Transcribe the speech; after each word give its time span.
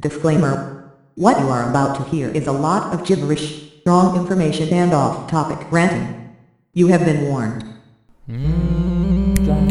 Disclaimer. 0.00 0.90
What 1.16 1.38
you 1.40 1.48
are 1.48 1.68
about 1.68 1.96
to 1.96 2.04
hear 2.04 2.30
is 2.30 2.46
a 2.46 2.52
lot 2.52 2.94
of 2.94 3.06
gibberish, 3.06 3.68
wrong 3.84 4.16
information 4.16 4.72
and 4.72 4.94
off-topic 4.94 5.70
ranting. 5.70 6.34
You 6.72 6.86
have 6.86 7.04
been 7.04 7.28
warned. 7.28 7.60
Time 9.44 9.68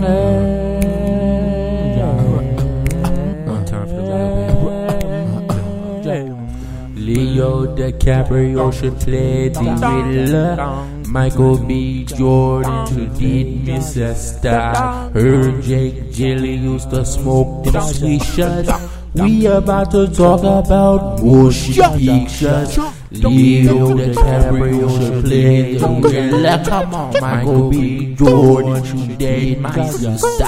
Leo 6.95 7.65
DiCaprio 7.75 8.71
should 8.71 8.99
play 8.99 9.49
the 9.49 9.61
Riddler. 9.61 10.85
Michael 11.07 11.57
B. 11.57 12.05
Jordan 12.05 12.85
should 12.85 13.17
did 13.17 13.65
Miss 13.65 13.97
Esther. 13.97 15.09
Heard 15.11 15.63
Jake 15.63 16.13
Gilly 16.13 16.53
used 16.53 16.91
to 16.91 17.03
smoke 17.03 17.65
them 17.65 17.81
sweet 17.81 18.21
shots. 18.21 18.69
We 19.15 19.47
about 19.47 19.89
to 19.91 20.07
talk 20.07 20.41
about 20.41 21.23
mushy 21.23 21.73
pictures. 21.73 22.77
Leo 23.11 23.95
DiCaprio 23.97 24.89
should 24.97 25.25
play 25.25 25.77
the 25.77 25.87
Riddler. 25.87 26.63
Come 26.63 26.93
on, 26.93 27.13
Michael 27.19 27.69
B. 27.71 28.13
Jordan 28.15 29.17
date 29.17 29.59
my 29.59 29.89
sister. 29.89 30.45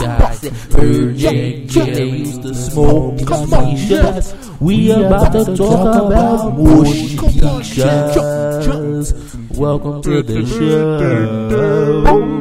Gilly 0.77 2.09
used 2.19 2.43
to 2.43 2.53
smoke 2.53 3.19
shots. 3.77 4.35
We 4.59 4.91
about 4.91 5.31
to 5.33 5.57
talk 5.57 6.11
about 6.11 6.55
mushy 6.59 7.17
pictures. 7.17 9.13
Welcome 9.57 10.03
to 10.03 10.21
the 10.21 10.45
show. 10.45 10.99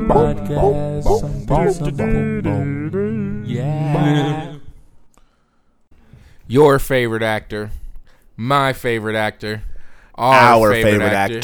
Podcast. 0.06 1.02
Something, 1.20 1.72
something, 1.72 2.42
boom, 2.42 2.90
boom. 2.90 3.44
Yeah. 3.46 4.49
Your 6.50 6.78
favorite 6.78 7.22
actor, 7.22 7.70
my 8.36 8.72
favorite 8.72 9.16
actor, 9.16 9.62
Our 10.16 10.72
favorite 10.72 11.12
actor. 11.12 11.38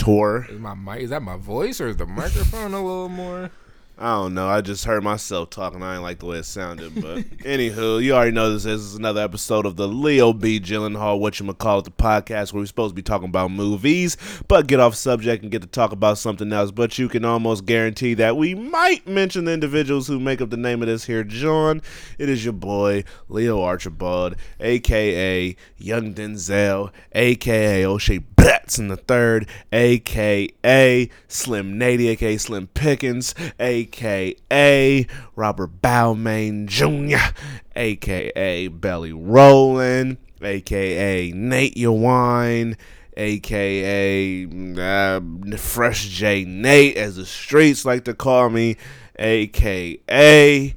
Is 0.50 0.60
my 0.60 0.74
mic? 0.74 1.00
Is 1.02 1.10
that 1.10 1.22
my 1.22 1.36
voice 1.36 1.80
or 1.80 1.88
is 1.88 1.96
the 1.96 2.06
microphone 2.06 2.74
a 2.74 2.84
little 2.84 3.08
more? 3.08 3.50
I 3.98 4.16
don't 4.16 4.34
know. 4.34 4.46
I 4.46 4.60
just 4.60 4.84
heard 4.84 5.02
myself 5.02 5.48
talking. 5.48 5.82
I 5.82 5.92
didn't 5.92 6.02
like 6.02 6.18
the 6.18 6.26
way 6.26 6.36
it 6.38 6.44
sounded. 6.44 6.94
But 6.96 7.18
anywho, 7.44 8.02
you 8.02 8.12
already 8.12 8.30
know 8.30 8.52
this. 8.52 8.64
This 8.64 8.82
is 8.82 8.94
another 8.94 9.22
episode 9.22 9.64
of 9.64 9.76
the 9.76 9.88
Leo 9.88 10.34
B. 10.34 10.60
Gyllenhaal, 10.60 11.18
what 11.18 11.40
you 11.40 11.50
call 11.54 11.78
it, 11.78 11.86
the 11.86 11.90
podcast 11.90 12.52
where 12.52 12.60
we're 12.60 12.66
supposed 12.66 12.92
to 12.92 12.94
be 12.94 13.02
talking 13.02 13.28
about 13.28 13.52
movies, 13.52 14.18
but 14.48 14.66
get 14.66 14.80
off 14.80 14.94
subject 14.94 15.42
and 15.42 15.50
get 15.50 15.62
to 15.62 15.68
talk 15.68 15.92
about 15.92 16.18
something 16.18 16.52
else. 16.52 16.70
But 16.72 16.98
you 16.98 17.08
can 17.08 17.24
almost 17.24 17.64
guarantee 17.64 18.12
that 18.14 18.36
we 18.36 18.54
might 18.54 19.06
mention 19.06 19.46
the 19.46 19.52
individuals 19.52 20.08
who 20.08 20.20
make 20.20 20.42
up 20.42 20.50
the 20.50 20.58
name 20.58 20.82
of 20.82 20.88
this 20.88 21.06
here. 21.06 21.24
John, 21.24 21.80
it 22.18 22.28
is 22.28 22.44
your 22.44 22.52
boy 22.52 23.04
Leo 23.30 23.62
Archibald, 23.62 24.36
aka 24.60 25.56
Young 25.78 26.12
Denzel, 26.12 26.92
aka 27.12 27.86
O'Shea 27.86 28.18
Batson 28.46 28.86
the 28.86 28.96
third, 28.96 29.48
aka 29.72 31.10
Slim 31.26 31.80
Nady, 31.80 32.10
aka 32.10 32.36
Slim 32.36 32.68
Pickens, 32.68 33.34
aka 33.58 35.06
Robert 35.34 35.82
Balmain 35.82 36.66
Jr., 36.66 37.34
aka 37.74 38.68
Belly 38.68 39.10
Rollin, 39.10 40.18
aka 40.40 41.32
Nate 41.32 41.74
Yawine, 41.74 42.76
aka 43.16 44.46
uh, 44.76 45.20
Fresh 45.56 46.06
J 46.10 46.44
Nate, 46.44 46.96
as 46.96 47.16
the 47.16 47.26
streets 47.26 47.84
like 47.84 48.04
to 48.04 48.14
call 48.14 48.48
me, 48.48 48.76
aka 49.18 50.76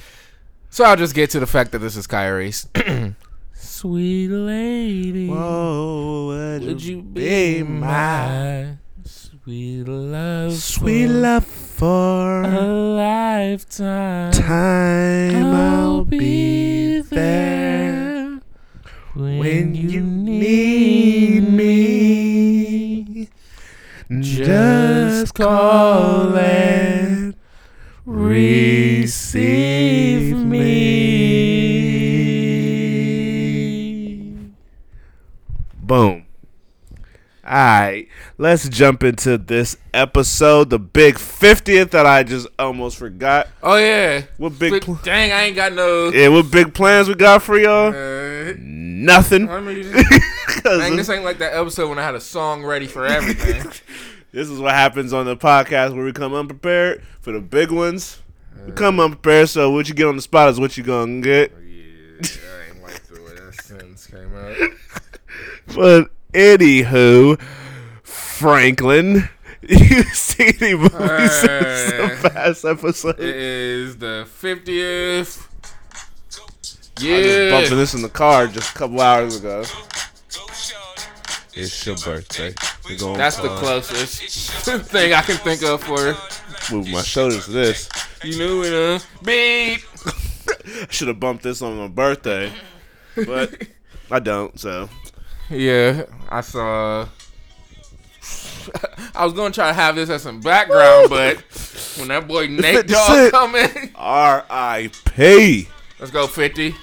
So 0.69 0.83
I'll 0.83 0.95
just 0.95 1.15
get 1.15 1.29
to 1.31 1.39
the 1.39 1.47
fact 1.47 1.71
that 1.71 1.79
this 1.79 1.95
is 1.95 2.07
Kyrie's. 2.07 2.67
Sweet 3.53 4.27
lady. 4.29 5.27
Whoa, 5.29 6.27
would, 6.27 6.63
Would 6.63 6.83
you 6.83 7.01
be 7.01 7.63
my 7.63 8.77
sweet 9.03 9.83
love? 9.87 10.53
sweet 10.53 11.07
for 11.07 11.13
love 11.13 11.45
for 11.45 12.43
a 12.43 12.65
lifetime. 12.95 14.31
time? 14.31 15.45
I'll 15.55 16.05
be 16.05 17.01
there 17.01 18.39
when 19.15 19.73
you 19.75 20.01
need 20.01 21.49
me. 21.51 22.16
Just 24.09 25.33
call 25.33 26.37
and 26.37 27.35
receive 28.05 29.43
me. 30.37 30.63
Boom. 35.83 36.25
Alright, 37.45 38.07
let's 38.37 38.69
jump 38.69 39.03
into 39.03 39.37
this 39.37 39.75
episode, 39.93 40.69
the 40.69 40.79
big 40.79 41.15
50th 41.15 41.89
that 41.91 42.05
I 42.05 42.23
just 42.23 42.47
almost 42.57 42.97
forgot. 42.97 43.47
Oh 43.61 43.75
yeah. 43.77 44.23
What 44.37 44.57
big 44.57 44.83
pl- 44.83 44.99
dang, 45.03 45.33
I 45.33 45.43
ain't 45.43 45.55
got 45.57 45.73
no. 45.73 46.11
Yeah, 46.13 46.29
what 46.29 46.49
big 46.49 46.73
plans 46.73 47.09
we 47.09 47.15
got 47.15 47.43
for 47.43 47.57
y'all? 47.57 47.93
Uh, 47.93 48.53
Nothing. 48.57 49.47
I 50.47 50.53
mean, 50.53 50.61
'Cause 50.63 50.79
dang, 50.79 50.95
this, 50.95 51.09
ain't 51.09 51.23
like 51.25 51.37
that 51.39 51.53
episode 51.53 51.89
when 51.89 51.99
I 51.99 52.03
had 52.03 52.15
a 52.15 52.21
song 52.21 52.63
ready 52.63 52.87
for 52.87 53.05
everything. 53.05 53.63
this 54.31 54.49
is 54.49 54.59
what 54.59 54.73
happens 54.73 55.11
on 55.13 55.25
the 55.25 55.35
podcast 55.37 55.93
where 55.95 56.05
we 56.05 56.13
come 56.13 56.33
unprepared 56.33 57.03
for 57.21 57.31
the 57.33 57.39
big 57.41 57.71
ones. 57.71 58.19
We 58.65 58.71
come 58.71 58.99
unprepared, 58.99 59.49
so 59.49 59.69
what 59.71 59.87
you 59.87 59.93
get 59.93 60.07
on 60.07 60.15
the 60.15 60.21
spot 60.21 60.49
is 60.49 60.59
what 60.59 60.77
you 60.77 60.83
gonna 60.83 61.21
get. 61.21 61.51
yeah, 61.51 62.27
I 62.59 62.73
ain't 62.73 62.83
like 62.83 63.03
the 63.07 63.21
way 63.21 63.35
that 63.35 63.53
sentence 63.63 64.07
came 64.07 64.35
out. 64.35 64.55
But 65.75 66.09
anywho, 66.33 67.39
Franklin, 68.03 69.29
you 69.61 70.03
see 70.03 70.53
any 70.61 70.75
movies 70.75 71.31
since 71.31 71.91
the 71.91 72.19
Uh, 72.25 72.29
past 72.29 72.63
episode? 72.65 73.19
It 73.19 73.35
is 73.35 73.97
the 73.97 74.25
fiftieth. 74.33 75.45
Yeah, 76.99 77.15
I 77.17 77.21
just 77.21 77.51
bumped 77.51 77.69
this 77.69 77.93
in 77.93 78.01
the 78.01 78.09
car 78.09 78.47
just 78.47 78.75
a 78.75 78.77
couple 78.79 79.01
hours 79.01 79.35
ago. 79.39 79.63
It's 81.59 81.85
your 81.85 81.95
birthday. 81.97 82.53
Gonna 82.97 83.17
That's 83.17 83.37
the 83.37 83.49
closest 83.57 84.21
thing 84.89 85.13
I 85.13 85.21
can 85.21 85.37
think 85.37 85.63
of 85.63 85.83
for 85.83 86.15
Move 86.73 86.87
my 86.89 87.01
shoulders 87.01 87.45
to 87.45 87.51
this. 87.51 87.89
you 88.23 88.37
knew 88.37 88.63
it. 88.63 88.73
Uh, 88.73 88.99
beep. 89.23 89.81
I 90.65 90.87
should 90.89 91.07
have 91.09 91.19
bumped 91.19 91.43
this 91.43 91.61
on 91.61 91.77
my 91.77 91.87
birthday, 91.87 92.51
but 93.15 93.67
I 94.11 94.19
don't. 94.19 94.57
So 94.59 94.89
Yeah, 95.49 96.03
I 96.29 96.41
saw. 96.41 97.07
I 99.15 99.23
was 99.23 99.33
gonna 99.33 99.53
try 99.53 99.67
to 99.69 99.73
have 99.73 99.95
this 99.95 100.09
as 100.09 100.23
some 100.23 100.41
background, 100.41 101.09
but 101.09 101.37
when 101.97 102.09
that 102.09 102.27
boy 102.27 102.47
Nate 102.47 102.75
50 102.87 102.93
Dogg 102.93 103.07
Cent. 103.11 103.31
come 103.31 103.55
in, 103.55 103.91
R.I.P. 103.95 105.67
let's 105.99 106.11
go 106.11 106.27
fifty. 106.27 106.75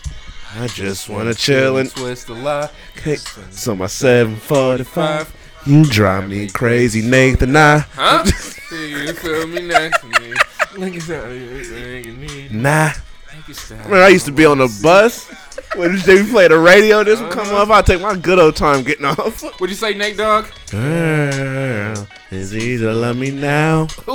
I 0.56 0.68
just 0.68 1.08
wanna 1.08 1.34
chill 1.34 1.78
and 1.78 1.90
twist 1.90 2.28
lie. 2.28 2.70
kick. 2.96 3.18
So 3.50 3.74
my 3.74 3.86
745. 3.86 5.34
You 5.66 5.84
drive 5.84 6.28
me 6.28 6.48
crazy, 6.48 7.02
Nathan. 7.02 7.56
I 7.56 7.78
Huh? 7.78 8.24
See 8.68 8.90
you 8.90 9.12
feel 9.14 9.46
me 9.46 9.66
next 9.66 10.00
to 10.00 10.06
me. 10.06 10.34
Look 10.76 10.94
at 10.94 11.02
that. 11.08 12.04
you 12.04 12.12
need. 12.12 12.52
nah. 12.52 12.90
to 12.90 13.74
Remember, 13.74 13.96
I 13.96 14.08
used 14.08 14.26
to 14.26 14.32
be 14.32 14.44
on 14.46 14.58
the 14.58 14.80
bus 14.82 15.28
when 15.74 15.98
they 16.00 16.22
play 16.24 16.48
the 16.48 16.58
radio. 16.58 17.02
This 17.02 17.20
would 17.20 17.32
come 17.32 17.46
uh-huh. 17.46 17.62
up. 17.62 17.70
I'd 17.70 17.86
take 17.86 18.00
my 18.00 18.14
good 18.14 18.38
old 18.38 18.56
time 18.56 18.84
getting 18.84 19.06
off. 19.06 19.42
What'd 19.58 19.70
you 19.70 19.74
say, 19.74 19.94
Nate 19.94 20.16
Dogg? 20.16 20.46
Girl, 20.70 22.06
it's 22.30 22.52
easy 22.52 22.78
to 22.78 22.92
love 22.92 23.16
me 23.16 23.30
now. 23.30 23.88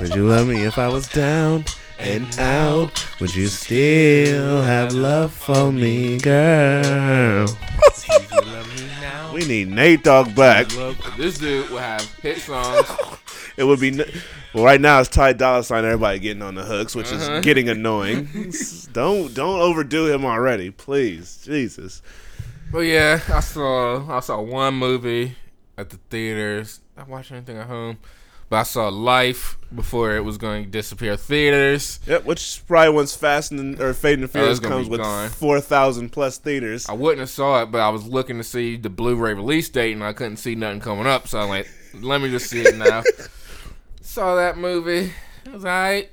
Would 0.00 0.14
you 0.14 0.28
love 0.28 0.48
me 0.48 0.64
if 0.64 0.78
I 0.78 0.88
was 0.88 1.08
down 1.08 1.64
and 2.04 2.38
out? 2.38 3.06
Would 3.20 3.34
you 3.34 3.46
still 3.48 4.62
have 4.62 4.92
love 4.92 5.32
for 5.32 5.72
me, 5.72 6.18
girl? 6.18 7.46
We 9.32 9.44
need 9.46 9.68
Nate 9.68 10.04
Dogg 10.04 10.34
back. 10.36 10.68
This 11.16 11.38
dude 11.38 11.68
will 11.70 11.78
have 11.78 12.02
hit 12.16 12.38
songs. 12.38 12.86
It 13.56 13.62
would 13.62 13.78
be 13.78 13.90
n- 14.00 14.04
well. 14.52 14.64
Right 14.64 14.80
now, 14.80 14.98
it's 14.98 15.08
Ty 15.08 15.34
Dolla 15.34 15.62
Sign. 15.62 15.84
Everybody 15.84 16.18
getting 16.18 16.42
on 16.42 16.56
the 16.56 16.64
hooks, 16.64 16.96
which 16.96 17.12
Uh-huh. 17.12 17.34
is 17.34 17.44
getting 17.44 17.68
annoying. 17.68 18.52
don't 18.92 19.32
don't 19.32 19.60
overdo 19.60 20.06
him 20.12 20.24
already, 20.24 20.72
please. 20.72 21.40
Jesus. 21.44 22.02
But 22.72 22.80
yeah, 22.80 23.20
I 23.32 23.38
saw 23.38 24.10
I 24.10 24.18
saw 24.18 24.40
one 24.40 24.74
movie 24.74 25.36
at 25.78 25.90
the 25.90 25.98
theaters. 26.10 26.80
I 26.96 27.04
watched 27.04 27.30
anything 27.30 27.56
at 27.58 27.68
home, 27.68 27.98
but 28.48 28.56
I 28.56 28.62
saw 28.64 28.88
Life 28.88 29.56
before 29.74 30.14
it 30.14 30.20
was 30.24 30.38
going 30.38 30.64
to 30.64 30.70
disappear 30.70 31.16
theaters. 31.16 31.98
Yep, 32.06 32.24
which 32.24 32.62
probably 32.66 32.94
once 32.94 33.14
Fast 33.16 33.50
and 33.52 33.80
or 33.80 33.92
Fate 33.94 34.14
and 34.14 34.22
the 34.22 34.26
Oh, 34.28 34.40
Furious 34.40 34.60
comes 34.60 34.88
with 34.88 35.00
gone. 35.00 35.28
four 35.30 35.60
thousand 35.60 36.10
plus 36.10 36.38
theaters. 36.38 36.88
I 36.88 36.92
wouldn't 36.92 37.20
have 37.20 37.30
saw 37.30 37.62
it, 37.62 37.70
but 37.72 37.80
I 37.80 37.88
was 37.88 38.06
looking 38.06 38.36
to 38.38 38.44
see 38.44 38.76
the 38.76 38.90
Blu-ray 38.90 39.34
release 39.34 39.68
date, 39.68 39.92
and 39.92 40.04
I 40.04 40.12
couldn't 40.12 40.36
see 40.36 40.54
nothing 40.54 40.80
coming 40.80 41.06
up. 41.06 41.26
So 41.28 41.40
I'm 41.40 41.48
like, 41.48 41.68
let 41.94 42.20
me 42.20 42.30
just 42.30 42.48
see 42.50 42.60
it 42.62 42.76
now. 42.76 43.02
saw 44.00 44.36
that 44.36 44.56
movie. 44.58 45.12
It 45.46 45.52
was 45.52 45.64
alright. 45.64 46.10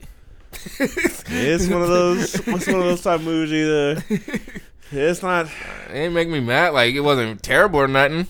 It's 0.80 1.68
one 1.68 1.82
of 1.82 1.88
those. 1.88 2.36
It's 2.36 2.48
one 2.48 2.60
of 2.60 2.66
those 2.84 3.02
type 3.02 3.22
movies. 3.22 3.54
Either 3.54 4.04
it's 4.92 5.22
not. 5.24 5.46
It 5.90 5.94
didn't 5.94 6.14
make 6.14 6.28
me 6.30 6.40
mad. 6.40 6.74
Like 6.74 6.94
it 6.94 7.00
wasn't 7.02 7.42
terrible 7.44 7.80
or 7.80 7.88
nothing. 7.88 8.28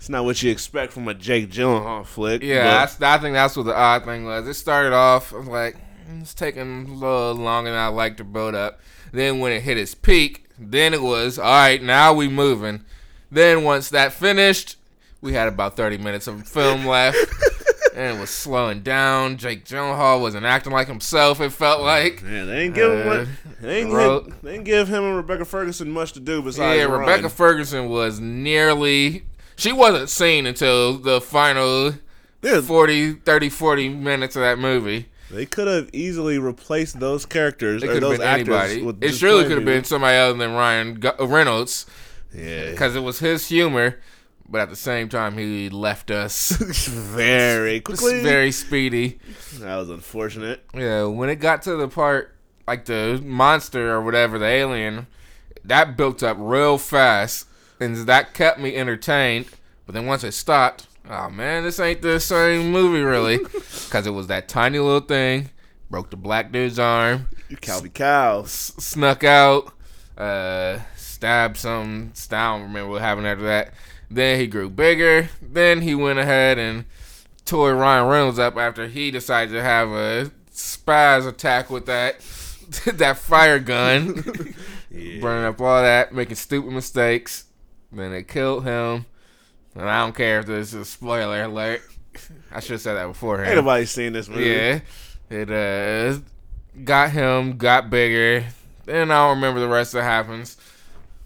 It's 0.00 0.08
not 0.08 0.24
what 0.24 0.42
you 0.42 0.50
expect 0.50 0.94
from 0.94 1.06
a 1.08 1.12
Jake 1.14 1.50
Gyllenhaal 1.50 2.06
flick. 2.06 2.42
Yeah, 2.42 2.64
that's, 2.64 3.02
I 3.02 3.18
think 3.18 3.34
that's 3.34 3.54
what 3.54 3.66
the 3.66 3.76
odd 3.76 4.06
thing 4.06 4.24
was. 4.24 4.48
It 4.48 4.54
started 4.54 4.94
off, 4.94 5.34
I 5.34 5.36
was 5.36 5.46
like, 5.46 5.76
"Mm, 6.10 6.22
it's 6.22 6.32
taking 6.32 6.86
a 6.88 6.90
little 6.94 7.34
longer 7.34 7.70
than 7.70 7.78
I 7.78 7.88
like 7.88 8.16
to 8.16 8.24
build 8.24 8.54
up. 8.54 8.80
Then 9.12 9.40
when 9.40 9.52
it 9.52 9.60
hit 9.60 9.76
its 9.76 9.94
peak, 9.94 10.46
then 10.58 10.94
it 10.94 11.02
was, 11.02 11.38
all 11.38 11.44
right, 11.52 11.82
now 11.82 12.14
we 12.14 12.28
moving. 12.28 12.82
Then 13.30 13.62
once 13.62 13.90
that 13.90 14.14
finished, 14.14 14.76
we 15.20 15.34
had 15.34 15.48
about 15.48 15.76
30 15.76 15.98
minutes 15.98 16.26
of 16.26 16.48
film 16.48 16.86
left. 16.86 17.18
and 17.94 18.16
it 18.16 18.20
was 18.20 18.30
slowing 18.30 18.80
down. 18.80 19.36
Jake 19.36 19.66
Gyllenhaal 19.66 20.18
wasn't 20.22 20.46
acting 20.46 20.72
like 20.72 20.88
himself, 20.88 21.42
it 21.42 21.50
felt 21.50 21.82
like. 21.82 22.22
Yeah, 22.22 22.46
they 22.46 22.62
ain't 22.62 22.74
give 22.74 22.90
him 22.90 23.06
Uh, 23.06 23.26
they 23.60 23.80
ain't, 23.82 23.92
wrote- 23.92 24.24
give, 24.28 24.40
they 24.40 24.58
give 24.62 24.88
him 24.88 25.04
and 25.04 25.16
Rebecca 25.16 25.44
Ferguson 25.44 25.90
much 25.90 26.12
to 26.14 26.20
do 26.20 26.40
besides 26.40 26.78
Yeah. 26.78 26.84
Rebecca 26.84 27.28
Ferguson 27.28 27.90
was 27.90 28.18
nearly. 28.18 29.24
She 29.60 29.72
wasn't 29.72 30.08
seen 30.08 30.46
until 30.46 30.96
the 30.98 31.20
final 31.20 31.94
Yeah, 32.42 32.60
40, 32.62 33.12
30, 33.14 33.48
40 33.50 33.88
minutes 33.90 34.34
of 34.36 34.40
that 34.42 34.58
movie. 34.58 35.06
they 35.30 35.44
could 35.46 35.68
have 35.68 35.90
easily 35.92 36.38
replaced 36.38 36.98
those 36.98 37.26
characters 37.26 37.82
It 37.82 37.90
or 37.90 37.92
could 37.92 38.02
have 38.02 38.10
those 38.12 38.18
been 38.18 38.52
actors. 38.52 38.96
It 39.02 39.14
surely 39.14 39.42
could 39.44 39.58
have 39.58 39.64
been 39.66 39.84
somebody 39.84 40.16
other 40.16 40.38
than 40.38 40.52
Ryan 40.52 41.00
uh, 41.04 41.26
Reynolds 41.26 41.84
Yeah, 42.34 42.70
because 42.70 42.96
it 42.96 43.00
was 43.00 43.18
his 43.18 43.48
humor, 43.48 44.00
but 44.48 44.62
at 44.62 44.70
the 44.70 44.76
same 44.76 45.08
time 45.10 45.36
he 45.36 45.68
left 45.68 46.10
us 46.10 46.50
very 46.88 47.80
quickly. 47.80 48.22
very 48.22 48.50
speedy. 48.52 49.18
that 49.58 49.76
was 49.76 49.90
unfortunate. 49.90 50.64
Yeah, 50.74 51.04
when 51.04 51.28
it 51.28 51.36
got 51.36 51.60
to 51.62 51.76
the 51.76 51.88
part 51.88 52.34
like 52.66 52.86
the 52.86 53.20
monster 53.22 53.92
or 53.92 54.00
whatever, 54.00 54.38
the 54.38 54.46
alien, 54.46 55.06
that 55.64 55.96
built 55.96 56.22
up 56.22 56.36
real 56.40 56.78
fast, 56.78 57.46
and 57.80 57.96
that 58.06 58.34
kept 58.34 58.60
me 58.60 58.76
entertained. 58.76 59.46
But 59.86 59.94
then 59.94 60.06
once 60.06 60.22
it 60.22 60.32
stopped, 60.32 60.86
oh 61.08 61.30
man, 61.30 61.64
this 61.64 61.80
ain't 61.80 62.02
the 62.02 62.20
same 62.20 62.70
movie 62.70 63.00
really, 63.02 63.38
because 63.84 64.06
it 64.06 64.10
was 64.14 64.28
that 64.28 64.48
tiny 64.48 64.78
little 64.78 65.00
thing, 65.00 65.50
broke 65.90 66.10
the 66.10 66.16
black 66.16 66.52
dude's 66.52 66.78
arm. 66.78 67.26
You 67.48 67.56
Calby 67.56 67.92
cows. 67.92 68.46
s- 68.46 68.84
snuck 68.84 69.24
out, 69.24 69.72
uh, 70.16 70.78
stabbed 70.96 71.56
some. 71.56 72.12
I 72.30 72.52
don't 72.52 72.62
remember 72.62 72.90
what 72.92 73.00
happened 73.02 73.26
after 73.26 73.44
that. 73.44 73.72
Then 74.08 74.38
he 74.38 74.46
grew 74.46 74.68
bigger. 74.70 75.28
Then 75.42 75.82
he 75.82 75.94
went 75.94 76.18
ahead 76.18 76.58
and 76.58 76.84
tore 77.44 77.74
Ryan 77.74 78.06
Reynolds 78.08 78.38
up 78.38 78.56
after 78.56 78.86
he 78.86 79.10
decided 79.10 79.52
to 79.52 79.62
have 79.62 79.88
a 79.90 80.30
spaz 80.52 81.26
attack 81.26 81.70
with 81.70 81.86
that 81.86 82.20
that 82.98 83.16
fire 83.18 83.58
gun, 83.58 84.14
burning 85.20 85.44
up 85.44 85.60
all 85.60 85.82
that, 85.82 86.12
making 86.14 86.36
stupid 86.36 86.70
mistakes. 86.72 87.44
Then 87.92 88.12
it 88.12 88.28
killed 88.28 88.64
him. 88.64 89.06
And 89.74 89.88
I 89.88 90.00
don't 90.00 90.14
care 90.14 90.40
if 90.40 90.46
this 90.46 90.68
is 90.68 90.74
a 90.74 90.84
spoiler 90.84 91.42
alert. 91.42 91.82
I 92.50 92.60
should 92.60 92.72
have 92.72 92.80
said 92.80 92.94
that 92.94 93.06
beforehand. 93.06 93.50
Ain't 93.50 93.56
nobody 93.56 93.86
seen 93.86 94.12
this 94.12 94.28
movie. 94.28 94.44
Yeah. 94.46 94.80
It 95.30 95.50
uh 95.50 96.20
got 96.84 97.10
him, 97.10 97.56
got 97.56 97.88
bigger. 97.90 98.46
Then 98.84 99.10
I 99.10 99.26
don't 99.26 99.36
remember 99.36 99.60
the 99.60 99.68
rest 99.68 99.92
that 99.92 100.02
happens. 100.02 100.56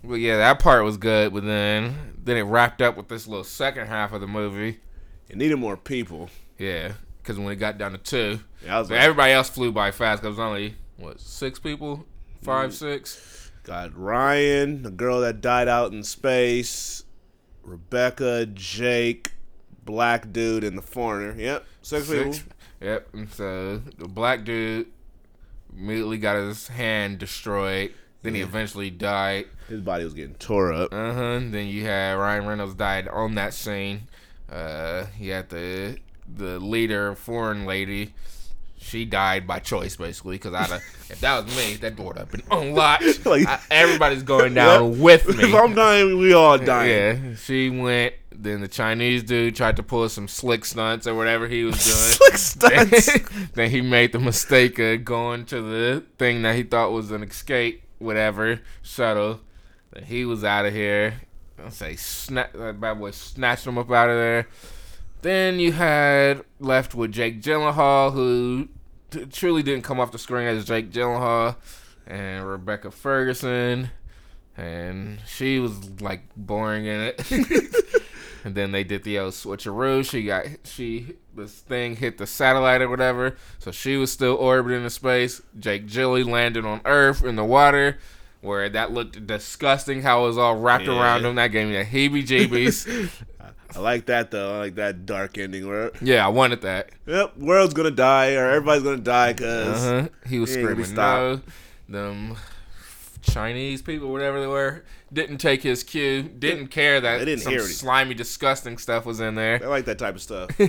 But 0.03 0.17
yeah, 0.17 0.37
that 0.37 0.59
part 0.59 0.85
was 0.85 0.99
good, 0.99 1.33
but 1.33 1.45
then 1.45 2.15
then 2.23 2.37
it 2.37 2.43
wrapped 2.43 2.83
up 2.83 2.97
with 2.97 3.09
this 3.09 3.27
little 3.27 3.45
second 3.45 3.87
half 3.87 4.13
of 4.13 4.21
the 4.21 4.27
movie. 4.27 4.81
It 5.29 5.37
needed 5.37 5.57
more 5.57 5.77
people. 5.77 6.29
Yeah, 6.59 6.93
because 7.23 7.39
when 7.39 7.53
it 7.53 7.57
got 7.57 7.79
down 7.79 7.93
to 7.93 7.99
two, 7.99 8.41
Yeah, 8.65 8.79
like, 8.79 8.91
everybody 8.93 9.33
else 9.33 9.49
flew 9.49 9.73
by 9.73 9.91
fast. 9.91 10.21
Cause 10.23 10.27
it 10.27 10.31
was 10.31 10.39
only 10.39 10.77
what 10.99 11.21
six 11.21 11.59
people, 11.59 12.05
five, 12.43 12.75
six. 12.75 13.34
Got 13.65 13.97
Ryan, 13.99 14.83
the 14.83 14.91
girl 14.91 15.21
that 15.23 15.41
died 15.41 15.69
out 15.69 15.93
in 15.93 16.03
space, 16.05 17.05
Rebecca, 17.63 18.47
Jake, 18.47 19.33
black 19.85 20.33
dude, 20.33 20.63
and 20.65 20.79
the 20.79 20.83
foreigner. 20.83 21.35
Yep, 21.41 21.65
six, 21.83 22.07
Six. 22.07 22.39
people. 22.39 22.53
Yep. 22.81 23.09
And 23.15 23.31
so 23.31 23.79
the 23.99 24.07
black 24.09 24.45
dude 24.45 24.87
immediately 25.77 26.19
got 26.19 26.37
his 26.37 26.69
hand 26.69 27.19
destroyed. 27.19 27.93
Then 28.23 28.35
he 28.35 28.41
eventually 28.41 28.91
died. 28.91 29.47
His 29.69 29.81
body 29.83 30.05
was 30.05 30.15
getting 30.15 30.35
tore 30.37 30.73
up. 30.73 30.93
Uh 30.93 31.13
huh. 31.13 31.41
Then 31.43 31.67
you 31.67 31.85
had 31.85 32.15
Ryan 32.15 32.47
Reynolds 32.47 32.75
died 32.75 33.09
on 33.09 33.35
that 33.35 33.53
scene. 33.53 34.09
Uh, 34.51 35.07
you 35.19 35.33
had 35.33 35.49
the 35.51 35.99
the 36.27 36.59
leader, 36.59 37.15
foreign 37.15 37.67
lady. 37.67 38.15
She 38.85 39.07
died 39.07 39.47
by 39.47 39.61
choice, 39.61 39.97
basically, 39.97 40.37
because 40.37 40.55
have, 40.55 40.71
if 41.09 41.19
that 41.21 41.45
was 41.45 41.57
me, 41.57 41.75
that 41.77 41.97
door 41.97 42.09
would 42.09 42.19
have 42.19 42.31
been 42.31 42.43
unlocked. 42.51 43.25
Like- 43.25 43.47
I- 43.49 43.59
everybody's 43.71 44.23
going 44.23 44.53
down 44.61 44.93
Yep. 44.93 45.01
with 45.01 45.37
me. 45.37 45.45
if 45.45 45.55
I'm 45.55 45.75
dying, 45.75 46.19
we 46.19 46.35
all 46.35 46.59
dying. 46.75 46.91
Yeah, 47.31 47.35
she 47.37 47.71
went. 47.71 48.15
Then 48.37 48.61
the 48.61 48.69
Chinese 48.69 49.23
dude 49.23 49.57
tried 49.57 49.77
to 49.77 49.83
pull 49.83 50.07
some 50.11 50.29
slick 50.29 50.65
stunts 50.67 51.07
or 51.07 51.15
whatever 51.15 51.49
he 51.49 51.65
was 51.65 51.77
doing. 51.85 51.97
Slick 51.97 52.37
stunts. 52.37 53.51
then 53.53 53.71
he 53.71 53.81
made 53.81 54.13
the 54.13 54.19
mistake 54.19 54.79
of 54.79 55.05
going 55.05 55.47
to 55.47 55.63
the 55.63 56.05
thing 56.19 56.43
that 56.43 56.55
he 56.57 56.63
thought 56.65 56.91
was 56.93 57.11
an 57.11 57.23
escape, 57.23 57.85
whatever 57.99 58.61
shuttle. 58.83 59.41
Then 59.93 60.05
he 60.05 60.25
was 60.27 60.45
out 60.45 60.67
of 60.67 60.75
here. 60.75 61.15
I 61.65 61.71
say, 61.71 61.97
snap 61.97 62.53
that 62.53 62.79
bad 62.81 62.99
boy 62.99 63.13
snatched 63.13 63.67
him 63.67 63.79
up 63.79 63.91
out 63.91 64.11
of 64.11 64.17
there. 64.17 64.49
Then 65.25 65.59
you 65.59 65.73
had 65.73 66.45
left 66.61 66.95
with 66.95 67.11
Jake 67.11 67.41
Gyllenhaal, 67.41 68.13
who 68.13 68.69
t- 69.11 69.25
truly 69.25 69.63
didn't 69.63 69.83
come 69.83 69.99
off 69.99 70.13
the 70.13 70.19
screen 70.19 70.47
as 70.47 70.67
Jake 70.67 70.91
Gyllenhaal, 70.91 71.57
and 72.07 72.47
Rebecca 72.47 72.91
Ferguson, 72.91 73.89
and 74.55 75.21
she 75.27 75.59
was 75.59 75.99
like 76.03 76.25
boring 76.37 76.85
in 76.85 77.01
it. 77.01 77.27
and 78.45 78.55
then 78.55 78.73
they 78.73 78.85
did 78.85 79.05
the 79.05 79.19
old 79.19 79.33
switcheroo. 79.33 80.05
She 80.05 80.25
got 80.25 80.45
she 80.65 81.15
this 81.35 81.55
thing 81.55 81.97
hit 81.97 82.19
the 82.19 82.27
satellite 82.27 82.83
or 82.83 82.91
whatever, 82.91 83.39
so 83.59 83.71
she 83.71 83.97
was 83.97 84.13
still 84.13 84.35
orbiting 84.35 84.85
in 84.85 84.91
space. 84.91 85.41
Jake 85.59 85.87
Gilly 85.87 86.23
landed 86.23 86.67
on 86.67 86.83
Earth 86.85 87.25
in 87.25 87.37
the 87.37 87.45
water. 87.47 87.97
Where 88.45 88.69
that 88.69 88.93
looked 88.93 89.27
disgusting, 89.27 90.03
how 90.03 90.25
it 90.25 90.29
was 90.29 90.39
all 90.39 90.57
wrapped 90.57 90.85
Yeah. 90.85 91.01
around 91.01 91.25
him. 91.25 91.35
That 91.37 91.49
gave 91.49 91.67
me 91.67 91.77
the 91.77 91.85
heebie-jeebies. 91.85 93.11
I 93.77 93.79
like 93.81 94.07
that 94.07 94.31
though. 94.31 94.55
I 94.55 94.59
like 94.59 94.75
that 94.77 95.05
dark 95.07 95.37
ending 95.37 95.67
where 95.67 95.91
yeah, 96.01 96.25
I 96.25 96.29
wanted 96.29 96.61
that. 96.63 96.91
yep, 97.07 97.37
world's 97.37 97.75
gonna 97.75 97.91
die 97.91 98.35
or 98.35 98.49
everybody's 98.51 98.85
gonna 98.85 98.99
die 98.99 99.33
because 99.33 99.85
Uh-huh. 99.85 100.09
He 100.29 100.39
was 100.39 100.53
screaming 100.53 100.95
no. 100.95 101.41
Them 101.89 102.37
Chinese 103.23 103.83
people, 103.83 104.13
whatever 104.13 104.39
they 104.41 104.47
were, 104.47 104.85
didn't 105.13 105.39
take 105.39 105.63
his 105.63 105.83
cue. 105.83 106.23
Didn't 106.23 106.69
care 106.69 107.01
that 107.01 107.19
They 107.19 107.25
didn't 107.25 107.41
some 107.43 107.59
slimy, 107.61 108.15
disgusting 108.15 108.79
stuff 108.79 109.07
was 109.07 109.19
in 109.21 109.35
there. 109.35 109.61
I 109.63 109.67
like 109.67 109.87
that 109.87 109.99
type 109.99 110.15
of 110.15 110.23
stuff. 110.23 110.51
yeah, 110.59 110.69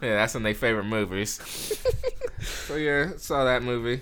that's 0.00 0.34
in 0.34 0.42
their 0.42 0.54
favorite 0.54 0.84
movies. 0.84 1.40
so 2.66 2.76
yeah, 2.76 3.12
saw 3.16 3.44
that 3.44 3.62
movie. 3.62 4.00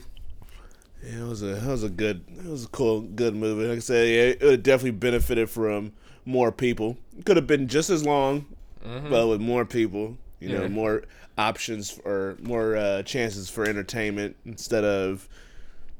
Yeah, 1.05 1.25
it 1.25 1.29
was 1.29 1.43
a 1.43 1.57
it 1.57 1.67
was 1.67 1.83
a 1.83 1.89
good 1.89 2.25
it 2.39 2.45
was 2.47 2.65
a 2.65 2.69
cool 2.69 3.01
good 3.03 3.35
movie. 3.35 3.67
Like 3.67 3.79
I 3.79 3.81
said, 3.81 4.09
yeah, 4.09 4.23
it 4.23 4.43
would 4.43 4.63
definitely 4.63 4.93
benefited 4.99 5.49
from 5.51 5.93
more 6.25 6.53
people. 6.53 6.97
It 7.19 7.25
could 7.25 7.37
have 7.37 7.47
been 7.47 7.69
just 7.69 7.89
as 7.91 8.05
long, 8.05 8.47
but 8.83 9.27
with 9.29 9.41
more 9.41 9.65
people. 9.65 10.17
You 10.41 10.49
know, 10.49 10.55
Mm-hmm. 10.61 10.63
Yeah. 10.63 10.69
more 10.69 11.03
options 11.37 11.99
or 12.05 12.37
more 12.43 12.77
uh, 12.77 13.03
chances 13.03 13.49
for 13.51 13.65
entertainment 13.69 14.37
instead 14.47 14.85
of, 14.85 15.29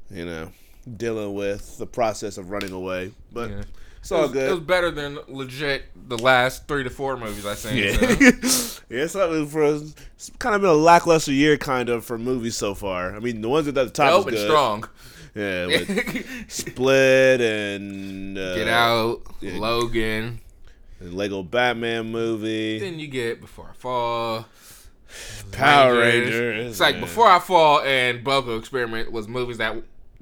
you 0.09 0.25
know, 0.25 0.51
dealing 0.97 1.33
with 1.35 1.77
the 1.77 1.85
process 1.85 2.37
of 2.37 2.49
running 2.49 2.71
away. 2.71 3.11
But 3.31 3.49
Yeah. 3.51 3.61
It's 4.01 4.11
It 4.11 4.15
all 4.15 4.21
was, 4.23 4.31
good. 4.31 4.49
it 4.49 4.51
was 4.51 4.59
better 4.61 4.91
than 4.91 5.19
legit 5.27 5.85
the 6.09 6.17
last 6.17 6.67
three 6.67 6.83
to 6.83 6.89
four 6.89 7.17
movies 7.17 7.45
I 7.45 7.53
seen. 7.53 7.77
Yeah, 7.77 7.91
so. 7.93 8.81
yeah. 8.89 9.03
It's, 9.03 9.15
not- 9.15 9.47
for 9.49 9.63
it's 9.63 10.31
kind 10.39 10.55
of 10.55 10.61
been 10.61 10.69
a 10.71 10.73
lackluster 10.73 11.31
year, 11.31 11.55
kind 11.57 11.87
of 11.89 12.03
for 12.03 12.17
movies 12.17 12.57
so 12.57 12.73
far. 12.75 13.15
I 13.15 13.19
mean, 13.19 13.41
the 13.41 13.49
ones 13.49 13.67
at 13.67 13.75
the 13.75 13.85
They 13.85 13.89
top 13.91 14.09
is 14.09 14.15
opened 14.15 14.35
good. 14.37 14.47
strong. 14.47 14.89
Yeah, 15.33 15.65
with 15.67 16.45
Split 16.51 17.39
and 17.41 18.37
uh, 18.37 18.55
Get 18.55 18.67
Out, 18.67 19.21
yeah. 19.39 19.57
Logan. 19.59 20.41
and 20.99 21.13
Lego 21.13 21.41
Batman 21.41 22.11
movie, 22.11 22.79
Then 22.79 22.99
you 22.99 23.07
get 23.07 23.39
Before 23.39 23.69
I 23.69 23.73
Fall. 23.73 24.45
Power 25.51 25.97
Rangers. 25.99 26.39
Rangers. 26.39 26.71
It's 26.71 26.79
like 26.79 26.95
yeah. 26.95 27.01
Before 27.01 27.27
I 27.27 27.39
Fall 27.39 27.81
and 27.81 28.25
Belko 28.25 28.57
Experiment 28.59 29.11
was 29.11 29.27
movies 29.27 29.57
that 29.59 29.75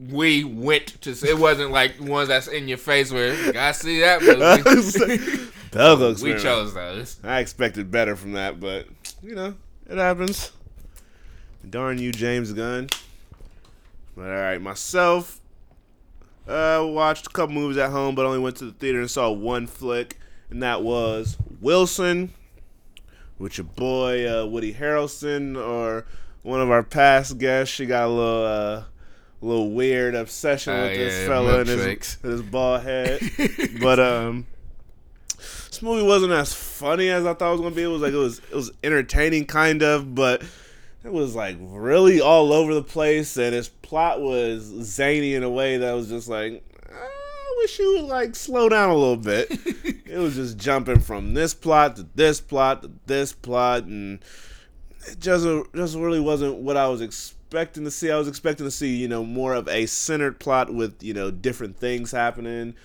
we 0.07 0.43
went 0.43 1.01
to 1.01 1.15
see. 1.15 1.29
It 1.29 1.37
wasn't 1.37 1.71
like 1.71 1.99
ones 1.99 2.29
that's 2.29 2.47
in 2.47 2.67
your 2.67 2.77
face 2.77 3.11
where 3.11 3.51
gotta 3.51 3.73
see 3.73 3.99
that 3.99 4.21
movie. 4.21 5.47
Belko 5.71 6.21
we 6.23 6.37
chose 6.37 6.73
those. 6.73 7.17
I 7.23 7.39
expected 7.39 7.91
better 7.91 8.15
from 8.15 8.33
that, 8.33 8.59
but 8.59 8.87
you 9.21 9.35
know, 9.35 9.55
it 9.89 9.97
happens. 9.97 10.51
Darn 11.69 11.97
you, 11.97 12.11
James 12.11 12.53
Gunn. 12.53 12.89
But 14.15 14.29
all 14.29 14.35
right, 14.35 14.61
myself. 14.61 15.39
Uh, 16.47 16.83
watched 16.83 17.27
a 17.27 17.29
couple 17.29 17.53
movies 17.53 17.77
at 17.77 17.91
home, 17.91 18.15
but 18.15 18.25
only 18.25 18.39
went 18.39 18.55
to 18.55 18.65
the 18.65 18.71
theater 18.71 18.99
and 18.99 19.11
saw 19.11 19.29
one 19.29 19.67
flick, 19.67 20.17
and 20.49 20.63
that 20.63 20.81
was 20.81 21.37
Wilson, 21.61 22.33
with 23.37 23.59
your 23.59 23.65
boy 23.65 24.27
uh, 24.27 24.45
Woody 24.47 24.73
Harrelson, 24.73 25.55
or 25.55 26.07
one 26.41 26.59
of 26.59 26.71
our 26.71 26.81
past 26.81 27.37
guests. 27.37 27.75
She 27.75 27.85
got 27.85 28.07
a 28.07 28.09
little, 28.09 28.45
uh, 28.45 28.83
little 29.41 29.71
weird 29.71 30.15
obsession 30.15 30.73
Oh, 30.73 30.83
with 30.83 30.97
this 30.97 31.21
yeah, 31.21 31.27
fella 31.27 31.59
and 31.61 31.69
his, 31.69 32.15
his 32.15 32.41
bald 32.41 32.81
head. 32.83 33.19
but 33.81 33.99
um, 33.99 34.45
this 35.37 35.81
movie 35.81 36.05
wasn't 36.05 36.33
as 36.33 36.53
funny 36.53 37.09
as 37.09 37.25
I 37.25 37.33
thought 37.33 37.49
it 37.49 37.51
was 37.51 37.61
gonna 37.61 37.75
be. 37.75 37.83
It 37.83 37.87
was 37.87 38.01
like 38.01 38.13
it 38.13 38.17
was 38.17 38.39
it 38.39 38.55
was 38.55 38.71
entertaining 38.83 39.45
kind 39.45 39.81
of, 39.81 40.13
but 40.13 40.43
it 41.03 41.11
was 41.11 41.35
like 41.35 41.57
really 41.59 42.19
all 42.21 42.51
over 42.51 42.73
the 42.73 42.83
place, 42.83 43.37
and 43.37 43.55
its 43.55 43.69
plot 43.69 44.21
was 44.21 44.63
zany 44.63 45.33
in 45.35 45.43
a 45.43 45.49
way 45.49 45.77
that 45.77 45.93
was 45.93 46.09
just 46.09 46.27
like. 46.27 46.63
I 46.91 47.55
wish 47.61 47.79
you 47.79 47.93
would 47.97 48.05
like 48.05 48.35
slow 48.35 48.69
down 48.69 48.89
a 48.89 48.95
little 48.95 49.17
bit. 49.17 49.47
it 50.05 50.17
was 50.17 50.35
just 50.35 50.57
jumping 50.57 50.99
from 50.99 51.33
this 51.33 51.53
plot 51.53 51.97
to 51.97 52.07
this 52.15 52.39
plot 52.41 52.83
to 52.83 52.91
this 53.05 53.31
plot, 53.33 53.83
and 53.83 54.19
it 55.07 55.19
just 55.19 55.45
just 55.75 55.95
really 55.95 56.19
wasn't 56.19 56.55
what 56.57 56.77
I 56.77 56.87
was 56.87 57.01
expecting 57.01 57.38
to 57.51 57.91
see. 57.91 58.11
I 58.11 58.17
was 58.17 58.27
expecting 58.27 58.65
to 58.65 58.71
see 58.71 58.95
you 58.95 59.07
know 59.07 59.23
more 59.23 59.53
of 59.53 59.67
a 59.67 59.85
centered 59.85 60.39
plot 60.39 60.73
with 60.73 61.01
you 61.03 61.13
know 61.13 61.31
different 61.31 61.77
things 61.77 62.11
happening. 62.11 62.75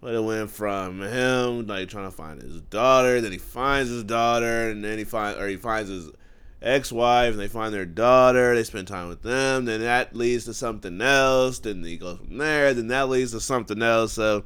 But 0.00 0.14
it 0.14 0.22
went 0.22 0.50
from 0.50 1.00
him 1.00 1.66
like 1.66 1.88
trying 1.88 2.08
to 2.08 2.16
find 2.16 2.40
his 2.40 2.60
daughter, 2.60 3.20
then 3.20 3.32
he 3.32 3.38
finds 3.38 3.90
his 3.90 4.04
daughter, 4.04 4.70
and 4.70 4.84
then 4.84 4.96
he 4.96 5.04
find 5.04 5.36
or 5.40 5.48
he 5.48 5.56
finds 5.56 5.90
his 5.90 6.10
ex-wife, 6.62 7.32
and 7.32 7.40
they 7.40 7.48
find 7.48 7.74
their 7.74 7.86
daughter. 7.86 8.54
They 8.54 8.64
spend 8.64 8.88
time 8.88 9.08
with 9.08 9.22
them. 9.22 9.64
Then 9.64 9.80
that 9.80 10.14
leads 10.14 10.44
to 10.44 10.54
something 10.54 11.00
else. 11.00 11.58
Then 11.58 11.82
he 11.82 11.96
goes 11.96 12.18
from 12.18 12.38
there. 12.38 12.74
Then 12.74 12.88
that 12.88 13.08
leads 13.08 13.32
to 13.32 13.40
something 13.40 13.82
else. 13.82 14.12
So 14.12 14.44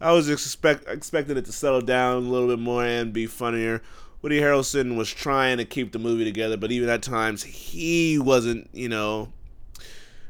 I 0.00 0.12
was 0.12 0.28
expect 0.28 0.88
expecting 0.88 1.36
it 1.36 1.44
to 1.44 1.52
settle 1.52 1.80
down 1.80 2.24
a 2.24 2.28
little 2.28 2.48
bit 2.48 2.58
more 2.58 2.84
and 2.84 3.12
be 3.12 3.26
funnier. 3.26 3.82
Woody 4.22 4.40
Harrelson 4.40 4.96
was 4.96 5.10
trying 5.10 5.58
to 5.58 5.64
keep 5.64 5.92
the 5.92 5.98
movie 5.98 6.24
together, 6.24 6.56
but 6.56 6.70
even 6.70 6.88
at 6.88 7.02
times 7.02 7.42
he 7.42 8.18
wasn't, 8.18 8.70
you 8.72 8.88
know, 8.88 9.32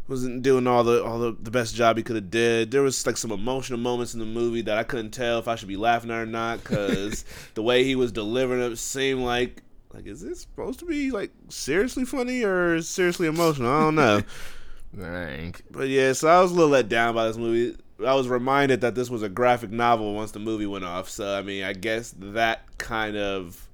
wasn't 0.08 0.42
doing 0.42 0.66
all 0.66 0.82
the 0.82 1.04
all 1.04 1.18
the, 1.18 1.36
the 1.40 1.50
best 1.50 1.74
job 1.74 1.96
he 1.96 2.02
could 2.02 2.16
have 2.16 2.30
did. 2.30 2.70
There 2.70 2.82
was 2.82 3.06
like 3.06 3.16
some 3.16 3.30
emotional 3.30 3.78
moments 3.78 4.14
in 4.14 4.20
the 4.20 4.26
movie 4.26 4.62
that 4.62 4.78
I 4.78 4.82
couldn't 4.82 5.10
tell 5.10 5.38
if 5.38 5.46
I 5.46 5.56
should 5.56 5.68
be 5.68 5.76
laughing 5.76 6.10
or 6.10 6.26
not 6.26 6.62
because 6.62 7.24
the 7.54 7.62
way 7.62 7.84
he 7.84 7.94
was 7.94 8.12
delivering 8.12 8.62
it 8.62 8.76
seemed 8.76 9.22
like 9.22 9.62
like 9.92 10.06
is 10.06 10.22
this 10.22 10.40
supposed 10.40 10.78
to 10.80 10.86
be 10.86 11.10
like 11.10 11.30
seriously 11.48 12.04
funny 12.04 12.42
or 12.44 12.80
seriously 12.82 13.26
emotional? 13.26 13.70
I 13.70 13.80
don't 13.80 13.94
know. 13.94 14.22
Dang. 14.98 15.54
But 15.70 15.88
yeah, 15.88 16.12
so 16.12 16.28
I 16.28 16.40
was 16.40 16.50
a 16.50 16.54
little 16.54 16.70
let 16.70 16.88
down 16.88 17.14
by 17.14 17.26
this 17.26 17.36
movie. 17.36 17.76
I 18.06 18.14
was 18.14 18.28
reminded 18.28 18.80
that 18.80 18.94
this 18.94 19.08
was 19.08 19.22
a 19.22 19.28
graphic 19.28 19.70
novel 19.70 20.14
once 20.14 20.32
the 20.32 20.38
movie 20.38 20.66
went 20.66 20.84
off. 20.84 21.08
So 21.08 21.38
I 21.38 21.42
mean, 21.42 21.64
I 21.64 21.72
guess 21.72 22.14
that 22.18 22.78
kind 22.78 23.16
of 23.16 23.68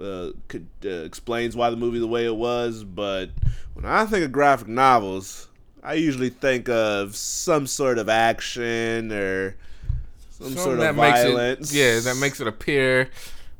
uh, 0.00 0.32
could 0.48 0.66
uh, 0.84 0.88
explains 0.88 1.56
why 1.56 1.70
the 1.70 1.76
movie 1.76 1.98
the 1.98 2.06
way 2.06 2.24
it 2.24 2.36
was. 2.36 2.84
But 2.84 3.30
when 3.74 3.84
I 3.84 4.06
think 4.06 4.24
of 4.24 4.32
graphic 4.32 4.68
novels, 4.68 5.48
I 5.82 5.94
usually 5.94 6.30
think 6.30 6.68
of 6.68 7.16
some 7.16 7.66
sort 7.66 7.98
of 7.98 8.08
action 8.08 9.12
or 9.12 9.56
some 10.30 10.48
Something 10.48 10.62
sort 10.62 10.80
of 10.80 10.96
violence. 10.96 11.72
It, 11.72 11.76
yeah, 11.76 12.00
that 12.00 12.16
makes 12.18 12.40
it 12.40 12.46
appear 12.46 13.10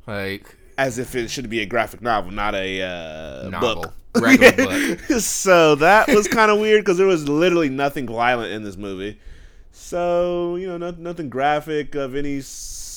like 0.07 0.57
as 0.79 0.99
if 0.99 1.15
it 1.15 1.31
should 1.31 1.51
be 1.51 1.61
a 1.61 1.67
graphic 1.67 2.01
novel, 2.01 2.31
not 2.31 2.55
a 2.55 2.83
uh, 2.83 3.49
novel, 3.51 3.83
book. 4.15 4.23
regular 4.23 4.97
book. 4.97 5.01
so 5.21 5.75
that 5.77 6.09
was 6.09 6.27
kind 6.27 6.51
of 6.51 6.59
weird 6.59 6.83
because 6.83 6.99
there 6.99 7.07
was 7.07 7.29
literally 7.29 7.69
nothing 7.69 8.07
violent 8.07 8.53
in 8.53 8.65
this 8.65 8.77
movie. 8.77 9.19
So 9.73 10.57
you 10.57 10.67
know, 10.67 10.79
no, 10.79 10.91
nothing 10.93 11.29
graphic 11.29 11.95
of 11.95 12.15
any 12.15 12.41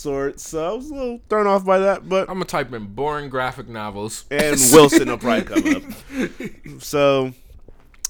sort. 0.03 0.39
So 0.39 0.69
I 0.71 0.73
was 0.75 0.91
a 0.91 0.93
little 0.93 1.21
thrown 1.29 1.47
off 1.47 1.65
by 1.65 1.79
that, 1.79 2.07
but 2.07 2.29
I'm 2.29 2.35
gonna 2.35 2.45
type 2.45 2.71
in 2.73 2.85
boring 2.93 3.29
graphic 3.29 3.67
novels. 3.67 4.25
and 4.29 4.59
Wilson 4.71 5.07
will 5.07 5.17
probably 5.17 5.43
come 5.43 5.75
up. 5.75 6.79
So 6.79 7.33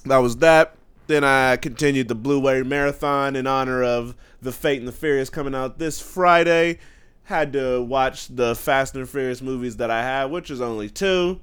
that 0.04 0.18
was 0.18 0.36
that. 0.38 0.76
Then 1.06 1.22
I 1.24 1.56
continued 1.56 2.08
the 2.08 2.14
Blue 2.14 2.40
Wave 2.40 2.66
Marathon 2.66 3.36
in 3.36 3.46
honor 3.46 3.82
of 3.82 4.14
the 4.42 4.52
Fate 4.52 4.78
and 4.78 4.88
the 4.88 4.92
Furious 4.92 5.30
coming 5.30 5.54
out 5.54 5.78
this 5.78 6.00
Friday. 6.00 6.78
Had 7.24 7.52
to 7.54 7.80
watch 7.82 8.28
the 8.28 8.54
Fast 8.54 8.94
and 8.96 9.08
Furious 9.08 9.40
movies 9.40 9.76
that 9.78 9.90
I 9.90 10.02
have, 10.02 10.30
which 10.30 10.50
is 10.50 10.60
only 10.60 10.90
two. 10.90 11.40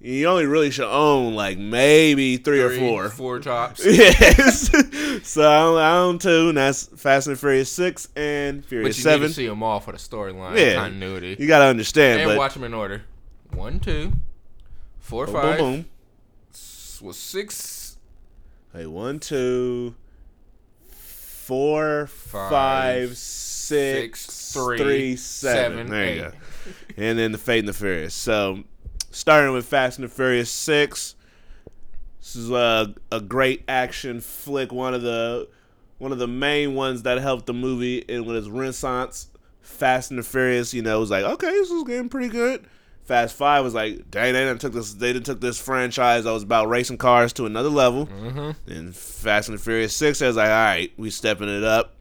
You 0.00 0.26
only 0.28 0.46
really 0.46 0.70
should 0.70 0.88
own 0.88 1.34
like 1.34 1.58
maybe 1.58 2.36
three, 2.36 2.60
Three, 2.60 2.76
or 2.76 2.78
four. 2.78 3.08
four 3.08 3.40
tops. 3.40 3.84
Yes. 3.84 4.70
so 5.26 5.76
I 5.76 5.98
own, 5.98 6.18
two, 6.20 6.50
and 6.50 6.56
that's 6.56 6.84
Fast 6.86 7.26
and 7.26 7.38
Furious 7.38 7.70
six 7.72 8.06
and 8.14 8.60
But 8.60 8.68
Furious 8.68 8.96
you 8.98 9.02
seven. 9.02 9.22
need 9.22 9.28
to 9.28 9.34
see 9.34 9.46
them 9.48 9.62
all 9.62 9.80
for 9.80 9.90
the 9.92 9.98
storyline 9.98 10.56
Yeah. 10.56 10.74
continuity. 10.74 11.36
You 11.38 11.48
gotta 11.48 11.64
understand, 11.64 12.20
and 12.20 12.28
but 12.28 12.38
watch 12.38 12.54
them 12.54 12.62
in 12.64 12.74
order. 12.74 13.02
One, 13.52 13.80
two, 13.80 14.12
four, 15.00 15.26
boom, 15.26 15.34
five. 15.34 15.58
boom, 15.58 15.72
boom. 15.82 15.84
Was 17.00 17.16
six. 17.16 17.96
Hey, 18.72 18.86
one, 18.86 19.18
two, 19.18 19.94
four, 20.90 22.06
Five, 22.06 22.50
five, 22.50 23.16
six, 23.16 24.20
six, 24.20 24.52
three, 24.52 24.78
three, 24.78 25.16
seven. 25.16 25.86
seven, 25.88 25.90
There 25.90 26.14
you 26.14 26.20
go. 26.22 26.32
and 26.96 27.18
then 27.18 27.32
the 27.32 27.38
Fate 27.38 27.60
and 27.60 27.68
the 27.68 27.72
Furious. 27.72 28.14
So, 28.14 28.64
starting 29.10 29.52
with 29.52 29.66
Fast 29.66 29.98
and 29.98 30.08
the 30.08 30.12
Furious 30.12 30.50
six. 30.50 31.14
This 32.20 32.36
is 32.36 32.50
a, 32.50 32.94
a 33.10 33.20
great 33.20 33.64
action 33.68 34.20
flick. 34.20 34.72
One 34.72 34.94
of 34.94 35.02
the 35.02 35.48
one 35.98 36.12
of 36.12 36.18
the 36.18 36.28
main 36.28 36.74
ones 36.74 37.02
that 37.02 37.18
helped 37.18 37.46
the 37.46 37.54
movie 37.54 37.98
in 37.98 38.24
with 38.24 38.36
its 38.36 38.48
renaissance. 38.48 39.28
Fast 39.60 40.10
and 40.10 40.18
the 40.18 40.22
Furious, 40.22 40.72
you 40.72 40.82
know, 40.82 41.00
was 41.00 41.10
like, 41.10 41.24
okay, 41.24 41.50
this 41.50 41.70
is 41.70 41.84
getting 41.84 42.08
pretty 42.08 42.28
good. 42.28 42.66
Fast 43.04 43.36
Five 43.36 43.64
was 43.64 43.74
like, 43.74 44.10
dang, 44.10 44.34
they 44.34 44.44
done 44.44 44.58
took 44.58 44.72
this, 44.72 44.94
they 44.94 45.12
done 45.12 45.22
took 45.22 45.40
this 45.40 45.58
franchise 45.58 46.24
that 46.24 46.32
was 46.32 46.42
about 46.42 46.68
racing 46.68 46.98
cars 46.98 47.32
to 47.34 47.46
another 47.46 47.70
level. 47.70 48.06
Mm-hmm. 48.06 48.70
And 48.70 48.94
Fast 48.94 49.48
and 49.48 49.58
the 49.58 49.62
Furious 49.62 49.96
Six, 49.96 50.20
I 50.20 50.26
was 50.26 50.36
like, 50.36 50.50
all 50.50 50.52
right, 50.52 50.92
we 50.96 51.10
stepping 51.10 51.48
it 51.48 51.64
up. 51.64 51.94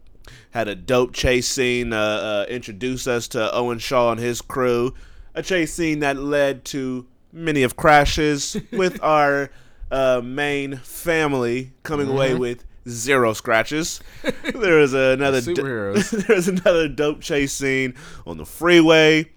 Had 0.52 0.68
a 0.68 0.76
dope 0.76 1.14
chase 1.14 1.48
scene, 1.48 1.94
uh, 1.94 1.98
uh, 1.98 2.46
introduce 2.50 3.08
us 3.08 3.30
to 3.30 3.54
Owen 3.54 3.80
Shaw 3.80 4.12
and 4.12 4.20
his 4.20 4.42
crew. 4.42 4.94
A 5.38 5.44
chase 5.44 5.72
scene 5.72 6.00
that 6.00 6.18
led 6.18 6.66
to 6.66 7.06
many 7.32 7.62
of 7.62 7.76
crashes 7.76 8.58
with 8.72 9.02
our 9.04 9.52
uh, 9.92 10.20
main 10.24 10.78
family 10.78 11.74
coming 11.84 12.10
away 12.10 12.34
with 12.34 12.66
zero 12.90 13.34
scratches. 13.34 14.02
there 14.56 14.80
was 14.80 14.94
another 14.94 15.40
do- 15.42 15.54
Superheroes. 15.54 16.10
there 16.26 16.36
was 16.36 16.48
another 16.48 16.88
dope 16.88 17.22
chase 17.22 17.54
scene 17.54 17.94
on 18.26 18.38
the 18.38 18.48
freeway 18.48 19.30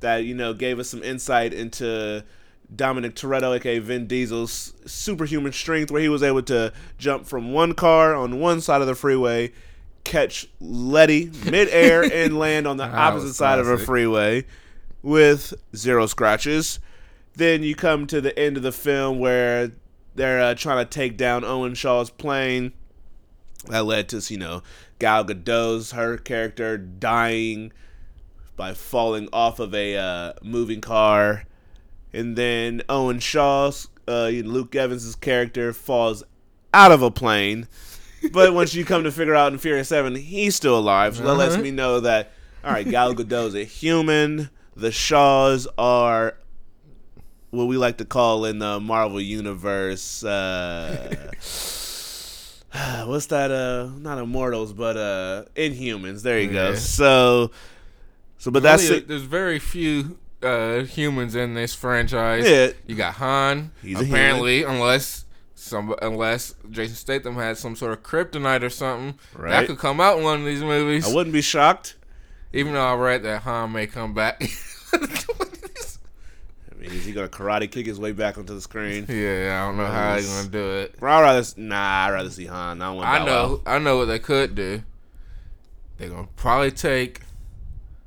that 0.00 0.24
you 0.24 0.34
know 0.34 0.54
gave 0.54 0.80
us 0.80 0.88
some 0.88 1.04
insight 1.04 1.54
into 1.54 2.24
Dominic 2.74 3.14
Toretto, 3.14 3.54
aka 3.54 3.78
Vin 3.78 4.08
Diesel's 4.08 4.74
superhuman 4.86 5.52
strength, 5.52 5.92
where 5.92 6.02
he 6.02 6.08
was 6.08 6.24
able 6.24 6.42
to 6.42 6.72
jump 6.98 7.26
from 7.26 7.52
one 7.52 7.74
car 7.74 8.12
on 8.12 8.40
one 8.40 8.60
side 8.60 8.80
of 8.80 8.88
the 8.88 8.96
freeway, 8.96 9.52
catch 10.02 10.48
Letty 10.58 11.30
midair, 11.44 12.02
and 12.02 12.40
land 12.40 12.66
on 12.66 12.76
the 12.76 12.86
That 12.86 12.94
opposite 12.96 13.34
side 13.34 13.60
of 13.60 13.68
a 13.68 13.78
freeway 13.78 14.46
with 15.04 15.54
zero 15.76 16.06
scratches. 16.06 16.80
Then 17.34 17.62
you 17.62 17.74
come 17.76 18.06
to 18.08 18.20
the 18.20 18.36
end 18.38 18.56
of 18.56 18.62
the 18.62 18.72
film 18.72 19.18
where 19.18 19.72
they're 20.14 20.40
uh, 20.40 20.54
trying 20.54 20.84
to 20.84 20.90
take 20.90 21.16
down 21.16 21.44
Owen 21.44 21.74
Shaw's 21.74 22.10
plane. 22.10 22.72
That 23.68 23.84
led 23.84 24.08
to 24.10 24.18
you 24.32 24.38
know 24.38 24.62
Gal 24.98 25.24
Gadot's 25.24 25.92
her 25.92 26.16
character 26.16 26.76
dying 26.78 27.72
by 28.56 28.72
falling 28.74 29.28
off 29.32 29.58
of 29.58 29.74
a 29.74 29.96
uh, 29.96 30.32
moving 30.42 30.80
car, 30.80 31.44
and 32.12 32.36
then 32.36 32.82
Owen 32.88 33.18
Shaw's 33.20 33.88
uh, 34.06 34.28
Luke 34.28 34.74
Evans's 34.74 35.14
character 35.16 35.72
falls 35.72 36.22
out 36.72 36.92
of 36.92 37.02
a 37.02 37.10
plane 37.10 37.68
but 38.32 38.54
once 38.54 38.74
you 38.74 38.84
come 38.86 39.04
to 39.04 39.12
figure 39.12 39.34
out 39.34 39.52
in 39.52 39.58
Furious 39.58 39.88
Seven, 39.88 40.14
he's 40.14 40.56
still 40.56 40.78
alive. 40.78 41.14
So 41.16 41.24
that 41.24 41.34
lets 41.34 41.54
Uh-huh. 41.54 41.62
me 41.62 41.70
know 41.70 42.00
that 42.00 42.32
all 42.64 42.72
right, 42.72 42.88
Gal 42.88 43.14
Gadot's 43.14 43.54
a 43.54 43.64
human. 43.64 44.48
The 44.76 44.90
Shaws 44.90 45.68
are 45.78 46.36
what 47.50 47.66
we 47.66 47.76
like 47.76 47.98
to 47.98 48.04
call 48.04 48.44
in 48.44 48.58
the 48.58 48.80
Marvel 48.80 49.20
universe. 49.20 50.24
Uh, 50.24 51.30
what's 53.06 53.26
that? 53.26 53.50
Uh, 53.50 53.90
not 53.98 54.18
Immortals, 54.18 54.72
but 54.72 54.96
uh, 54.96 55.44
Inhumans. 55.54 56.22
There 56.22 56.40
you 56.40 56.50
go. 56.50 56.74
So, 56.74 57.50
so 58.38 58.50
but 58.50 58.62
that's 58.62 58.84
Really, 58.84 58.98
it. 58.98 59.08
There's 59.08 59.22
very 59.22 59.58
few 59.58 60.18
uh, 60.42 60.80
humans 60.80 61.34
in 61.34 61.54
this 61.54 61.74
franchise. 61.74 62.48
Yeah. 62.48 62.70
You 62.86 62.96
got 62.96 63.14
Han. 63.14 63.70
He's 63.82 64.00
apparently, 64.00 64.64
unless 64.64 65.24
some 65.54 65.94
unless 66.02 66.54
Jason 66.70 66.96
Statham 66.96 67.36
had 67.36 67.56
some 67.56 67.74
sort 67.76 67.92
of 67.92 68.02
kryptonite 68.02 68.62
or 68.62 68.68
something 68.70 69.18
Right. 69.34 69.50
that 69.50 69.66
could 69.66 69.78
come 69.78 69.98
out 70.00 70.18
in 70.18 70.24
one 70.24 70.40
of 70.40 70.44
these 70.46 70.60
movies. 70.62 71.08
I 71.08 71.14
wouldn't 71.14 71.32
be 71.32 71.40
shocked. 71.40 71.94
Even 72.54 72.72
though 72.74 72.86
I 72.86 72.94
read 72.94 73.24
that 73.24 73.42
Han 73.42 73.72
may 73.72 73.88
come 73.88 74.14
back. 74.14 74.40
I 74.92 74.98
mean, 76.78 76.92
is 76.92 77.04
he 77.04 77.12
gonna 77.12 77.28
karate 77.28 77.68
kick 77.68 77.84
his 77.84 77.98
way 77.98 78.12
back 78.12 78.38
onto 78.38 78.54
the 78.54 78.60
screen? 78.60 79.06
yeah, 79.08 79.60
I 79.60 79.66
don't 79.66 79.76
know 79.76 79.86
how 79.86 80.14
he's 80.14 80.28
gonna 80.28 80.48
do 80.48 80.70
it. 80.76 81.00
Bro, 81.00 81.12
I'd 81.12 81.20
rather 81.22 81.44
nah. 81.56 82.06
I'd 82.06 82.10
rather 82.12 82.30
see 82.30 82.46
Han. 82.46 82.80
I, 82.80 82.86
don't 82.86 82.96
want 82.96 83.08
I 83.08 83.24
know. 83.24 83.60
I 83.66 83.80
know 83.80 83.96
what 83.96 84.04
they 84.04 84.20
could 84.20 84.54
do. 84.54 84.84
They're 85.98 86.10
gonna 86.10 86.28
probably 86.36 86.70
take 86.70 87.22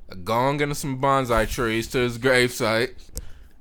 a 0.08 0.16
gong 0.16 0.62
and 0.62 0.78
some 0.78 1.02
bonsai 1.02 1.50
trees 1.50 1.88
to 1.90 1.98
his 1.98 2.18
gravesite 2.18 2.94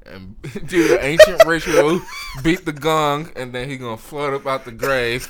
and 0.05 0.41
do 0.69 0.87
the 0.87 1.05
ancient 1.05 1.45
ritual, 1.45 2.01
beat 2.45 2.65
the 2.65 2.73
gong, 2.73 3.33
and 3.35 3.53
then 3.53 3.69
he 3.69 3.77
gonna 3.77 3.97
float 3.97 4.35
up 4.35 4.47
out 4.47 4.65
the 4.65 4.71
grave 4.71 5.27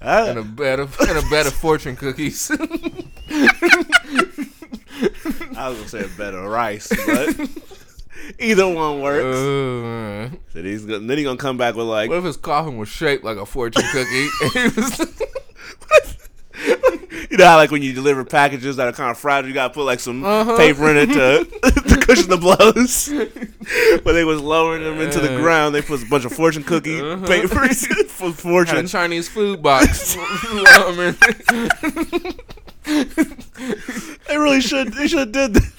In 0.00 0.38
a 0.38 0.42
better 0.42 0.82
and 1.00 1.18
a 1.18 1.22
better 1.30 1.50
fortune 1.50 1.96
cookies. 1.96 2.50
I 5.56 5.68
was 5.68 5.76
gonna 5.78 5.88
say 5.88 6.00
a 6.04 6.08
of 6.34 6.44
rice, 6.44 6.88
but 7.06 7.48
either 8.38 8.66
one 8.72 9.00
works. 9.00 9.24
Uh, 9.24 10.36
So 10.52 10.62
he's 10.62 10.84
gonna, 10.84 11.00
then 11.00 11.18
he 11.18 11.24
gonna 11.24 11.36
come 11.38 11.56
back 11.56 11.74
with 11.74 11.86
like, 11.86 12.08
what 12.10 12.18
if 12.18 12.24
his 12.24 12.36
coffin 12.36 12.76
was 12.76 12.88
shaped 12.88 13.24
like 13.24 13.38
a 13.38 13.46
fortune 13.46 13.82
cookie? 13.92 14.28
And 17.36 17.42
he 17.42 17.42
was- 17.42 17.42
you 17.42 17.44
know 17.44 17.50
how 17.50 17.56
like 17.56 17.70
when 17.70 17.82
you 17.82 17.92
deliver 17.92 18.24
packages 18.24 18.76
that 18.76 18.86
are 18.88 18.92
kind 18.92 19.10
of 19.10 19.18
fragile, 19.18 19.48
you 19.48 19.54
gotta 19.54 19.72
put 19.74 19.84
like 19.84 20.00
some 20.00 20.24
Uh-huh. 20.24 20.56
paper 20.56 20.90
in 20.90 20.96
it 20.96 21.06
to, 21.12 21.44
to 21.88 21.96
cushion 22.06 22.28
the 22.30 22.36
blows. 22.38 23.08
but 24.04 24.12
they 24.12 24.24
was 24.24 24.40
lowering 24.40 24.82
them 24.84 25.00
into 25.00 25.20
the 25.20 25.28
ground. 25.28 25.74
They 25.74 25.82
put 25.82 26.02
a 26.02 26.06
bunch 26.06 26.24
of 26.24 26.32
fortune 26.32 26.62
cookie 26.64 27.00
Uh-huh. 27.00 27.26
papers 27.34 27.86
for 27.86 28.26
had 28.26 28.32
a 28.32 28.32
fortune. 28.32 28.86
Chinese 28.86 29.28
food 29.28 29.62
box. 29.62 30.16
They 32.86 34.36
really 34.36 34.60
should. 34.60 34.92
They 34.92 35.08
should 35.08 35.32
did 35.32 35.54
that. 35.54 35.72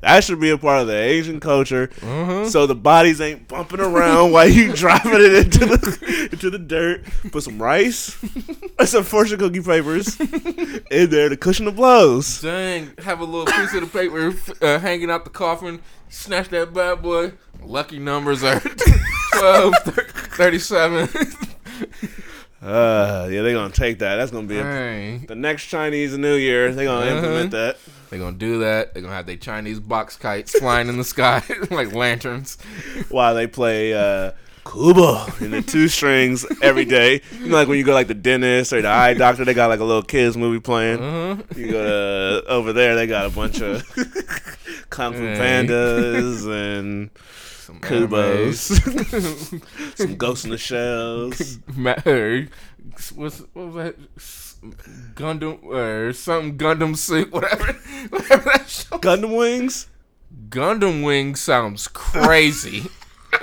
That 0.00 0.24
should 0.24 0.40
be 0.40 0.50
a 0.50 0.58
part 0.58 0.80
of 0.82 0.86
the 0.88 0.96
Asian 0.96 1.38
culture. 1.40 1.90
uh-huh. 2.02 2.48
So 2.50 2.66
the 2.66 2.74
bodies 2.74 3.20
ain't 3.20 3.46
bumping 3.48 3.80
around 3.80 4.32
while 4.32 4.48
you 4.48 4.72
driving 4.74 5.12
it 5.14 5.32
into 5.46 5.66
the 5.66 6.28
into 6.32 6.50
the 6.50 6.58
dirt. 6.58 7.04
Put 7.30 7.44
some 7.44 7.62
rice, 7.62 8.16
some 8.84 9.04
fortune 9.04 9.38
cookie 9.38 9.60
papers 9.62 10.18
in 10.20 11.10
there 11.10 11.28
to 11.28 11.36
cushion 11.36 11.66
the 11.66 11.72
blows. 11.72 12.40
Dang, 12.40 12.90
have 12.98 13.20
a 13.20 13.24
little 13.24 13.46
piece 13.46 13.74
of 13.74 13.80
the 13.80 13.86
paper 13.86 14.34
uh, 14.64 14.78
hanging 14.80 15.10
out 15.10 15.24
the 15.24 15.30
coffin. 15.30 15.80
Snatch 16.08 16.48
that 16.48 16.74
bad 16.74 17.02
boy. 17.02 17.32
Lucky 17.62 17.98
numbers 17.98 18.42
are 18.42 18.60
12, 19.34 19.74
37. 19.84 21.08
Uh, 22.62 23.26
yeah, 23.30 23.40
they're 23.42 23.54
gonna 23.54 23.72
take 23.72 24.00
that. 24.00 24.16
That's 24.16 24.30
gonna 24.30 24.46
be 24.46 24.58
a, 24.58 24.62
Dang. 24.62 25.20
the 25.26 25.34
next 25.34 25.66
Chinese 25.66 26.16
New 26.18 26.34
Year. 26.34 26.72
They're 26.74 26.84
gonna 26.84 27.06
Uh-huh. 27.06 27.16
implement 27.16 27.50
that. 27.52 27.78
They're 28.10 28.18
gonna 28.18 28.36
do 28.36 28.58
that. 28.60 28.92
They're 28.92 29.02
gonna 29.02 29.14
have 29.14 29.26
their 29.26 29.36
Chinese 29.36 29.80
box 29.80 30.16
kites 30.16 30.58
flying 30.58 30.88
in 30.88 30.98
the 30.98 31.04
sky 31.04 31.42
like 31.70 31.92
lanterns. 31.94 32.58
while 33.08 33.34
they 33.34 33.46
play 33.46 33.94
uh 33.94 34.32
Kubo 34.66 35.24
in 35.40 35.52
the 35.52 35.62
two 35.62 35.88
strings 35.88 36.44
every 36.62 36.84
day. 36.84 37.22
You 37.40 37.46
know, 37.46 37.54
like 37.56 37.66
when 37.66 37.78
you 37.78 37.84
go 37.84 37.94
like 37.94 38.08
the 38.08 38.14
dentist 38.14 38.74
or 38.74 38.82
the 38.82 38.88
eye 38.88 39.14
doctor, 39.14 39.44
they 39.46 39.54
got 39.54 39.68
like 39.68 39.80
a 39.80 39.84
little 39.84 40.02
kids 40.02 40.36
movie 40.36 40.60
playing. 40.60 41.00
Uh-huh. 41.02 41.42
You 41.56 41.72
go 41.72 41.82
to 42.42 42.46
over 42.46 42.74
there, 42.74 42.94
they 42.94 43.06
got 43.06 43.24
a 43.24 43.30
bunch 43.30 43.62
of 43.62 43.82
Kung 44.90 45.14
Fu 45.14 45.20
Hey. 45.20 45.38
Pandas 45.66 46.46
and 46.46 47.08
Some 47.70 47.80
Kubos, 47.82 49.94
some 49.96 50.16
Ghost 50.16 50.44
in 50.44 50.50
the 50.50 50.58
Shells. 50.58 51.58
What's 53.14 53.38
what 53.52 53.54
was 53.54 53.74
that? 53.76 53.94
Gundam 55.14 55.62
or 55.62 56.12
something 56.12 56.58
Gundam 56.58 56.96
suit, 56.96 57.30
whatever, 57.32 57.74
whatever 58.08 58.50
that 58.56 58.68
show. 58.68 58.98
Gundam 58.98 59.38
Wings? 59.38 59.86
Gundam 60.48 61.04
Wing 61.04 61.36
sounds 61.36 61.86
crazy. 61.86 62.86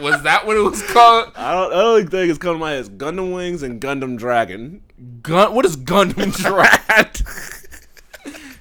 was 0.02 0.22
that 0.24 0.46
what 0.46 0.58
it 0.58 0.62
was 0.62 0.84
called? 0.92 1.32
I 1.38 1.54
don't. 1.54 1.72
I 1.72 1.76
don't 1.78 2.10
think 2.10 2.30
it's 2.30 2.38
coming 2.38 2.58
to 2.58 2.60
my 2.60 2.72
head. 2.72 2.80
It's 2.82 2.90
Gundam 2.90 3.34
Wings 3.34 3.64
and 3.64 3.80
Gundam 3.80 4.18
Dragon. 4.18 4.82
Gun. 5.22 5.54
What 5.54 5.66
is 5.66 5.78
Gundam 5.78 6.36
Drat? 6.36 7.22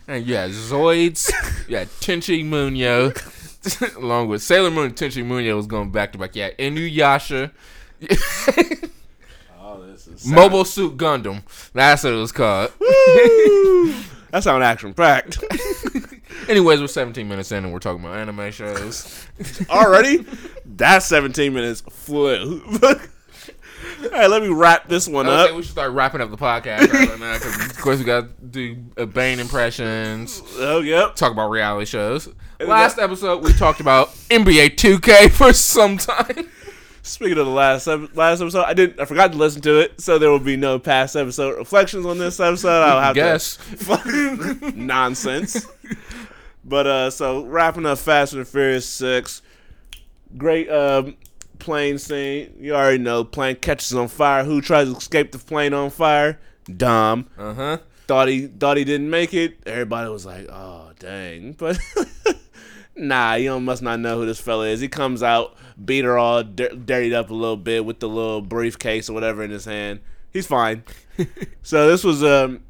and 0.07 0.25
you 0.25 0.37
had 0.37 0.53
Zoids. 0.53 1.33
You 1.69 1.79
had 1.79 1.89
Tenchi 1.89 2.45
Muyo. 2.45 3.13
Along 3.97 4.29
with 4.29 4.43
Sailor 4.43 4.71
Moon 4.71 4.87
and 4.87 4.97
Tenchi 4.97 5.25
Muyo 5.25 5.57
was 5.57 5.67
going 5.67 5.91
back 5.91 6.13
to 6.13 6.19
back. 6.19 6.35
Yeah, 6.37 6.51
Inuyasha. 6.59 7.51
Oh, 9.69 9.83
this 9.85 10.07
is 10.07 10.27
Mobile 10.27 10.65
Suit 10.65 10.97
Gundam. 10.97 11.43
That's 11.73 12.05
what 12.05 12.13
it 12.13 12.17
was 12.17 12.31
called. 12.31 12.71
That 14.31 14.43
sound 14.43 14.63
action 14.63 14.95
packed 14.95 15.43
Anyways, 16.49 16.81
we're 16.81 16.87
17 16.87 17.27
minutes 17.29 17.51
in 17.51 17.65
and 17.65 17.73
we're 17.73 17.81
talking 17.81 18.05
about 18.05 18.17
anime 18.17 18.53
shows. 18.53 19.27
already. 19.69 20.25
That 20.77 21.03
17 21.03 21.53
minutes 21.53 21.81
flew. 21.81 22.63
All 22.83 24.11
right, 24.13 24.31
let 24.31 24.43
me 24.43 24.49
wrap 24.49 24.89
this 24.89 25.09
one 25.09 25.27
up. 25.27 25.53
we 25.55 25.63
should 25.63 25.73
start 25.73 25.91
wrapping 25.93 26.21
up 26.21 26.31
the 26.31 26.37
podcast 26.37 26.93
right 26.93 27.19
now 27.19 27.35
because, 27.35 27.71
of 27.71 27.79
course, 27.79 27.99
we 27.99 28.05
got 28.05 28.29
to 28.29 28.45
do 28.45 28.75
Bane 29.07 29.41
impressions, 29.41 30.41
Oh, 30.59 30.81
yep. 30.81 31.17
talk 31.17 31.33
about 31.33 31.49
reality 31.51 31.87
shows. 31.87 32.29
Last 32.61 32.99
episode, 32.99 33.45
we 33.45 33.53
talked 33.53 33.81
about 33.81 34.09
NBA 34.31 34.77
2K 34.77 35.31
for 35.33 35.53
some 35.53 35.99
time. 35.99 36.49
Speaking 37.03 37.39
of 37.39 37.47
the 37.47 37.53
last 37.53 37.87
last 37.87 38.41
episode, 38.41 38.65
I 38.65 38.75
didn't. 38.75 38.99
I 38.99 39.05
forgot 39.05 39.31
to 39.33 39.39
listen 39.39 39.61
to 39.63 39.79
it, 39.79 40.01
so 40.01 40.19
there 40.19 40.31
will 40.31 40.39
be 40.41 40.57
no 40.57 40.79
past 40.79 41.15
episode 41.15 41.57
reflections 41.57 42.05
on 42.07 42.19
this 42.19 42.41
episode. 42.41 42.83
I'll 42.83 43.01
have 43.01 43.15
to 43.15 43.21
Guess. 43.21 43.59
to 43.87 44.73
nonsense. 44.77 45.67
But 46.65 46.87
uh, 46.89 47.11
so 47.11 47.45
wrapping 47.45 47.87
up 47.87 47.99
Fast 47.99 48.33
and 48.33 48.49
Furious 48.49 48.87
Six, 48.89 49.43
great 50.37 50.69
um, 50.69 51.17
plane 51.61 51.99
scene. 51.99 52.55
You 52.59 52.75
already 52.75 52.99
know, 52.99 53.23
plane 53.23 53.55
catches 53.57 53.95
on 53.95 54.09
fire. 54.09 54.43
Who 54.43 54.61
tries 54.61 54.91
to 54.91 54.97
escape 54.97 55.31
the 55.31 55.39
plane 55.39 55.75
on 55.75 55.91
fire? 55.91 56.41
Dom 56.77 57.29
Uh 57.39 57.55
huh. 57.55 57.79
thought 58.09 58.27
he 58.27 58.49
thought 58.49 58.77
he 58.79 58.85
didn't 58.85 59.11
make 59.11 59.33
it. 59.33 59.59
Everybody 59.65 60.11
was 60.11 60.27
like, 60.27 60.49
"Oh, 60.51 60.91
dang!" 60.99 61.53
But 61.59 61.79
nah, 62.97 63.35
you 63.35 63.59
must 63.61 63.83
not 63.83 64.01
know 64.01 64.19
who 64.19 64.27
this 64.27 64.41
fella 64.41 64.67
is. 64.69 64.81
He 64.81 64.89
comes 64.89 65.23
out, 65.23 65.57
beat 65.85 66.05
her 66.05 66.17
all 66.19 66.43
dir- 66.43 66.75
dirtied 66.75 67.13
up 67.13 67.31
a 67.31 67.35
little 67.35 67.57
bit 67.57 67.85
with 67.85 68.01
the 68.01 68.09
little 68.09 68.41
briefcase 68.43 69.09
or 69.11 69.13
whatever 69.13 69.43
in 69.43 69.51
his 69.51 69.65
hand. 69.65 70.01
He's 70.33 70.47
fine. 70.47 70.85
so 71.63 71.89
this 71.89 72.05
was 72.05 72.23
um, 72.23 72.61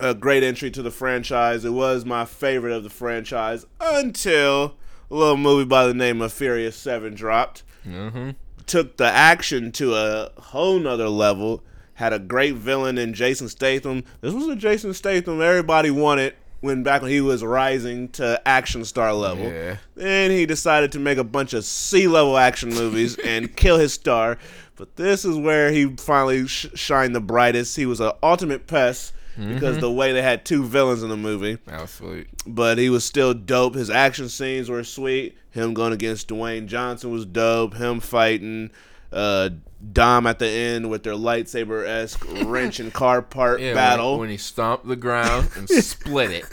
a 0.00 0.14
great 0.14 0.42
entry 0.42 0.70
to 0.72 0.82
the 0.82 0.90
franchise. 0.90 1.64
It 1.64 1.72
was 1.72 2.04
my 2.04 2.24
favorite 2.24 2.72
of 2.72 2.82
the 2.84 2.90
franchise 2.90 3.64
until 3.80 4.76
a 5.10 5.14
little 5.14 5.36
movie 5.36 5.64
by 5.66 5.86
the 5.86 5.94
name 5.94 6.20
of 6.20 6.32
Furious 6.32 6.76
Seven 6.76 7.14
dropped 7.14 7.62
Mm-hmm. 7.86 8.30
took 8.66 8.96
the 8.96 9.04
action 9.04 9.70
to 9.72 9.94
a 9.94 10.30
whole 10.40 10.78
nother 10.78 11.08
level. 11.10 11.62
Had 11.98 12.14
a 12.14 12.18
great 12.18 12.54
villain 12.54 12.96
in 12.96 13.12
Jason 13.12 13.48
Statham. 13.50 14.04
This 14.22 14.32
was 14.32 14.48
a 14.48 14.56
Jason 14.56 14.94
Statham 14.94 15.42
everybody 15.42 15.90
wanted 15.90 16.34
when 16.64 16.82
back 16.82 17.02
when 17.02 17.10
he 17.10 17.20
was 17.20 17.44
rising 17.44 18.08
to 18.10 18.40
action 18.46 18.84
star 18.84 19.12
level. 19.14 19.44
Yeah. 19.44 19.76
Then 19.94 20.30
he 20.30 20.46
decided 20.46 20.90
to 20.92 20.98
make 20.98 21.18
a 21.18 21.24
bunch 21.24 21.52
of 21.54 21.64
C 21.64 22.08
level 22.08 22.36
action 22.36 22.70
movies 22.70 23.16
and 23.24 23.54
kill 23.54 23.78
his 23.78 23.92
star. 23.92 24.38
But 24.76 24.96
this 24.96 25.24
is 25.24 25.36
where 25.36 25.70
he 25.70 25.94
finally 25.96 26.48
sh- 26.48 26.66
shined 26.74 27.14
the 27.14 27.20
brightest. 27.20 27.76
He 27.76 27.86
was 27.86 28.00
an 28.00 28.12
ultimate 28.22 28.66
pest 28.66 29.12
because 29.36 29.78
the 29.78 29.90
way 29.90 30.12
they 30.12 30.22
had 30.22 30.44
two 30.44 30.64
villains 30.64 31.02
in 31.02 31.08
the 31.08 31.16
movie 31.16 31.58
That 31.66 31.80
was 31.80 31.90
sweet. 31.90 32.28
but 32.46 32.78
he 32.78 32.88
was 32.88 33.04
still 33.04 33.34
dope. 33.34 33.74
His 33.74 33.90
action 33.90 34.28
scenes 34.28 34.68
were 34.70 34.84
sweet. 34.84 35.36
Him 35.50 35.74
going 35.74 35.92
against 35.92 36.28
Dwayne 36.28 36.66
Johnson 36.66 37.10
was 37.10 37.24
dope. 37.26 37.74
Him 37.74 37.98
fighting 38.00 38.70
uh, 39.12 39.50
Dom 39.92 40.26
at 40.26 40.38
the 40.38 40.48
end 40.48 40.90
with 40.90 41.02
their 41.02 41.14
lightsaber 41.14 41.86
esque 41.86 42.24
wrench 42.44 42.80
and 42.80 42.92
car 42.92 43.22
part 43.22 43.60
Yeah, 43.60 43.74
battle. 43.74 44.12
When, 44.12 44.20
when 44.20 44.30
he 44.30 44.36
stomped 44.36 44.86
the 44.86 44.96
ground 44.96 45.50
and 45.56 45.68
split 45.68 46.30
it. 46.30 46.44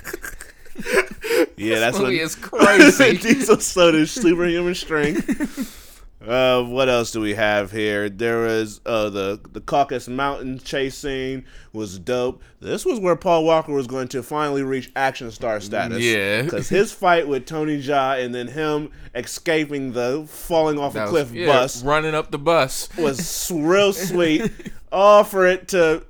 yeah, 1.58 1.80
that's 1.80 2.00
what 2.00 2.14
is 2.14 2.36
crazy. 2.36 3.18
Diesel 3.34 3.94
his 3.94 4.12
superhuman 4.12 4.76
strength. 4.76 5.81
Uh, 6.26 6.62
what 6.64 6.88
else 6.88 7.12
do 7.12 7.20
we 7.20 7.34
have 7.34 7.72
here? 7.72 8.08
There 8.08 8.42
was 8.44 8.80
uh, 8.86 9.10
the 9.10 9.40
the 9.54 9.60
Caucasus 9.62 10.08
Mountain 10.08 10.60
chase 10.60 10.96
scene 10.96 11.46
was 11.74 11.98
dope. 11.98 12.44
This 12.60 12.86
was 12.86 13.00
where 13.00 13.16
Paul 13.16 13.44
Walker 13.44 13.72
was 13.74 13.88
going 13.88 14.08
to 14.10 14.22
finally 14.22 14.62
reach 14.62 14.92
action 14.96 15.32
star 15.32 15.60
status. 15.60 16.00
Yeah. 16.04 16.44
because 16.44 16.70
his 16.70 16.92
fight 16.92 17.28
with 17.28 17.48
Tony 17.48 17.82
Jaa 17.82 18.24
and 18.24 18.36
then 18.36 18.48
him 18.50 18.92
escaping 19.16 19.94
the 19.94 20.26
falling 20.30 20.78
off 20.78 20.94
That 20.94 21.00
a 21.00 21.04
was- 21.06 21.12
cliff 21.12 21.32
yeah, 21.34 21.48
bus 21.48 21.84
running 21.84 22.14
up 22.14 22.30
the 22.30 22.38
bus 22.38 22.88
was 23.00 23.52
real 23.56 23.92
sweet. 23.92 24.52
All 24.92 25.24
for 25.24 25.48
it 25.48 25.70
to 25.70 26.04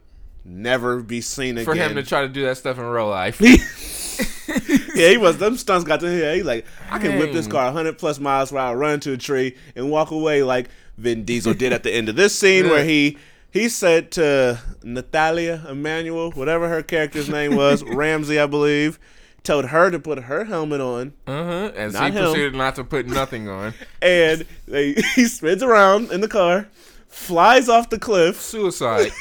never 0.43 1.01
be 1.01 1.21
seen 1.21 1.57
again. 1.57 1.65
for 1.65 1.73
him 1.75 1.95
to 1.95 2.03
try 2.03 2.23
to 2.23 2.27
do 2.27 2.43
that 2.45 2.57
stuff 2.57 2.77
in 2.77 2.83
real 2.83 3.07
life. 3.07 3.39
yeah, 4.95 5.09
he 5.09 5.17
was. 5.17 5.37
Them 5.37 5.57
stunts 5.57 5.85
got 5.85 5.99
to 6.01 6.07
him. 6.09 6.35
He's 6.35 6.45
like, 6.45 6.65
I 6.89 6.99
can 6.99 7.17
whip 7.19 7.31
this 7.33 7.47
car 7.47 7.65
100 7.65 7.97
plus 7.97 8.19
miles 8.19 8.51
per 8.51 8.57
I 8.57 8.73
run 8.73 8.93
into 8.95 9.13
a 9.13 9.17
tree, 9.17 9.55
and 9.75 9.89
walk 9.91 10.11
away 10.11 10.43
like 10.43 10.69
Vin 10.97 11.23
Diesel 11.25 11.53
did 11.53 11.73
at 11.73 11.83
the 11.83 11.91
end 11.93 12.09
of 12.09 12.15
this 12.15 12.37
scene 12.37 12.69
where 12.69 12.83
he 12.83 13.17
he 13.51 13.67
said 13.69 14.11
to 14.11 14.59
Nathalie 14.83 15.47
Emmanuel, 15.47 16.31
whatever 16.31 16.69
her 16.69 16.83
character's 16.83 17.29
name 17.29 17.55
was, 17.55 17.83
Ramsey, 17.87 18.39
I 18.39 18.45
believe, 18.45 18.99
told 19.43 19.65
her 19.65 19.89
to 19.91 19.99
put 19.99 20.19
her 20.23 20.45
helmet 20.45 20.81
on, 20.81 21.13
Uh 21.27 21.43
huh. 21.43 21.71
And 21.75 21.91
so 21.93 21.99
he 21.99 22.05
him. 22.11 22.13
proceeded 22.23 22.55
not 22.55 22.75
to 22.75 22.83
put 22.83 23.07
nothing 23.07 23.47
on. 23.49 23.73
and 24.01 24.45
they, 24.67 24.93
he 25.15 25.25
spins 25.25 25.63
around 25.63 26.11
in 26.11 26.21
the 26.21 26.27
car, 26.27 26.67
flies 27.07 27.67
off 27.69 27.89
the 27.89 27.99
cliff. 27.99 28.39
Suicide. 28.39 29.11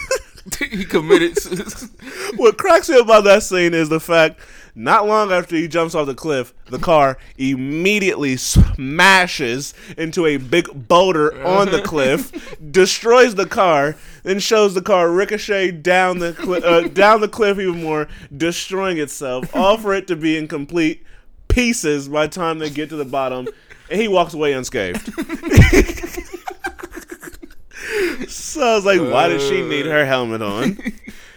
he 0.59 0.85
committed. 0.85 1.37
what 2.37 2.57
cracks 2.59 2.89
me 2.89 2.99
about 2.99 3.25
that 3.25 3.43
scene 3.43 3.75
is 3.75 3.89
the 3.89 4.01
fact 4.01 4.41
not 4.75 5.07
long 5.07 5.33
after 5.33 5.57
he 5.57 5.69
jumps 5.69 5.95
off 5.95 6.07
the 6.07 6.15
cliff, 6.15 6.53
the 6.67 6.79
car 6.79 7.19
immediately 7.37 8.37
smashes 8.37 9.75
into 9.97 10.27
a 10.27 10.37
big 10.37 10.89
boulder 10.89 11.45
on 11.45 11.71
the 11.71 11.83
cliff, 11.83 12.57
destroys 12.71 13.35
the 13.35 13.47
car, 13.47 13.97
then 14.23 14.39
shows 14.39 14.75
the 14.75 14.83
car 14.83 15.11
ricochet 15.11 15.73
down 15.73 16.19
the 16.19 16.33
cli- 16.33 16.63
uh, 16.63 16.89
down 16.89 17.21
the 17.21 17.29
cliff 17.29 17.59
even 17.59 17.83
more, 17.83 18.09
destroying 18.37 18.99
itself, 18.99 19.55
all 19.57 19.79
for 19.79 19.95
it 19.95 20.07
to 20.07 20.17
be 20.17 20.37
in 20.37 20.49
complete 20.49 21.05
pieces 21.49 22.09
by 22.09 22.27
the 22.27 22.33
time 22.33 22.59
they 22.59 22.71
get 22.71 22.89
to 22.89 22.97
the 22.97 23.05
bottom, 23.05 23.49
and 23.91 24.01
he 24.01 24.09
walks 24.09 24.35
away 24.35 24.53
unscathed. 24.53 25.13
so 28.29 28.63
I 28.63 28.75
was 28.77 28.85
like, 28.85 29.01
why 29.01 29.29
does 29.29 29.47
she 29.49 29.63
need 29.63 29.87
her 29.87 30.07
helmet 30.07 30.43
on? 30.43 30.79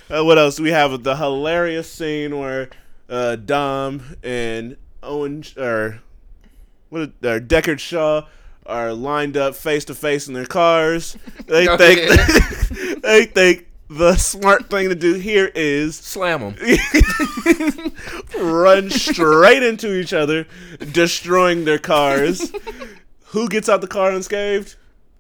Uh, 0.10 0.24
what 0.24 0.38
else? 0.38 0.60
We 0.60 0.70
have 0.72 1.04
the 1.04 1.16
hilarious 1.16 1.92
scene 1.92 2.38
where 2.38 2.70
uh, 3.10 3.36
Dom 3.38 4.16
and 4.24 4.78
Owen 5.02 5.44
or 5.58 6.02
what? 6.90 7.02
Are, 7.24 7.36
or 7.36 7.40
Deckard 7.40 7.80
Shaw 7.80 8.28
are 8.66 8.94
lined 8.94 9.36
up 9.36 9.56
face 9.56 9.86
to 9.86 9.96
face 9.96 10.28
in 10.28 10.34
their 10.34 10.46
cars. 10.46 11.18
They 11.48 11.68
Oh, 11.68 11.78
think 11.78 12.00
yeah. 12.00 12.96
they 13.02 13.26
think 13.26 13.68
the 13.90 14.16
smart 14.16 14.70
thing 14.70 14.90
to 14.90 14.96
do 14.96 15.16
here 15.16 15.52
is 15.54 15.98
Slam 15.98 16.40
them, 16.56 16.56
run 18.40 18.90
straight 18.90 19.62
into 19.62 19.94
each 20.00 20.14
other, 20.14 20.48
destroying 20.94 21.66
their 21.66 21.78
cars. 21.80 22.52
Who 23.28 23.50
gets 23.50 23.68
out 23.68 23.82
the 23.82 23.88
car 23.88 24.12
unscathed? 24.12 24.76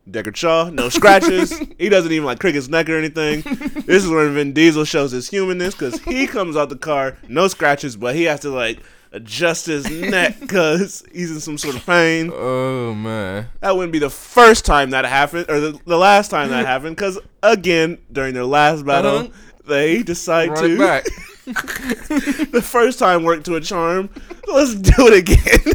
Deckard 0.09 0.35
Shaw, 0.35 0.69
no 0.69 0.89
scratches. 0.89 1.57
he 1.77 1.87
doesn't 1.89 2.11
even 2.11 2.25
like 2.25 2.39
crick 2.39 2.55
his 2.55 2.67
neck 2.69 2.89
or 2.89 2.97
anything. 2.97 3.41
This 3.85 4.03
is 4.03 4.09
where 4.09 4.27
Vin 4.29 4.51
Diesel 4.53 4.83
shows 4.85 5.11
his 5.11 5.29
humanness 5.29 5.73
because 5.75 5.99
he 6.03 6.27
comes 6.27 6.57
out 6.57 6.69
the 6.69 6.75
car, 6.75 7.17
no 7.29 7.47
scratches, 7.47 7.95
but 7.95 8.13
he 8.15 8.23
has 8.23 8.41
to 8.41 8.49
like 8.49 8.79
adjust 9.13 9.67
his 9.67 9.89
neck 9.89 10.39
because 10.39 11.03
he's 11.13 11.31
in 11.31 11.39
some 11.39 11.57
sort 11.57 11.75
of 11.75 11.85
pain. 11.85 12.31
Oh 12.33 12.93
man. 12.93 13.47
That 13.61 13.75
wouldn't 13.77 13.93
be 13.93 13.99
the 13.99 14.09
first 14.09 14.65
time 14.65 14.89
that 14.89 15.05
happened, 15.05 15.45
or 15.49 15.59
the, 15.59 15.79
the 15.85 15.97
last 15.97 16.29
time 16.29 16.49
that 16.49 16.65
happened, 16.65 16.95
because 16.97 17.17
again, 17.41 17.97
during 18.11 18.33
their 18.33 18.45
last 18.45 18.85
battle, 18.85 19.17
Uh-huh. 19.17 19.29
they 19.67 20.03
decide 20.03 20.49
Run 20.49 20.63
to 20.63 20.77
back. 20.79 21.03
the 21.45 22.61
first 22.63 22.99
time 22.99 23.23
worked 23.23 23.45
to 23.45 23.55
a 23.55 23.61
charm. 23.61 24.09
Let's 24.47 24.75
do 24.75 25.07
it 25.07 25.13
again. 25.19 25.73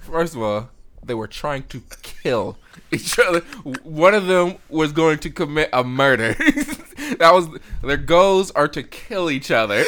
First 0.00 0.34
of 0.34 0.42
all, 0.42 0.70
they 1.04 1.14
were 1.14 1.26
trying 1.28 1.64
to 1.64 1.82
kill 2.02 2.56
each 2.90 3.18
other. 3.18 3.40
One 3.82 4.14
of 4.14 4.26
them 4.26 4.56
was 4.68 4.92
going 4.92 5.18
to 5.18 5.30
commit 5.30 5.70
a 5.72 5.84
murder. 5.84 6.34
that 7.18 7.30
was 7.32 7.48
their 7.82 7.96
goals 7.96 8.50
are 8.52 8.68
to 8.68 8.82
kill 8.82 9.30
each 9.30 9.50
other. 9.50 9.84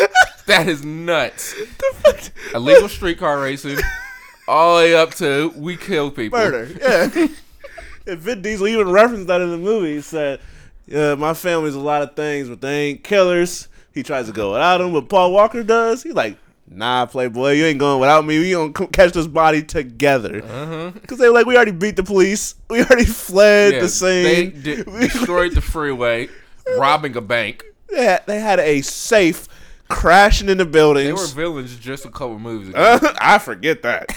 That 0.47 0.69
is 0.69 0.85
nuts. 0.85 1.55
Illegal 2.55 2.89
streetcar 2.89 3.41
racing, 3.41 3.79
all 4.47 4.79
the 4.79 4.85
way 4.85 4.95
up 4.95 5.15
to 5.17 5.53
we 5.57 5.77
kill 5.77 6.11
people. 6.11 6.39
Murder. 6.39 6.69
Yeah. 6.81 7.27
and 8.07 8.21
Vin 8.21 8.43
Diesel 8.43 8.67
even 8.67 8.91
referenced 8.91 9.27
that 9.27 9.41
in 9.41 9.51
the 9.51 9.59
movie. 9.59 9.97
He 9.97 10.01
said, 10.01 10.41
yeah, 10.87 11.15
my 11.15 11.35
family's 11.35 11.75
a 11.75 11.81
lot 11.81 12.03
of 12.03 12.17
things, 12.17 12.49
but 12.49 12.61
they 12.61 12.87
ain't 12.87 13.05
killers. 13.05 13.69
He 13.93 14.03
tries 14.03 14.27
to 14.27 14.33
go 14.33 14.53
without 14.53 14.81
him, 14.81 14.93
but 14.93 15.09
Paul 15.09 15.33
Walker 15.33 15.63
does. 15.63 16.03
He's 16.03 16.15
like, 16.15 16.39
nah, 16.71 17.07
Playboy, 17.07 17.53
you 17.53 17.65
ain't 17.65 17.79
going 17.79 18.01
without 18.01 18.25
me. 18.25 18.39
We 18.39 18.53
gonna 18.53 18.73
c- 18.77 18.87
catch 18.89 19.13
this 19.13 19.27
body 19.27 19.63
together. 19.63 20.43
Uh-huh. 20.45 20.91
Because 20.95 21.19
they 21.19 21.29
were 21.29 21.35
like, 21.35 21.47
we 21.47 21.57
already 21.57 21.73
beat 21.73 21.97
the 21.97 22.03
police. 22.03 22.55
We 22.71 22.83
already 22.83 23.05
fled 23.07 23.75
Yeah, 23.75 23.81
the 23.81 23.87
they 23.87 24.51
scene. 24.51 24.63
de- 24.63 24.85
destroyed 25.09 25.55
the 25.55 25.61
freeway, 25.61 26.29
robbing 26.77 27.17
a 27.17 27.21
bank. 27.21 27.65
They 27.89 28.05
had, 28.05 28.27
they 28.27 28.41
had 28.41 28.59
a 28.61 28.83
safe 28.83 29.49
crashing 29.89 30.49
in 30.51 30.59
the 30.59 30.67
buildings. 30.67 31.07
They 31.07 31.13
were 31.13 31.49
villains 31.51 31.77
just 31.79 32.05
a 32.05 32.11
couple 32.11 32.39
movies 32.39 32.69
ago. 32.69 32.79
Uh, 32.79 33.15
I 33.21 33.39
forget 33.39 33.83
that. 33.83 34.09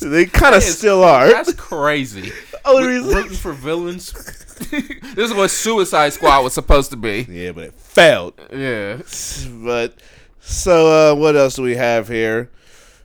they 0.00 0.26
kind 0.26 0.54
of 0.54 0.62
still 0.62 1.02
are. 1.02 1.28
That's 1.28 1.54
crazy. 1.54 2.30
Only 2.64 2.86
reason- 2.88 3.14
Rooting 3.14 3.36
for 3.36 3.52
villains. 3.52 4.12
this 4.70 5.30
is 5.30 5.32
what 5.34 5.50
Suicide 5.50 6.12
Squad 6.12 6.42
was 6.42 6.52
supposed 6.52 6.90
to 6.90 6.96
be. 6.96 7.26
Yeah, 7.30 7.52
but 7.52 7.64
it 7.64 7.74
failed. 7.74 8.34
Yeah. 8.52 8.98
But 9.64 9.94
so, 10.40 11.12
uh, 11.12 11.14
what 11.14 11.36
else 11.36 11.56
do 11.56 11.62
we 11.62 11.76
have 11.76 12.08
here? 12.08 12.50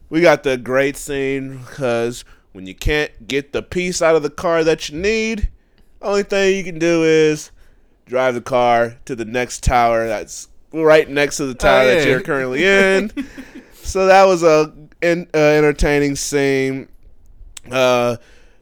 We 0.09 0.21
got 0.21 0.43
the 0.43 0.57
great 0.57 0.97
scene 0.97 1.57
because 1.57 2.23
when 2.51 2.67
you 2.67 2.75
can't 2.75 3.27
get 3.27 3.51
the 3.51 3.63
piece 3.63 4.01
out 4.01 4.15
of 4.15 4.23
the 4.23 4.29
car 4.29 4.63
that 4.63 4.89
you 4.89 4.97
need, 4.97 5.49
only 6.01 6.23
thing 6.23 6.55
you 6.55 6.63
can 6.63 6.79
do 6.79 7.03
is 7.03 7.51
drive 8.05 8.35
the 8.35 8.41
car 8.41 8.97
to 9.05 9.15
the 9.15 9.25
next 9.25 9.63
tower 9.63 10.07
that's 10.07 10.49
right 10.73 11.09
next 11.09 11.37
to 11.37 11.45
the 11.45 11.53
tower 11.53 11.85
that 11.85 11.99
yeah. 11.99 12.05
you're 12.05 12.21
currently 12.21 12.65
in. 12.65 13.11
so 13.73 14.07
that 14.07 14.25
was 14.25 14.43
a 14.43 14.73
en- 15.01 15.29
uh, 15.33 15.37
entertaining 15.37 16.15
scene. 16.15 16.87
Uh, 17.71 18.17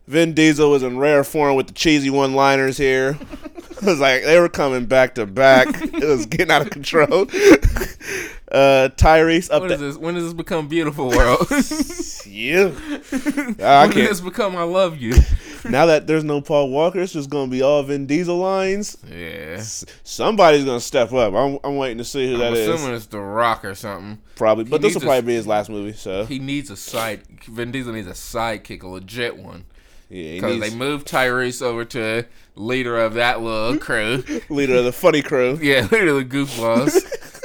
Vin 0.07 0.33
Diesel 0.33 0.69
was 0.69 0.83
in 0.83 0.97
rare 0.97 1.23
form 1.23 1.55
with 1.55 1.67
the 1.67 1.73
cheesy 1.73 2.09
one-liners 2.09 2.77
here. 2.77 3.17
it 3.55 3.81
was 3.81 3.99
like 3.99 4.23
they 4.23 4.39
were 4.39 4.49
coming 4.49 4.85
back 4.85 5.15
to 5.15 5.25
back. 5.25 5.67
It 5.81 6.03
was 6.03 6.25
getting 6.25 6.51
out 6.51 6.61
of 6.61 6.69
control. 6.69 7.27
uh, 8.51 8.89
Tyrese 8.95 9.49
up 9.51 9.61
When 9.61 9.69
does 9.71 9.79
this? 9.79 9.97
When 9.97 10.15
does 10.15 10.23
this 10.25 10.33
become 10.33 10.67
beautiful 10.67 11.09
world? 11.09 11.47
you. 12.25 12.75
I 13.61 13.87
when 13.87 13.91
does 13.95 14.09
this 14.09 14.21
become 14.21 14.55
I 14.55 14.63
love 14.63 14.97
you? 14.97 15.13
Now 15.63 15.85
that 15.85 16.07
there's 16.07 16.23
no 16.23 16.41
Paul 16.41 16.71
Walker, 16.71 16.99
it's 17.01 17.13
just 17.13 17.29
gonna 17.29 17.51
be 17.51 17.61
all 17.61 17.83
Vin 17.83 18.07
Diesel 18.07 18.35
lines. 18.35 18.97
Yeah. 19.07 19.57
S- 19.59 19.85
Somebody's 20.03 20.65
gonna 20.65 20.79
step 20.79 21.13
up. 21.13 21.35
I'm, 21.35 21.59
I'm 21.63 21.75
waiting 21.77 21.99
to 21.99 22.03
see 22.03 22.31
who 22.31 22.39
that 22.39 22.47
I'm 22.47 22.53
is. 22.55 22.67
assuming 22.67 22.95
it's 22.95 23.05
The 23.05 23.19
Rock 23.19 23.63
or 23.63 23.75
something. 23.75 24.17
Probably, 24.35 24.63
but 24.63 24.81
he 24.81 24.87
this 24.87 24.95
will 24.95 25.01
probably 25.01 25.19
a- 25.19 25.21
be 25.21 25.33
his 25.35 25.45
last 25.45 25.69
movie. 25.69 25.93
So 25.93 26.25
He 26.25 26.39
needs 26.39 26.71
a 26.71 26.75
side. 26.75 27.21
Vin 27.47 27.71
Diesel 27.71 27.93
needs 27.93 28.07
a 28.07 28.13
sidekick, 28.13 28.81
a 28.81 28.87
legit 28.87 29.37
one. 29.37 29.65
yeah, 30.09 30.33
Because 30.33 30.57
needs 30.59 30.71
they 30.71 30.75
moved 30.75 31.07
Tyrese 31.07 31.61
over 31.61 31.85
to 31.85 32.25
leader 32.55 32.97
of 32.97 33.13
that 33.13 33.41
little 33.43 33.77
crew. 33.77 34.23
leader 34.49 34.77
of 34.77 34.85
the 34.85 34.91
funny 34.91 35.21
crew. 35.21 35.59
Yeah, 35.61 35.87
leader 35.91 36.07
of 36.07 36.27
the 36.27 36.37
goofballs. 36.37 37.39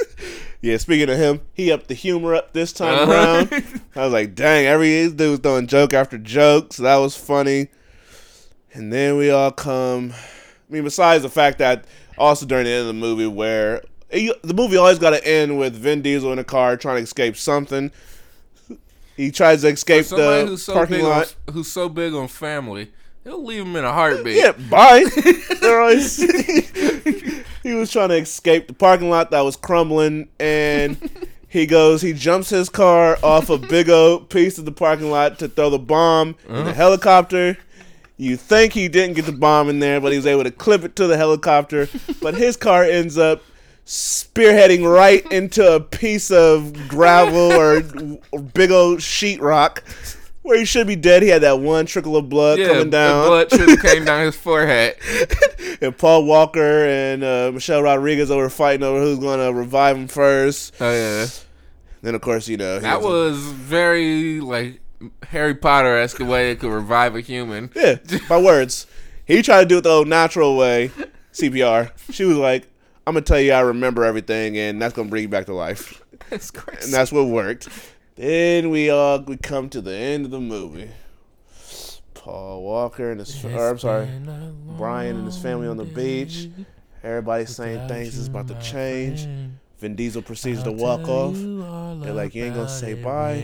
Yeah, 0.61 0.77
speaking 0.77 1.09
of 1.09 1.17
him, 1.17 1.41
he 1.53 1.71
upped 1.71 1.87
the 1.87 1.93
humor 1.93 2.33
up 2.33 2.53
this 2.53 2.73
time 2.73 3.07
Uh-huh. 3.09 3.11
around. 3.51 3.81
I 3.95 4.03
was 4.03 4.13
like, 4.13 4.33
dang, 4.35 4.65
every 4.65 5.07
dude 5.09 5.19
was 5.19 5.39
throwing 5.39 5.67
joke 5.67 5.93
after 5.93 6.17
joke, 6.17 6.73
so 6.73 6.83
that 6.83 6.95
was 6.97 7.15
funny. 7.15 7.67
And 8.73 8.91
then 8.91 9.17
we 9.17 9.29
all 9.29 9.51
come. 9.51 10.13
I 10.13 10.73
mean, 10.73 10.83
besides 10.83 11.23
the 11.23 11.29
fact 11.29 11.59
that 11.59 11.85
also 12.17 12.45
during 12.45 12.65
the 12.65 12.71
end 12.71 12.81
of 12.81 12.87
the 12.87 12.93
movie, 12.93 13.27
where 13.27 13.81
it- 14.09 14.41
the 14.43 14.53
movie 14.53 14.77
always 14.77 14.99
got 14.99 15.11
to 15.11 15.27
end 15.27 15.57
with 15.59 15.75
Vin 15.75 16.01
Diesel 16.01 16.33
in 16.33 16.39
a 16.39 16.43
car 16.43 16.75
trying 16.75 16.97
to 16.97 17.03
escape 17.03 17.37
something. 17.37 17.91
He 19.15 19.31
tries 19.31 19.61
to 19.61 19.67
escape 19.69 20.05
the 20.07 20.45
who's 20.47 20.63
so 20.63 20.73
parking 20.73 21.03
lot. 21.03 21.35
on 21.47 21.53
who's 21.55 21.71
so 21.71 21.89
big 21.89 22.13
on 22.13 22.27
family, 22.27 22.91
he'll 23.27 23.43
leave 23.43 23.63
him 23.63 23.75
in 23.75 23.83
a 23.83 23.91
heartbeat. 23.91 24.37
Yeah, 24.37 24.53
bye. 24.69 25.03
He 27.63 27.73
was 27.73 27.91
trying 27.91 28.09
to 28.09 28.15
escape 28.15 28.67
the 28.67 28.73
parking 28.73 29.09
lot 29.09 29.31
that 29.31 29.41
was 29.41 29.57
crumbling, 29.57 30.29
and 30.39 30.97
he 31.49 31.65
goes, 31.65 32.01
he 32.01 32.13
jumps 32.13 32.49
his 32.49 32.69
car 32.69 33.17
off 33.21 33.49
a 33.49 33.57
big 33.57 33.89
old 33.89 34.29
piece 34.29 34.57
of 34.57 34.63
the 34.63 34.71
parking 34.71 35.11
lot 35.11 35.37
to 35.39 35.49
throw 35.49 35.69
the 35.69 35.77
bomb 35.77 36.35
in 36.47 36.53
the 36.53 36.61
uh-huh. 36.61 36.73
helicopter. 36.73 37.57
You 38.15 38.37
think 38.37 38.71
he 38.71 38.87
didn't 38.87 39.17
get 39.17 39.25
the 39.25 39.33
bomb 39.33 39.67
in 39.67 39.79
there, 39.79 39.99
but 39.99 40.13
he 40.13 40.17
was 40.17 40.25
able 40.25 40.45
to 40.45 40.51
clip 40.51 40.85
it 40.85 40.95
to 40.95 41.07
the 41.07 41.17
helicopter. 41.17 41.89
But 42.21 42.35
his 42.35 42.55
car 42.55 42.85
ends 42.85 43.17
up 43.17 43.43
spearheading 43.85 44.89
right 44.89 45.29
into 45.29 45.75
a 45.75 45.81
piece 45.81 46.31
of 46.31 46.87
gravel 46.87 47.51
or, 47.51 47.83
or 48.31 48.39
big 48.39 48.71
old 48.71 48.99
sheetrock. 48.99 49.81
Where 50.47 50.57
he 50.57 50.65
should 50.65 50.87
be 50.87 50.95
dead. 50.95 51.21
He 51.23 51.29
had 51.29 51.41
that 51.43 51.59
one 51.59 51.85
trickle 51.85 52.15
of 52.17 52.29
blood 52.29 52.57
Yeah, 52.59 52.67
coming 52.67 52.85
the 52.85 52.89
down. 52.91 53.27
blood 53.27 53.49
trickle 53.49 53.77
came 53.89 54.05
down 54.05 54.25
his 54.25 54.35
forehead. 54.35 54.95
and 55.81 55.97
Paul 55.97 56.25
Walker 56.25 56.85
and 56.85 57.23
uh, 57.23 57.51
Michelle 57.53 57.83
Rodriguez 57.83 58.31
over 58.31 58.49
fighting 58.49 58.83
over 58.83 58.99
who's 58.99 59.19
going 59.19 59.39
to 59.45 59.53
revive 59.53 59.97
him 59.97 60.07
first. 60.07 60.73
Oh 60.79 60.91
yeah, 60.91 61.27
Then 62.01 62.15
of 62.15 62.21
course 62.21 62.47
you 62.47 62.57
know 62.57 62.75
he 62.75 62.81
that 62.81 63.01
was 63.01 63.35
was 63.35 63.37
very 63.51 64.39
like 64.39 64.79
Harry 65.29 65.53
Potter 65.53 65.95
esque 65.97 66.19
way 66.19 66.51
it 66.51 66.59
could 66.59 66.71
revive 66.71 67.15
a 67.15 67.21
human. 67.21 67.69
Yeah, 67.75 67.97
my 68.29 68.41
words. 68.41 68.87
He 69.25 69.41
tried 69.41 69.63
to 69.63 69.65
do 69.67 69.77
it 69.79 69.81
the 69.81 69.89
old 69.89 70.07
natural 70.07 70.55
way, 70.57 70.89
CPR. 71.33 71.91
She 72.11 72.23
was 72.23 72.37
like, 72.37 72.63
"I'm 73.05 73.13
gonna 73.13 73.21
tell 73.25 73.39
you 73.41 73.51
I 73.51 73.59
remember 73.59 74.05
everything, 74.05 74.57
and 74.57 74.81
that's 74.81 74.93
gonna 74.93 75.09
bring 75.09 75.23
you 75.23 75.29
back 75.29 75.45
to 75.47 75.53
life." 75.53 76.01
That's 76.29 76.49
crazy. 76.49 76.85
And 76.85 76.93
that's 76.93 77.11
what 77.11 77.25
worked. 77.27 77.67
Then 78.17 78.71
we 78.71 78.89
all 78.89 79.19
we 79.21 79.37
come 79.37 79.69
to 79.69 79.79
the 79.79 79.93
end 79.93 80.25
of 80.25 80.31
the 80.31 80.39
movie. 80.39 80.89
Paul 82.15 82.63
Walker 82.63 83.11
and 83.11 83.19
his, 83.19 83.45
or 83.45 83.69
I'm 83.69 83.79
sorry, 83.79 84.09
Brian 84.77 85.15
and 85.17 85.25
his 85.25 85.37
family 85.37 85.67
on 85.67 85.77
the 85.77 85.85
beach. 85.85 86.49
Everybody 87.03 87.45
saying 87.45 87.87
things 87.87 88.17
is 88.17 88.27
about 88.27 88.47
to 88.47 88.59
change. 88.59 89.27
Vin 89.79 89.95
Diesel 89.95 90.23
proceeds 90.23 90.63
to 90.63 90.71
walk 90.71 91.07
off. 91.07 91.35
They're 92.03 92.13
like, 92.13 92.33
"You 92.33 92.45
ain't 92.45 92.55
gonna 92.55 92.67
say 92.67 92.95
bye. 92.95 93.35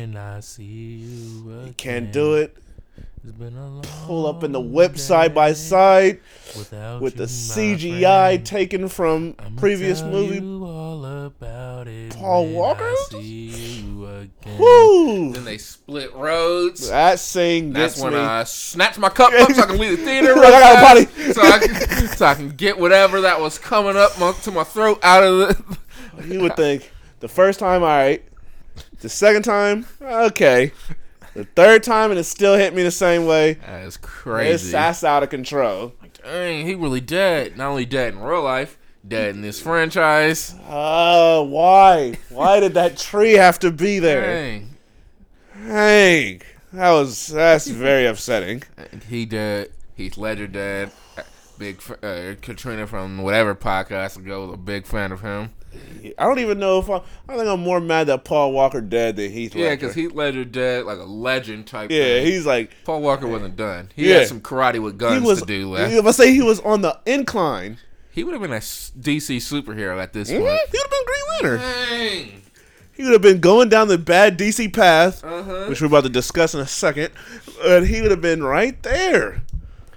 You 1.67 1.73
can't 1.77 2.11
do 2.11 2.33
it." 2.35 2.57
Pull 4.05 4.25
up 4.27 4.43
in 4.43 4.51
the 4.51 4.59
whip 4.59 4.97
side 4.97 5.33
by 5.33 5.53
side 5.53 6.19
with 6.99 7.15
the 7.15 7.27
CGI 7.27 8.37
taken 8.43 8.89
from 8.89 9.35
previous 9.55 10.01
movie. 10.01 10.41
Paul 12.11 12.47
Walker? 12.47 12.93
Woo! 14.59 15.31
Then 15.33 15.45
they 15.45 15.57
split 15.57 16.13
roads. 16.13 16.89
That 16.89 17.19
scene 17.19 17.73
That's 17.73 17.99
when 17.99 18.13
me. 18.13 18.19
I 18.19 18.43
snatched 18.43 18.99
my 18.99 19.09
cup 19.09 19.33
up 19.33 19.51
so 19.51 19.63
I 19.63 19.65
can 19.65 19.77
leave 19.77 19.99
the 19.99 20.05
theater. 20.05 20.35
Like, 20.35 20.53
I 20.53 20.73
got 20.81 20.97
a 20.97 21.23
real 21.23 21.33
So 21.33 21.41
I, 21.41 21.59
can, 21.59 22.07
so 22.07 22.25
I 22.25 22.35
can 22.35 22.49
get 22.49 22.79
whatever 22.79 23.21
that 23.21 23.39
was 23.39 23.57
coming 23.57 23.97
up 23.97 24.19
my, 24.19 24.31
to 24.43 24.51
my 24.51 24.63
throat 24.63 24.99
out 25.03 25.23
of 25.23 25.37
the. 25.37 25.77
you 26.27 26.41
would 26.41 26.55
think 26.55 26.91
the 27.19 27.27
first 27.27 27.59
time, 27.59 27.81
all 27.81 27.89
right. 27.89 28.23
The 28.99 29.09
second 29.09 29.43
time, 29.43 29.85
okay. 30.01 30.71
The 31.33 31.45
third 31.45 31.83
time, 31.83 32.11
and 32.11 32.19
it 32.19 32.25
still 32.25 32.55
hit 32.55 32.73
me 32.75 32.83
the 32.83 32.91
same 32.91 33.25
way. 33.25 33.53
That 33.53 33.85
is 33.85 33.97
crazy. 33.97 34.51
It's 34.53 34.63
crazy. 34.63 34.71
that's 34.71 35.03
out 35.03 35.23
of 35.23 35.29
control. 35.29 35.93
Dang, 36.23 36.65
he 36.65 36.75
really 36.75 37.01
dead. 37.01 37.57
Not 37.57 37.69
only 37.69 37.85
dead 37.85 38.13
in 38.13 38.21
real 38.21 38.43
life, 38.43 38.77
dead 39.07 39.35
in 39.35 39.41
this 39.41 39.61
franchise. 39.61 40.53
Uh, 40.67 41.43
why? 41.43 42.17
Why 42.29 42.59
did 42.59 42.73
that 42.75 42.97
tree 42.97 43.33
have 43.33 43.59
to 43.59 43.71
be 43.71 43.99
there? 43.99 44.21
Dang. 44.25 44.69
Hey, 45.65 46.39
that 46.71 46.91
was 46.91 47.27
that's 47.27 47.67
very 47.67 48.05
upsetting. 48.05 48.63
He 49.09 49.25
dead. 49.25 49.69
Heath 49.95 50.17
Ledger 50.17 50.47
dead. 50.47 50.91
Big 51.59 51.79
uh, 52.01 52.33
Katrina 52.41 52.87
from 52.87 53.21
whatever 53.21 53.53
podcast 53.53 54.17
ago 54.17 54.47
was 54.47 54.53
a 54.55 54.57
big 54.57 54.87
fan 54.87 55.11
of 55.11 55.21
him. 55.21 55.51
I 56.17 56.23
don't 56.25 56.39
even 56.39 56.59
know 56.59 56.79
if 56.79 56.89
I. 56.89 56.97
I 57.29 57.35
think 57.37 57.47
I'm 57.47 57.59
more 57.61 57.79
mad 57.79 58.07
that 58.07 58.23
Paul 58.25 58.51
Walker 58.51 58.81
dead 58.81 59.15
than 59.15 59.31
Heath 59.31 59.55
Yeah, 59.55 59.67
Ledger. 59.69 59.75
because 59.77 59.95
Heath 59.95 60.13
Ledger 60.13 60.45
dead 60.45 60.85
like 60.85 60.97
a 60.97 61.03
legend 61.03 61.67
type. 61.67 61.91
yeah, 61.91 62.03
thing. 62.03 62.25
he's 62.25 62.45
like 62.45 62.71
Paul 62.85 63.01
Walker 63.01 63.27
wasn't 63.27 63.55
done. 63.55 63.89
He 63.95 64.09
Yeah. 64.09 64.19
had 64.19 64.27
some 64.27 64.41
karate 64.41 64.79
with 64.79 64.93
he 64.93 64.99
guns 64.99 65.23
was. 65.25 65.39
to 65.41 65.45
do 65.45 65.69
left. 65.69 65.93
If 65.93 66.05
I 66.05 66.11
say 66.11 66.33
he 66.33 66.41
was 66.41 66.59
on 66.61 66.81
the 66.81 66.99
incline, 67.05 67.77
He 68.13 68.23
would 68.23 68.33
have 68.33 68.41
been 68.41 68.53
a 68.53 68.57
DC 68.59 69.37
superhero 69.37 70.01
at 70.01 70.13
this 70.13 70.29
mm, 70.29 70.33
he 70.33 70.37
point. 70.39 70.51
would 70.71 70.81
have 70.81 70.91
been 70.91 71.05
Green 71.05 71.57
Lantern. 71.57 71.59
Dang. 71.89 72.41
He 72.93 73.03
would 73.03 73.13
have 73.13 73.21
been 73.23 73.39
going 73.39 73.69
down 73.69 73.87
the 73.87 73.97
bad 73.97 74.37
DC 74.37 74.71
path, 74.71 75.23
Uh-huh. 75.23 75.65
which 75.67 75.81
we're 75.81 75.87
about 75.87 76.03
to 76.03 76.09
discuss 76.09 76.53
in 76.53 76.59
a 76.59 76.67
second, 76.67 77.09
But 77.63 77.87
he 77.87 78.01
would 78.01 78.11
have 78.11 78.21
been 78.21 78.43
right 78.43 78.81
there. 78.83 79.41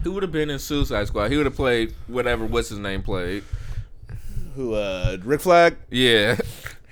Who 0.03 0.13
would 0.13 0.23
have 0.23 0.33
been 0.33 0.49
in 0.51 0.59
Suicide 0.59 1.07
Squad? 1.09 1.31
He 1.31 1.37
would 1.37 1.47
have 1.47 1.57
played 1.57 1.93
whatever. 2.07 2.47
What's 2.47 2.71
his 2.71 2.79
name 2.79 3.03
played? 3.03 3.45
Who, 4.55 4.73
uh, 4.75 5.19
Rick 5.23 5.43
Flag? 5.43 5.77
Yeah. 5.91 6.39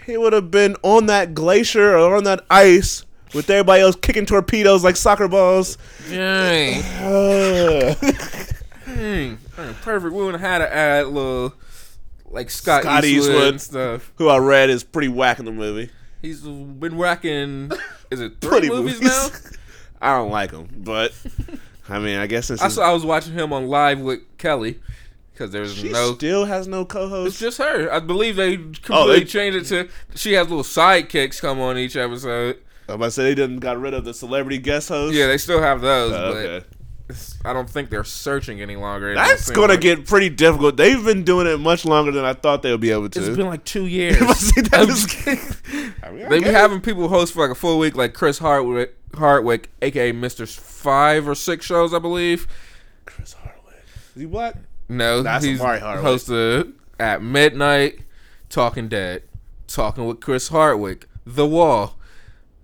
He 0.04 0.18
would 0.18 0.34
have 0.34 0.50
been 0.50 0.76
on 0.82 1.06
that 1.06 1.32
glacier 1.32 1.96
or 1.96 2.16
on 2.16 2.24
that 2.24 2.44
ice 2.50 3.06
with 3.32 3.48
everybody 3.48 3.80
else 3.82 3.96
kicking 3.96 4.26
torpedoes 4.26 4.84
like 4.84 4.96
soccer 4.96 5.28
balls. 5.28 5.78
Dang. 6.10 6.82
Uh, 7.02 7.94
Dang. 8.86 9.38
Dang, 9.56 9.74
Perfect. 9.82 10.14
We 10.14 10.22
would 10.24 10.34
have 10.34 10.40
had 10.40 10.58
to 10.58 10.74
add 10.74 11.06
little 11.06 11.54
like 12.30 12.50
Scott, 12.50 12.82
Scott 12.82 13.04
Eastwood, 13.04 13.30
Eastwood. 13.34 13.48
and 13.48 13.60
stuff. 13.60 14.12
who 14.16 14.28
I 14.28 14.38
read 14.38 14.70
is 14.70 14.82
pretty 14.84 15.08
whack 15.08 15.38
in 15.38 15.44
the 15.44 15.52
movie. 15.52 15.90
He's 16.22 16.40
been 16.40 16.96
whacking. 16.96 17.70
Is 18.10 18.20
it 18.20 18.40
three 18.40 18.68
movies, 18.68 19.00
movies. 19.00 19.00
now? 19.02 19.28
I 20.00 20.16
don't 20.18 20.30
like 20.30 20.50
him, 20.50 20.68
but 20.78 21.12
I 21.88 21.98
mean, 21.98 22.18
I 22.18 22.26
guess 22.26 22.46
since 22.46 22.60
I 22.62 22.68
saw. 22.68 22.82
I 22.90 22.92
was 22.92 23.04
watching 23.04 23.32
him 23.34 23.52
on 23.52 23.68
live 23.68 24.00
with 24.00 24.20
Kelly 24.38 24.80
because 25.32 25.50
there's 25.50 25.76
no 25.76 25.82
she 25.82 25.92
no. 25.92 26.14
still 26.14 26.44
has 26.44 26.68
no 26.68 26.84
co-host. 26.84 27.28
It's 27.28 27.38
just 27.40 27.58
her. 27.58 27.90
I 27.92 28.00
believe 28.00 28.36
they 28.36 28.54
oh, 28.54 28.58
completely 28.58 28.82
Oh, 28.90 29.06
they- 29.12 29.24
changed 29.24 29.58
it 29.58 29.64
to. 29.86 29.88
She 30.16 30.32
has 30.34 30.48
little 30.48 30.62
sidekicks 30.64 31.40
come 31.40 31.60
on 31.60 31.76
each 31.78 31.96
episode. 31.96 32.58
I'm 32.88 32.96
about 32.96 33.06
to 33.06 33.10
say 33.12 33.22
they 33.24 33.34
didn't 33.34 33.60
got 33.60 33.80
rid 33.80 33.94
of 33.94 34.04
the 34.04 34.12
celebrity 34.12 34.58
guest 34.58 34.90
host. 34.90 35.14
Yeah, 35.14 35.26
they 35.26 35.38
still 35.38 35.62
have 35.62 35.80
those, 35.80 36.12
Oh, 36.12 36.32
but 36.32 36.36
okay. 36.36 36.66
It's- 37.08 37.36
I 37.44 37.52
don't 37.52 37.68
think 37.68 37.90
they're 37.90 38.02
searching 38.04 38.62
any 38.62 38.76
longer. 38.76 39.14
That's 39.14 39.44
seem 39.44 39.54
gonna 39.54 39.74
like- 39.74 39.80
get 39.82 40.06
pretty 40.06 40.30
difficult. 40.30 40.76
They've 40.78 41.04
been 41.04 41.22
doing 41.22 41.46
it 41.46 41.58
much 41.58 41.84
longer 41.84 42.10
than 42.12 42.24
I 42.24 42.32
thought 42.32 42.62
they 42.62 42.70
would 42.70 42.80
be 42.80 42.90
able 42.90 43.08
to. 43.10 43.18
It's 43.18 43.36
been 43.36 43.46
like 43.46 43.64
two 43.64 43.86
years. 43.86 44.16
See, 44.38 44.62
I'm 44.72 44.88
is- 44.88 45.06
I 46.02 46.10
mean, 46.10 46.24
I 46.26 46.28
they 46.28 46.38
be 46.38 46.44
get 46.44 46.54
it. 46.54 46.54
having 46.54 46.80
people 46.80 47.08
host 47.08 47.34
for 47.34 47.42
like 47.42 47.50
a 47.50 47.54
full 47.54 47.78
week, 47.78 47.94
like 47.96 48.14
Chris 48.14 48.38
Hardwick, 48.38 48.96
Hardwick, 49.14 49.70
aka 49.82 50.12
Mister 50.12 50.46
Five 50.46 51.28
or 51.28 51.34
Six 51.34 51.66
shows, 51.66 51.92
I 51.92 51.98
believe. 51.98 52.46
Chris 53.04 53.34
Hardwick. 53.34 53.74
Is 54.16 54.22
he 54.22 54.26
black? 54.26 54.56
No, 54.88 55.22
That's 55.22 55.44
he's 55.44 55.60
Omari 55.60 55.80
Hardwick. 55.80 56.04
hosted 56.06 56.72
at 56.98 57.22
midnight, 57.22 58.00
Talking 58.48 58.88
Dead, 58.88 59.22
talking 59.66 60.06
with 60.06 60.20
Chris 60.20 60.48
Hardwick, 60.48 61.06
The 61.26 61.46
Wall. 61.46 61.96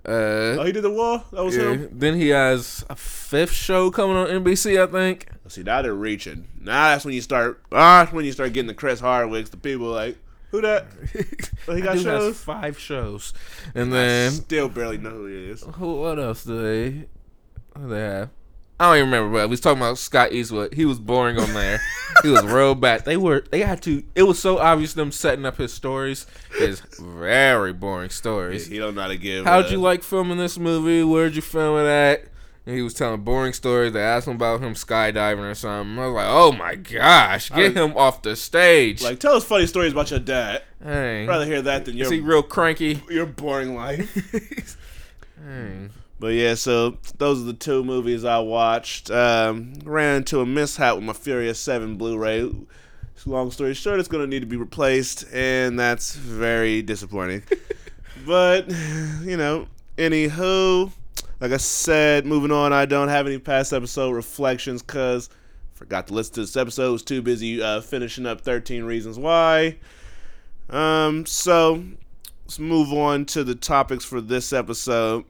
Uh, 0.07 0.57
Oh, 0.59 0.65
he 0.65 0.73
did 0.73 0.83
the 0.83 0.91
wall. 0.91 1.25
That 1.33 1.45
was 1.45 1.57
yeah. 1.57 1.73
him. 1.73 1.89
Then 1.93 2.15
he 2.17 2.29
has 2.29 2.85
a 2.89 2.97
fifth 2.97 3.53
show 3.53 3.91
coming 3.91 4.17
on 4.17 4.29
NBC, 4.29 4.83
I 4.83 4.87
think. 4.91 5.29
See, 5.49 5.63
now 5.63 5.83
they're 5.83 5.95
reaching. 5.95 6.49
Now 6.61 6.89
that's 6.91 7.05
when 7.05 7.15
you 7.15 7.21
start. 7.21 7.61
Ah, 7.73 8.03
that's 8.05 8.13
when 8.13 8.25
you 8.25 8.33
start 8.33 8.53
getting 8.53 8.69
the 8.69 8.75
Chris 8.75 9.01
Hardwicks. 9.01 9.51
The 9.51 9.57
people 9.57 9.89
like, 9.89 10.17
who 10.51 10.61
that? 10.63 10.87
Oh, 11.69 11.75
he 11.75 11.83
got 11.83 11.99
shows. 11.99 12.39
five 12.39 12.79
shows, 12.79 13.33
and 13.75 13.93
I 13.93 13.97
then 13.97 14.33
still 14.33 14.69
barely 14.69 14.99
know 14.99 15.11
who 15.11 15.27
he 15.27 15.51
is. 15.51 15.63
Who? 15.63 16.01
What 16.01 16.19
else 16.19 16.45
do 16.45 16.61
they? 16.63 17.07
What 17.75 17.83
do 17.83 17.89
they 17.89 18.01
have? 18.01 18.31
I 18.81 18.85
don't 18.87 18.97
even 18.97 19.11
remember. 19.11 19.39
But 19.39 19.49
we 19.49 19.51
was 19.51 19.61
talking 19.61 19.83
about 19.83 19.99
Scott 19.99 20.33
Eastwood. 20.33 20.73
He 20.73 20.87
was 20.87 20.99
boring 20.99 21.39
on 21.39 21.53
there. 21.53 21.83
he 22.23 22.31
was 22.31 22.43
real 22.45 22.75
bad. 22.75 23.05
They 23.05 23.19
were. 23.19 23.45
They 23.51 23.61
had 23.61 23.83
to. 23.83 24.03
It 24.15 24.23
was 24.23 24.39
so 24.39 24.57
obvious 24.57 24.95
them 24.95 25.13
setting 25.13 25.45
up 25.45 25.59
his 25.59 25.71
stories. 25.71 26.27
His 26.57 26.81
very 26.99 27.75
boring 27.75 28.09
stories. 28.09 28.69
He 28.69 28.79
don't 28.79 28.95
know 28.95 29.03
how 29.03 29.09
to 29.09 29.19
give. 29.19 29.45
How'd 29.45 29.71
you 29.71 29.77
like 29.77 30.03
filming 30.03 30.39
this 30.39 30.59
movie? 30.59 31.05
Where'd 31.05 31.37
you 31.37 31.43
film 31.43 31.79
it 31.79 31.89
at? 31.89 32.25
And 32.65 32.75
he 32.75 32.81
was 32.81 32.95
telling 32.95 33.21
boring 33.21 33.53
stories. 33.53 33.93
They 33.93 34.01
asked 34.01 34.27
him 34.27 34.37
about 34.37 34.63
him 34.63 34.73
skydiving 34.73 35.51
or 35.51 35.55
something. 35.55 35.99
I 35.99 36.07
was 36.07 36.15
like, 36.15 36.27
oh 36.29 36.53
my 36.53 36.75
gosh, 36.77 37.51
get 37.51 37.77
him 37.77 37.95
off 37.99 38.23
the 38.23 38.35
stage. 38.35 39.03
Like, 39.03 39.19
tell 39.19 39.35
us 39.35 39.45
funny 39.45 39.67
stories 39.67 39.93
about 39.93 40.11
your 40.11 40.21
dad. 40.21 40.63
Dang. 40.83 41.25
I'd 41.25 41.29
rather 41.29 41.45
hear 41.45 41.61
that 41.63 41.85
than 41.85 41.99
your. 41.99 42.07
Is 42.07 42.11
he 42.11 42.21
real 42.21 42.43
cranky? 42.43 43.03
your 43.11 43.27
boring 43.27 43.75
life. 43.75 44.79
Dang. 45.39 45.91
But 46.21 46.35
yeah, 46.35 46.55
so 46.55 46.99
those 47.17 47.41
are 47.41 47.45
the 47.45 47.55
two 47.55 47.83
movies 47.83 48.27
I 48.27 48.41
watched. 48.41 49.11
Um, 49.11 49.73
ran 49.85 50.19
into 50.19 50.41
a 50.41 50.47
mishap 50.47 50.97
with 50.97 51.05
my 51.05 51.15
Furious 51.15 51.59
7 51.59 51.97
Blu-ray. 51.97 52.53
Long 53.27 53.51
story 53.51 53.75
short, 53.75 54.01
it's 54.01 54.09
going 54.09 54.23
to 54.23 54.29
need 54.29 54.41
to 54.41 54.47
be 54.47 54.57
replaced, 54.57 55.27
and 55.33 55.79
that's 55.79 56.15
very 56.15 56.83
disappointing. 56.83 57.43
but, 58.27 58.69
you 59.23 59.37
know, 59.37 59.67
anywho, 59.97 60.91
like 61.41 61.53
I 61.53 61.59
said, 61.59 62.27
moving 62.27 62.51
on, 62.51 62.73
I 62.73 62.85
don't 62.85 63.09
have 63.09 63.27
any 63.27 63.39
past 63.39 63.73
episode 63.73 64.13
reflections 64.13 64.83
because 64.83 65.31
forgot 65.73 66.07
to 66.09 66.15
listen 66.15 66.35
to 66.35 66.41
this 66.43 66.57
episode. 66.57 66.93
Was 66.93 67.03
too 67.03 67.23
busy 67.23 67.63
uh, 67.63 67.81
finishing 67.81 68.27
up 68.27 68.43
13 68.43 68.85
Reasons 68.85 69.19
Why. 69.19 69.79
Um, 70.69 71.25
so 71.25 71.83
let's 72.45 72.59
move 72.59 72.93
on 72.93 73.25
to 73.27 73.43
the 73.43 73.55
topics 73.55 74.05
for 74.05 74.21
this 74.21 74.53
episode. 74.53 75.25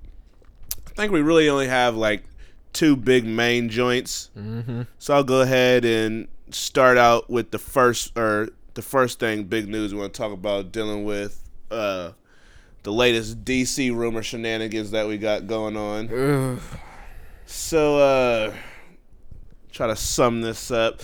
I 0.92 0.94
think 0.94 1.12
we 1.12 1.22
really 1.22 1.48
only 1.48 1.68
have 1.68 1.96
like 1.96 2.24
two 2.72 2.96
big 2.96 3.24
main 3.24 3.68
joints. 3.68 4.30
Mm-hmm. 4.36 4.82
So 4.98 5.14
I'll 5.14 5.24
go 5.24 5.40
ahead 5.40 5.84
and 5.84 6.28
start 6.50 6.98
out 6.98 7.30
with 7.30 7.50
the 7.50 7.58
first 7.58 8.16
or 8.18 8.48
the 8.74 8.82
first 8.82 9.18
thing 9.18 9.44
big 9.44 9.68
news 9.68 9.92
we 9.92 10.00
want 10.00 10.14
to 10.14 10.18
talk 10.18 10.32
about 10.32 10.72
dealing 10.72 11.04
with 11.04 11.48
uh 11.70 12.12
the 12.82 12.92
latest 12.92 13.44
DC 13.44 13.94
rumor 13.94 14.22
shenanigans 14.22 14.90
that 14.92 15.06
we 15.06 15.18
got 15.18 15.46
going 15.46 15.76
on. 15.76 16.08
Ugh. 16.12 16.60
So 17.46 17.98
uh 17.98 18.54
try 19.70 19.86
to 19.86 19.96
sum 19.96 20.40
this 20.40 20.70
up. 20.70 21.00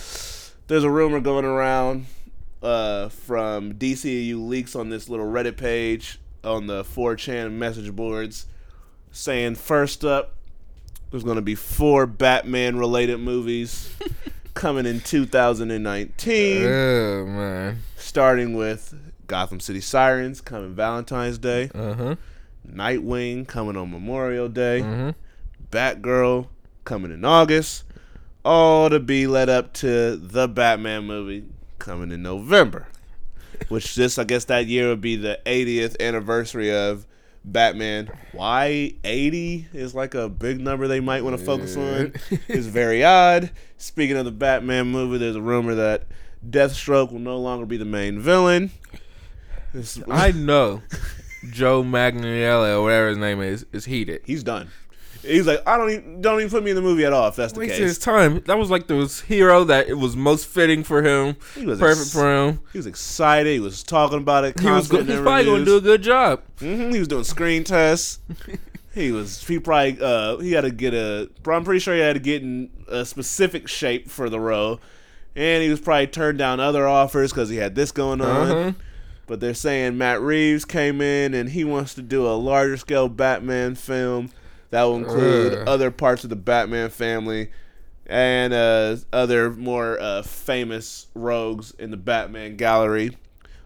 There's 0.67 0.83
a 0.83 0.89
rumor 0.89 1.19
going 1.19 1.45
around 1.45 2.05
uh 2.61 3.09
from 3.09 3.73
DCU 3.73 4.47
leaks 4.47 4.75
on 4.75 4.89
this 4.89 5.07
little 5.07 5.27
Reddit 5.27 5.57
page 5.57 6.19
on 6.43 6.67
the 6.67 6.83
4chan 6.83 7.51
message 7.53 7.95
boards 7.95 8.47
saying 9.11 9.55
first 9.55 10.03
up 10.05 10.33
there's 11.11 11.23
going 11.23 11.37
to 11.37 11.41
be 11.41 11.55
four 11.55 12.05
Batman 12.05 12.77
related 12.77 13.17
movies 13.19 13.95
coming 14.53 14.85
in 14.85 14.99
2019, 15.01 16.63
Oh 16.65 17.25
man. 17.25 17.79
starting 17.95 18.55
with 18.57 18.93
Gotham 19.27 19.59
City 19.61 19.79
Sirens 19.81 20.41
coming 20.41 20.73
Valentine's 20.75 21.37
Day, 21.37 21.69
Uh 21.73 21.93
huh. 21.93 22.15
Nightwing 22.69 23.47
coming 23.47 23.77
on 23.77 23.89
Memorial 23.91 24.49
Day, 24.49 24.81
Mhm. 24.83 25.15
Batgirl 25.71 26.47
coming 26.83 27.11
in 27.13 27.23
August, 27.23 27.85
all 28.43 28.89
to 28.89 28.99
be 28.99 29.25
led 29.27 29.47
up 29.49 29.71
to 29.75 30.17
the 30.17 30.47
Batman 30.49 31.05
movie 31.05 31.45
coming 31.79 32.11
in 32.11 32.21
November. 32.21 32.87
Which 33.69 33.95
this, 33.95 34.19
I 34.19 34.25
guess, 34.25 34.43
that 34.45 34.67
year 34.67 34.89
would 34.89 35.01
be 35.01 35.15
the 35.15 35.39
80th 35.45 35.95
anniversary 36.01 36.73
of 36.73 37.05
Batman. 37.51 38.09
Why 38.33 38.93
80 39.03 39.67
is 39.73 39.95
like 39.95 40.13
a 40.15 40.27
big 40.29 40.59
number 40.59 40.87
they 40.87 40.99
might 40.99 41.23
want 41.23 41.37
to 41.39 41.43
focus 41.45 41.75
on. 41.77 42.13
It's 42.47 42.67
very 42.67 43.03
odd. 43.03 43.51
Speaking 43.77 44.17
of 44.17 44.25
the 44.25 44.31
Batman 44.31 44.87
movie, 44.87 45.17
there's 45.17 45.35
a 45.35 45.41
rumor 45.41 45.75
that 45.75 46.07
Deathstroke 46.47 47.11
will 47.11 47.19
no 47.19 47.37
longer 47.37 47.65
be 47.65 47.77
the 47.77 47.85
main 47.85 48.19
villain. 48.19 48.71
This- 49.73 49.99
I 50.09 50.31
know 50.35 50.81
Joe 51.51 51.83
Manganiello 51.83 52.77
or 52.79 52.83
whatever 52.83 53.09
his 53.09 53.17
name 53.17 53.41
is 53.41 53.65
is 53.71 53.85
heated. 53.85 54.21
he's 54.25 54.43
done. 54.43 54.69
He's 55.27 55.45
like, 55.47 55.61
I 55.67 55.77
don't 55.77 55.89
even 55.91 56.21
don't 56.21 56.39
even 56.39 56.49
put 56.49 56.63
me 56.63 56.71
in 56.71 56.75
the 56.75 56.81
movie 56.81 57.05
at 57.05 57.13
all 57.13 57.27
if 57.27 57.35
that's 57.35 57.53
the 57.53 57.59
Wasted 57.59 57.77
case. 57.79 57.87
his 57.89 57.99
time. 57.99 58.41
That 58.45 58.57
was 58.57 58.69
like 58.69 58.87
the 58.87 59.05
hero 59.27 59.63
that 59.65 59.87
it 59.89 59.95
was 59.95 60.15
most 60.15 60.47
fitting 60.47 60.83
for 60.83 61.03
him. 61.03 61.35
He 61.55 61.65
was 61.65 61.79
perfect 61.79 62.01
ex- 62.07 62.13
for 62.13 62.33
him. 62.33 62.59
He 62.71 62.79
was 62.79 62.87
excited. 62.87 63.51
He 63.53 63.59
was 63.59 63.83
talking 63.83 64.17
about 64.19 64.45
it. 64.45 64.59
He 64.59 64.69
was, 64.69 64.87
go- 64.87 65.03
he's 65.03 65.19
probably 65.19 65.45
going 65.45 65.59
to 65.59 65.65
do 65.65 65.77
a 65.77 65.81
good 65.81 66.01
job. 66.01 66.41
Mhm, 66.59 66.93
He 66.93 66.99
was 66.99 67.07
doing 67.07 67.23
screen 67.23 67.63
tests. 67.63 68.19
he 68.93 69.11
was. 69.11 69.45
He 69.47 69.59
probably. 69.59 69.97
Uh, 70.01 70.37
he 70.37 70.53
had 70.53 70.61
to 70.61 70.71
get 70.71 70.93
a. 70.93 71.29
I'm 71.47 71.63
pretty 71.63 71.79
sure 71.79 71.93
he 71.93 72.01
had 72.01 72.13
to 72.13 72.19
get 72.19 72.41
in 72.41 72.69
a 72.87 73.05
specific 73.05 73.67
shape 73.67 74.09
for 74.09 74.29
the 74.29 74.39
role, 74.39 74.79
and 75.35 75.61
he 75.63 75.69
was 75.69 75.79
probably 75.81 76.07
turned 76.07 76.37
down 76.37 76.59
other 76.59 76.87
offers 76.87 77.31
because 77.31 77.49
he 77.49 77.57
had 77.57 77.75
this 77.75 77.91
going 77.91 78.21
on. 78.21 78.51
Uh-huh. 78.51 78.71
But 79.27 79.41
they're 79.41 79.53
saying 79.53 79.97
Matt 79.97 80.21
Reeves 80.21 80.63
came 80.63 81.01
in 81.01 81.33
and 81.33 81.49
he 81.49 81.65
wants 81.65 81.93
to 81.95 82.01
do 82.01 82.25
a 82.25 82.31
larger 82.31 82.77
scale 82.77 83.09
Batman 83.09 83.75
film 83.75 84.31
that 84.69 84.83
will 84.83 84.97
include 84.97 85.53
Ugh. 85.53 85.67
other 85.67 85.91
parts 85.91 86.23
of 86.23 86.29
the 86.29 86.35
Batman 86.35 86.89
family 86.89 87.51
and 88.05 88.53
uh, 88.53 88.97
other 89.11 89.51
more 89.51 89.99
uh, 89.99 90.21
famous 90.21 91.07
rogues 91.13 91.71
in 91.71 91.91
the 91.91 91.97
Batman 91.97 92.55
gallery. 92.55 93.17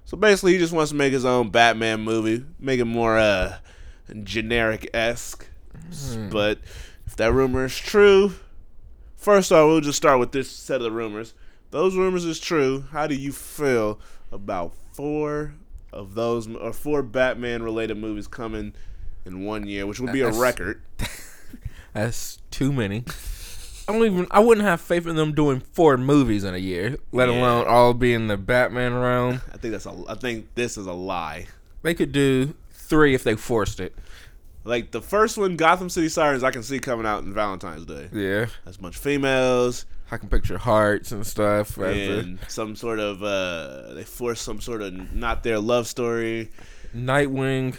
So 0.06 0.18
basically, 0.18 0.54
he 0.54 0.60
just 0.60 0.74
wants 0.74 0.92
to 0.92 0.98
make 0.98 1.14
his 1.14 1.26
own 1.26 1.50
Batman 1.50 2.02
movie, 2.02 2.44
make 2.60 2.80
it 2.80 2.86
more 2.86 3.18
uh, 3.18 3.58
generic 4.24 4.90
esque. 4.94 5.48
But 6.30 6.60
if 7.06 7.16
that 7.18 7.32
rumor 7.34 7.66
is 7.66 7.78
true, 7.78 8.34
first 9.16 9.52
off, 9.52 9.68
we'll 9.68 9.82
just 9.82 9.98
start 9.98 10.20
with 10.20 10.32
this 10.32 10.50
set 10.50 10.78
of 10.78 10.84
the 10.84 10.92
rumors. 10.92 11.34
Those 11.70 11.96
rumors 11.96 12.26
is 12.26 12.40
true. 12.40 12.86
How 12.92 13.08
do 13.08 13.16
you 13.16 13.32
feel 13.32 14.00
about 14.32 14.74
four 14.92 15.54
of 15.94 16.16
those 16.16 16.54
or 16.54 16.74
four 16.74 17.04
Batman 17.04 17.64
related 17.64 17.98
movies 17.98 18.28
coming 18.28 18.74
in 19.26 19.44
one 19.46 19.68
year, 19.68 19.86
which 19.86 20.00
would 20.00 20.12
be 20.14 20.22
a 20.22 20.32
record? 20.32 20.82
That's 21.94 22.40
too 22.52 22.72
many. 22.72 23.04
I 23.88 23.94
don't 23.94 24.06
even. 24.06 24.28
I 24.32 24.40
wouldn't 24.40 24.66
have 24.66 24.80
faith 24.80 25.06
in 25.08 25.16
them 25.16 25.34
doing 25.34 25.60
four 25.60 25.98
movies 25.98 26.44
in 26.44 26.54
a 26.54 26.58
year, 26.60 26.98
let 27.12 27.28
Yeah. 27.30 27.40
alone 27.40 27.68
all 27.68 27.94
be 27.94 28.14
in 28.14 28.28
the 28.28 28.38
Batman 28.38 28.94
realm. 28.94 29.42
I 29.54 29.58
think 29.58 29.74
that's 29.74 29.86
a. 29.86 30.04
I 30.08 30.16
think 30.16 30.48
this 30.56 30.78
is 30.78 30.86
a 30.86 30.94
lie. 30.94 31.48
They 31.82 31.94
could 31.94 32.12
do 32.12 32.54
three 32.72 33.14
if 33.14 33.24
they 33.24 33.36
forced 33.36 33.80
it. 33.80 33.94
Like 34.64 34.92
the 34.92 35.02
first 35.02 35.38
one, 35.38 35.56
Gotham 35.58 35.90
City 35.90 36.08
Sirens, 36.08 36.44
I 36.44 36.52
can 36.52 36.62
see 36.64 36.80
coming 36.80 37.06
out 37.08 37.24
in 37.24 37.34
Valentine's 37.34 37.86
Day. 37.86 38.08
Yeah, 38.14 38.46
That's 38.64 38.80
much 38.80 38.96
females 38.98 39.86
I 40.12 40.18
can 40.18 40.30
picture 40.30 40.60
hearts 40.60 41.12
and 41.12 41.26
stuff. 41.26 41.80
as 41.80 42.08
and 42.26 42.40
some 42.48 42.76
sort 42.76 43.00
of. 43.00 43.24
uh 43.24 43.94
They 43.96 44.04
force 44.04 44.40
some 44.40 44.62
sort 44.62 44.82
of 44.84 45.14
not 45.16 45.44
their 45.44 45.60
love 45.60 45.88
story. 45.88 46.52
Nightwing. 46.96 47.76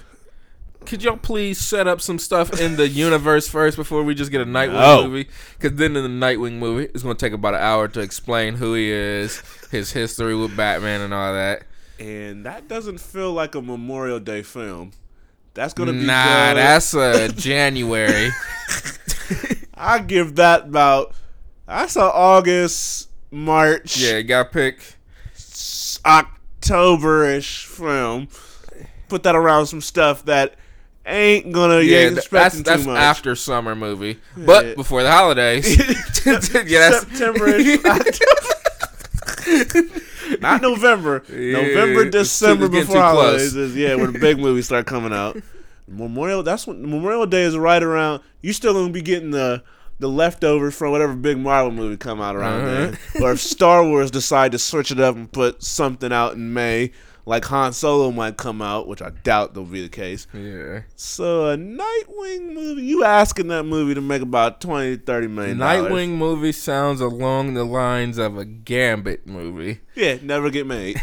Could 0.86 1.02
y'all 1.02 1.16
please 1.16 1.58
set 1.58 1.86
up 1.86 2.00
some 2.00 2.18
stuff 2.18 2.60
in 2.60 2.76
the 2.76 2.88
universe 3.06 3.48
first 3.48 3.76
before 3.76 4.02
we 4.02 4.14
just 4.14 4.30
get 4.30 4.40
a 4.40 4.44
Nightwing 4.44 4.72
No. 4.72 5.08
movie? 5.08 5.28
Because 5.58 5.76
then 5.78 5.96
in 5.96 6.02
the 6.02 6.26
Nightwing 6.26 6.58
movie, 6.58 6.84
it's 6.92 7.02
going 7.02 7.16
to 7.16 7.24
take 7.26 7.32
about 7.32 7.54
an 7.54 7.60
hour 7.60 7.88
to 7.88 8.00
explain 8.00 8.54
who 8.54 8.74
he 8.74 8.90
is, 8.90 9.42
his 9.70 9.92
history 9.92 10.34
with 10.36 10.56
Batman, 10.56 11.00
and 11.00 11.14
all 11.14 11.32
that. 11.32 11.62
And 11.98 12.44
that 12.46 12.68
doesn't 12.68 12.98
feel 12.98 13.32
like 13.32 13.54
a 13.54 13.62
Memorial 13.62 14.18
Day 14.20 14.42
film. 14.42 14.92
That's 15.54 15.74
gonna 15.74 15.92
be 15.92 16.04
Nah, 16.06 16.48
good. 16.48 16.56
that's 16.56 16.94
a 16.94 17.28
January. 17.36 18.30
I 19.74 19.98
give 19.98 20.36
that 20.36 20.62
about. 20.64 21.14
That's 21.66 21.94
an 21.96 22.02
August, 22.12 23.08
March, 23.30 23.98
yeah, 23.98 24.16
you 24.16 24.22
got 24.24 24.44
to 24.44 24.48
pick. 24.50 24.80
October-ish 26.04 27.66
film. 27.66 28.28
Put 29.08 29.22
that 29.24 29.36
around 29.36 29.66
some 29.66 29.80
stuff 29.82 30.24
that 30.24 30.54
ain't 31.06 31.52
gonna. 31.52 31.80
Yeah, 31.80 32.10
that's 32.10 32.28
that's 32.62 32.86
much. 32.86 32.98
after 32.98 33.34
summer 33.34 33.74
movie, 33.74 34.18
but 34.36 34.66
Yeah. 34.66 34.74
before 34.74 35.02
the 35.02 35.10
holidays. 35.10 35.76
yeah, 36.66 36.90
September-ish, 36.90 37.82
Not 40.40 40.62
November. 40.62 41.22
Yeah, 41.28 41.60
November, 41.62 42.08
December 42.08 42.68
before 42.68 42.96
holidays 42.96 43.54
is 43.54 43.76
yeah, 43.76 43.94
where 43.96 44.06
the 44.08 44.18
big 44.18 44.38
movies 44.38 44.66
start 44.66 44.86
coming 44.86 45.12
out. 45.12 45.36
Memorial. 45.88 46.42
That's 46.42 46.66
when 46.66 46.80
Memorial 46.82 47.26
Day 47.26 47.42
is 47.42 47.56
right 47.56 47.82
around. 47.82 48.22
You 48.40 48.52
still 48.52 48.72
gonna 48.72 48.92
be 48.92 49.02
getting 49.02 49.30
the 49.30 49.62
the 49.98 50.08
leftovers 50.08 50.74
from 50.74 50.90
whatever 50.90 51.14
big 51.14 51.38
Marvel 51.38 51.70
movie 51.70 51.96
come 51.96 52.20
out 52.20 52.34
around 52.34 52.62
Uh-huh. 52.62 52.96
there. 53.14 53.22
Or 53.22 53.32
if 53.32 53.40
Star 53.40 53.84
Wars 53.84 54.10
decide 54.10 54.52
to 54.52 54.58
switch 54.58 54.90
it 54.90 54.98
up 54.98 55.14
and 55.14 55.30
put 55.30 55.62
something 55.62 56.12
out 56.12 56.34
in 56.34 56.52
May, 56.54 56.92
like 57.24 57.44
Han 57.46 57.72
Solo 57.72 58.10
might 58.10 58.36
come 58.36 58.60
out, 58.60 58.88
which 58.88 59.00
I 59.02 59.10
doubt 59.22 59.54
will 59.54 59.64
be 59.64 59.82
the 59.82 59.88
case. 59.88 60.26
yeah. 60.32 60.82
So 60.96 61.50
a 61.50 61.56
Nightwing 61.56 62.52
movie, 62.52 62.82
you 62.82 63.04
asking 63.04 63.48
that 63.48 63.64
movie 63.64 63.94
to 63.94 64.00
make 64.00 64.22
about 64.22 64.60
20, 64.60 64.96
30 64.96 65.26
million. 65.28 65.58
Nightwing 65.58 66.10
movie 66.10 66.52
sounds 66.52 67.00
along 67.00 67.54
the 67.54 67.64
lines 67.64 68.18
of 68.18 68.36
a 68.36 68.44
Gambit 68.44 69.26
movie. 69.26 69.80
Yeah, 69.94 70.18
never 70.22 70.50
get 70.50 70.66
made. 70.66 71.00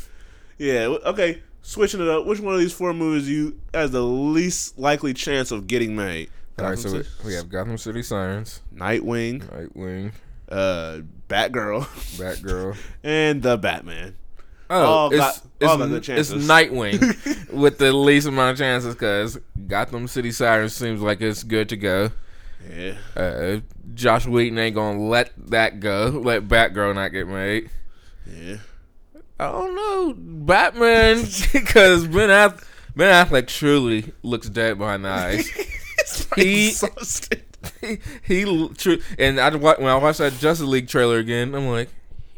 yeah, 0.58 0.86
okay. 1.04 1.42
Switching 1.64 2.00
it 2.00 2.08
up, 2.08 2.26
which 2.26 2.40
one 2.40 2.54
of 2.54 2.60
these 2.60 2.72
four 2.72 2.92
movies 2.92 3.28
you 3.28 3.60
has 3.72 3.92
the 3.92 4.02
least 4.02 4.78
likely 4.78 5.14
chance 5.14 5.52
of 5.52 5.68
getting 5.68 5.94
made? 5.94 6.28
All 6.58 6.64
right, 6.66 6.78
so 6.78 6.90
we, 6.92 6.98
City- 6.98 7.08
we 7.24 7.34
have 7.34 7.48
Gotham 7.48 7.78
City 7.78 8.02
Sirens, 8.02 8.60
Nightwing, 8.74 9.44
Nightwing, 9.46 10.12
uh, 10.50 10.98
Batgirl, 11.28 11.82
Batgirl. 12.18 12.76
and 13.04 13.42
the 13.42 13.56
Batman. 13.56 14.16
Oh, 14.74 15.08
it's, 15.08 15.16
got- 15.16 15.40
it's, 15.60 15.70
all 15.70 15.78
got 15.78 15.88
good 15.88 16.08
it's. 16.08 16.32
Nightwing 16.32 17.52
with 17.52 17.78
the 17.78 17.92
least 17.92 18.26
amount 18.26 18.52
of 18.52 18.58
chances 18.58 18.94
because 18.94 19.38
Gotham 19.66 20.08
City 20.08 20.32
Sirens 20.32 20.74
seems 20.74 21.00
like 21.00 21.20
it's 21.20 21.42
good 21.44 21.68
to 21.70 21.76
go. 21.76 22.10
Yeah, 22.72 22.94
Uh, 23.16 23.60
Joss 23.94 24.26
Whedon 24.26 24.58
ain't 24.58 24.74
gonna 24.76 25.00
let 25.00 25.32
that 25.50 25.80
go. 25.80 26.20
Let 26.24 26.46
Batgirl 26.48 26.94
not 26.94 27.08
get 27.08 27.26
made. 27.26 27.70
yeah. 28.26 28.56
I 29.40 29.50
don't 29.50 29.74
know, 29.74 30.14
Batman, 30.16 31.24
because 31.52 32.06
Ben 32.06 32.30
Aff- 32.30 32.68
Ben 32.94 33.26
Affleck 33.26 33.48
truly 33.48 34.12
looks 34.22 34.48
dead 34.48 34.78
behind 34.78 35.04
the 35.04 35.08
eyes. 35.08 35.48
he 36.36 36.68
Exhausted. 36.68 37.42
he, 37.80 37.98
he 38.22 38.44
and 39.18 39.40
I 39.40 39.50
when 39.56 39.88
I 39.88 39.96
watched 39.96 40.18
that 40.18 40.34
Justice 40.34 40.66
League 40.68 40.86
trailer 40.86 41.18
again, 41.18 41.54
I'm 41.56 41.66
like, 41.66 41.88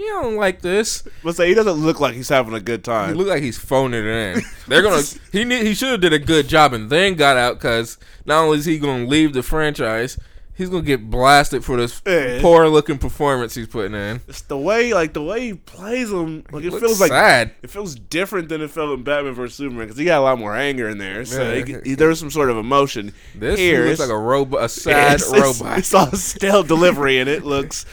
he 0.05 0.11
don't 0.11 0.37
like 0.37 0.61
this. 0.61 1.03
But 1.23 1.37
say 1.37 1.49
he 1.49 1.55
doesn't 1.55 1.73
look 1.85 2.01
like 2.01 2.15
he's 2.15 2.29
having 2.29 2.55
a 2.55 2.61
good 2.61 2.85
time. 2.85 3.11
He 3.11 3.15
look 3.15 3.29
like 3.29 3.43
he's 3.43 3.59
phoning 3.59 4.01
it 4.05 4.37
in. 4.37 4.43
They're 4.69 4.83
gonna 4.83 5.03
he 5.33 5.45
need, 5.45 5.67
he 5.67 5.75
should 5.75 5.91
have 5.91 6.01
did 6.01 6.13
a 6.13 6.19
good 6.19 6.49
job 6.49 6.73
and 6.73 6.91
then 6.91 7.15
got 7.15 7.37
out 7.37 7.55
because 7.59 7.99
not 8.27 8.43
only 8.45 8.59
is 8.59 8.65
he 8.65 8.79
gonna 8.79 9.07
leave 9.07 9.33
the 9.33 9.43
franchise, 9.43 10.19
he's 10.55 10.69
gonna 10.69 10.83
get 10.83 11.11
blasted 11.11 11.65
for 11.65 11.77
this 11.77 12.01
Yeah. 12.07 12.39
poor 12.41 12.69
looking 12.69 12.99
performance 12.99 13.55
he's 13.55 13.67
putting 13.67 13.95
in. 13.95 14.21
It's 14.29 14.43
the 14.43 14.57
way, 14.57 14.95
like 14.95 15.13
the 15.13 15.23
way 15.23 15.41
he 15.49 15.55
plays 15.55 16.11
him. 16.13 16.45
Like 16.53 16.65
it 16.65 16.71
Looks 16.71 16.83
feels 16.85 17.01
like 17.01 17.11
sad. 17.11 17.53
it 17.63 17.71
feels 17.71 17.95
different 17.97 18.49
than 18.49 18.61
it 18.61 18.71
felt 18.71 18.97
in 18.97 19.03
Batman 19.05 19.35
vs 19.35 19.57
Superman 19.57 19.87
because 19.87 19.99
he 19.99 20.05
got 20.05 20.19
a 20.21 20.23
lot 20.23 20.39
more 20.39 20.55
anger 20.55 20.89
in 20.89 20.99
there. 20.99 21.25
So 21.25 21.43
Yeah. 21.53 21.65
he, 21.65 21.77
he- 21.91 21.95
there 21.95 22.09
was 22.09 22.19
some 22.21 22.31
sort 22.31 22.51
of 22.51 22.57
emotion. 22.57 23.13
This 23.35 23.59
Here, 23.59 23.83
he 23.83 23.89
looks 23.89 24.01
like 24.01 24.11
a 24.11 24.17
robot, 24.19 24.63
a 24.65 24.69
sad 24.71 25.15
it's, 25.17 25.33
it's- 25.33 25.61
robot. 25.61 25.79
It's 25.79 25.93
all 25.95 26.13
stale 26.13 26.63
delivery 26.63 27.19
and 27.19 27.29
it 27.29 27.45
looks 27.45 27.85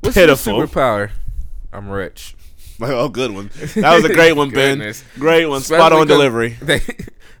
What's 0.00 0.14
his 0.14 0.22
pitiful. 0.22 0.60
superpower? 0.60 1.10
I'm 1.76 1.88
rich. 1.90 2.34
like 2.78 2.90
oh, 2.92 3.08
good 3.08 3.30
one. 3.32 3.50
That 3.74 3.94
was 3.96 4.04
a 4.04 4.14
great 4.14 4.32
one, 4.32 4.50
Ben. 4.60 4.78
Great 5.18 5.46
one. 5.46 5.58
Especially 5.58 5.80
Spot 5.80 5.92
on 5.92 6.06
delivery. 6.06 6.56
They 6.62 6.80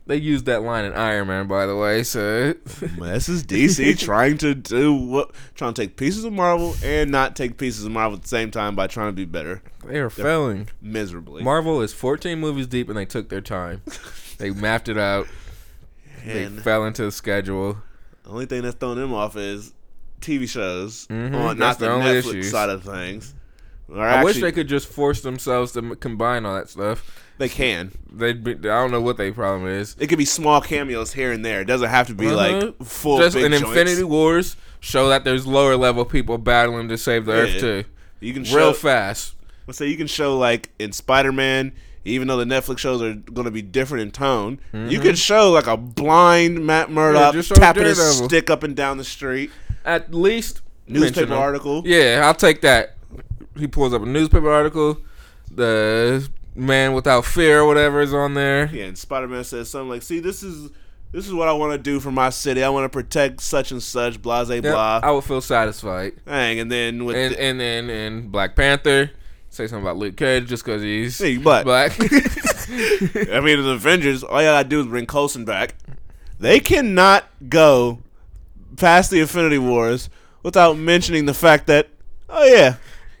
they 0.08 0.16
used 0.18 0.46
that 0.46 0.62
line 0.62 0.84
in 0.84 0.92
Iron 0.92 1.26
Man, 1.26 1.48
by 1.48 1.66
the 1.66 1.74
way. 1.74 2.04
So 2.04 2.52
This 2.52 3.28
is 3.28 3.42
DC 3.42 3.98
trying 3.98 4.38
to 4.38 4.54
do 4.54 4.94
what, 4.94 5.32
trying 5.56 5.74
to 5.74 5.82
take 5.82 5.96
pieces 5.96 6.22
of 6.22 6.32
Marvel 6.32 6.76
and 6.84 7.10
not 7.10 7.34
take 7.34 7.56
pieces 7.58 7.84
of 7.84 7.90
Marvel 7.90 8.14
at 8.16 8.22
the 8.22 8.28
same 8.28 8.52
time 8.52 8.76
by 8.76 8.86
trying 8.86 9.08
to 9.08 9.12
be 9.12 9.24
better 9.24 9.62
they 9.84 9.98
are 9.98 10.08
failing. 10.10 10.68
miserably. 10.80 11.42
Marvel 11.42 11.80
is 11.82 11.92
14 11.92 12.38
movies 12.38 12.68
deep, 12.68 12.88
and 12.88 12.96
they 12.96 13.04
took 13.04 13.28
their 13.30 13.40
time. 13.40 13.82
They 14.38 14.50
mapped 14.50 14.88
it 14.88 14.96
out. 14.98 15.26
They 16.24 16.46
fell 16.48 16.84
into 16.84 17.04
the 17.04 17.12
schedule. 17.12 17.78
The 18.24 18.30
only 18.30 18.46
thing 18.46 18.62
that's 18.62 18.76
throwing 18.76 18.98
them 18.98 19.12
off 19.14 19.36
is 19.36 19.72
TV 20.20 20.48
shows 20.48 21.06
Mhm, 21.08 21.34
on 21.34 21.56
that's 21.58 21.58
not 21.58 21.78
the, 21.80 21.86
the 21.86 21.92
only 21.92 22.06
Netflix 22.06 22.28
issues. 22.30 22.50
side 22.50 22.68
of 22.70 22.82
things. 22.84 23.34
I 23.94 24.24
wish 24.24 24.40
they 24.40 24.52
could 24.52 24.68
just 24.68 24.88
force 24.88 25.20
themselves 25.20 25.72
to 25.72 25.78
m- 25.78 25.96
combine 25.96 26.44
all 26.44 26.54
that 26.56 26.68
stuff. 26.68 27.22
They 27.38 27.48
can. 27.48 27.92
They'd 28.10 28.42
be, 28.42 28.52
I 28.52 28.56
don't 28.80 28.90
know 28.90 29.00
what 29.00 29.16
their 29.18 29.32
problem 29.32 29.68
is. 29.68 29.94
It 30.00 30.06
could 30.08 30.18
be 30.18 30.24
small 30.24 30.60
cameos 30.60 31.12
here 31.12 31.32
and 31.32 31.44
there. 31.44 31.60
It 31.60 31.66
doesn't 31.66 31.88
have 31.90 32.06
to 32.08 32.14
be 32.14 32.26
Uh-huh. 32.28 32.36
like 32.66 32.82
full. 32.82 33.18
Just 33.18 33.36
in. 33.36 33.52
Infinity 33.52 34.02
Wars, 34.04 34.56
show 34.80 35.08
that 35.10 35.22
there's 35.24 35.46
lower 35.46 35.76
level 35.76 36.04
people 36.04 36.38
battling 36.38 36.88
to 36.88 36.96
save 36.98 37.26
the 37.26 37.32
Yeah. 37.32 37.38
Earth 37.38 37.60
too, 37.60 37.84
You 38.20 38.32
can 38.32 38.42
show. 38.44 38.56
real 38.56 38.72
fast. 38.72 39.34
Let's 39.66 39.78
say 39.78 39.86
you 39.88 39.96
can 39.96 40.06
show 40.06 40.36
like 40.38 40.70
in 40.78 40.92
Spider 40.92 41.30
Man, 41.32 41.72
even 42.04 42.26
though 42.28 42.36
the 42.38 42.44
Netflix 42.44 42.78
shows 42.78 43.02
are 43.02 43.14
going 43.14 43.44
to 43.46 43.50
be 43.50 43.62
different 43.62 44.02
in 44.02 44.10
tone, 44.12 44.58
you 44.72 44.98
could 45.00 45.18
show 45.18 45.50
like 45.50 45.66
a 45.66 45.76
blind 45.76 46.64
Matt 46.64 46.90
Murdock 46.90 47.34
just 47.34 47.54
tapping 47.54 47.84
his 47.84 47.98
stick 48.18 48.48
up 48.48 48.62
and 48.62 48.74
down 48.74 48.96
the 48.96 49.04
street. 49.04 49.50
At 49.84 50.14
least 50.14 50.62
Newspaper 50.88 51.34
article. 51.34 51.82
Yeah, 51.84 52.22
I'll 52.24 52.34
take 52.34 52.62
that. 52.62 52.95
He 53.56 53.66
pulls 53.66 53.92
up 53.94 54.02
a 54.02 54.06
newspaper 54.06 54.50
article. 54.50 54.98
The 55.50 56.28
man 56.54 56.92
without 56.94 57.24
fear 57.24 57.60
or 57.60 57.66
whatever 57.66 58.00
is 58.00 58.12
on 58.14 58.34
there. 58.34 58.66
Yeah, 58.72 58.84
and 58.84 58.98
Spider 58.98 59.28
Man 59.28 59.44
says 59.44 59.68
something 59.70 59.88
like, 59.90 60.02
"See, 60.02 60.18
this 60.20 60.42
is 60.42 60.70
this 61.12 61.26
is 61.26 61.32
what 61.32 61.48
I 61.48 61.52
want 61.52 61.72
to 61.72 61.78
do 61.78 62.00
for 62.00 62.10
my 62.10 62.30
city. 62.30 62.62
I 62.62 62.68
want 62.68 62.84
to 62.84 62.88
protect 62.88 63.40
such 63.40 63.70
and 63.72 63.82
such, 63.82 64.20
blah 64.20 64.44
blah 64.44 64.54
Yep, 64.54 64.62
blah." 64.64 65.00
I 65.02 65.10
would 65.10 65.24
feel 65.24 65.40
satisfied. 65.40 66.14
Dang, 66.26 66.58
and 66.60 66.70
then 66.70 67.04
with 67.04 67.16
And 67.16 67.34
the, 67.34 67.42
and 67.42 67.60
then 67.60 67.90
in 67.90 68.28
Black 68.28 68.56
Panther, 68.56 69.10
say 69.50 69.66
something 69.66 69.84
about 69.84 69.96
Luke 69.96 70.16
Cage 70.16 70.46
just 70.46 70.64
because 70.64 70.82
he's 70.82 71.16
See, 71.16 71.38
but- 71.38 71.64
black. 71.64 71.92
I 72.68 73.40
mean, 73.40 73.62
the 73.62 73.72
Avengers, 73.74 74.24
all 74.24 74.40
you 74.42 74.48
gotta 74.48 74.68
do 74.68 74.80
is 74.80 74.86
bring 74.86 75.06
Coulson 75.06 75.44
back. 75.44 75.76
They 76.40 76.58
cannot 76.58 77.24
go 77.48 78.00
past 78.76 79.10
the 79.10 79.20
Infinity 79.20 79.58
Wars 79.58 80.10
without 80.42 80.76
mentioning 80.76 81.26
the 81.26 81.32
fact 81.34 81.66
that, 81.68 81.88
oh 82.28 82.44
yeah, 82.44 82.76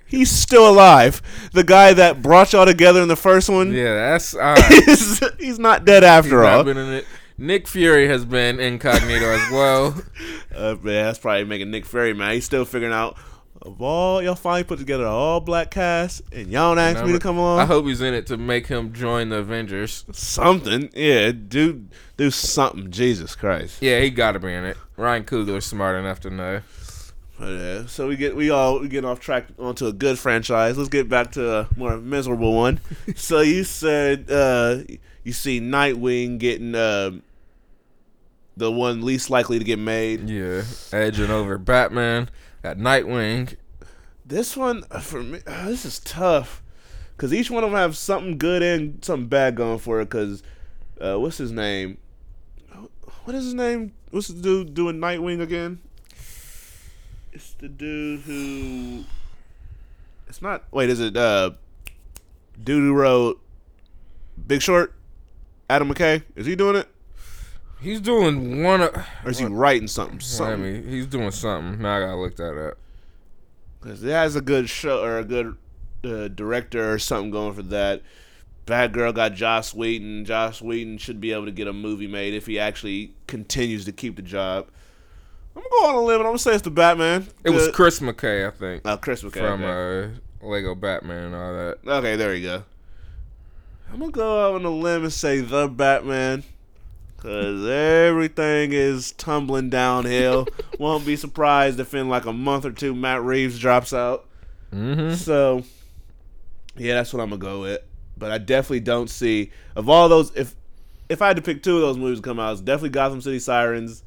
he's 0.06 0.30
still 0.30 0.68
alive. 0.68 1.22
The 1.52 1.64
guy 1.64 1.92
that 1.94 2.22
brought 2.22 2.52
y'all 2.52 2.66
together 2.66 3.02
in 3.02 3.08
the 3.08 3.16
first 3.16 3.48
one, 3.48 3.72
yeah, 3.72 3.94
that's 3.94 4.34
all 4.34 4.54
right. 4.54 4.84
he's, 4.84 5.22
he's 5.38 5.58
not 5.58 5.84
dead 5.84 6.04
after 6.04 6.44
all. 6.44 6.64
been 6.64 6.76
in 6.76 6.92
it. 6.92 7.06
Nick 7.38 7.68
Fury 7.68 8.08
has 8.08 8.24
been 8.24 8.58
incognito 8.60 9.26
as 9.30 9.50
well. 9.50 10.02
Uh, 10.56 10.74
man, 10.82 11.04
that's 11.04 11.18
probably 11.18 11.44
making 11.44 11.70
Nick 11.70 11.84
Fury 11.84 12.14
mad. 12.14 12.32
He's 12.32 12.46
still 12.46 12.64
figuring 12.64 12.94
out. 12.94 13.18
Of 13.60 13.82
all 13.82 14.22
y'all 14.22 14.34
finally 14.34 14.64
put 14.64 14.78
together 14.78 15.02
an 15.04 15.10
all 15.10 15.40
black 15.40 15.70
cast, 15.70 16.22
and 16.32 16.46
y'all 16.50 16.74
don't 16.74 16.82
ask 16.82 17.04
me 17.04 17.12
to 17.12 17.18
come 17.18 17.36
along. 17.36 17.58
I 17.58 17.66
hope 17.66 17.84
he's 17.84 18.00
in 18.00 18.14
it 18.14 18.26
to 18.28 18.38
make 18.38 18.66
him 18.68 18.94
join 18.94 19.28
the 19.28 19.36
Avengers. 19.38 20.06
something, 20.12 20.88
yeah, 20.94 21.30
do 21.32 21.86
do 22.16 22.30
something. 22.30 22.90
Jesus 22.90 23.34
Christ. 23.34 23.82
Yeah, 23.82 24.00
he 24.00 24.08
got 24.08 24.32
to 24.32 24.38
be 24.40 24.50
in 24.50 24.64
it. 24.64 24.78
Ryan 24.96 25.24
Coogler's 25.24 25.66
smart 25.66 25.98
enough 25.98 26.20
to 26.20 26.30
know. 26.30 26.62
But, 27.38 27.52
uh, 27.52 27.86
so 27.86 28.08
we 28.08 28.16
get 28.16 28.34
we 28.34 28.50
all 28.50 28.80
we 28.80 28.88
get 28.88 29.04
off 29.04 29.20
track 29.20 29.46
onto 29.58 29.86
a 29.86 29.92
good 29.92 30.18
franchise. 30.18 30.78
Let's 30.78 30.88
get 30.88 31.08
back 31.08 31.32
to 31.32 31.58
a 31.58 31.68
more 31.76 31.98
miserable 31.98 32.54
one. 32.54 32.80
so 33.16 33.40
you 33.40 33.64
said 33.64 34.30
uh, 34.30 34.78
you 35.22 35.32
see 35.32 35.60
Nightwing 35.60 36.38
getting 36.38 36.74
uh, 36.74 37.10
the 38.56 38.72
one 38.72 39.04
least 39.04 39.28
likely 39.28 39.58
to 39.58 39.64
get 39.64 39.78
made. 39.78 40.30
Yeah, 40.30 40.62
edging 40.92 41.30
over 41.30 41.58
Batman. 41.58 42.30
Got 42.62 42.78
Nightwing. 42.78 43.56
This 44.24 44.56
one 44.56 44.84
uh, 44.90 45.00
for 45.00 45.22
me, 45.22 45.40
uh, 45.46 45.66
this 45.66 45.84
is 45.84 45.98
tough 46.00 46.62
because 47.16 47.34
each 47.34 47.50
one 47.50 47.64
of 47.64 47.70
them 47.70 47.78
have 47.78 47.98
something 47.98 48.38
good 48.38 48.62
and 48.62 49.04
something 49.04 49.28
bad 49.28 49.56
going 49.56 49.78
for 49.78 50.00
it. 50.00 50.06
Because 50.06 50.42
uh, 51.00 51.20
what's 51.20 51.36
his 51.36 51.52
name? 51.52 51.98
What 53.24 53.36
is 53.36 53.44
his 53.44 53.54
name? 53.54 53.92
What's 54.10 54.28
the 54.28 54.40
dude 54.40 54.72
doing 54.72 54.96
Nightwing 54.96 55.42
again? 55.42 55.80
It's 57.36 57.52
the 57.52 57.68
dude 57.68 58.20
who. 58.20 59.04
It's 60.26 60.40
not. 60.40 60.64
Wait, 60.72 60.88
is 60.88 61.00
it 61.00 61.18
uh, 61.18 61.50
dude 62.64 62.82
who 62.82 62.94
wrote 62.94 63.42
Big 64.46 64.62
Short? 64.62 64.94
Adam 65.68 65.92
McKay? 65.92 66.22
Is 66.34 66.46
he 66.46 66.56
doing 66.56 66.76
it, 66.76 66.88
He's 67.78 68.00
doing 68.00 68.62
one 68.62 68.80
of. 68.80 68.96
or 69.22 69.30
is 69.32 69.38
he 69.38 69.44
writing 69.44 69.86
something? 69.86 70.16
I 70.16 70.22
Something. 70.22 70.62
mean, 70.62 70.88
he's 70.88 71.04
doing 71.06 71.30
something. 71.30 71.82
Now 71.82 71.98
I 71.98 72.00
gotta 72.00 72.16
look 72.16 72.36
that 72.36 72.56
up. 72.68 72.78
Because 73.82 74.02
it 74.02 74.12
has 74.12 74.34
a 74.34 74.40
good 74.40 74.70
show 74.70 75.04
or 75.04 75.18
a 75.18 75.24
good 75.24 75.58
uh, 76.04 76.28
director 76.28 76.90
or 76.90 76.98
something 76.98 77.30
going 77.30 77.52
for 77.52 77.64
that. 77.64 78.00
Batgirl 78.66 79.14
got 79.14 79.34
Joss 79.34 79.74
Whedon. 79.74 80.24
Joss 80.24 80.62
Whedon 80.62 80.96
should 80.96 81.20
be 81.20 81.32
able 81.32 81.44
to 81.44 81.52
get 81.52 81.68
a 81.68 81.74
movie 81.74 82.06
made 82.06 82.32
if 82.32 82.46
he 82.46 82.58
actually 82.58 83.12
continues 83.26 83.84
to 83.84 83.92
keep 83.92 84.16
the 84.16 84.22
job. 84.22 84.68
I'm 85.56 85.62
gonna 85.62 85.70
go 85.70 85.88
on 85.88 85.94
a 85.94 86.00
limb 86.02 86.20
and 86.20 86.26
I'm 86.26 86.32
gonna 86.32 86.38
say 86.38 86.52
it's 86.52 86.62
the 86.62 86.70
Batman. 86.70 87.26
It 87.42 87.50
was 87.50 87.68
Chris 87.68 88.00
McKay, 88.00 88.46
I 88.46 88.50
think, 88.50 88.82
uh, 88.84 88.98
Chris 88.98 89.22
McKay. 89.22 89.40
from 89.40 89.64
okay. 89.64 90.14
uh, 90.42 90.46
Lego 90.46 90.74
Batman 90.74 91.24
and 91.24 91.34
all 91.34 91.54
that. 91.54 91.78
okay, 91.86 92.16
there 92.16 92.34
you 92.34 92.46
go. 92.46 92.64
I'm 93.90 94.00
gonna 94.00 94.12
go 94.12 94.48
out 94.48 94.54
on 94.56 94.64
a 94.64 94.70
limb 94.70 95.04
and 95.04 95.12
say 95.12 95.40
the 95.40 95.68
Batman. 95.68 96.44
Cause 97.18 97.66
everything 97.66 98.72
is 98.72 99.12
tumbling 99.12 99.70
downhill. 99.70 100.46
Won't 100.78 101.06
be 101.06 101.16
surprised 101.16 101.80
if 101.80 101.94
in 101.94 102.08
like 102.08 102.26
a 102.26 102.32
month 102.32 102.66
or 102.66 102.72
two 102.72 102.94
Matt 102.94 103.22
Reeves 103.22 103.58
drops 103.58 103.92
out. 103.94 104.28
Mm-hmm. 104.72 105.14
So, 105.14 105.62
yeah, 106.76 106.94
that's 106.94 107.12
what 107.14 107.22
I'm 107.22 107.30
gonna 107.30 107.40
go 107.40 107.62
with. 107.62 107.80
But 108.18 108.32
I 108.32 108.38
definitely 108.38 108.80
don't 108.80 109.08
see 109.08 109.50
of 109.74 109.88
all 109.88 110.08
those. 110.08 110.30
If 110.36 110.54
if 111.08 111.22
I 111.22 111.28
had 111.28 111.36
to 111.36 111.42
pick 111.42 111.62
two 111.62 111.76
of 111.76 111.82
those 111.82 111.96
movies 111.96 112.18
to 112.18 112.22
come 112.22 112.38
out, 112.38 112.52
it's 112.52 112.60
definitely 112.60 112.90
Gotham 112.90 113.20
City 113.20 113.38
Sirens, 113.38 114.02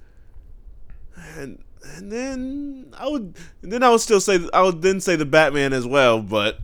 and 1.37 1.63
and 1.95 2.11
then 2.11 2.93
I 2.97 3.07
would 3.07 3.35
then 3.61 3.83
I 3.83 3.89
would 3.89 4.01
still 4.01 4.21
say 4.21 4.39
I 4.53 4.61
would 4.61 4.81
then 4.81 4.99
say 4.99 5.15
the 5.15 5.25
Batman 5.25 5.73
as 5.73 5.85
well. 5.85 6.21
But 6.21 6.59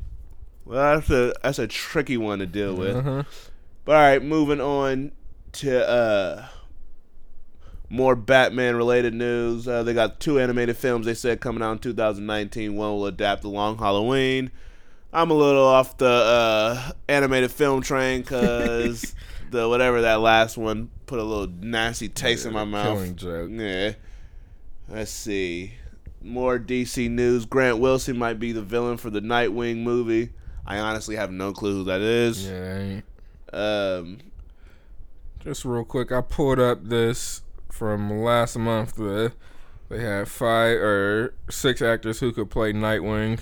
well, 0.66 0.96
that's 0.96 1.10
a 1.10 1.34
that's 1.44 1.60
a 1.60 1.68
tricky 1.68 2.18
one 2.18 2.40
to 2.40 2.46
deal 2.46 2.76
with. 2.76 2.96
Uh-huh. 2.96 3.24
But 3.86 3.96
all 3.96 4.02
right, 4.02 4.24
moving 4.24 4.62
on 4.62 5.12
to 5.54 5.88
uh 5.88 6.48
more 7.90 8.16
Batman 8.16 8.76
related 8.76 9.14
news. 9.14 9.68
Uh, 9.68 9.84
they 9.84 9.94
got 9.94 10.20
two 10.20 10.40
animated 10.40 10.76
films 10.76 11.06
they 11.06 11.14
said 11.14 11.40
coming 11.40 11.62
out 11.62 11.74
in 11.74 11.80
2019. 11.80 12.76
One 12.76 12.92
will 12.92 13.06
adapt 13.06 13.44
The 13.44 13.50
Long 13.50 13.78
Halloween. 13.78 14.52
I'm 15.14 15.32
a 15.32 15.36
little 15.36 15.64
off 15.64 15.98
the 15.98 16.08
uh, 16.08 16.92
animated 17.08 17.52
film 17.52 17.82
train 17.82 18.22
because 18.22 19.16
the 19.52 19.70
whatever 19.70 20.02
that 20.02 20.20
last 20.20 20.58
one 20.58 20.90
put 21.06 21.20
a 21.20 21.24
little 21.24 21.48
nasty 21.48 22.10
taste 22.10 22.46
in 22.46 22.54
my 22.54 22.66
mouth. 22.66 22.98
Killing 22.98 23.16
joke. 23.16 23.50
Yeah. 23.54 23.94
Let's 24.88 25.12
see. 25.12 25.74
More 26.22 26.60
DC 26.60 27.10
news. 27.10 27.46
Grant 27.46 27.80
Wilson 27.80 28.18
might 28.18 28.40
be 28.40 28.52
the 28.52 28.62
villain 28.62 28.98
for 28.98 29.10
the 29.10 29.20
Nightwing 29.22 29.78
movie. 29.78 30.30
I 30.66 30.80
honestly 30.80 31.16
have 31.16 31.32
no 31.32 31.54
clue 31.54 31.78
who 31.78 31.84
that 31.86 32.02
is. 32.02 32.48
Yeah. 32.48 33.02
Um, 33.54 34.20
Just 35.40 35.66
real 35.66 35.84
quick, 35.86 36.12
I 36.12 36.22
pulled 36.22 36.60
up 36.60 36.84
this 36.84 37.42
from 37.70 38.22
last 38.24 38.58
month. 38.58 38.96
The 38.96 39.34
they 39.90 40.02
had 40.02 40.28
five 40.28 40.78
or 40.78 41.36
six 41.50 41.82
actors 41.82 42.20
who 42.20 42.32
could 42.32 42.50
play 42.50 42.74
Nightwing. 42.74 43.42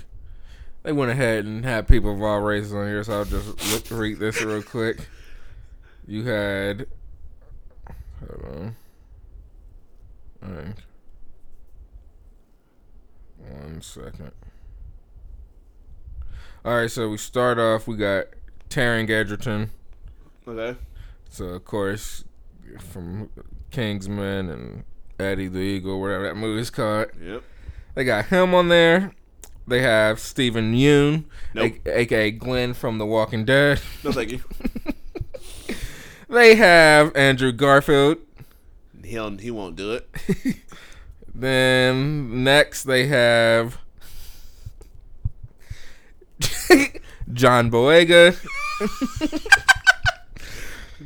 They 0.82 0.92
went 0.92 1.10
ahead 1.10 1.46
and 1.46 1.64
had 1.64 1.88
people 1.88 2.12
of 2.12 2.22
all 2.22 2.40
races 2.40 2.74
on 2.74 2.86
here, 2.86 3.02
so 3.02 3.14
I'll 3.14 3.24
just 3.24 3.72
look, 3.72 3.98
read 3.98 4.18
this 4.18 4.42
real 4.42 4.62
quick. 4.62 5.08
You 6.06 6.24
had, 6.24 6.86
hold 8.20 8.44
on, 8.44 8.76
Alright. 10.46 10.76
One 13.74 13.82
second. 13.82 14.30
All 16.64 16.76
right, 16.76 16.88
so 16.90 17.08
we 17.08 17.16
start 17.16 17.58
off. 17.58 17.88
We 17.88 17.96
got 17.96 18.26
Taron 18.70 19.10
Egerton. 19.10 19.70
okay. 20.46 20.78
So 21.28 21.46
of 21.46 21.64
course, 21.64 22.22
from 22.78 23.30
Kingsman 23.72 24.48
and 24.48 24.84
Eddie 25.18 25.48
the 25.48 25.58
Eagle, 25.58 26.00
whatever 26.00 26.22
that 26.22 26.36
movie's 26.36 26.70
called, 26.70 27.08
Yep. 27.20 27.42
they 27.96 28.04
got 28.04 28.26
him 28.26 28.54
on 28.54 28.68
there. 28.68 29.10
They 29.66 29.82
have 29.82 30.20
Steven 30.20 30.72
Yeun, 30.74 31.24
Nope. 31.52 31.72
a- 31.84 31.98
aka 32.02 32.30
Glenn 32.30 32.74
from 32.74 32.98
The 32.98 33.06
Walking 33.06 33.44
Dead. 33.44 33.80
No, 34.04 34.12
thank 34.12 34.30
you. 34.30 34.40
They 36.28 36.54
have 36.54 37.14
Andrew 37.16 37.52
Garfield. 37.52 38.18
He'll, 39.04 39.36
he 39.36 39.50
won't 39.50 39.76
do 39.76 39.92
it. 39.92 40.08
Then 41.34 42.44
next 42.44 42.84
they 42.84 43.06
have 43.08 43.78
John 47.32 47.70
Boyega. 47.70 48.36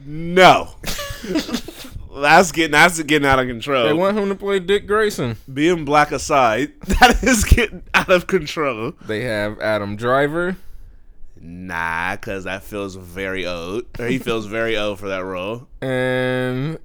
No. 0.05 0.75
that's 2.21 2.53
getting 2.53 2.73
that's 2.73 3.03
getting 3.03 3.27
out 3.27 3.39
of 3.39 3.47
control. 3.47 3.87
They 3.87 3.93
want 3.93 4.19
him 4.19 4.29
to 4.29 4.35
play 4.35 4.59
Dick 4.59 4.87
Grayson. 4.87 5.37
Being 5.53 5.85
black 5.85 6.13
aside, 6.13 6.73
that 6.87 7.23
is 7.23 7.45
getting 7.45 7.83
out 7.95 8.11
of 8.11 8.27
control. 8.27 8.93
They 9.07 9.23
have 9.23 9.61
Adam 9.61 9.97
Driver. 9.97 10.57
Nah, 11.41 12.17
cause 12.17 12.45
that 12.45 12.65
feels 12.65 12.97
very 12.97 13.47
old. 13.47 13.85
Or 13.99 14.07
he 14.07 14.19
feels 14.19 14.47
very 14.47 14.77
old 14.77 14.99
for 14.99 15.09
that 15.09 15.25
role. 15.25 15.69
And 15.81 16.79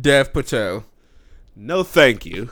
Dev 0.00 0.32
Patel. 0.32 0.84
No, 1.62 1.82
thank 1.82 2.24
you. 2.24 2.50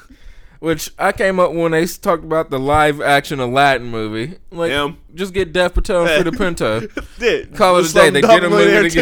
Which 0.61 0.91
I 0.99 1.13
came 1.13 1.41
up 1.41 1.53
when 1.53 1.73
they 1.73 1.87
talked 1.87 2.25
about 2.25 2.51
the 2.51 2.59
live 2.59 3.01
action 3.01 3.41
Aladdin 3.41 3.87
movie. 3.87 4.37
Like, 4.51 4.71
Him. 4.71 4.99
just 5.15 5.33
get 5.33 5.53
Dev 5.53 5.73
Patel 5.73 6.05
and 6.07 6.27
Freida 6.27 6.37
Pinto. 6.37 6.81
Call 7.57 7.79
it 7.79 7.91
a 7.91 7.95
day. 7.95 8.11
They 8.11 8.21
did 8.21 8.45
a 8.45 8.51
movie 8.51 8.99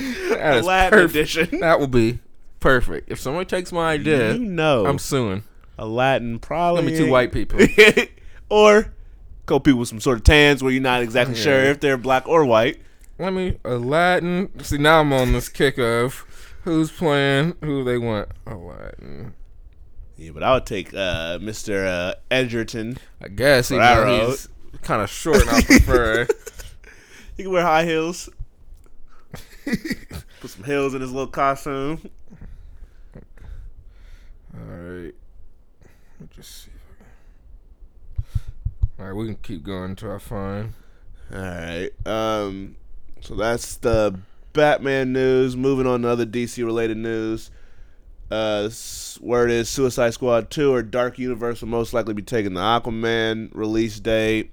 is 0.00 0.64
Aladdin 0.64 0.90
perfect. 0.90 1.10
edition. 1.16 1.60
That 1.60 1.78
will 1.80 1.86
be 1.86 2.18
perfect. 2.58 3.10
If 3.10 3.20
someone 3.20 3.46
takes 3.46 3.72
my 3.72 3.92
idea, 3.92 4.34
You 4.34 4.44
know, 4.44 4.86
I'm 4.86 4.98
suing. 4.98 5.44
Aladdin 5.78 6.38
probably 6.38 6.82
Let 6.82 6.92
me 6.92 6.98
two 6.98 7.10
white 7.10 7.32
people. 7.32 7.60
or 8.50 8.92
couple 9.46 9.60
people 9.60 9.80
with 9.80 9.88
some 9.88 10.00
sort 10.00 10.18
of 10.18 10.24
tans 10.24 10.62
where 10.62 10.70
you're 10.72 10.82
not 10.82 11.02
exactly 11.02 11.34
sure 11.34 11.64
if 11.64 11.80
they're 11.80 11.96
black 11.96 12.28
or 12.28 12.44
white. 12.44 12.80
Let 13.18 13.32
me 13.32 13.58
Aladdin. 13.64 14.50
See 14.62 14.78
now 14.78 15.00
I'm 15.00 15.12
on 15.12 15.32
this 15.32 15.48
kick 15.48 15.78
of 15.78 16.24
who's 16.62 16.90
playing, 16.90 17.56
who 17.62 17.84
they 17.84 17.98
want. 17.98 18.28
Aladdin. 18.46 19.34
Yeah, 20.16 20.32
but 20.32 20.42
I 20.42 20.54
would 20.54 20.66
take 20.66 20.92
uh, 20.92 21.38
Mr. 21.38 21.86
Uh, 21.86 22.14
Egerton. 22.30 22.98
I 23.22 23.28
guess 23.28 23.70
even 23.70 23.82
though 23.82 24.30
he's 24.30 24.48
kind 24.82 25.02
of 25.02 25.10
short, 25.10 25.40
and 25.40 25.50
I 25.50 25.62
prefer. 25.62 26.26
He 27.40 27.44
can 27.44 27.52
wear 27.52 27.62
high 27.62 27.86
heels. 27.86 28.28
Put 29.64 30.50
some 30.50 30.62
heels 30.62 30.92
in 30.92 31.00
his 31.00 31.10
little 31.10 31.26
costume. 31.26 32.10
All 34.52 34.60
right. 34.66 35.14
Let 35.82 36.20
me 36.20 36.28
just 36.36 36.64
see. 36.64 36.70
All 38.98 39.06
right, 39.06 39.14
we 39.14 39.24
can 39.24 39.36
keep 39.36 39.62
going 39.62 39.92
until 39.92 40.12
I 40.12 40.18
find. 40.18 40.74
All 41.32 41.40
right. 41.40 41.90
Um. 42.04 42.76
So 43.22 43.34
that's 43.34 43.76
the 43.76 44.20
Batman 44.52 45.12
news. 45.12 45.56
Moving 45.56 45.86
on 45.86 46.02
to 46.02 46.08
other 46.08 46.26
DC 46.26 46.64
related 46.64 46.96
news. 46.96 47.50
Uh, 48.30 48.64
s- 48.66 49.18
word 49.20 49.50
is 49.50 49.68
Suicide 49.68 50.10
Squad 50.14 50.50
2 50.50 50.72
or 50.72 50.82
Dark 50.82 51.18
Universe 51.18 51.60
will 51.60 51.68
most 51.68 51.92
likely 51.92 52.14
be 52.14 52.22
taking 52.22 52.54
the 52.54 52.60
Aquaman 52.60 53.50
release 53.52 53.98
date. 53.98 54.52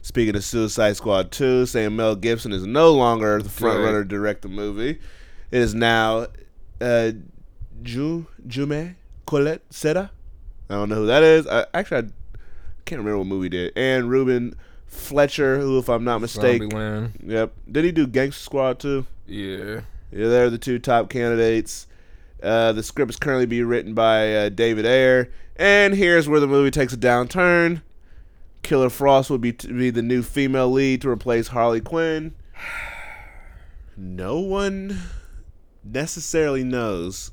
Speaking 0.00 0.34
of 0.34 0.42
Suicide 0.42 0.96
Squad 0.96 1.30
2, 1.30 1.66
saying 1.66 1.94
Mel 1.94 2.16
Gibson 2.16 2.52
is 2.52 2.66
no 2.66 2.92
longer 2.92 3.40
the 3.40 3.48
front 3.48 3.78
Good. 3.78 3.84
runner 3.84 4.02
to 4.02 4.08
direct 4.08 4.42
the 4.42 4.48
movie. 4.48 4.98
It 5.50 5.60
is 5.60 5.74
now 5.74 6.26
uh, 6.80 7.12
Ju 7.82 8.26
Jume 8.48 8.94
Colette 9.26 9.68
Seda. 9.70 10.10
I 10.70 10.74
don't 10.74 10.88
know 10.88 10.96
who 10.96 11.06
that 11.06 11.22
is. 11.22 11.46
I, 11.46 11.66
actually, 11.74 11.98
I 11.98 12.02
can't 12.86 12.98
remember 13.00 13.18
what 13.18 13.26
movie 13.26 13.50
did. 13.50 13.72
And 13.76 14.08
Ruben 14.10 14.54
Fleischer, 14.92 15.58
who, 15.58 15.78
if 15.78 15.88
I'm 15.88 16.04
not 16.04 16.20
mistaken, 16.20 17.12
yep, 17.24 17.52
did 17.70 17.84
he 17.84 17.92
do 17.92 18.06
Gangster 18.06 18.42
Squad 18.42 18.78
too? 18.78 19.06
Yeah. 19.26 19.80
Yeah, 20.10 20.28
they're 20.28 20.50
the 20.50 20.58
two 20.58 20.78
top 20.78 21.08
candidates. 21.08 21.86
Uh, 22.42 22.72
the 22.72 22.82
script 22.82 23.10
is 23.10 23.16
currently 23.16 23.46
being 23.46 23.66
written 23.66 23.94
by 23.94 24.34
uh, 24.34 24.48
David 24.50 24.84
Ayer, 24.84 25.30
and 25.56 25.94
here's 25.94 26.28
where 26.28 26.40
the 26.40 26.46
movie 26.46 26.70
takes 26.70 26.92
a 26.92 26.96
downturn. 26.96 27.80
Killer 28.62 28.90
Frost 28.90 29.30
will 29.30 29.38
be 29.38 29.52
to 29.54 29.68
be 29.68 29.90
the 29.90 30.02
new 30.02 30.22
female 30.22 30.70
lead 30.70 31.00
to 31.02 31.08
replace 31.08 31.48
Harley 31.48 31.80
Quinn. 31.80 32.34
No 33.94 34.40
one 34.40 34.98
necessarily 35.84 36.64
knows 36.64 37.30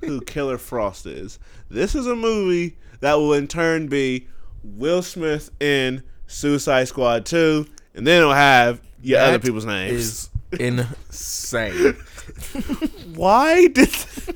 who 0.00 0.20
Killer 0.26 0.56
Frost 0.56 1.04
is. 1.04 1.38
This 1.68 1.94
is 1.94 2.06
a 2.06 2.16
movie 2.16 2.78
that 3.00 3.14
will 3.14 3.34
in 3.34 3.46
turn 3.48 3.88
be 3.88 4.26
Will 4.62 5.02
Smith 5.02 5.50
in 5.60 6.02
Suicide 6.34 6.88
Squad 6.88 7.24
2, 7.26 7.64
and 7.94 8.06
then 8.06 8.18
it'll 8.20 8.32
have 8.34 8.80
your 9.02 9.20
other 9.20 9.38
people's 9.38 9.64
names. 9.64 9.92
Is 9.92 10.30
insane. 10.60 11.92
Why 13.14 13.68
did 13.68 13.88
this 13.88 14.18
is- 14.18 14.34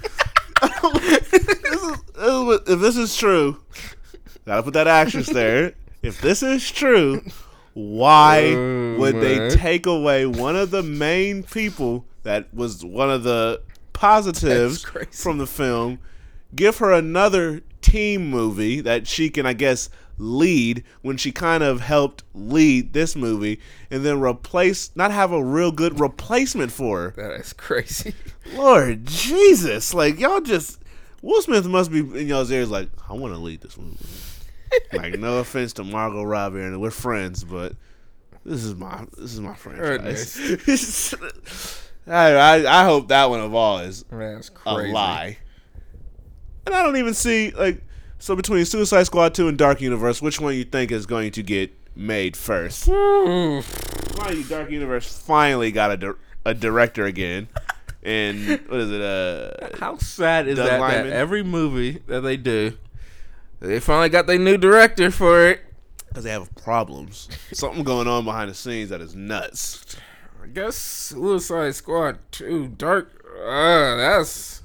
if 2.68 2.80
this 2.80 2.96
is 2.96 3.16
true? 3.16 3.58
Gotta 4.46 4.62
put 4.62 4.74
that 4.74 4.86
actress 4.86 5.28
there. 5.28 5.74
If 6.02 6.20
this 6.20 6.42
is 6.42 6.70
true, 6.70 7.22
why 7.74 8.52
Oh, 8.54 8.96
would 8.98 9.20
they 9.20 9.50
take 9.50 9.86
away 9.86 10.26
one 10.26 10.56
of 10.56 10.70
the 10.70 10.82
main 10.82 11.42
people 11.42 12.04
that 12.22 12.52
was 12.54 12.84
one 12.84 13.10
of 13.10 13.22
the 13.24 13.60
positives 13.92 14.84
from 15.10 15.38
the 15.38 15.46
film? 15.46 15.98
Give 16.54 16.76
her 16.78 16.92
another 16.92 17.62
team 17.82 18.30
movie 18.30 18.80
that 18.80 19.06
she 19.06 19.28
can, 19.28 19.44
I 19.44 19.52
guess, 19.52 19.90
lead 20.18 20.84
when 21.02 21.16
she 21.16 21.32
kind 21.32 21.62
of 21.62 21.80
helped 21.80 22.24
lead 22.34 22.92
this 22.92 23.14
movie, 23.16 23.60
and 23.90 24.04
then 24.04 24.20
replace, 24.20 24.90
not 24.94 25.10
have 25.10 25.32
a 25.32 25.42
real 25.42 25.72
good 25.72 25.98
replacement 26.00 26.72
for 26.72 26.98
her. 27.00 27.10
that 27.16 27.32
is 27.40 27.52
crazy. 27.52 28.14
Lord 28.54 29.06
Jesus, 29.06 29.94
like 29.94 30.18
y'all 30.18 30.40
just 30.40 30.80
Will 31.22 31.42
Smith 31.42 31.66
must 31.66 31.90
be 31.90 32.00
in 32.00 32.28
y'all's 32.28 32.50
ears 32.50 32.70
like, 32.70 32.88
I 33.08 33.14
want 33.14 33.34
to 33.34 33.38
lead 33.38 33.60
this 33.60 33.76
movie. 33.76 33.96
like, 34.92 35.18
no 35.18 35.38
offense 35.40 35.72
to 35.74 35.84
Margot 35.84 36.22
Robbie, 36.24 36.60
and 36.60 36.80
we're 36.80 36.90
friends, 36.90 37.42
but 37.44 37.74
this 38.44 38.64
is 38.64 38.74
my 38.74 39.04
this 39.16 39.34
is 39.34 39.40
my 39.40 39.54
franchise. 39.54 41.14
I, 42.06 42.32
I 42.34 42.80
I 42.80 42.84
hope 42.84 43.08
that 43.08 43.28
one 43.28 43.40
of 43.40 43.54
all 43.54 43.80
is 43.80 44.04
That's 44.04 44.48
a 44.48 44.52
crazy. 44.52 44.92
lie. 44.92 45.38
And 46.64 46.74
I 46.74 46.82
don't 46.82 46.96
even 46.96 47.14
see 47.14 47.50
like 47.50 47.82
so 48.18 48.34
between 48.36 48.64
Suicide 48.64 49.04
Squad 49.04 49.34
two 49.34 49.48
and 49.48 49.56
Dark 49.58 49.80
Universe, 49.80 50.20
which 50.22 50.40
one 50.40 50.54
you 50.54 50.64
think 50.64 50.90
is 50.92 51.06
going 51.06 51.32
to 51.32 51.42
get 51.42 51.72
made 51.96 52.36
first? 52.36 52.88
Why 52.88 54.30
you 54.30 54.44
Dark 54.44 54.70
Universe 54.70 55.16
finally 55.18 55.70
got 55.72 55.90
a 55.92 55.96
di- 55.96 56.12
a 56.44 56.54
director 56.54 57.04
again? 57.04 57.48
And 58.02 58.60
what 58.68 58.80
is 58.80 58.90
it? 58.92 59.00
Uh, 59.02 59.76
How 59.78 59.96
sad 59.98 60.46
is 60.48 60.56
Doug 60.56 60.68
that? 60.68 60.80
Liman. 60.80 61.06
That 61.08 61.12
every 61.16 61.42
movie 61.42 62.02
that 62.06 62.20
they 62.20 62.36
do, 62.36 62.76
they 63.60 63.80
finally 63.80 64.08
got 64.08 64.26
their 64.26 64.38
new 64.38 64.56
director 64.56 65.10
for 65.10 65.46
it. 65.48 65.60
because 66.08 66.24
they 66.24 66.30
have 66.30 66.54
problems. 66.56 67.28
Something 67.52 67.82
going 67.84 68.06
on 68.08 68.24
behind 68.24 68.50
the 68.50 68.54
scenes 68.54 68.90
that 68.90 69.00
is 69.00 69.14
nuts. 69.16 69.96
I 70.42 70.46
guess 70.46 70.76
Suicide 70.76 71.74
Squad 71.74 72.18
two 72.30 72.68
Dark. 72.68 73.10
Uh, 73.44 73.96
that's 73.96 74.62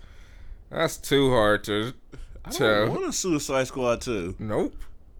that's 0.69 0.97
too 0.97 1.29
hard 1.31 1.63
to 1.65 1.93
I 2.45 2.49
don't 2.51 2.89
want 2.91 3.05
a 3.05 3.13
Suicide 3.13 3.67
Squad 3.67 4.01
too. 4.01 4.35
Nope. 4.39 4.75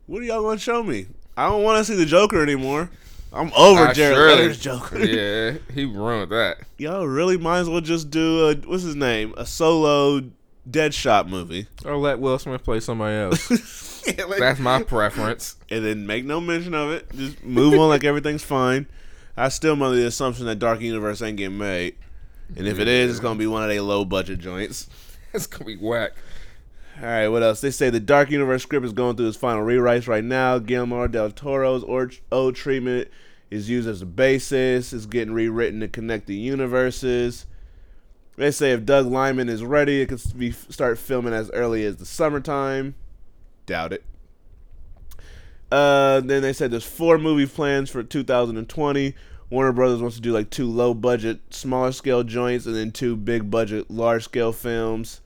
What 0.08 0.22
are 0.22 0.26
y'all 0.26 0.42
going 0.42 0.58
to 0.58 0.64
show 0.64 0.84
me? 0.84 1.08
I 1.38 1.48
don't 1.50 1.64
want 1.64 1.78
to 1.80 1.84
see 1.92 1.98
the 1.98 2.06
Joker 2.06 2.42
anymore. 2.44 2.90
I'm 3.32 3.52
over 3.54 3.88
I 3.88 3.94
Jared 3.94 4.16
surely- 4.16 4.36
Leto's 4.44 4.60
Joker. 4.60 5.00
yeah, 5.04 5.58
he 5.74 5.86
ruined 5.86 6.32
that. 6.32 6.58
Y'all 6.78 7.08
really 7.08 7.38
might 7.38 7.60
as 7.60 7.70
well 7.70 7.82
just 7.82 8.12
do 8.12 8.48
a 8.50 8.56
what's 8.56 8.84
his 8.84 8.96
name? 8.96 9.34
A 9.38 9.46
solo 9.46 10.22
Deadshot 10.70 11.28
movie. 11.28 11.66
Or 11.84 11.98
let 11.98 12.20
Will 12.20 12.38
Smith 12.38 12.64
play 12.64 12.80
somebody 12.80 13.16
else. 13.16 13.82
Yeah, 14.06 14.26
like- 14.26 14.40
That's 14.40 14.60
my 14.60 14.84
preference. 14.84 15.56
and 15.72 15.86
then 15.86 16.06
make 16.06 16.26
no 16.26 16.42
mention 16.42 16.74
of 16.74 16.92
it. 16.92 17.10
Just 17.16 17.42
move 17.42 17.74
on 17.80 17.88
like 17.88 18.04
everything's 18.04 18.44
fine. 18.44 18.86
I 19.38 19.48
still 19.48 19.72
am 19.76 19.82
under 19.82 19.96
the 19.98 20.06
assumption 20.06 20.46
that 20.48 20.60
Dark 20.60 20.82
Universe 20.82 21.22
ain't 21.22 21.38
getting 21.38 21.58
made. 21.58 21.96
And 22.58 22.68
if 22.68 22.80
it 22.80 22.90
is, 22.90 23.12
it's 23.12 23.20
gonna 23.22 23.40
be 23.40 23.48
one 23.48 23.64
of 23.64 23.70
their 23.70 23.82
low 23.82 24.04
budget 24.04 24.40
joints. 24.40 24.90
It's 25.34 25.48
gonna 25.48 25.64
be 25.66 25.78
whack. 25.78 26.12
All 27.02 27.08
right, 27.08 27.28
what 27.28 27.42
else? 27.42 27.62
They 27.62 27.72
say 27.72 27.90
the 27.90 28.00
Dark 28.00 28.30
Universe 28.30 28.64
script 28.64 28.86
is 28.86 28.94
going 28.94 29.16
through 29.16 29.28
its 29.28 29.38
final 29.38 29.64
rewrites 29.64 30.08
right 30.08 30.24
now. 30.24 30.60
Guillermo 30.60 31.08
del 31.08 31.32
Toro's 31.32 31.84
or- 31.84 32.12
old 32.32 32.56
treatment 32.56 33.08
is 33.50 33.70
used 33.70 33.88
as 33.88 34.02
a 34.04 34.06
basis. 34.06 34.94
It's 34.94 35.08
getting 35.08 35.34
rewritten 35.34 35.80
to 35.80 35.88
connect 35.88 36.28
the 36.28 36.36
universes. 36.36 37.48
They 38.36 38.52
say 38.52 38.72
if 38.72 38.86
Doug 38.86 39.08
Liman 39.08 39.50
is 39.50 39.64
ready, 39.64 40.02
it 40.02 40.10
could 40.10 40.22
be 40.38 40.52
start 40.52 40.98
filming 40.98 41.34
as 41.34 41.52
early 41.52 41.84
as 41.84 41.98
the 41.98 42.06
summertime. 42.06 42.96
Doubt 43.66 43.94
it. 43.94 44.04
Uh, 45.72 46.20
then 46.20 46.44
they 46.44 46.54
said 46.54 46.70
there's 46.70 46.84
four 46.84 47.18
movie 47.18 47.48
plans 47.48 47.90
for 47.90 48.04
2020. 48.04 49.16
Warner 49.50 49.72
Brothers 49.72 50.02
wants 50.02 50.16
to 50.18 50.22
do 50.22 50.32
like 50.32 50.50
two 50.50 50.70
low 50.70 50.94
budget, 50.94 51.42
smaller 51.50 51.92
scale 51.92 52.24
joints, 52.24 52.66
and 52.66 52.76
then 52.76 52.92
two 52.92 53.16
big 53.16 53.50
budget, 53.50 53.90
large 53.90 54.24
scale 54.24 54.52
films. 54.52 55.22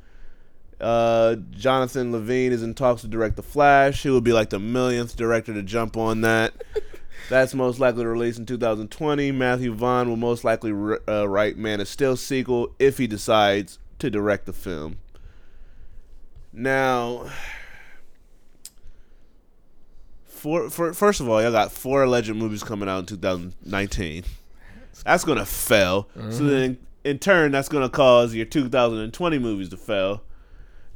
Uh, 0.79 1.35
Jonathan 1.51 2.11
Levine 2.11 2.51
is 2.51 2.61
in 2.61 2.73
talks 2.75 3.01
to 3.01 3.07
direct 3.07 3.35
The 3.35 3.43
Flash. 3.43 4.03
He 4.03 4.09
will 4.09 4.21
be 4.21 4.33
like 4.33 4.49
the 4.49 4.59
millionth 4.59 5.15
director 5.15 5.53
to 5.53 5.63
jump 5.63 5.97
on 5.97 6.21
that. 6.21 6.53
That's 7.29 7.53
most 7.53 7.79
likely 7.79 8.03
to 8.03 8.09
release 8.09 8.37
in 8.37 8.45
2020. 8.45 9.31
Matthew 9.31 9.73
Vaughn 9.73 10.07
will 10.07 10.15
most 10.17 10.43
likely 10.43 10.71
ri- 10.71 10.99
uh, 11.09 11.27
write 11.27 11.57
Man 11.57 11.81
of 11.81 11.87
Steel 11.87 12.15
sequel 12.15 12.73
if 12.79 12.97
he 12.99 13.07
decides 13.07 13.79
to 13.99 14.09
direct 14.09 14.45
the 14.45 14.53
film. 14.53 14.99
Now, 16.53 17.29
for, 20.25 20.69
for 20.69 20.93
first 20.93 21.19
of 21.19 21.27
all, 21.27 21.41
y'all 21.41 21.51
got 21.51 21.71
four 21.71 22.03
alleged 22.03 22.33
movies 22.33 22.63
coming 22.63 22.87
out 22.87 22.99
in 22.99 23.05
2019. 23.07 24.23
That's 25.03 25.23
gonna 25.23 25.45
fail. 25.45 26.07
So 26.31 26.43
then, 26.45 26.77
in 27.03 27.19
turn, 27.19 27.51
that's 27.51 27.69
gonna 27.69 27.89
cause 27.89 28.33
your 28.33 28.45
2020 28.45 29.39
movies 29.39 29.69
to 29.69 29.77
fail. 29.77 30.21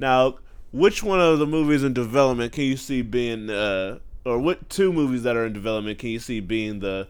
Now, 0.01 0.39
which 0.71 1.03
one 1.03 1.21
of 1.21 1.37
the 1.37 1.45
movies 1.45 1.83
in 1.83 1.93
development 1.93 2.53
can 2.53 2.63
you 2.63 2.75
see 2.75 3.03
being, 3.03 3.51
uh, 3.51 3.99
or 4.25 4.39
what 4.39 4.67
two 4.67 4.91
movies 4.91 5.21
that 5.21 5.35
are 5.35 5.45
in 5.45 5.53
development 5.53 5.99
can 5.99 6.09
you 6.09 6.17
see 6.17 6.39
being 6.39 6.79
the 6.79 7.07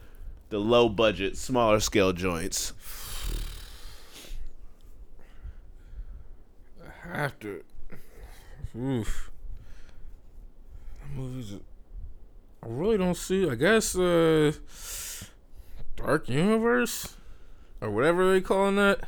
the 0.49 0.59
low 0.59 0.89
budget, 0.89 1.37
smaller 1.37 1.79
scale 1.79 2.11
joints? 2.11 2.73
After, 7.09 7.61
oof, 8.77 9.31
movies. 11.15 11.55
I 12.61 12.67
really 12.67 12.97
don't 12.97 13.15
see. 13.15 13.49
I 13.49 13.55
guess 13.55 13.97
uh, 13.97 14.51
Dark 15.95 16.27
Universe 16.27 17.15
or 17.79 17.89
whatever 17.89 18.33
they 18.33 18.41
calling 18.41 18.75
that. 18.75 19.07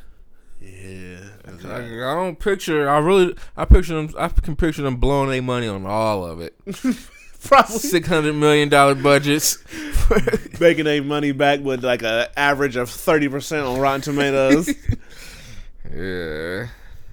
Yeah. 0.64 1.20
I, 1.66 1.78
I 1.78 2.14
don't 2.14 2.38
picture. 2.38 2.88
I 2.88 2.98
really. 2.98 3.36
I 3.56 3.64
picture 3.64 3.94
them. 3.94 4.14
I 4.18 4.28
can 4.28 4.56
picture 4.56 4.82
them 4.82 4.96
blowing 4.96 5.30
their 5.30 5.42
money 5.42 5.68
on 5.68 5.86
all 5.86 6.24
of 6.24 6.40
it. 6.40 6.54
Probably 7.44 7.78
Six 7.78 8.08
hundred 8.08 8.34
million 8.34 8.70
dollar 8.70 8.94
budgets. 8.94 9.58
making 10.60 10.84
their 10.84 11.02
money 11.02 11.32
back 11.32 11.60
with 11.60 11.84
like 11.84 12.02
an 12.02 12.26
average 12.36 12.76
of 12.76 12.88
30% 12.88 13.70
on 13.70 13.80
Rotten 13.80 14.00
Tomatoes. 14.00 14.68
yeah, 15.94 16.68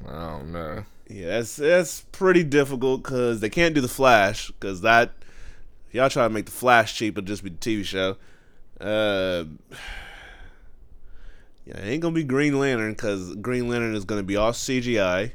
I 0.07 0.11
don't 0.11 0.51
know. 0.51 0.85
yeah, 1.09 1.27
that's, 1.27 1.55
that's 1.57 2.01
pretty 2.11 2.43
difficult 2.43 3.03
because 3.03 3.39
they 3.41 3.49
can't 3.49 3.75
do 3.75 3.81
The 3.81 3.87
Flash 3.87 4.47
because 4.47 4.81
that. 4.81 5.11
Y'all 5.91 6.09
try 6.09 6.23
to 6.23 6.29
make 6.29 6.45
The 6.45 6.51
Flash 6.51 6.95
cheap, 6.95 7.15
but 7.15 7.25
just 7.25 7.43
be 7.43 7.49
the 7.49 7.57
TV 7.57 7.83
show. 7.83 8.15
Uh, 8.79 9.43
yeah, 11.65 11.77
it 11.77 11.89
ain't 11.89 12.01
gonna 12.01 12.15
be 12.15 12.23
Green 12.23 12.59
Lantern 12.59 12.93
because 12.93 13.35
Green 13.35 13.67
Lantern 13.67 13.95
is 13.95 14.05
gonna 14.05 14.23
be 14.23 14.35
all 14.35 14.51
CGI, 14.51 15.31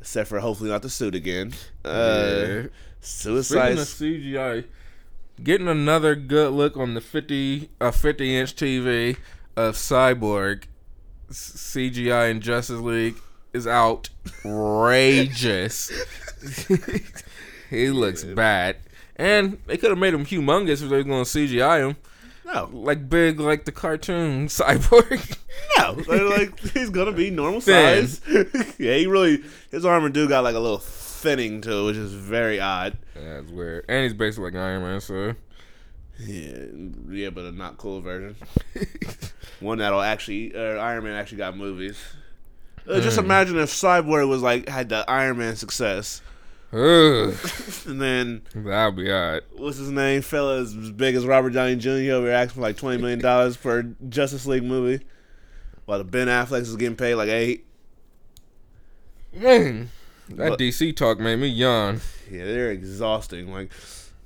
except 0.00 0.28
for 0.28 0.40
hopefully 0.40 0.70
not 0.70 0.82
the 0.82 0.90
suit 0.90 1.14
again. 1.14 1.52
Uh, 1.84 2.44
yeah. 2.46 2.62
Suicide. 3.00 3.78
Speaking 3.78 4.32
CGI, 4.32 4.64
getting 5.42 5.68
another 5.68 6.14
good 6.14 6.52
look 6.52 6.76
on 6.76 6.94
the 6.94 7.00
50 7.00 7.70
uh, 7.80 7.90
50 7.90 8.36
inch 8.36 8.54
TV 8.54 9.16
of 9.56 9.74
Cyborg 9.76 10.64
CGI 11.30 12.30
in 12.30 12.40
Justice 12.40 12.80
League 12.80 13.16
is 13.52 13.66
outrageous. 13.66 14.54
he 17.70 17.90
looks 17.90 18.24
bad, 18.24 18.76
and 19.16 19.58
they 19.66 19.76
could 19.76 19.90
have 19.90 19.98
made 19.98 20.14
him 20.14 20.24
humongous 20.24 20.82
if 20.82 20.88
they 20.88 20.96
were 20.96 21.02
going 21.02 21.24
to 21.24 21.30
CGI 21.30 21.88
him, 21.88 21.96
no, 22.54 22.68
like 22.72 23.08
big, 23.08 23.38
like 23.40 23.64
the 23.64 23.72
cartoon 23.72 24.46
Cyborg. 24.48 25.36
no, 25.78 26.28
like 26.36 26.58
he's 26.60 26.90
gonna 26.90 27.12
be 27.12 27.30
normal 27.30 27.60
Thin. 27.60 28.06
size. 28.08 28.20
yeah, 28.78 28.94
he 28.94 29.06
really 29.06 29.42
his 29.70 29.84
armor 29.84 30.08
do 30.08 30.28
got 30.28 30.44
like 30.44 30.54
a 30.54 30.58
little 30.60 30.78
thinning 30.78 31.60
to 31.62 31.72
it, 31.72 31.84
which 31.86 31.96
is 31.96 32.12
very 32.12 32.60
odd. 32.60 32.96
That's 33.14 33.50
weird, 33.50 33.84
and 33.88 34.02
he's 34.04 34.14
basically 34.14 34.50
like 34.50 34.60
Iron 34.60 34.82
Man, 34.82 35.00
so 35.00 35.34
Yeah, 36.18 36.64
yeah, 37.10 37.30
but 37.30 37.44
a 37.44 37.52
not 37.52 37.78
cool 37.78 38.00
version. 38.00 38.36
One 39.60 39.78
that'll 39.78 40.00
actually, 40.02 40.54
uh, 40.54 40.78
Iron 40.78 41.04
Man 41.04 41.14
actually 41.14 41.38
got 41.38 41.56
movies. 41.56 41.98
Uh, 42.88 43.00
just 43.00 43.16
Mm. 43.16 43.24
imagine 43.24 43.58
if 43.58 43.70
Cyborg 43.70 44.28
was 44.28 44.42
like 44.42 44.68
had 44.68 44.88
the 44.88 45.08
Iron 45.08 45.38
Man 45.38 45.54
success, 45.56 46.20
and 47.86 48.00
then 48.00 48.42
that'll 48.54 48.92
be 48.92 49.12
alright. 49.12 49.42
what's 49.56 49.76
his 49.76 49.90
name, 49.90 50.22
fella 50.22 50.58
as 50.60 50.74
big 50.74 51.14
as 51.14 51.26
Robert 51.26 51.50
Downey 51.50 51.76
Jr. 51.76 51.88
over 52.14 52.26
here 52.28 52.30
asking 52.34 52.54
for 52.54 52.60
like 52.62 52.76
twenty 52.78 52.98
million 53.00 53.18
dollars 53.20 53.56
for 53.56 53.80
a 53.80 53.82
Justice 54.08 54.46
League 54.46 54.64
movie, 54.64 55.04
while 55.84 55.98
the 55.98 56.04
Ben 56.04 56.28
Affleck 56.28 56.62
is 56.62 56.74
getting 56.76 56.96
paid 56.96 57.16
like 57.16 57.28
eight. 57.28 57.66
Man, 59.34 59.90
that 60.30 60.50
But- 60.50 60.58
DC 60.58 60.96
talk 60.96 61.18
made 61.18 61.36
me 61.36 61.48
yawn. 61.48 62.00
Yeah, 62.30 62.44
they're 62.46 62.70
exhausting. 62.70 63.52
Like 63.52 63.70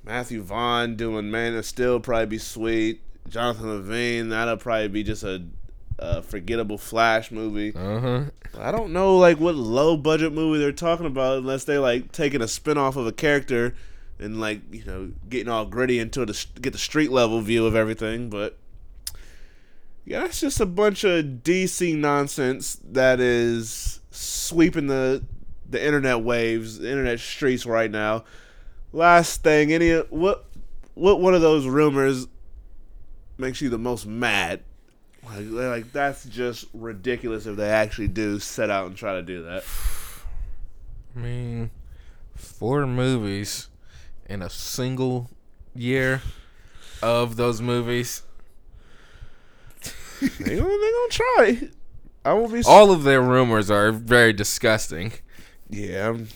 Matthew 0.04 0.42
Vaughn 0.42 0.94
doing 0.96 1.30
Man 1.30 1.56
of 1.56 1.66
Steel 1.66 1.98
probably 2.00 2.26
be 2.26 2.38
sweet. 2.38 3.00
Jonathan 3.28 3.68
Levine 3.68 4.28
that'll 4.28 4.56
probably 4.56 4.86
be 4.86 5.02
just 5.02 5.24
a, 5.24 5.42
a 5.98 6.22
forgettable 6.22 6.78
Flash 6.78 7.30
movie. 7.30 7.72
Uh 7.74 8.00
huh. 8.00 8.24
I 8.58 8.70
don't 8.70 8.92
know 8.92 9.16
like 9.16 9.38
what 9.38 9.54
low 9.54 9.96
budget 9.96 10.32
movie 10.32 10.58
they're 10.58 10.72
talking 10.72 11.06
about 11.06 11.38
unless 11.38 11.64
they're 11.64 11.80
like 11.80 12.12
taking 12.12 12.42
a 12.42 12.48
spin 12.48 12.78
off 12.78 12.96
of 12.96 13.06
a 13.06 13.12
character 13.12 13.74
and 14.18 14.40
like 14.40 14.60
you 14.72 14.84
know 14.84 15.12
getting 15.28 15.48
all 15.48 15.66
gritty 15.66 15.98
into 15.98 16.24
the 16.24 16.46
get 16.60 16.72
the 16.72 16.78
street 16.78 17.10
level 17.10 17.40
view 17.40 17.66
of 17.66 17.74
everything. 17.74 18.30
But 18.30 18.58
yeah, 20.04 20.20
that's 20.20 20.40
just 20.40 20.60
a 20.60 20.66
bunch 20.66 21.04
of 21.04 21.24
DC 21.42 21.96
nonsense 21.96 22.78
that 22.84 23.20
is 23.20 24.00
sweeping 24.10 24.86
the 24.86 25.22
the 25.68 25.84
internet 25.84 26.22
waves, 26.22 26.78
the 26.78 26.90
internet 26.90 27.20
streets 27.20 27.66
right 27.66 27.90
now. 27.90 28.24
Last 28.92 29.42
thing, 29.42 29.72
any 29.72 29.92
what 29.98 30.46
what 30.94 31.20
one 31.20 31.34
of 31.34 31.42
those 31.42 31.66
rumors 31.66 32.26
makes 33.36 33.60
you 33.60 33.68
the 33.68 33.78
most 33.78 34.06
mad? 34.06 34.62
Like, 35.26 35.46
like 35.50 35.92
that's 35.92 36.24
just 36.24 36.66
ridiculous 36.72 37.46
if 37.46 37.56
they 37.56 37.68
actually 37.68 38.08
do 38.08 38.38
set 38.38 38.70
out 38.70 38.86
and 38.86 38.96
try 38.96 39.14
to 39.14 39.22
do 39.22 39.42
that. 39.42 39.64
I 41.14 41.18
mean, 41.18 41.70
four 42.34 42.86
movies 42.86 43.68
in 44.28 44.42
a 44.42 44.50
single 44.50 45.30
year 45.74 46.22
of 47.02 47.36
those 47.36 47.60
movies. 47.60 48.22
they 50.20 50.56
gonna, 50.56 50.68
they 50.68 50.92
gonna 50.92 51.10
try. 51.10 51.68
I 52.24 52.32
won't 52.32 52.52
be. 52.52 52.62
All 52.66 52.90
of 52.90 53.04
their 53.04 53.22
rumors 53.22 53.70
are 53.70 53.92
very 53.92 54.32
disgusting. 54.32 55.12
yeah, 55.70 56.08
I'm, 56.08 56.28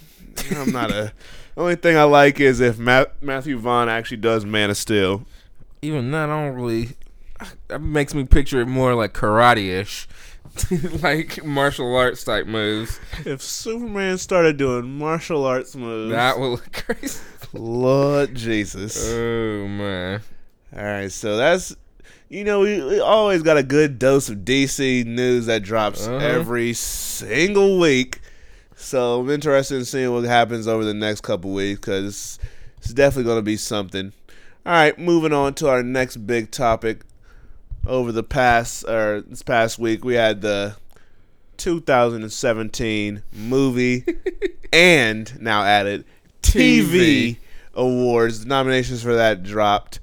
I'm 0.52 0.72
not 0.72 0.90
a. 0.90 1.12
Only 1.56 1.74
thing 1.76 1.96
I 1.96 2.04
like 2.04 2.40
is 2.40 2.60
if 2.60 2.78
Ma- 2.78 3.06
Matthew 3.20 3.58
Vaughn 3.58 3.88
actually 3.88 4.18
does 4.18 4.44
Man 4.44 4.70
of 4.70 4.76
Steel. 4.76 5.26
Even 5.82 6.10
that, 6.12 6.28
I 6.30 6.46
don't 6.46 6.54
really. 6.54 6.90
That 7.68 7.80
makes 7.80 8.14
me 8.14 8.24
picture 8.24 8.60
it 8.60 8.66
more 8.66 8.94
like 8.94 9.12
karate 9.12 9.68
ish. 9.80 10.08
like 11.02 11.44
martial 11.44 11.94
arts 11.94 12.24
type 12.24 12.46
moves. 12.46 12.98
If 13.24 13.40
Superman 13.42 14.18
started 14.18 14.56
doing 14.56 14.98
martial 14.98 15.44
arts 15.44 15.76
moves, 15.76 16.12
That 16.12 16.38
would 16.40 16.46
look 16.48 16.72
crazy. 16.86 17.20
Lord 17.52 18.34
Jesus. 18.34 19.08
Oh, 19.10 19.66
man. 19.68 20.22
All 20.76 20.82
right, 20.84 21.10
so 21.10 21.36
that's 21.36 21.74
you 22.28 22.44
know 22.44 22.60
we, 22.60 22.80
we 22.82 23.00
always 23.00 23.42
got 23.42 23.56
a 23.56 23.62
good 23.62 23.98
dose 23.98 24.28
of 24.28 24.38
DC 24.38 25.04
news 25.04 25.46
that 25.46 25.62
drops 25.62 26.06
Uh-huh. 26.06 26.16
every 26.24 26.72
single 26.74 27.78
week. 27.80 28.20
So 28.76 29.20
I'm 29.20 29.30
interested 29.30 29.76
in 29.76 29.84
seeing 29.84 30.12
what 30.12 30.24
happens 30.24 30.66
over 30.68 30.84
the 30.84 30.94
next 30.94 31.20
couple 31.22 31.52
weeks 31.52 31.80
because 31.80 32.38
it's 32.78 32.92
definitely 32.94 33.24
going 33.24 33.38
to 33.38 33.42
be 33.42 33.56
something. 33.56 34.12
All 34.64 34.72
right, 34.72 34.98
moving 34.98 35.32
on 35.32 35.54
to 35.54 35.68
our 35.68 35.82
next 35.82 36.18
big 36.26 36.50
topic. 36.50 37.02
Over 37.86 38.12
the 38.12 38.22
past 38.22 38.84
or 38.86 39.22
this 39.22 39.42
past 39.42 39.78
week, 39.78 40.04
we 40.04 40.14
had 40.14 40.42
the 40.42 40.76
2017 41.56 43.22
movie 43.32 44.04
and 44.72 45.40
now 45.40 45.62
added 45.64 46.04
TV, 46.42 46.84
TV. 46.84 47.36
awards. 47.74 48.40
The 48.40 48.48
nominations 48.48 49.02
for 49.02 49.14
that 49.14 49.42
dropped. 49.42 50.00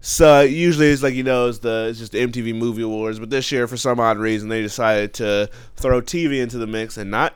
So 0.00 0.40
usually 0.40 0.88
it's 0.88 1.02
like 1.02 1.14
you 1.14 1.22
know 1.22 1.48
it's 1.48 1.58
the 1.58 1.88
it's 1.90 1.98
just 1.98 2.12
the 2.12 2.26
MTV 2.26 2.54
Movie 2.56 2.82
Awards, 2.82 3.18
but 3.18 3.28
this 3.30 3.52
year 3.52 3.66
for 3.66 3.76
some 3.76 4.00
odd 4.00 4.16
reason 4.18 4.48
they 4.48 4.62
decided 4.62 5.12
to 5.14 5.50
throw 5.76 6.00
TV 6.00 6.40
into 6.42 6.56
the 6.58 6.66
mix 6.66 6.96
and 6.96 7.10
not 7.10 7.34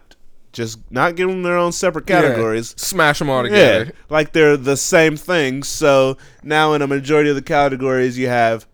just 0.53 0.79
not 0.91 1.15
give 1.17 1.29
them 1.29 1.43
their 1.43 1.59
own 1.59 1.73
separate 1.73 2.07
categories. 2.07 2.75
Smash 2.79 3.19
them 3.19 3.29
all 3.29 3.45
Yeah, 3.47 3.79
together. 3.81 3.93
like 4.09 4.33
they're 4.33 4.57
the 4.57 4.77
same 4.79 5.17
thing. 5.17 5.63
So 5.63 6.17
now 6.43 6.73
in 6.73 6.81
a 6.81 6.87
majority 6.87 7.29
of 7.29 7.37
the 7.37 7.43
categories 7.43 8.17
you 8.17 8.29
have 8.29 8.67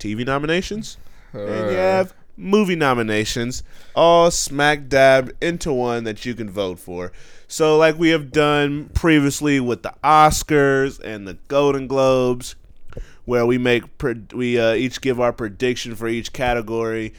TV 0.00 0.26
nominations 0.26 0.96
and 1.32 1.70
you 1.70 1.78
Uh, 1.78 1.96
have 1.96 2.14
movie 2.36 2.74
nominations, 2.74 3.62
all 3.94 4.30
smack 4.30 4.88
dab 4.88 5.32
into 5.40 5.72
one 5.72 6.04
that 6.04 6.24
you 6.24 6.34
can 6.34 6.50
vote 6.50 6.78
for. 6.78 7.12
So, 7.46 7.76
like 7.76 7.98
we 7.98 8.08
have 8.10 8.32
done 8.32 8.90
previously 8.94 9.60
with 9.60 9.82
the 9.82 9.94
Oscars 10.02 10.98
and 11.00 11.28
the 11.28 11.34
Golden 11.48 11.86
Globes, 11.86 12.54
where 13.26 13.44
we 13.46 13.58
make 13.58 13.84
we 14.32 14.58
uh, 14.58 14.74
each 14.74 15.00
give 15.00 15.20
our 15.20 15.32
prediction 15.32 15.94
for 15.94 16.08
each 16.08 16.32
category, 16.32 17.12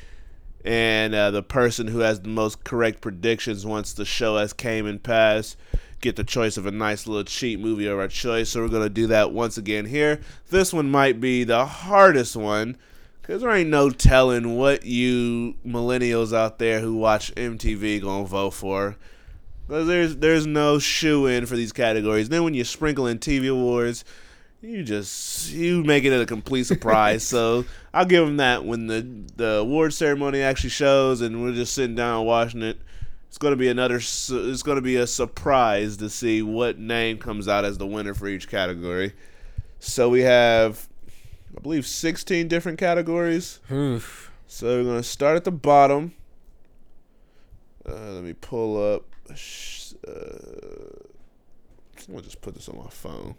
and 0.66 1.14
uh, 1.14 1.32
the 1.32 1.44
person 1.44 1.88
who 1.88 2.00
has 2.00 2.22
the 2.22 2.30
most 2.30 2.64
correct 2.64 3.02
predictions 3.02 3.66
once 3.66 3.94
the 3.94 4.06
show 4.06 4.38
has 4.38 4.54
came 4.54 4.86
and 4.86 5.02
passed 5.04 5.56
get 6.02 6.16
the 6.16 6.24
choice 6.24 6.58
of 6.58 6.66
a 6.66 6.72
nice 6.72 7.08
little 7.08 7.24
cheap 7.24 7.60
movie 7.60 7.88
of 7.88 7.98
our 7.98 8.08
choice. 8.08 8.50
So 8.50 8.62
we're 8.62 8.68
gonna 8.68 8.90
do 8.90 9.08
that 9.08 9.32
once 9.32 9.58
again 9.58 9.86
here. 9.86 10.20
This 10.50 10.74
one 10.74 10.90
might 10.90 11.22
be 11.22 11.44
the 11.44 11.66
hardest 11.66 12.36
one 12.36 12.78
because 13.22 13.42
there 13.42 13.52
ain't 13.52 13.70
no 13.70 13.90
telling 13.90 14.58
what 14.58 14.86
you 14.86 15.56
millennials 15.66 16.36
out 16.36 16.60
there 16.60 16.80
who 16.80 16.96
watch 16.96 17.34
MTV 17.36 18.02
gonna 18.02 18.26
vote 18.26 18.52
for. 18.52 18.98
Because 19.68 19.88
there's 19.88 20.18
there's 20.18 20.46
no 20.46 20.80
shoe 20.80 21.28
in 21.28 21.46
for 21.46 21.56
these 21.56 21.72
categories. 21.72 22.30
Then 22.30 22.44
when 22.44 22.54
you 22.54 22.64
sprinkle 22.64 23.08
in 23.08 23.20
TV 23.20 23.50
awards, 23.50 24.04
you 24.62 24.84
just 24.84 25.52
you 25.52 25.84
make 25.84 26.04
it 26.04 26.12
a 26.12 26.26
complete 26.26 26.66
surprise. 26.66 27.24
so 27.24 27.64
I'll 27.94 28.06
give 28.06 28.26
them 28.26 28.38
that 28.38 28.66
when 28.66 28.88
the 28.88 29.08
the 29.36 29.60
award 29.60 29.94
ceremony 29.94 30.42
actually 30.42 30.72
shows, 30.72 31.22
and 31.22 31.42
we're 31.42 31.54
just 31.54 31.74
sitting 31.74 31.96
down 31.96 32.26
watching 32.26 32.64
it. 32.64 32.80
It's 33.32 33.38
gonna 33.38 33.56
be 33.56 33.70
another. 33.70 33.96
It's 33.96 34.62
gonna 34.62 34.82
be 34.82 34.98
a 34.98 35.08
surprise 35.08 35.96
to 35.98 36.10
see 36.10 36.42
what 36.42 36.78
name 36.78 37.18
comes 37.18 37.48
out 37.48 37.64
as 37.64 37.78
the 37.78 37.88
winner 37.88 38.14
for 38.14 38.28
each 38.28 38.50
category. 38.50 39.14
So 39.80 40.10
we 40.10 40.20
have, 40.24 40.90
I 41.58 41.62
believe, 41.62 41.88
16 41.88 42.50
different 42.50 42.78
categories. 42.78 43.62
oof. 43.72 44.34
So 44.48 44.68
we're 44.68 44.84
gonna 44.84 45.02
start 45.02 45.38
at 45.38 45.46
the 45.46 45.52
bottom. 45.52 46.14
Uh, 47.88 48.12
let 48.12 48.24
me 48.26 48.34
pull 48.34 48.96
up. 48.96 49.06
Uh, 49.30 50.12
I'm 52.00 52.14
gonna 52.14 52.24
just 52.24 52.42
put 52.42 52.54
this 52.54 52.68
on 52.68 52.80
my 52.80 52.90
phone, 52.90 53.36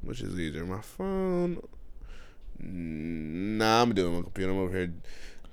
which 0.00 0.22
is 0.22 0.40
easier. 0.40 0.64
My 0.64 0.80
phone. 0.80 1.60
Nah, 2.58 3.82
I'm 3.82 3.92
doing 3.92 4.14
my 4.16 4.22
computer. 4.22 4.50
I'm 4.50 4.58
over 4.60 4.74
here 4.74 4.94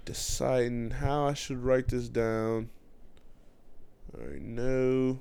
deciding 0.06 0.92
how 0.92 1.28
I 1.28 1.34
should 1.34 1.62
write 1.62 1.90
this 1.90 2.08
down. 2.08 2.70
All 4.18 4.26
right, 4.26 4.42
no. 4.42 5.20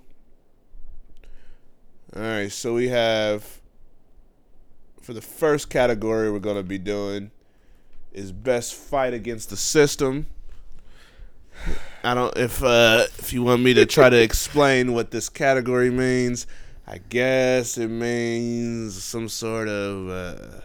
All 2.17 2.23
right, 2.23 2.51
so 2.51 2.75
we 2.75 2.89
have 2.89 3.61
for 5.03 5.13
the 5.13 5.21
first 5.21 5.69
category 5.69 6.31
we're 6.31 6.39
gonna 6.39 6.63
be 6.63 6.79
doing 6.79 7.31
is 8.13 8.33
best 8.33 8.75
fight 8.75 9.13
against 9.13 9.51
the 9.51 9.57
system. 9.57 10.27
I 12.03 12.15
don't 12.15 12.37
if 12.37 12.63
uh 12.63 13.07
if 13.19 13.33
you 13.33 13.43
want 13.43 13.63
me 13.63 13.75
to 13.75 13.85
try 13.85 14.09
to 14.09 14.21
explain 14.21 14.95
what 14.95 15.11
this 15.11 15.29
category 15.29 15.91
means, 15.91 16.47
I 16.87 16.99
guess 16.99 17.77
it 17.77 17.89
means 17.89 19.03
some 19.03 19.29
sort 19.29 19.69
of 19.69 20.09
uh 20.09 20.61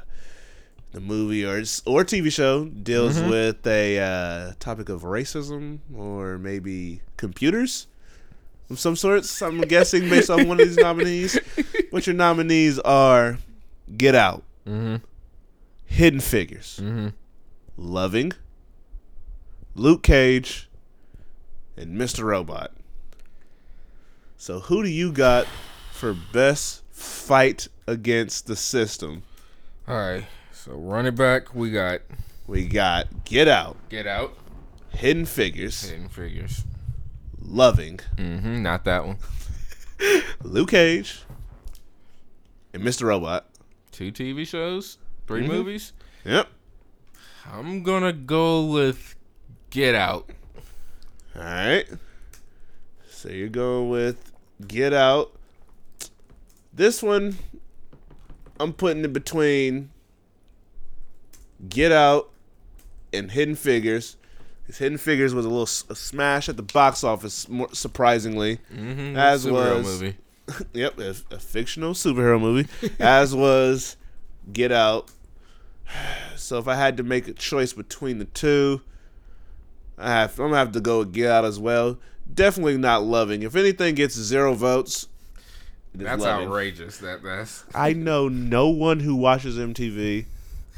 the 0.92 1.02
movie 1.02 1.44
or 1.46 1.58
or 1.86 2.06
TV 2.06 2.32
show 2.32 2.66
deals 2.66 3.20
with 3.22 3.66
a 3.68 4.00
uh, 4.00 4.54
topic 4.60 4.90
of 4.90 5.02
racism 5.02 5.80
or 5.94 6.38
maybe 6.38 7.02
computers 7.18 7.88
of 8.70 8.80
some 8.80 8.96
sorts. 8.96 9.42
I'm 9.42 9.62
guessing 9.62 10.10
based 10.10 10.30
on 10.30 10.48
one 10.48 10.60
of 10.60 10.68
these 10.68 10.78
nominees. 10.78 11.38
What 11.92 12.08
your 12.08 12.16
nominees 12.16 12.80
are: 12.80 13.38
Get 13.98 14.16
Out, 14.16 14.44
Mm-hmm. 14.68 14.98
Hidden 15.86 16.20
Figures, 16.22 16.80
Mm-hmm. 16.82 17.10
Loving, 17.78 18.32
Luke 19.76 20.04
Cage, 20.04 20.70
and 21.78 21.98
Mr. 22.00 22.24
Robot. 22.24 22.72
So 24.38 24.60
who 24.60 24.84
do 24.84 24.90
you 24.90 25.12
got 25.12 25.48
for 25.92 26.14
best 26.14 26.84
fight 26.92 27.68
against 27.88 28.48
the 28.48 28.56
system? 28.56 29.24
All 29.88 29.96
right. 29.96 30.26
So 30.52 30.74
running 30.74 31.16
back, 31.16 31.54
we 31.54 31.72
got 31.72 32.02
We 32.48 32.66
got 32.66 33.26
Get 33.26 33.48
Out, 33.48 33.78
Get 33.90 34.08
Out, 34.08 34.36
Hidden 34.90 35.26
Figures, 35.26 35.84
Hidden 35.90 36.10
Figures. 36.10 36.64
Loving, 37.46 38.00
Mm-hmm. 38.18 38.64
Not 38.64 38.86
that 38.86 39.06
one. 39.06 39.18
Luke 40.44 40.70
Cage, 40.72 41.22
and 42.74 42.84
Mr. 42.84 43.04
Robot. 43.04 43.48
Two 43.92 44.12
TV 44.12 44.48
shows, 44.48 44.98
3 45.28 45.44
Mhm. 45.44 45.48
movies. 45.48 45.94
Yep. 46.26 46.48
I'm 47.52 47.84
gonna 47.84 48.14
go 48.14 48.66
with 48.66 49.16
Get 49.70 49.94
Out. 49.94 50.30
All 51.36 51.42
right. 51.44 51.86
So 53.10 53.30
you're 53.30 53.50
going 53.50 53.90
with 53.90 54.32
Get 54.68 54.94
Out. 54.94 55.36
This 56.74 57.04
one, 57.04 57.38
I'm 58.60 58.74
putting 58.74 59.04
it 59.04 59.14
between 59.14 59.92
Get 61.70 61.92
Out 61.92 62.32
and 63.12 63.32
Hidden 63.32 63.56
Figures. 63.56 64.18
Because 64.64 64.78
Hidden 64.78 64.98
Figures 64.98 65.34
was 65.34 65.46
a 65.46 65.50
little 65.50 65.64
s- 65.64 65.84
a 65.90 65.96
smash 65.96 66.48
at 66.50 66.56
the 66.58 66.64
box 66.64 67.04
office, 67.04 67.48
more 67.50 67.70
surprisingly. 67.74 68.60
Mm-hmm. 68.74 69.18
As 69.18 69.46
Superhero 69.46 69.78
was- 69.78 70.02
movie. 70.02 70.18
yep, 70.74 71.00
a, 71.00 71.16
a 71.32 71.40
fictional 71.40 71.94
superhero 71.94 72.40
movie, 72.40 72.68
as 73.00 73.34
was 73.36 73.96
Get 74.52 74.72
Out. 74.72 75.10
So 76.36 76.58
if 76.58 76.68
I 76.68 76.76
had 76.76 76.98
to 76.98 77.04
make 77.04 77.28
a 77.30 77.34
choice 77.34 77.72
between 77.72 78.18
the 78.20 78.26
two, 78.26 78.82
I 79.98 80.10
have, 80.10 80.32
I'm 80.40 80.48
gonna 80.48 80.58
have 80.58 80.74
to 80.74 80.82
go 80.82 81.00
with 81.00 81.14
Get 81.14 81.30
Out 81.32 81.46
as 81.46 81.58
well. 81.58 81.98
Definitely 82.34 82.78
not 82.78 83.04
Loving. 83.04 83.44
If 83.44 83.56
anything 83.56 83.96
gets 83.96 84.16
zero 84.16 84.54
votes, 84.54 85.08
That's 85.96 86.22
Loving. 86.22 86.48
outrageous. 86.48 86.98
That 86.98 87.24
that's 87.24 87.64
I 87.74 87.94
know 87.94 88.28
no 88.28 88.68
one 88.68 89.00
who 89.00 89.16
watches 89.16 89.58
MTV 89.58 90.26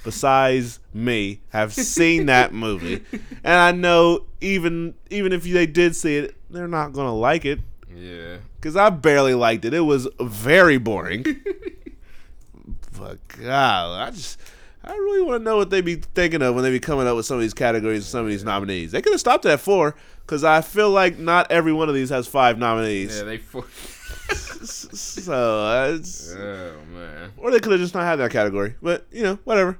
besides 0.06 0.80
me 0.94 1.42
have 1.50 1.74
seen 1.74 2.28
that 2.28 2.54
movie, 2.54 3.04
and 3.44 3.54
I 3.54 3.74
know 3.74 4.22
even 4.40 4.94
even 5.10 5.34
if 5.34 5.44
they 5.44 5.66
did 5.66 5.96
see 5.98 6.16
it, 6.16 6.36
they're 6.50 6.70
not 6.70 6.94
gonna 6.94 7.14
like 7.14 7.44
it 7.44 7.60
yeah. 7.94 8.38
because 8.56 8.78
I 8.78 8.90
barely 8.90 9.34
liked 9.34 9.66
it. 9.66 9.74
It 9.74 9.82
was 9.82 10.08
very 10.22 10.78
boring. 10.78 11.24
but 12.98 13.18
God, 13.28 14.08
I 14.08 14.12
just 14.12 14.40
I 14.84 14.94
really 14.94 15.24
want 15.24 15.42
to 15.42 15.44
know 15.44 15.58
what 15.58 15.72
they 15.72 15.82
be 15.82 15.96
thinking 15.96 16.42
of 16.42 16.56
when 16.56 16.64
they 16.64 16.72
be 16.72 16.80
coming 16.80 17.08
up 17.08 17.16
with 17.16 17.26
some 17.26 17.36
of 17.36 17.42
these 17.42 17.54
categories 17.54 18.04
and 18.04 18.06
some 18.06 18.22
of 18.22 18.30
these 18.30 18.44
nominees. 18.44 18.92
They 18.92 19.02
could 19.02 19.14
have 19.14 19.20
stopped 19.20 19.46
at 19.46 19.60
four 19.60 19.96
because 20.22 20.44
I 20.44 20.62
feel 20.62 20.92
like 20.92 21.18
not 21.18 21.52
every 21.52 21.74
one 21.74 21.90
of 21.90 21.96
these 21.96 22.10
has 22.10 22.28
five 22.28 22.58
nominees. 22.58 23.18
Yeah, 23.18 23.24
they. 23.24 23.38
For- 23.38 23.66
So 24.66 25.60
uh, 25.60 25.98
oh 26.38 26.76
man. 26.92 27.32
or 27.38 27.52
they 27.52 27.60
could 27.60 27.72
have 27.74 27.82
just 27.82 27.94
not 27.94 28.04
had 28.04 28.16
that 28.18 28.32
category. 28.32 28.76
But 28.82 29.06
you 29.12 29.22
know, 29.22 29.38
whatever. 29.44 29.78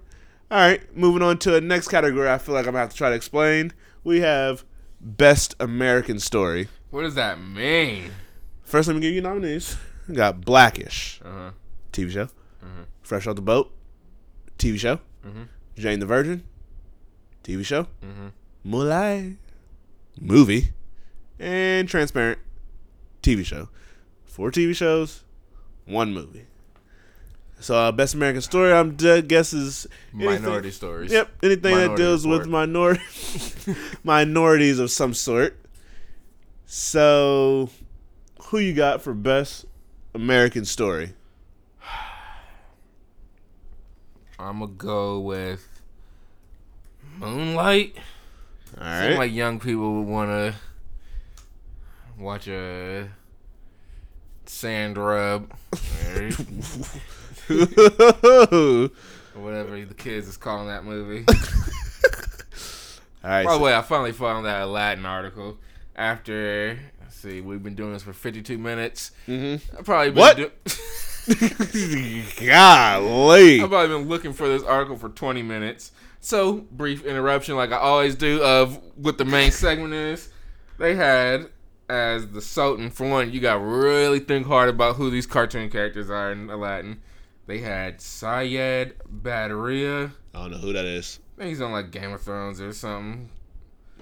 All 0.56 0.62
right, 0.62 0.96
moving 0.96 1.22
on 1.22 1.38
to 1.40 1.52
the 1.52 1.60
next 1.60 1.90
category. 1.90 2.30
I 2.30 2.38
feel 2.38 2.56
like 2.56 2.62
I'm 2.66 2.72
gonna 2.72 2.80
have 2.80 2.92
to 2.92 2.96
try 2.96 3.10
to 3.10 3.16
explain. 3.16 3.74
We 4.06 4.22
have 4.22 4.64
best 5.02 5.54
American 5.60 6.18
story. 6.18 6.70
What 6.92 7.02
does 7.02 7.16
that 7.16 7.42
mean? 7.42 8.12
First, 8.64 8.88
let 8.88 8.94
me 8.94 9.02
give 9.02 9.14
you 9.14 9.20
nominees. 9.20 9.76
We 10.08 10.16
got 10.16 10.40
Blackish. 10.46 11.20
Uh 11.26 11.30
huh. 11.30 11.52
TV 11.92 12.10
show. 12.10 12.30
Fresh 13.02 13.28
off 13.28 13.36
the 13.36 13.42
boat. 13.42 13.70
TV 14.58 14.80
show. 14.80 15.02
Mhm. 15.28 15.50
Jane 15.78 16.00
the 16.00 16.06
Virgin. 16.06 16.46
TV 17.44 17.66
show. 17.66 17.88
Mhm. 18.02 18.32
Moulay. 18.64 19.36
Movie. 20.22 20.70
And 21.38 21.90
Transparent. 21.90 22.40
TV 23.22 23.44
show. 23.44 23.68
Four 24.24 24.52
TV 24.52 24.74
shows. 24.74 25.26
One 25.84 26.14
movie. 26.14 26.46
So, 27.66 27.76
uh, 27.76 27.92
best 27.92 28.14
American 28.14 28.44
story, 28.44 28.72
I'm 28.72 28.96
dead 28.96 29.28
guess 29.28 29.52
is 29.52 29.88
anything- 30.14 30.44
Minority 30.44 30.70
stories. 30.70 31.12
Yep, 31.12 31.30
anything 31.42 31.62
that 31.76 31.82
Minority 31.82 32.04
deals 32.04 32.28
with 32.28 32.46
Report. 32.46 32.70
minor- 32.70 32.98
minorities 34.04 34.78
of 34.78 34.92
some 34.92 35.16
sort. 35.16 35.58
So, 36.68 37.72
who 38.44 38.60
you 38.60 38.76
got 38.76 39.02
for 39.02 39.16
best 39.16 39.66
American 40.14 40.64
story? 40.64 41.14
I'm 44.38 44.60
gonna 44.60 44.68
go 44.68 45.20
with 45.22 45.68
Moonlight. 47.18 47.96
All 48.78 48.84
right, 48.84 49.06
Seems 49.08 49.18
like 49.18 49.34
young 49.34 49.60
people 49.60 49.96
would 50.04 50.08
want 50.08 50.30
to 50.30 50.54
watch 52.20 52.48
a 52.48 53.10
sand 54.46 55.00
rub, 55.00 55.52
whatever 59.34 59.86
the 59.86 59.94
kids 59.96 60.28
is 60.28 60.38
calling 60.38 60.68
that 60.68 60.84
movie. 60.86 61.26
All 63.24 63.30
right. 63.32 63.44
By 63.46 63.52
the 63.54 63.58
so- 63.58 63.64
way, 63.64 63.76
I 63.76 63.82
finally 63.82 64.12
found 64.12 64.46
that 64.46 64.68
Latin 64.70 65.06
article 65.06 65.58
after. 65.96 66.78
Let's 67.02 67.16
see, 67.16 67.42
we've 67.42 67.64
been 67.64 67.76
doing 67.76 67.94
this 67.94 68.04
for 68.04 68.14
52 68.14 68.58
minutes. 68.58 69.12
Mhm. 69.28 69.62
I've 69.78 69.86
probably 69.86 70.12
been 70.12 70.20
What? 70.20 70.38
do- 70.38 70.52
Golly. 72.48 73.62
I've 73.62 73.70
probably 73.70 73.98
been 73.98 74.08
looking 74.08 74.34
for 74.34 74.48
this 74.48 74.64
article 74.64 74.96
for 74.98 75.10
20 75.10 75.42
minutes. 75.44 75.92
So, 76.22 76.54
brief 76.72 77.04
interruption, 77.06 77.56
like 77.56 77.72
I 77.72 77.78
always 77.78 78.16
do, 78.16 78.42
of 78.44 78.80
what 78.96 79.18
the 79.18 79.26
main 79.26 79.52
segment 79.52 79.94
is. 79.94 80.30
They 80.78 80.96
had 80.96 81.50
as 81.88 82.28
the 82.30 82.42
Sultan, 82.42 82.90
for 82.90 83.08
one, 83.10 83.32
you 83.32 83.40
got 83.40 83.56
really 83.64 84.20
think 84.20 84.48
hard 84.48 84.70
about 84.70 84.96
who 84.96 85.10
these 85.12 85.28
cartoon 85.28 85.70
characters 85.70 86.10
are 86.10 86.32
in 86.32 86.50
Aladdin. 86.50 87.00
They 87.48 87.60
had 87.60 88.02
Syed 88.02 88.96
Badaria. 89.22 90.12
I 90.34 90.40
don't 90.40 90.52
know 90.52 90.58
who 90.58 90.74
that 90.74 90.86
is. 90.86 91.20
I 91.38 91.42
think 91.42 91.50
he's 91.50 91.62
on 91.62 91.72
like 91.72 91.92
Game 91.92 92.12
of 92.12 92.22
Thrones 92.22 92.60
or 92.60 92.74
something. 92.74 93.30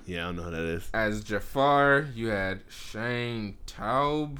Yeah, 0.05 0.23
I 0.23 0.25
don't 0.27 0.37
know 0.37 0.43
who 0.43 0.51
that 0.51 0.63
is. 0.63 0.89
As 0.93 1.23
Jafar, 1.23 2.07
you 2.15 2.27
had 2.27 2.61
Shaun 2.69 3.55
Toub. 3.65 4.39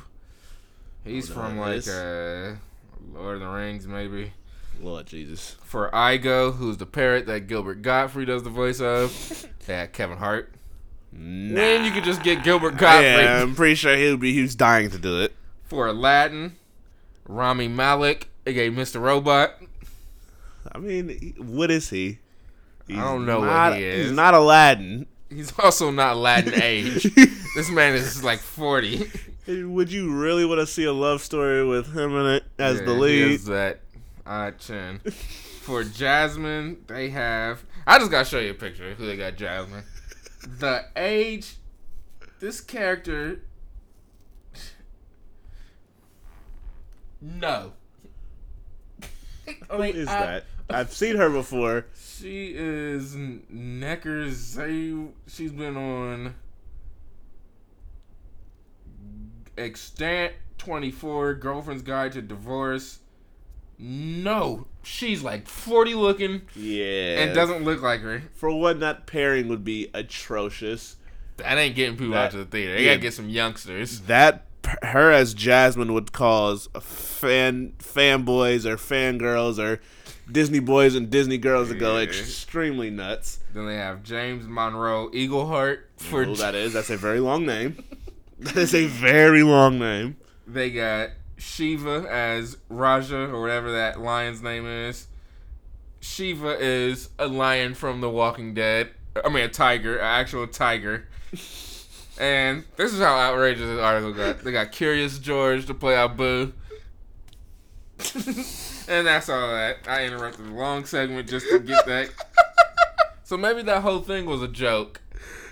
He's 1.04 1.32
I 1.32 1.36
don't 1.36 1.43
know 1.43 1.49
from 1.49 1.60
like 1.60 1.88
uh, 1.88 3.18
Lord 3.18 3.36
of 3.36 3.41
the 3.41 3.47
Rings, 3.47 3.88
maybe. 3.88 4.34
Lord 4.82 5.06
Jesus. 5.06 5.56
For 5.64 5.89
Iago, 5.93 6.51
who's 6.51 6.78
the 6.78 6.86
parrot 6.86 7.26
that 7.28 7.47
Gilbert 7.47 7.82
Gottfried 7.82 8.28
does 8.28 8.43
the 8.43 8.49
voice 8.49 8.80
of, 8.80 9.47
they 9.66 9.76
had 9.76 9.93
Kevin 9.93 10.18
Hart. 10.18 10.54
Nah. 11.12 11.56
Then 11.56 11.86
you 11.86 11.91
could 11.91 12.04
just 12.04 12.24
get 12.24 12.43
Gilbert 12.43 12.78
Gottfried. 12.78 13.24
Yeah, 13.24 13.41
I'm 13.41 13.56
pretty 13.56 13.76
sure 13.76 13.95
he 13.95 14.10
would 14.10 14.20
be. 14.20 14.34
He 14.34 14.41
was 14.41 14.56
dying 14.56 14.89
to 14.91 14.97
do 14.97 15.22
it. 15.22 15.34
For 15.64 15.88
Aladdin, 15.88 16.56
Rami 17.26 17.68
Malek, 17.68 18.30
aka 18.46 18.70
Mr. 18.70 19.02
Robot. 19.02 19.52
I 20.72 20.78
mean, 20.78 21.36
what 21.38 21.72
is 21.72 21.90
he? 21.90 22.20
He's 22.88 22.98
don't 22.98 23.26
know 23.26 23.40
what 23.40 23.78
he 23.78 23.84
is. 23.84 24.08
He's 24.08 24.16
not 24.16 24.34
Aladdin. 24.34 25.06
He's 25.30 25.58
also 25.60 25.90
not 25.92 26.14
Aladdin 26.16 26.62
age. 26.62 27.04
this 27.56 27.70
man 27.70 27.94
is 27.96 28.24
like 28.24 28.40
40. 28.40 29.10
Would 29.48 29.92
you 29.92 30.14
really 30.14 30.46
want 30.46 30.60
to 30.60 30.68
see 30.68 30.84
a 30.86 30.94
love 30.94 31.22
story 31.22 31.66
with 31.66 31.94
him 31.94 32.16
in 32.16 32.26
it 32.28 32.44
as 32.60 32.80
Yeah, 32.80 32.86
the 32.86 32.94
he 32.94 33.00
lead? 33.00 33.40
that 33.42 33.80
odd 34.26 34.60
chin. 34.60 35.00
For 35.64 35.84
Jasmine, 35.84 36.84
they 36.88 37.10
have. 37.10 37.64
I 37.88 37.98
just 38.00 38.12
gotta 38.12 38.26
show 38.26 38.40
you 38.40 38.52
a 38.52 38.54
picture 38.54 38.92
of 38.92 38.98
who 38.98 39.06
they 39.06 39.18
got 39.18 39.36
Jasmine. 39.38 39.84
The 40.60 40.84
age, 40.98 41.56
this 42.42 42.60
character. 42.60 43.40
No. 47.26 47.72
Who 49.70 49.78
Like, 49.78 49.96
is 49.96 50.08
I- 50.10 50.20
that? 50.26 50.46
I've 50.70 50.94
seen 50.94 51.16
her 51.16 51.30
before. 51.30 51.86
She 51.96 52.54
is 52.56 53.16
Necar 53.16 54.30
Zay. 54.30 54.94
She's 55.28 55.52
been 55.52 55.76
on 55.78 56.36
Extant 59.58 60.34
24, 60.58 61.36
Girlfriend's 61.36 61.84
Guide 61.84 62.14
to 62.14 62.22
Divorce. 62.22 63.00
No, 63.78 64.68
she's 64.84 65.22
like 65.24 65.48
40 65.48 65.94
looking 65.96 66.42
Yeah. 66.56 67.22
and 67.24 67.36
doesn't 67.36 67.64
look 67.64 67.82
like 67.82 68.02
her. 68.02 68.24
For 68.34 68.50
one, 68.52 68.80
that 68.80 69.06
pairing 69.06 69.48
would 69.50 69.64
be 69.64 69.90
atrocious. 69.94 70.96
That 71.38 71.58
ain't 71.58 71.76
getting 71.76 71.98
people 71.98 72.14
That- 72.14 72.26
out 72.26 72.32
to 72.32 72.38
the 72.38 72.46
theater. 72.46 72.76
They 72.76 72.86
yeah. 72.86 72.92
gotta 72.92 73.02
get 73.02 73.14
some 73.14 73.30
youngsters. 73.30 74.02
That 74.02 74.46
her 74.84 75.11
as 75.11 75.34
Jasmine 75.34 75.93
would 75.93 76.11
cause 76.11 76.68
fan 76.80 77.74
fanboys 77.80 78.66
or 78.66 78.78
fangirls 78.78 79.59
or 79.59 79.80
Disney 80.32 80.59
boys 80.59 80.95
and 80.95 81.09
Disney 81.09 81.38
girls 81.38 81.70
to 81.70 81.76
go 81.76 81.97
Yeah. 81.97 82.03
extremely 82.03 82.89
nuts. 82.89 83.39
Then 83.53 83.66
they 83.68 83.76
have 83.76 84.03
James 84.03 84.47
Monroe 84.47 85.09
Iglehart 85.11 85.80
for. 85.97 86.24
Oh, 86.26 86.36
that 86.36 86.55
is 86.55 86.74
that's 86.74 86.89
a 86.89 86.97
very 86.97 87.20
long 87.20 87.45
name. 87.45 87.84
That 88.39 88.57
is 88.57 88.76
a 88.76 88.88
very 88.88 89.41
long 89.43 89.80
name. 89.80 90.18
They 90.45 90.70
got 90.70 91.11
Shiva 91.38 92.05
as 92.09 92.57
Rajah 92.68 93.30
or 93.30 93.39
whatever 93.41 93.72
that 93.72 94.01
lion's 94.01 94.41
name 94.41 94.66
is. 94.66 95.07
Shiva 96.01 96.57
is 96.59 97.07
a 97.18 97.28
lion 97.28 97.74
from 97.74 98.01
The 98.01 98.09
Walking 98.09 98.53
Dead. 98.53 98.89
I 99.24 99.30
mean, 99.30 99.43
a 99.43 99.47
tiger, 99.47 99.95
an 99.97 100.03
actual 100.05 100.47
tiger. 100.47 101.07
And 102.20 102.64
this 102.78 102.93
is 102.93 102.99
how 102.99 103.16
outrageous 103.18 103.66
this 103.68 103.80
article 103.80 104.14
got. 104.14 104.43
They 104.43 104.51
got 104.51 104.72
Curious 104.72 105.18
George 105.20 105.66
to 105.66 105.74
play 105.74 105.95
Abu. 105.95 106.53
and 108.88 109.07
that's 109.07 109.30
all 109.30 109.49
that. 109.51 109.78
I 109.88 110.05
interrupted 110.05 110.47
a 110.47 110.51
long 110.51 110.86
segment 110.86 111.30
just 111.30 111.47
to 111.49 111.59
get 111.59 111.86
that. 111.86 112.09
So 113.26 113.38
maybe 113.38 113.61
that 113.64 113.82
whole 113.82 114.01
thing 114.01 114.26
was 114.26 114.43
a 114.43 114.49
joke. 114.49 115.01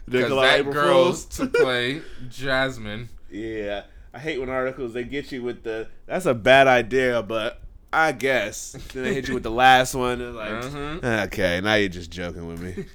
Because 0.07 0.30
that 0.30 0.59
April 0.59 0.74
girl's 0.74 1.24
to 1.38 1.47
play 1.47 2.01
Jasmine. 2.30 3.07
Yeah, 3.32 3.84
I 4.14 4.20
hate 4.20 4.39
when 4.39 4.49
articles 4.49 4.91
they 4.93 5.05
get 5.05 5.32
you 5.32 5.41
with 5.41 5.64
the 5.64 5.88
that's 6.05 6.26
a 6.26 6.34
bad 6.34 6.68
idea, 6.68 7.24
but 7.24 7.62
I 7.91 8.12
guess 8.12 8.74
then 8.93 9.03
they 9.03 9.14
hit 9.14 9.30
you 9.30 9.34
with 9.36 9.43
the 9.43 9.51
last 9.51 9.95
one 9.95 10.20
and 10.20 10.36
like 10.36 10.51
Uh-huh. 10.51 11.24
okay, 11.28 11.62
now 11.62 11.76
you're 11.76 11.88
just 11.89 12.12
joking 12.12 12.45
with 12.45 12.59
me. 12.62 12.86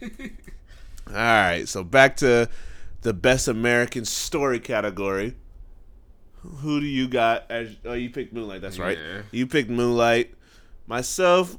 All 1.08 1.14
right, 1.14 1.66
so 1.66 1.82
back 1.82 2.16
to 2.18 2.48
the 3.06 3.14
best 3.14 3.46
American 3.46 4.04
story 4.04 4.58
category. 4.58 5.36
Who 6.42 6.80
do 6.80 6.86
you 6.86 7.06
got 7.06 7.44
as? 7.48 7.70
Oh, 7.84 7.92
you 7.92 8.10
picked 8.10 8.32
Moonlight. 8.32 8.62
That's 8.62 8.80
right. 8.80 8.98
Yeah. 8.98 9.22
You 9.30 9.46
picked 9.46 9.70
Moonlight. 9.70 10.34
Myself, 10.88 11.56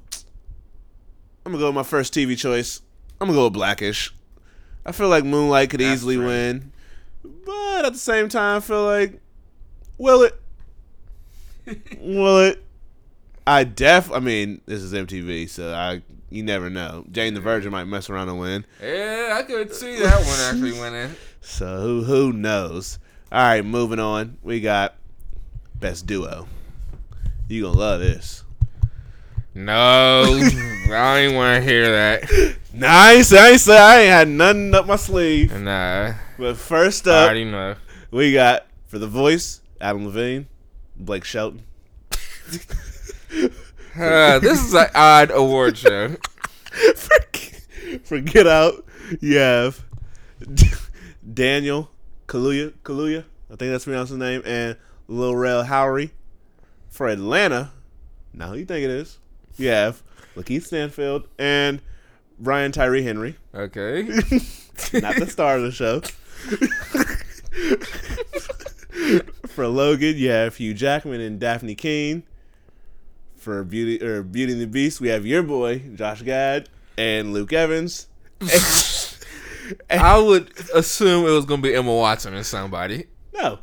I'm 1.45 1.53
gonna 1.53 1.57
go 1.59 1.67
with 1.67 1.75
my 1.75 1.83
first 1.83 2.13
TV 2.13 2.37
choice. 2.37 2.81
I'm 3.21 3.27
gonna 3.27 3.37
go 3.37 3.45
with 3.45 3.53
Blackish. 3.53 4.13
I 4.85 4.91
feel 4.91 5.07
like 5.07 5.23
Moonlight 5.23 5.69
could 5.69 5.79
That's 5.79 5.93
easily 5.93 6.17
right. 6.17 6.25
win, 6.25 6.73
but 7.23 7.85
at 7.85 7.93
the 7.93 7.99
same 7.99 8.27
time, 8.27 8.57
I 8.57 8.59
feel 8.59 8.83
like 8.83 9.21
will 9.97 10.23
it? 10.23 10.37
will 12.01 12.39
it? 12.39 12.61
I 13.45 13.63
def. 13.63 14.11
I 14.11 14.19
mean, 14.19 14.59
this 14.65 14.81
is 14.81 14.91
MTV, 14.91 15.47
so 15.47 15.73
I 15.73 16.01
you 16.29 16.43
never 16.43 16.69
know. 16.69 17.05
Jane 17.09 17.35
the 17.35 17.39
Virgin 17.39 17.71
might 17.71 17.85
mess 17.85 18.09
around 18.09 18.27
and 18.27 18.37
win. 18.37 18.65
Yeah, 18.81 19.37
I 19.39 19.43
could 19.43 19.73
see 19.73 19.97
that 19.99 20.25
one 20.25 20.39
actually 20.41 20.77
winning. 20.77 21.15
So 21.41 21.77
who 21.79 22.03
who 22.03 22.33
knows? 22.33 22.99
All 23.31 23.39
right, 23.41 23.63
moving 23.65 23.99
on. 23.99 24.37
We 24.43 24.59
got 24.61 24.95
best 25.75 26.05
duo. 26.05 26.47
You 27.47 27.63
gonna 27.63 27.77
love 27.77 27.99
this. 27.99 28.43
No, 29.53 30.23
I 30.91 31.17
ain't 31.19 31.35
want 31.35 31.63
to 31.63 31.69
hear 31.69 31.91
that. 31.91 32.57
Nice. 32.73 33.33
I 33.33 33.49
ain't 33.51 33.59
say 33.59 33.77
I 33.77 33.99
ain't 34.01 34.09
had 34.11 34.27
nothing 34.27 34.73
up 34.75 34.85
my 34.85 34.95
sleeve. 34.97 35.51
Nah, 35.59 36.13
But 36.37 36.57
first 36.57 37.07
up, 37.07 37.13
I 37.21 37.23
already 37.25 37.45
know. 37.45 37.75
we 38.11 38.33
got 38.33 38.67
for 38.85 38.99
the 38.99 39.07
voice 39.07 39.61
Adam 39.81 40.05
Levine, 40.05 40.47
Blake 40.95 41.23
Shelton. 41.23 41.63
Uh, 43.99 44.37
this 44.37 44.63
is 44.63 44.75
an 44.75 44.85
odd 44.93 45.31
award 45.31 45.75
show. 45.75 46.15
for, 46.95 47.17
for 48.03 48.19
Get 48.21 48.45
Out, 48.45 48.85
you 49.19 49.37
have 49.37 49.83
Daniel 51.37 51.91
Kaluuya. 52.27 52.73
Kaluuya, 52.83 53.23
I 53.51 53.55
think 53.55 53.71
that's 53.71 53.85
pronounced 53.85 54.09
his 54.09 54.17
name, 54.17 54.41
and 54.43 54.75
Lil 55.07 55.35
Rel 55.35 55.65
Howery. 55.65 56.09
For 56.89 57.07
Atlanta, 57.07 57.71
now 58.33 58.47
who 58.47 58.57
you 58.57 58.65
think 58.65 58.83
it 58.83 58.89
is? 58.89 59.19
You 59.55 59.67
have 59.67 60.01
Lakeith 60.35 60.63
Stanfield 60.63 61.27
and 61.37 61.79
Brian 62.39 62.71
Tyree 62.71 63.03
Henry. 63.03 63.35
Okay. 63.53 64.01
not 64.93 65.17
the 65.17 65.27
star 65.29 65.57
of 65.57 65.61
the 65.61 65.71
show. 65.71 66.01
For 69.47 69.67
Logan, 69.67 70.17
you 70.17 70.31
have 70.31 70.55
Hugh 70.55 70.73
Jackman 70.73 71.21
and 71.21 71.39
Dafne 71.39 71.77
Keen. 71.77 72.23
For 73.35 73.63
Beauty 73.63 74.03
or 74.03 74.23
Beauty 74.23 74.53
and 74.53 74.61
the 74.61 74.67
Beast, 74.67 74.99
we 74.99 75.09
have 75.09 75.23
your 75.23 75.43
boy 75.43 75.83
Josh 75.93 76.23
Gad 76.23 76.67
and 76.97 77.31
Luke 77.31 77.53
Evans. 77.53 78.07
I 79.89 80.17
would 80.19 80.51
assume 80.73 81.25
it 81.25 81.31
was 81.31 81.45
gonna 81.45 81.61
be 81.61 81.75
Emma 81.75 81.93
Watson 81.93 82.33
or 82.33 82.43
somebody. 82.43 83.07
No. 83.33 83.59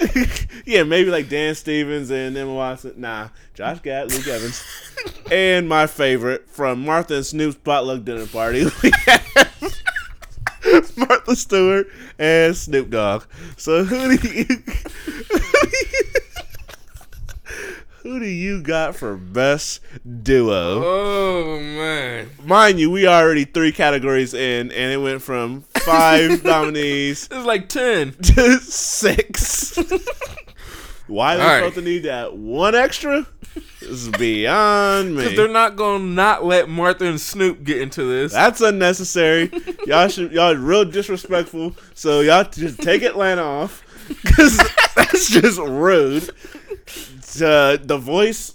yeah, 0.66 0.82
maybe 0.82 1.10
like 1.10 1.28
Dan 1.28 1.54
Stevens 1.54 2.10
and 2.10 2.36
Emma 2.36 2.54
Watson. 2.54 2.94
Nah, 2.96 3.28
Josh 3.54 3.80
Gad, 3.80 4.10
Luke 4.10 4.26
Evans, 4.26 4.64
and 5.30 5.68
my 5.68 5.86
favorite 5.86 6.48
from 6.48 6.84
Martha 6.84 7.16
and 7.16 7.26
Snoop's 7.26 7.56
potluck 7.56 8.04
dinner 8.04 8.26
party. 8.26 8.64
Martha 10.96 11.36
Stewart 11.36 11.86
and 12.18 12.56
Snoop 12.56 12.90
Dogg. 12.90 13.24
So 13.56 13.84
who 13.84 14.16
do 14.16 14.28
you 14.28 14.44
who 14.44 15.38
do 15.38 15.68
you 15.68 16.04
got 18.62 18.96
for 18.96 19.16
best 19.16 19.80
duo? 20.22 20.82
Oh 20.84 21.58
man, 21.58 22.30
Mind 22.44 22.78
you, 22.80 22.90
we 22.90 23.06
already 23.06 23.44
three 23.44 23.72
categories 23.72 24.34
in, 24.34 24.70
and 24.70 24.92
it 24.92 24.98
went 24.98 25.22
from 25.22 25.62
five 25.84 26.44
nominees 26.44 27.28
it's 27.30 27.46
like 27.46 27.68
ten. 27.68 28.12
to 28.12 28.58
six. 28.58 29.76
Why 31.06 31.36
they 31.36 31.42
right. 31.42 31.60
felt 31.60 31.74
the 31.74 31.82
need 31.82 32.04
that 32.04 32.36
one 32.36 32.74
extra 32.74 33.26
is 33.80 34.08
beyond 34.10 35.16
me. 35.16 35.22
Because 35.22 35.36
they're 35.36 35.48
not 35.48 35.74
gonna 35.76 36.04
not 36.04 36.44
let 36.44 36.68
Martha 36.68 37.04
and 37.06 37.20
Snoop 37.20 37.64
get 37.64 37.80
into 37.80 38.04
this. 38.04 38.32
That's 38.32 38.60
unnecessary. 38.60 39.50
y'all 39.86 40.08
should 40.08 40.32
y'all 40.32 40.54
real 40.54 40.84
disrespectful. 40.84 41.74
So 41.94 42.20
y'all 42.20 42.44
just 42.44 42.80
take 42.80 43.02
Atlanta 43.02 43.42
off 43.42 43.84
because 44.22 44.56
that's 44.96 45.30
just 45.30 45.58
rude. 45.58 46.30
Uh, 47.40 47.76
the 47.82 47.98
voice. 47.98 48.54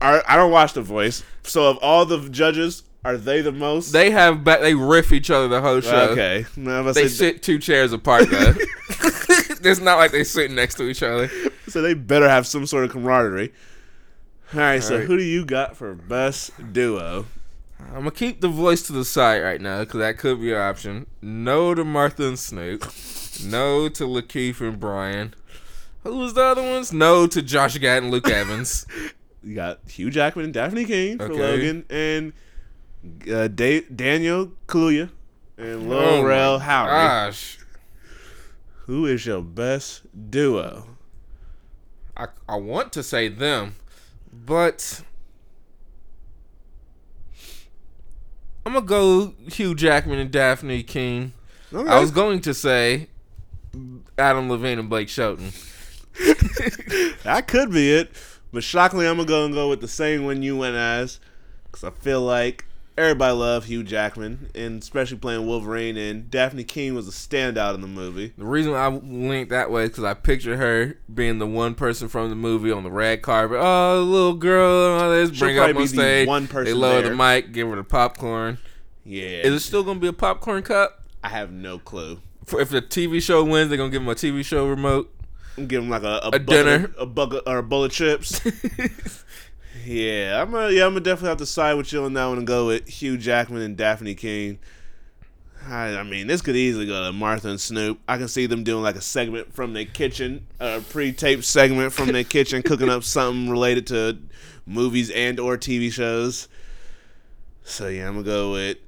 I, 0.00 0.22
I 0.26 0.36
don't 0.36 0.50
watch 0.50 0.72
the 0.72 0.82
voice. 0.82 1.22
So 1.42 1.68
of 1.68 1.76
all 1.78 2.06
the 2.06 2.28
judges, 2.30 2.82
are 3.04 3.16
they 3.16 3.42
the 3.42 3.52
most? 3.52 3.92
They 3.92 4.10
have 4.10 4.44
back. 4.44 4.60
They 4.60 4.74
riff 4.74 5.12
each 5.12 5.30
other 5.30 5.48
the 5.48 5.60
whole 5.60 5.80
show. 5.80 6.10
okay. 6.10 6.46
No, 6.56 6.90
They 6.92 7.08
sit 7.08 7.42
two 7.42 7.58
chairs 7.58 7.92
apart 7.92 8.30
though. 8.30 8.54
it's 8.88 9.80
not 9.80 9.98
like 9.98 10.10
they're 10.12 10.24
sitting 10.24 10.54
next 10.56 10.76
to 10.76 10.84
each 10.84 11.02
other. 11.02 11.30
So 11.68 11.82
they 11.82 11.94
better 11.94 12.28
have 12.28 12.46
some 12.46 12.66
sort 12.66 12.84
of 12.84 12.90
camaraderie. 12.92 13.52
All 14.54 14.60
right, 14.60 14.82
so 14.82 14.94
All 14.94 14.98
right. 15.00 15.06
who 15.06 15.16
do 15.16 15.22
you 15.22 15.44
got 15.44 15.76
for 15.76 15.94
best 15.94 16.72
duo? 16.72 17.26
I'm 17.88 17.94
gonna 18.00 18.10
keep 18.10 18.40
the 18.40 18.48
voice 18.48 18.82
to 18.82 18.92
the 18.92 19.04
side 19.04 19.40
right 19.42 19.60
now 19.60 19.80
because 19.80 20.00
that 20.00 20.18
could 20.18 20.40
be 20.40 20.52
an 20.52 20.60
option. 20.60 21.06
No 21.22 21.74
to 21.74 21.84
Martha 21.84 22.26
and 22.26 22.38
Snoop. 22.38 22.82
No 23.44 23.88
to 23.88 24.04
Lakeith 24.04 24.60
and 24.60 24.78
Brian. 24.78 25.34
Who 26.04 26.16
was 26.18 26.34
the 26.34 26.42
other 26.42 26.62
ones? 26.62 26.92
No 26.92 27.26
to 27.26 27.42
Josh 27.42 27.76
Gad 27.78 28.02
and 28.02 28.10
Luke 28.12 28.28
Evans. 28.28 28.86
You 29.42 29.54
got 29.54 29.78
Hugh 29.88 30.10
Jackman 30.10 30.44
and 30.44 30.52
Daphne 30.52 30.84
King 30.84 31.16
for 31.16 31.24
Okay. 31.32 31.40
Logan, 31.40 31.84
and 31.88 32.34
uh, 33.32 33.48
da- 33.48 33.80
Daniel 33.88 34.52
Kaluuya 34.66 35.08
and 35.56 35.90
Oh 35.90 36.22
Rel 36.22 36.58
my 36.58 36.64
Howery. 36.66 36.88
Gosh, 36.90 37.58
Who 38.84 39.06
is 39.06 39.24
your 39.24 39.40
best 39.40 40.02
duo? 40.30 40.88
I 42.14 42.26
I 42.46 42.56
want 42.56 42.92
to 42.92 43.02
say 43.02 43.28
them, 43.28 43.76
but 44.30 45.00
I'm 48.66 48.74
gonna 48.74 48.84
go 48.84 49.32
Hugh 49.50 49.74
Jackman 49.74 50.18
and 50.18 50.30
Daphne 50.30 50.82
King. 50.82 51.32
Okay. 51.72 51.88
I 51.88 51.98
was 51.98 52.10
going 52.10 52.40
to 52.42 52.52
say 52.52 53.08
Adam 54.18 54.50
Levine 54.50 54.78
and 54.78 54.90
Blake 54.90 55.08
Shelton. 55.08 55.52
that 57.24 57.44
could 57.48 57.72
be 57.72 57.92
it, 57.92 58.10
but 58.52 58.62
shockingly, 58.62 59.06
I'm 59.06 59.16
gonna 59.16 59.28
go 59.28 59.44
and 59.44 59.54
go 59.54 59.68
with 59.68 59.80
the 59.80 59.88
same 59.88 60.24
one 60.24 60.42
you 60.42 60.56
went 60.56 60.76
as, 60.76 61.20
because 61.70 61.84
I 61.84 61.90
feel 61.90 62.20
like 62.22 62.64
everybody 62.98 63.32
loved 63.34 63.66
Hugh 63.66 63.82
Jackman, 63.82 64.50
and 64.54 64.82
especially 64.82 65.16
playing 65.18 65.46
Wolverine. 65.46 65.96
And 65.96 66.30
Daphne 66.30 66.64
King 66.64 66.94
was 66.94 67.08
a 67.08 67.12
standout 67.12 67.74
in 67.74 67.80
the 67.80 67.86
movie. 67.86 68.32
The 68.36 68.44
reason 68.44 68.74
I 68.74 68.88
linked 68.88 69.50
that 69.50 69.70
way 69.70 69.84
is 69.84 69.90
because 69.90 70.04
I 70.04 70.14
picture 70.14 70.56
her 70.56 70.98
being 71.12 71.38
the 71.38 71.46
one 71.46 71.74
person 71.74 72.08
from 72.08 72.28
the 72.28 72.36
movie 72.36 72.70
on 72.70 72.82
the 72.82 72.90
red 72.90 73.22
carpet. 73.22 73.58
Oh, 73.60 74.02
little 74.02 74.34
girl, 74.34 75.00
oh, 75.00 75.08
let's 75.08 75.30
She'll 75.30 75.46
bring 75.46 75.56
her 75.56 75.62
up 75.62 75.76
on 75.76 75.88
stage. 75.88 76.28
one 76.28 76.46
they 76.46 76.52
person 76.52 76.78
lower 76.78 77.00
there. 77.00 77.10
the 77.10 77.16
mic, 77.16 77.52
give 77.52 77.68
her 77.68 77.76
the 77.76 77.84
popcorn. 77.84 78.58
Yeah, 79.04 79.22
Is 79.22 79.54
it 79.54 79.60
still 79.60 79.82
gonna 79.82 79.98
be 80.00 80.08
a 80.08 80.12
popcorn 80.12 80.62
cup? 80.62 81.02
I 81.24 81.28
have 81.28 81.50
no 81.50 81.78
clue. 81.78 82.20
For 82.44 82.60
if 82.60 82.68
the 82.70 82.82
TV 82.82 83.22
show 83.22 83.44
wins, 83.44 83.68
they're 83.68 83.78
gonna 83.78 83.90
give 83.90 84.02
him 84.02 84.08
a 84.08 84.14
TV 84.14 84.44
show 84.44 84.66
remote. 84.66 85.10
I'm 85.56 85.66
giving 85.66 85.86
him 85.86 85.90
like 85.90 86.02
a, 86.02 86.20
a, 86.24 86.28
A 86.28 86.30
bucket 86.38 86.46
dinner. 86.46 86.94
a 86.98 87.06
bucket 87.06 87.42
or 87.46 87.58
a 87.58 87.62
bowl 87.62 87.84
of 87.84 87.92
chips. 87.92 88.40
yeah, 89.84 90.40
I'm 90.40 90.50
gonna 90.50 90.72
yeah, 90.72 90.86
I'm 90.86 90.92
gonna 90.92 91.00
definitely 91.00 91.28
have 91.30 91.38
to 91.38 91.46
side 91.46 91.74
with 91.74 91.92
you 91.92 92.02
on 92.04 92.14
that 92.14 92.26
one 92.26 92.38
and 92.38 92.46
go 92.46 92.66
with 92.68 92.88
Hugh 92.88 93.18
Jackman 93.18 93.62
and 93.62 93.76
Dafne 93.76 94.16
Keen. 94.16 94.58
I, 95.68 95.96
I 95.96 96.02
mean, 96.04 96.26
this 96.26 96.40
could 96.40 96.56
easily 96.56 96.86
go 96.86 97.04
to 97.04 97.12
Martha 97.12 97.48
and 97.50 97.60
Snoop. 97.60 98.00
I 98.08 98.16
can 98.16 98.28
see 98.28 98.46
them 98.46 98.64
doing 98.64 98.82
like 98.82 98.96
a 98.96 99.02
segment 99.02 99.52
from 99.52 99.74
their 99.74 99.84
kitchen, 99.84 100.46
a 100.58 100.80
pre-taped 100.80 101.44
segment 101.44 101.92
from 101.92 102.12
their 102.12 102.24
kitchen, 102.24 102.62
cooking 102.62 102.88
up 102.88 103.04
something 103.04 103.50
related 103.50 103.86
to 103.88 104.18
movies 104.64 105.10
and 105.10 105.38
or 105.38 105.58
TV 105.58 105.92
shows. 105.92 106.48
So 107.62 107.88
yeah, 107.88 108.08
I'm 108.08 108.14
gonna 108.14 108.24
go 108.24 108.52
with 108.52 108.78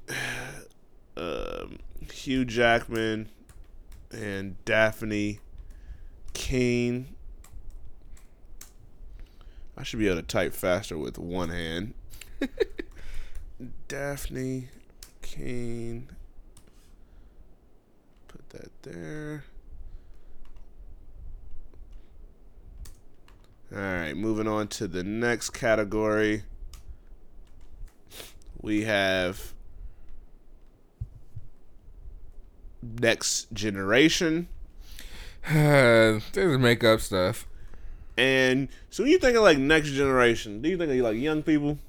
um, 1.15 1.77
Hugh 2.11 2.43
Jackman 2.43 3.29
and 4.11 4.55
Dafne 4.65 5.39
Keen. 6.33 7.15
I 9.77 9.83
should 9.83 9.99
be 9.99 10.07
able 10.07 10.17
to 10.17 10.23
type 10.23 10.53
faster 10.53 10.97
with 10.97 11.17
one 11.17 11.49
hand. 11.49 11.93
Dafne 13.87 14.67
Keen. 15.21 16.09
Put 18.27 18.49
that 18.49 18.71
there. 18.83 19.45
All 23.75 23.79
right, 23.79 24.15
moving 24.15 24.47
on 24.47 24.67
to 24.69 24.87
the 24.87 25.03
next 25.03 25.49
category. 25.49 26.43
We 28.61 28.83
have 28.83 29.53
next 32.83 33.51
generation. 33.51 34.47
this 35.51 36.23
is 36.35 36.57
makeup 36.57 36.99
stuff. 37.01 37.47
And 38.17 38.69
so 38.89 39.03
you 39.03 39.17
think 39.17 39.35
of 39.35 39.43
like 39.43 39.57
next 39.57 39.89
generation, 39.91 40.61
do 40.61 40.69
you 40.69 40.77
think 40.77 40.91
of 40.91 40.97
like 40.97 41.17
young 41.17 41.41
people? 41.43 41.79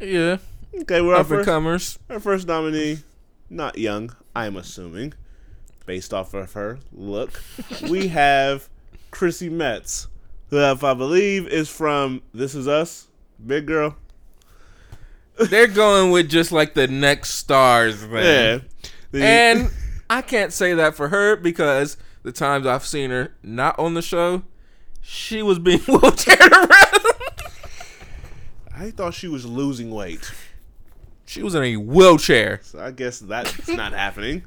Yeah, 0.00 0.38
Okay, 0.82 1.00
we're 1.00 1.14
up 1.16 1.30
and 1.30 1.44
comers. 1.44 1.98
our 2.10 2.20
first 2.20 2.46
nominee, 2.46 2.98
not 3.50 3.78
young, 3.78 4.14
I'm 4.34 4.56
assuming, 4.56 5.14
based 5.86 6.12
off 6.14 6.34
of 6.34 6.52
her 6.52 6.78
look. 6.92 7.42
we 7.90 8.08
have 8.08 8.68
Chrissy 9.10 9.48
Metz, 9.48 10.06
who 10.50 10.58
if 10.58 10.84
I 10.84 10.92
believe 10.94 11.48
is 11.48 11.68
from 11.70 12.22
This 12.34 12.54
Is 12.54 12.68
Us, 12.68 13.08
Big 13.44 13.66
Girl. 13.66 13.96
They're 15.38 15.66
going 15.66 16.10
with 16.12 16.28
just 16.30 16.52
like 16.52 16.74
the 16.74 16.86
next 16.88 17.30
stars 17.34 18.06
man. 18.06 18.22
Yeah. 18.62 18.88
The- 19.10 19.24
And 19.24 19.70
I 20.08 20.22
can't 20.22 20.52
say 20.52 20.74
that 20.74 20.94
for 20.94 21.08
her 21.08 21.36
because 21.36 21.96
the 22.26 22.32
times 22.32 22.66
I've 22.66 22.84
seen 22.84 23.10
her 23.10 23.36
not 23.40 23.78
on 23.78 23.94
the 23.94 24.02
show, 24.02 24.42
she 25.00 25.42
was 25.42 25.60
being 25.60 25.78
wheelchaired 25.86 26.50
around. 26.50 27.04
I 28.76 28.90
thought 28.90 29.14
she 29.14 29.28
was 29.28 29.46
losing 29.46 29.92
weight. 29.92 30.32
she 31.24 31.44
was 31.44 31.54
in 31.54 31.62
a 31.62 31.76
wheelchair. 31.76 32.58
So 32.64 32.80
I 32.80 32.90
guess 32.90 33.20
that's 33.20 33.68
not 33.68 33.92
happening. 33.92 34.42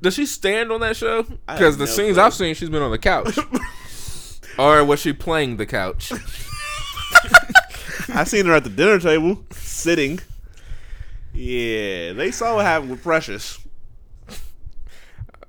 Does 0.00 0.14
she 0.14 0.24
stand 0.24 0.70
on 0.70 0.78
that 0.82 0.94
show? 0.96 1.24
Because 1.24 1.76
the 1.78 1.86
no 1.86 1.90
scenes 1.90 2.14
clue. 2.14 2.22
I've 2.22 2.32
seen, 2.34 2.54
she's 2.54 2.70
been 2.70 2.82
on 2.82 2.92
the 2.92 2.98
couch. 2.98 3.36
or 4.58 4.84
was 4.84 5.00
she 5.00 5.12
playing 5.12 5.56
the 5.56 5.66
couch? 5.66 6.12
I 8.14 8.22
seen 8.22 8.46
her 8.46 8.54
at 8.54 8.62
the 8.62 8.70
dinner 8.70 9.00
table 9.00 9.44
sitting. 9.50 10.20
Yeah, 11.34 12.12
they 12.12 12.30
saw 12.30 12.54
what 12.54 12.66
happened 12.66 12.92
with 12.92 13.02
Precious. 13.02 13.58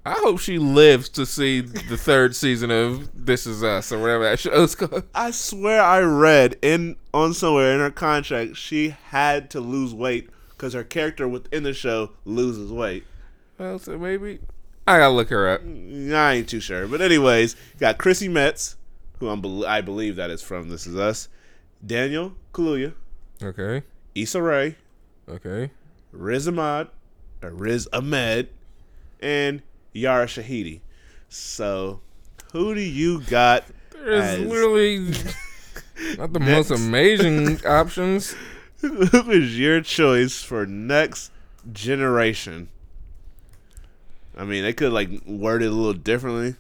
I 0.08 0.14
hope 0.20 0.40
she 0.40 0.58
lives 0.58 1.10
to 1.10 1.26
see 1.26 1.60
the 1.60 1.98
third 1.98 2.34
season 2.34 2.72
of 2.72 3.10
This 3.26 3.46
Is 3.46 3.62
Us 3.62 3.92
or 3.92 4.00
whatever 4.00 4.24
that 4.24 4.40
show's 4.40 4.74
called. 4.76 5.04
I 5.14 5.32
swear 5.32 5.82
I 5.82 6.00
read 6.00 6.56
in 6.62 6.96
on 7.14 7.34
somewhere 7.34 7.74
in 7.74 7.82
her 7.82 7.92
contract 7.92 8.56
she 8.56 8.96
had 9.08 9.50
to 9.52 9.60
lose 9.60 9.94
weight 9.94 10.30
because 10.50 10.72
her 10.74 10.86
character 10.86 11.28
within 11.28 11.64
the 11.64 11.74
show 11.74 12.12
loses 12.24 12.72
weight. 12.72 13.04
Well, 13.58 13.80
so 13.80 13.98
maybe 13.98 14.40
I 14.88 14.98
gotta 15.00 15.14
look 15.14 15.30
her 15.30 15.50
up. 15.50 15.62
Mm, 15.64 16.14
I 16.16 16.36
ain't 16.36 16.48
too 16.48 16.62
sure, 16.62 16.88
but 16.88 17.02
anyways, 17.02 17.58
got 17.78 17.98
Chrissy 17.98 18.30
Metz, 18.30 18.78
who 19.20 19.28
I'm 19.28 19.44
I 19.66 19.82
believe 19.82 20.16
that 20.16 20.30
is 20.30 20.42
from 20.42 20.70
This 20.70 20.88
Is 20.88 20.96
Us, 20.96 21.28
Daniel 21.86 22.34
Kaluuya, 22.54 22.94
Okay, 23.44 23.84
Issa 24.16 24.42
Rae, 24.42 24.76
okay. 25.28 25.72
Riz 26.14 26.48
Ahmed, 26.48 26.88
or 27.44 27.50
Riz 27.50 27.90
Ahmed, 27.92 28.48
and 29.20 29.62
Yara 29.98 30.26
Shahidi. 30.28 30.82
So, 31.30 32.02
who 32.54 32.74
do 32.76 32.82
you 32.82 33.22
got? 33.22 33.66
There's 33.94 34.40
literally 34.40 35.00
not 36.18 36.34
the 36.34 36.40
most 36.40 36.72
amazing 36.72 37.60
options. 37.66 38.36
who 38.82 39.32
is 39.32 39.58
your 39.60 39.82
choice 39.82 40.42
for 40.44 40.66
next 40.66 41.32
generation? 41.74 42.70
I 44.38 44.44
mean, 44.46 44.64
they 44.64 44.74
could 44.74 44.94
like 44.94 45.10
word 45.26 45.64
it 45.64 45.68
a 45.68 45.72
little 45.72 45.94
differently. 45.94 46.56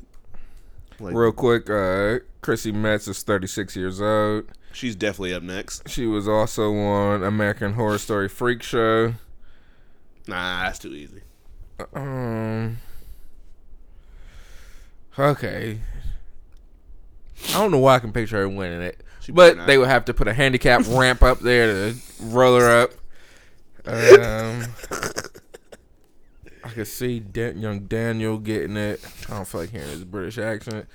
Like, 0.99 1.13
Real 1.13 1.31
quick, 1.31 1.69
uh, 1.69 2.19
Chrissy 2.41 2.71
Metz 2.71 3.07
is 3.07 3.21
36 3.21 3.75
years 3.75 4.01
old. 4.01 4.45
she's 4.73 4.95
definitely 4.95 5.33
up 5.35 5.43
next. 5.43 5.87
She 5.87 6.07
was 6.07 6.27
also 6.27 6.73
on 6.75 7.23
American 7.23 7.73
Horror 7.73 7.99
Story 7.99 8.27
Freak 8.27 8.63
Show. 8.63 9.13
Nah, 10.27 10.63
that's 10.63 10.79
too 10.79 10.93
easy. 10.93 11.21
Um. 11.93 12.77
Okay. 15.19 15.79
I 17.49 17.53
don't 17.53 17.71
know 17.71 17.79
why 17.79 17.95
I 17.95 17.99
can 17.99 18.11
picture 18.11 18.37
her 18.37 18.49
winning 18.49 18.81
it, 18.81 19.01
She 19.21 19.31
but 19.31 19.65
they 19.67 19.77
would 19.77 19.87
have 19.87 20.05
to 20.05 20.13
put 20.13 20.27
a 20.27 20.33
handicap 20.33 20.83
ramp 20.87 21.23
up 21.23 21.39
there 21.39 21.67
to 21.91 21.95
roll 22.21 22.59
her 22.59 22.83
up. 22.83 22.91
Um. 23.85 24.65
I 26.63 26.69
could 26.71 26.87
see 26.87 27.19
Dan- 27.19 27.59
young 27.61 27.81
Daniel 27.81 28.37
getting 28.37 28.75
it. 28.75 28.99
I 29.29 29.35
don't 29.35 29.47
feel 29.47 29.61
like 29.61 29.69
hearing 29.69 29.87
his 29.87 30.03
British 30.03 30.37
accent. 30.37 30.87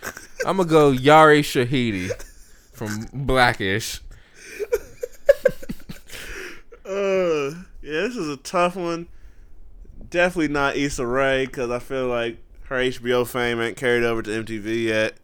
I'm 0.46 0.58
gonna 0.58 0.68
go 0.68 0.90
Yara 0.90 1.38
Shahidi 1.38 2.10
from 2.72 3.06
Blackish. 3.12 4.00
Uh, 6.84 7.50
yeah, 7.80 8.02
this 8.02 8.16
is 8.16 8.28
a 8.28 8.36
tough 8.36 8.76
one. 8.76 9.06
Definitely 10.10 10.48
not 10.48 10.76
Issa 10.76 11.06
Rae 11.06 11.46
because 11.46 11.70
I 11.70 11.78
feel 11.78 12.08
like 12.08 12.41
her 12.72 12.78
HBO 12.78 13.26
fame 13.26 13.60
ain't 13.60 13.76
carried 13.76 14.02
over 14.02 14.22
to 14.22 14.30
MTV 14.30 14.84
yet. 14.84 15.14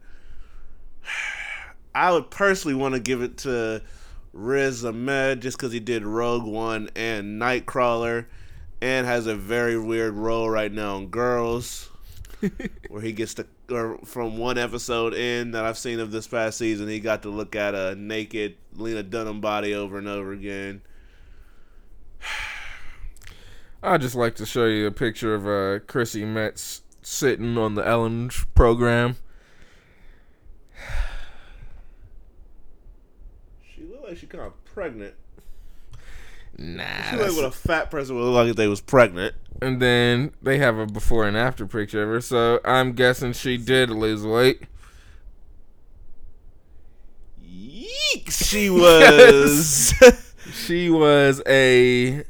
I 1.94 2.12
would 2.12 2.30
personally 2.30 2.74
want 2.74 2.94
to 2.94 3.00
give 3.00 3.22
it 3.22 3.38
to 3.38 3.82
Riz 4.34 4.84
Ahmed 4.84 5.40
just 5.40 5.56
because 5.56 5.72
he 5.72 5.80
did 5.80 6.04
Rogue 6.04 6.44
One 6.44 6.90
and 6.94 7.40
Nightcrawler 7.40 8.26
and 8.82 9.06
has 9.06 9.26
a 9.26 9.34
very 9.34 9.78
weird 9.78 10.12
role 10.14 10.48
right 10.48 10.70
now 10.70 10.96
on 10.96 11.06
Girls 11.08 11.88
where 12.88 13.00
he 13.00 13.12
gets 13.12 13.34
to, 13.34 13.46
or 13.70 13.98
from 14.04 14.36
one 14.36 14.58
episode 14.58 15.14
in 15.14 15.52
that 15.52 15.64
I've 15.64 15.78
seen 15.78 15.98
of 16.00 16.12
this 16.12 16.28
past 16.28 16.58
season, 16.58 16.86
he 16.86 17.00
got 17.00 17.22
to 17.22 17.30
look 17.30 17.56
at 17.56 17.74
a 17.74 17.94
naked 17.96 18.56
Lena 18.74 19.02
Dunham 19.02 19.40
body 19.40 19.74
over 19.74 19.96
and 19.96 20.06
over 20.06 20.32
again. 20.32 20.82
I'd 23.82 24.02
just 24.02 24.14
like 24.14 24.34
to 24.36 24.44
show 24.44 24.66
you 24.66 24.86
a 24.86 24.92
picture 24.92 25.34
of 25.34 25.46
uh, 25.46 25.84
Chrissy 25.86 26.24
Metz 26.24 26.82
sitting 27.08 27.56
on 27.56 27.74
the 27.74 27.86
Ellen 27.86 28.30
program. 28.54 29.16
She 33.74 33.82
looked 33.82 34.08
like 34.08 34.18
she 34.18 34.26
kind 34.26 34.44
of 34.44 34.64
pregnant. 34.64 35.14
Nah. 36.56 36.84
She 37.10 37.16
looked 37.16 37.28
like 37.28 37.36
what 37.36 37.44
a 37.46 37.50
fat 37.50 37.90
person 37.90 38.16
would 38.16 38.22
look 38.22 38.34
like 38.34 38.48
if 38.48 38.56
they 38.56 38.68
was 38.68 38.80
pregnant. 38.80 39.34
And 39.60 39.80
then 39.80 40.32
they 40.42 40.58
have 40.58 40.78
a 40.78 40.86
before 40.86 41.26
and 41.26 41.36
after 41.36 41.66
picture 41.66 42.02
of 42.02 42.08
her, 42.08 42.20
so 42.20 42.60
I'm 42.64 42.92
guessing 42.92 43.32
she 43.32 43.56
did 43.56 43.90
lose 43.90 44.24
weight. 44.24 44.62
Yeek! 47.42 48.30
She 48.30 48.70
was. 48.70 49.94
She 50.50 50.88
was 50.88 51.42
a 51.46 52.24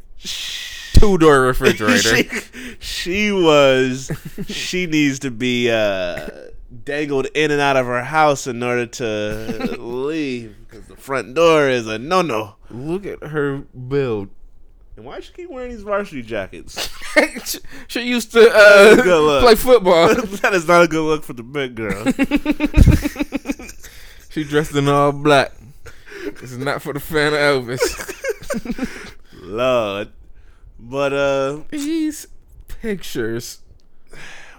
two 0.99 1.19
door 1.19 1.41
refrigerator. 1.47 2.27
she, 2.27 2.77
she 2.79 3.33
was. 3.33 4.11
She 4.47 4.87
needs 4.87 5.19
to 5.21 5.31
be 5.31 5.71
uh, 5.71 6.29
dangled 6.85 7.27
in 7.35 7.51
and 7.51 7.61
out 7.61 7.77
of 7.77 7.87
her 7.87 8.05
house 8.05 8.47
in 8.47 8.63
order 8.63 8.87
to 8.87 9.77
leave 9.79 10.57
because 10.67 10.87
the 10.87 10.97
front 10.97 11.35
door 11.35 11.69
is 11.69 11.87
a 11.87 11.99
no 11.99 12.23
no. 12.23 12.57
Look 12.71 13.07
at 13.07 13.23
her 13.23 13.59
build. 13.59 14.29
And 14.97 15.07
why 15.07 15.21
she 15.21 15.33
keep 15.33 15.49
wearing 15.49 15.71
these 15.71 15.83
varsity 15.83 16.23
jackets? 16.23 16.91
she 17.87 18.01
used 18.01 18.33
to 18.33 18.51
uh, 18.53 19.41
play 19.41 19.55
football. 19.55 20.09
that 20.15 20.55
is 20.55 20.67
not 20.67 20.83
a 20.83 20.89
good 20.89 21.05
look 21.05 21.23
for 21.23 21.35
the 21.35 21.45
big 21.45 21.77
girl. 21.77 22.05
she 24.29 24.43
dressed 24.43 24.75
in 24.75 24.89
all 24.89 25.13
black. 25.13 25.53
This 26.41 26.51
is 26.51 26.59
not 26.59 26.83
for 26.83 26.93
the 26.93 27.01
fan 27.01 27.33
of 27.33 27.65
Elvis. 27.65 29.05
Lord. 29.41 30.13
But 30.79 31.13
uh 31.13 31.61
These 31.71 32.29
pictures, 32.69 33.61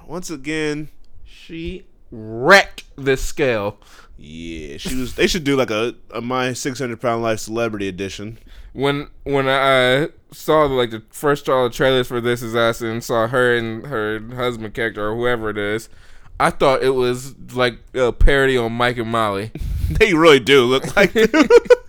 once 0.06 0.30
again, 0.30 0.90
she 1.24 1.86
wrecked 2.12 2.84
this 2.98 3.24
scale. 3.24 3.78
yeah, 4.18 4.78
she 4.78 4.96
was 4.96 5.16
they 5.16 5.28
should 5.28 5.44
do 5.44 5.56
like 5.56 5.72
a, 5.72 5.96
a 6.14 6.22
my 6.22 6.54
six 6.54 6.80
hundred 6.80 7.00
pound 7.02 7.24
life 7.24 7.40
celebrity 7.40 7.88
edition. 7.88 8.38
When 8.74 9.08
when 9.24 9.48
I 9.48 10.10
saw 10.32 10.66
like 10.66 10.92
the 10.92 11.04
first 11.10 11.48
all 11.50 11.64
the 11.64 11.70
trailers 11.74 12.08
for 12.08 12.20
This 12.22 12.42
Is 12.42 12.56
Us 12.56 12.82
and 12.82 13.04
saw 13.04 13.28
her 13.28 13.56
and 13.56 13.86
her 13.88 14.20
husband 14.36 14.74
character 14.74 15.10
or 15.10 15.16
whoever 15.16 15.50
it 15.50 15.58
is, 15.58 15.90
I 16.40 16.50
thought 16.52 16.84
it 16.84 16.92
was 16.92 17.36
like 17.54 17.80
a 17.94 18.12
parody 18.12 18.58
on 18.58 18.74
Mike 18.74 18.98
and 18.98 19.10
Molly. 19.10 19.52
they 19.90 20.14
really 20.14 20.40
do 20.40 20.64
look 20.66 20.96
like. 20.96 21.14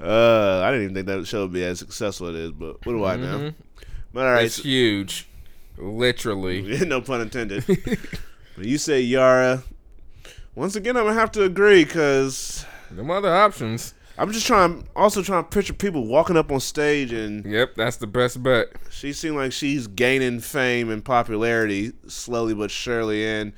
uh 0.00 0.60
I 0.64 0.70
didn't 0.70 0.84
even 0.84 0.94
think 0.94 1.06
that 1.06 1.26
show 1.26 1.42
would 1.42 1.52
be 1.52 1.64
as 1.64 1.78
successful 1.78 2.28
as 2.28 2.34
it 2.34 2.40
is, 2.40 2.52
but 2.52 2.84
what 2.84 2.92
do 2.92 3.04
I 3.04 3.16
know? 3.16 3.52
But 4.12 4.26
all 4.26 4.32
right, 4.32 4.44
It's 4.44 4.56
huge, 4.58 5.28
literally. 5.76 6.62
no 6.86 7.00
pun 7.00 7.20
intended. 7.20 7.64
you 8.58 8.78
say 8.78 9.00
Yara. 9.00 9.62
Once 10.54 10.76
again, 10.76 10.96
I'm 10.96 11.04
gonna 11.04 11.18
have 11.18 11.32
to 11.32 11.42
agree 11.42 11.84
because 11.84 12.64
No 12.90 13.12
other 13.12 13.34
options. 13.34 13.94
I'm 14.16 14.30
just 14.30 14.46
trying, 14.46 14.86
also 14.94 15.22
trying 15.22 15.42
to 15.42 15.50
picture 15.50 15.72
people 15.72 16.06
walking 16.06 16.36
up 16.36 16.52
on 16.52 16.60
stage, 16.60 17.12
and 17.12 17.44
Yep, 17.44 17.74
that's 17.74 17.96
the 17.96 18.06
best 18.06 18.40
bet. 18.44 18.68
she 18.88 19.12
seemed 19.12 19.34
like 19.34 19.50
she's 19.50 19.88
gaining 19.88 20.38
fame 20.38 20.88
and 20.90 21.04
popularity 21.04 21.92
slowly 22.06 22.54
but 22.54 22.70
surely, 22.70 23.26
and 23.26 23.52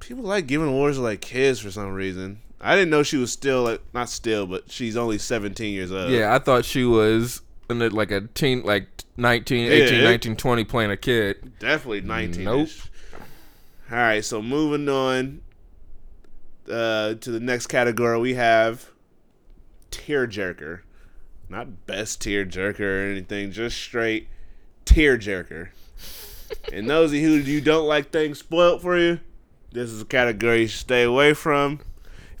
people 0.00 0.24
like 0.24 0.46
giving 0.46 0.68
awards 0.68 0.96
to 0.96 1.02
like 1.02 1.20
kids 1.20 1.60
for 1.60 1.70
some 1.70 1.92
reason. 1.92 2.40
I 2.64 2.74
didn't 2.76 2.88
know 2.90 3.02
she 3.02 3.18
was 3.18 3.30
still 3.30 3.64
like 3.64 3.82
not 3.92 4.08
still, 4.08 4.46
but 4.46 4.70
she's 4.70 4.96
only 4.96 5.18
17 5.18 5.74
years 5.74 5.92
old. 5.92 6.10
Yeah, 6.10 6.34
I 6.34 6.38
thought 6.38 6.64
she 6.64 6.84
was 6.84 7.42
in 7.68 7.82
it 7.82 7.92
like 7.92 8.10
a 8.10 8.22
teen, 8.22 8.62
like 8.62 8.88
19, 9.18 9.70
18, 9.70 9.98
Yeah. 9.98 10.04
19, 10.04 10.36
20 10.36 10.64
playing 10.64 10.90
a 10.90 10.96
kid. 10.96 11.58
Definitely 11.58 12.00
19. 12.00 12.44
Nope. 12.44 12.68
All 13.90 13.98
right, 13.98 14.24
so 14.24 14.40
moving 14.40 14.88
on 14.88 15.42
uh, 16.70 17.14
to 17.14 17.30
the 17.30 17.38
next 17.38 17.66
category, 17.66 18.18
we 18.18 18.34
have 18.34 18.90
tearjerker. 19.90 20.80
Not 21.50 21.86
best 21.86 22.22
tearjerker 22.22 22.80
or 22.80 23.10
anything, 23.10 23.52
just 23.52 23.76
straight 23.76 24.28
tearjerker. 24.86 25.68
and 26.72 26.88
those 26.88 27.10
of 27.10 27.16
you 27.16 27.28
who 27.28 27.34
you 27.34 27.60
don't 27.60 27.86
like 27.86 28.10
things 28.10 28.38
spoiled 28.38 28.80
for 28.80 28.98
you, 28.98 29.20
this 29.70 29.90
is 29.90 30.00
a 30.00 30.06
category 30.06 30.62
you 30.62 30.66
should 30.68 30.80
stay 30.80 31.02
away 31.02 31.34
from. 31.34 31.80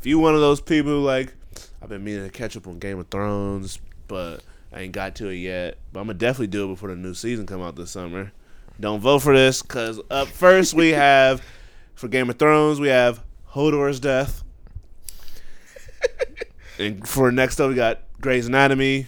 If 0.04 0.08
you 0.08 0.18
one 0.18 0.34
of 0.34 0.42
those 0.42 0.60
people 0.60 0.92
who 0.92 1.00
like, 1.00 1.32
I've 1.80 1.88
been 1.88 2.04
meaning 2.04 2.24
to 2.24 2.30
catch 2.30 2.58
up 2.58 2.66
on 2.66 2.78
Game 2.78 2.98
of 2.98 3.08
Thrones, 3.08 3.78
but 4.06 4.42
I 4.70 4.80
ain't 4.80 4.92
got 4.92 5.14
to 5.14 5.30
it 5.30 5.36
yet. 5.36 5.78
But 5.94 6.00
I'm 6.00 6.08
gonna 6.08 6.18
definitely 6.18 6.48
do 6.48 6.66
it 6.66 6.74
before 6.74 6.90
the 6.90 6.96
new 6.96 7.14
season 7.14 7.46
come 7.46 7.62
out 7.62 7.74
this 7.74 7.92
summer. 7.92 8.30
Don't 8.78 9.00
vote 9.00 9.20
for 9.20 9.34
this, 9.34 9.62
cause 9.62 10.02
up 10.10 10.28
first 10.28 10.74
we 10.74 10.90
have 10.90 11.42
for 11.94 12.08
Game 12.08 12.28
of 12.28 12.38
Thrones 12.38 12.80
we 12.80 12.88
have 12.88 13.24
Hodor's 13.52 13.98
death, 13.98 14.44
and 16.78 17.08
for 17.08 17.32
next 17.32 17.58
up 17.58 17.70
we 17.70 17.74
got 17.74 18.00
Grey's 18.20 18.46
Anatomy, 18.46 19.06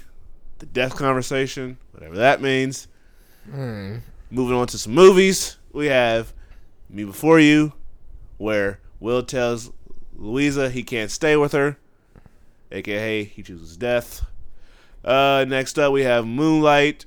the 0.61 0.67
death 0.67 0.97
conversation, 0.97 1.77
whatever 1.93 2.15
that 2.15 2.41
means. 2.41 2.89
Hmm. 3.51 3.97
Moving 4.31 4.57
on 4.57 4.67
to 4.69 4.79
some 4.79 4.95
movies, 4.95 5.59
we 5.75 5.89
have 5.89 6.33
Me 6.89 7.05
Before 7.05 7.39
You, 7.39 7.75
where 8.39 8.81
Will 8.99 9.23
tells 9.23 9.71
Louisa 10.17 10.71
he 10.71 10.83
can't 10.83 11.11
stay 11.11 11.37
with 11.37 11.53
her, 11.53 11.77
aka 12.73 13.25
he 13.25 13.43
chooses 13.43 13.77
death. 13.77 14.27
Uh, 15.05 15.45
next 15.47 15.79
up 15.79 15.93
we 15.93 16.03
have 16.03 16.27
Moonlight. 16.27 17.07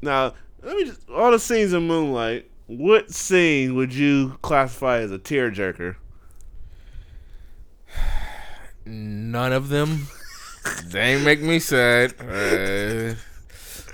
Now, 0.00 0.34
let 0.62 0.76
me 0.76 0.84
just 0.84 1.08
all 1.10 1.30
the 1.30 1.38
scenes 1.38 1.72
in 1.72 1.86
Moonlight. 1.86 2.50
What 2.66 3.10
scene 3.12 3.74
would 3.74 3.94
you 3.94 4.38
classify 4.42 4.98
as 4.98 5.12
a 5.12 5.18
tearjerker? 5.18 5.96
None 8.84 9.52
of 9.52 9.68
them. 9.68 10.08
they 10.86 11.22
make 11.22 11.40
me 11.40 11.58
sad. 11.58 12.14
Uh, 12.20 13.14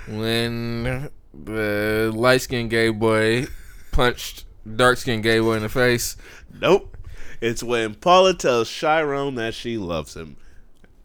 when 0.07 1.09
the 1.33 2.11
light 2.15 2.41
skinned 2.41 2.69
gay 2.69 2.89
boy 2.89 3.47
punched 3.91 4.45
dark 4.75 4.97
skinned 4.97 5.23
gay 5.23 5.39
boy 5.39 5.55
in 5.55 5.63
the 5.63 5.69
face. 5.69 6.17
Nope. 6.59 6.95
It's 7.41 7.63
when 7.63 7.95
Paula 7.95 8.33
tells 8.33 8.69
Chiron 8.69 9.35
that 9.35 9.53
she 9.53 9.77
loves 9.77 10.15
him. 10.15 10.37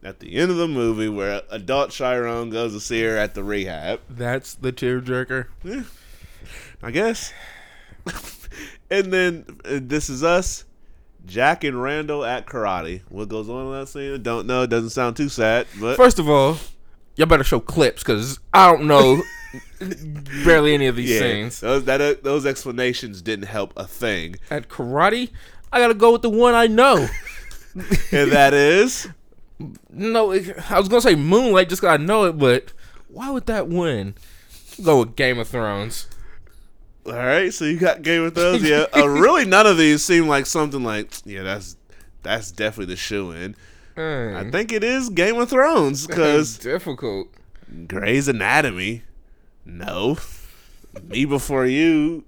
At 0.03 0.21
the 0.21 0.37
end 0.37 0.51
of 0.51 0.59
the 0.59 0.69
movie, 0.69 1.09
where 1.09 1.43
adult 1.51 1.91
Chiron 1.91 2.51
goes 2.51 2.73
to 2.75 2.81
see 2.81 3.03
her 3.03 3.17
at 3.17 3.35
the 3.35 3.43
rehab. 3.43 4.01
That's 4.11 4.55
the 4.55 4.71
tearjerker. 4.71 5.47
I 6.83 6.91
guess. 6.91 7.33
and 8.91 9.13
then 9.13 9.45
uh, 9.65 9.81
this 9.83 10.11
is 10.11 10.23
us, 10.23 10.65
Jack 11.25 11.65
and 11.65 11.83
Randall 11.83 12.25
at 12.25 12.47
karate. 12.47 13.01
What 13.09 13.29
goes 13.29 13.49
on 13.49 13.67
in 13.67 13.81
that 13.81 13.89
scene? 13.89 14.23
Don't 14.23 14.47
know. 14.47 14.63
It 14.63 14.71
doesn't 14.71 14.91
sound 14.91 15.17
too 15.17 15.31
sad, 15.31 15.67
but 15.81 15.97
First 15.97 16.19
of 16.19 16.29
all, 16.29 16.59
y'all 17.17 17.27
better 17.27 17.45
show 17.45 17.61
clips 17.61 18.03
because 18.03 18.39
I 18.53 18.71
don't 18.71 18.87
know 18.87 19.23
barely 20.45 20.75
any 20.75 20.87
of 20.87 20.97
these 20.97 21.11
yeah, 21.11 21.21
scenes. 21.21 21.61
those 21.61 21.85
that 21.85 22.01
uh, 22.01 22.15
those 22.23 22.47
explanations 22.47 23.23
didn't 23.23 23.47
help 23.47 23.73
a 23.77 23.87
thing. 23.87 24.37
At 24.51 24.69
karate, 24.69 25.31
I 25.75 25.79
gotta 25.79 25.95
go 25.95 26.13
with 26.13 26.23
the 26.23 26.31
one 26.31 26.55
I 26.55 26.67
know. 26.69 27.09
And 28.13 28.31
that 28.31 28.55
is 28.55 29.09
No, 29.91 30.31
it- 30.31 30.57
I 30.71 30.79
was 30.79 30.89
gonna 30.89 31.01
say 31.03 31.17
Moonlight 31.17 31.69
just 31.69 31.83
'cause 31.83 31.91
I 31.91 31.97
know 31.97 32.25
it, 32.25 32.39
but 32.39 32.73
why 33.09 33.31
would 33.31 33.47
that 33.47 33.67
win? 33.69 34.15
Go 34.83 35.01
with 35.01 35.17
Game 35.17 35.39
of 35.41 35.49
Thrones. 35.49 36.07
all 37.05 37.13
right. 37.15 37.53
So 37.53 37.65
you 37.65 37.79
got 37.79 38.03
Game 38.03 38.23
of 38.23 38.35
Thrones. 38.35 38.63
Yeah, 38.63 38.87
uh, 38.97 39.09
really, 39.09 39.45
none 39.45 39.67
of 39.67 39.77
these 39.77 40.05
seem 40.05 40.29
like 40.29 40.47
something 40.47 40.85
like 40.85 41.11
yeah. 41.25 41.43
That's 41.43 41.77
that's 42.23 42.53
definitely 42.53 42.95
the 42.95 42.97
shoe 42.97 43.33
in. 43.33 43.57
I 43.97 44.49
think 44.51 44.71
it 44.73 44.83
is 44.85 45.09
Game 45.11 45.37
of 45.39 45.49
Thrones 45.51 46.07
because 46.07 46.59
difficult. 46.59 47.29
Grey's 47.89 48.29
Anatomy. 48.29 49.03
No. 49.65 50.19
Me 51.09 51.25
Before 51.25 51.67
You. 51.67 52.25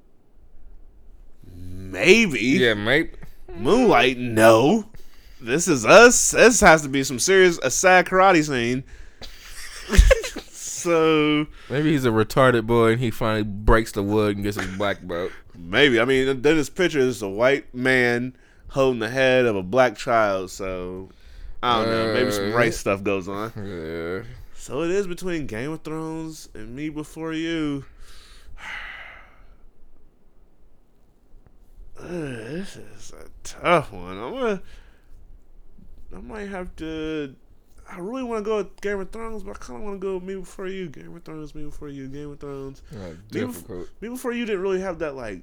Maybe. 1.57 2.41
Yeah, 2.41 2.75
mate. 2.75 3.16
Moonlight. 3.59 4.19
No. 4.19 4.85
This 5.41 5.69
is 5.69 5.85
us. 5.85 6.31
This 6.33 6.61
has 6.61 6.83
to 6.83 6.89
be 6.89 7.03
some 7.05 7.19
serious 7.19 7.59
a 7.63 7.71
sad 7.71 8.07
karate 8.07 8.45
scene. 8.47 8.85
so 10.51 11.47
Maybe 11.71 11.93
he's 11.93 12.05
a 12.05 12.11
retarded 12.11 12.67
boy 12.67 12.93
and 12.93 13.01
he 13.01 13.11
finally 13.11 13.43
breaks 13.45 13.93
the 13.93 14.03
wood 14.03 14.37
and 14.37 14.45
gets 14.45 14.57
his 14.59 14.77
black 14.77 15.07
belt. 15.07 15.31
maybe. 15.57 16.01
I 16.01 16.05
mean, 16.05 16.27
then 16.43 16.57
this 16.57 16.69
picture 16.71 16.99
is 17.01 17.23
a 17.23 17.29
white 17.29 17.73
man 17.75 18.37
holding 18.69 19.01
the 19.01 19.09
head 19.09 19.47
of 19.47 19.57
a 19.57 19.63
black 19.63 19.97
child. 19.97 20.51
So 20.51 21.11
I 21.63 21.83
don't 21.83 21.91
know. 21.91 22.15
Maybe 22.15 22.31
some 22.31 22.53
Uh. 22.53 22.57
race 22.57 22.79
stuff 22.79 23.03
goes 23.03 23.29
on. 23.29 23.53
Yeah. 23.57 24.23
So 24.55 24.83
it 24.83 24.91
is 24.91 25.07
between 25.07 25.47
Game 25.47 25.71
of 25.71 25.83
Thrones 25.83 26.49
and 26.55 26.75
Me 26.75 26.89
Before 26.89 27.33
You. 27.33 27.85
This 31.99 32.77
is 32.77 32.96
a 33.13 33.29
tough 33.45 33.93
one. 33.93 34.19
I'm 34.19 34.33
gonna. 34.33 34.63
I 36.15 36.21
might 36.21 36.49
have 36.49 36.75
to. 36.77 37.35
I 37.89 37.99
really 37.99 38.25
want 38.25 38.45
to 38.45 38.49
go 38.49 38.57
with 38.59 38.81
Game 38.81 39.01
of 39.01 39.11
Thrones, 39.11 39.43
but 39.43 39.57
I 39.57 39.59
kind 39.59 39.79
of 39.79 39.85
want 39.85 40.01
to 40.01 40.05
go 40.05 40.15
with 40.15 40.25
Me 40.25 40.35
Before 40.35 40.67
You. 40.67 40.89
Game 40.89 41.15
of 41.15 41.23
Thrones, 41.23 41.55
Me 41.55 41.65
Before 41.65 41.89
You, 41.89 42.09
Game 42.09 42.33
of 42.33 42.41
Thrones. 42.41 42.83
Uh, 42.93 42.97
Me, 42.97 43.03
Bef- 43.03 43.31
difficult. 43.31 43.89
Me 44.01 44.09
Before 44.09 44.33
You 44.33 44.45
didn't 44.45 44.63
really 44.63 44.81
have 44.81 44.99
that 45.01 45.15
like 45.15 45.43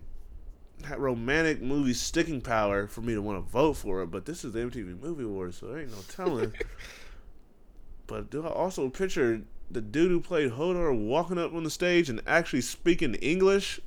that 0.79 0.99
romantic 0.99 1.61
movie 1.61 1.93
sticking 1.93 2.41
power 2.41 2.87
for 2.87 3.01
me 3.01 3.13
to 3.13 3.21
want 3.21 3.37
to 3.37 3.51
vote 3.51 3.73
for 3.73 4.01
it, 4.01 4.07
but 4.07 4.25
this 4.25 4.43
is 4.43 4.53
the 4.53 4.59
MTV 4.59 5.01
Movie 5.01 5.23
Awards, 5.23 5.57
so 5.57 5.67
there 5.67 5.79
ain't 5.79 5.91
no 5.91 5.97
telling. 6.09 6.53
but 8.07 8.29
do 8.29 8.45
I 8.45 8.49
also 8.49 8.89
picture 8.89 9.41
the 9.71 9.81
dude 9.81 10.11
who 10.11 10.19
played 10.19 10.51
Hodor 10.51 10.97
walking 10.97 11.37
up 11.37 11.53
on 11.53 11.63
the 11.63 11.69
stage 11.69 12.09
and 12.09 12.21
actually 12.27 12.61
speaking 12.61 13.15
English? 13.15 13.79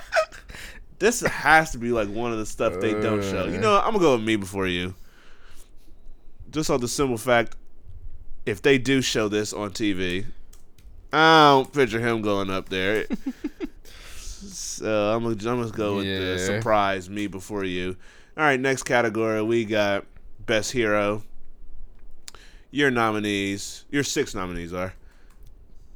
this 0.98 1.20
has 1.20 1.70
to 1.72 1.78
be 1.78 1.90
like 1.90 2.08
one 2.08 2.32
of 2.32 2.38
the 2.38 2.46
stuff 2.46 2.80
they 2.80 2.92
don't 2.92 3.22
show. 3.22 3.46
You 3.46 3.58
know. 3.58 3.76
I'm 3.78 3.92
gonna 3.92 3.98
go 3.98 4.16
with 4.16 4.24
Me 4.24 4.36
Before 4.36 4.66
You. 4.66 4.94
Just 6.50 6.70
on 6.70 6.80
the 6.80 6.88
simple 6.88 7.18
fact, 7.18 7.56
if 8.46 8.62
they 8.62 8.78
do 8.78 9.02
show 9.02 9.28
this 9.28 9.52
on 9.52 9.70
TV, 9.70 10.24
I 11.12 11.50
don't 11.50 11.72
picture 11.72 12.00
him 12.00 12.22
going 12.22 12.50
up 12.50 12.68
there. 12.68 13.06
so 14.16 15.14
I'm 15.14 15.22
gonna, 15.22 15.50
I'm 15.50 15.60
gonna 15.60 15.70
go 15.70 15.96
with 15.96 16.06
the 16.06 16.38
surprise 16.38 17.08
me 17.10 17.26
before 17.26 17.64
you. 17.64 17.96
All 18.36 18.44
right, 18.44 18.58
next 18.58 18.84
category 18.84 19.42
we 19.42 19.64
got 19.64 20.04
best 20.46 20.72
hero. 20.72 21.22
Your 22.70 22.90
nominees, 22.90 23.84
your 23.90 24.04
six 24.04 24.34
nominees 24.34 24.72
are 24.72 24.94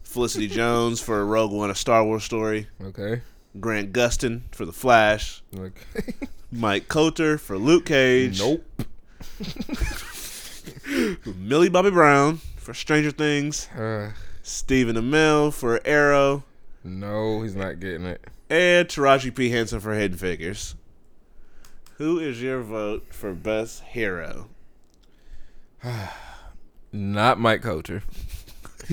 Felicity 0.02 0.48
Jones 0.48 1.00
for 1.00 1.24
Rogue 1.24 1.52
One, 1.52 1.70
a 1.70 1.74
Star 1.74 2.04
Wars 2.04 2.24
story. 2.24 2.68
Okay. 2.82 3.22
Grant 3.60 3.92
Gustin 3.92 4.42
for 4.52 4.64
The 4.64 4.72
Flash. 4.72 5.42
Okay. 5.56 6.14
Mike 6.52 6.88
Colter 6.88 7.38
for 7.38 7.56
Luke 7.58 7.86
Cage. 7.86 8.38
nope. 8.38 8.64
Millie 11.36 11.68
Bobby 11.68 11.90
Brown 11.90 12.38
for 12.56 12.74
Stranger 12.74 13.10
Things. 13.10 13.68
Uh, 13.68 14.12
Stephen 14.42 14.96
Amell 14.96 15.52
for 15.52 15.80
Arrow. 15.84 16.44
no, 16.84 17.42
he's 17.42 17.56
not 17.56 17.80
getting 17.80 18.06
it. 18.06 18.22
And 18.50 18.86
Taraji 18.88 19.34
P. 19.34 19.48
Henson 19.50 19.80
for 19.80 19.94
Hidden 19.94 20.18
Figures. 20.18 20.74
Who 21.96 22.18
is 22.18 22.42
your 22.42 22.60
vote 22.62 23.06
for 23.10 23.32
Best 23.32 23.82
Hero? 23.82 24.48
Not 26.92 27.38
Mike 27.40 27.62
Colter. 27.62 28.02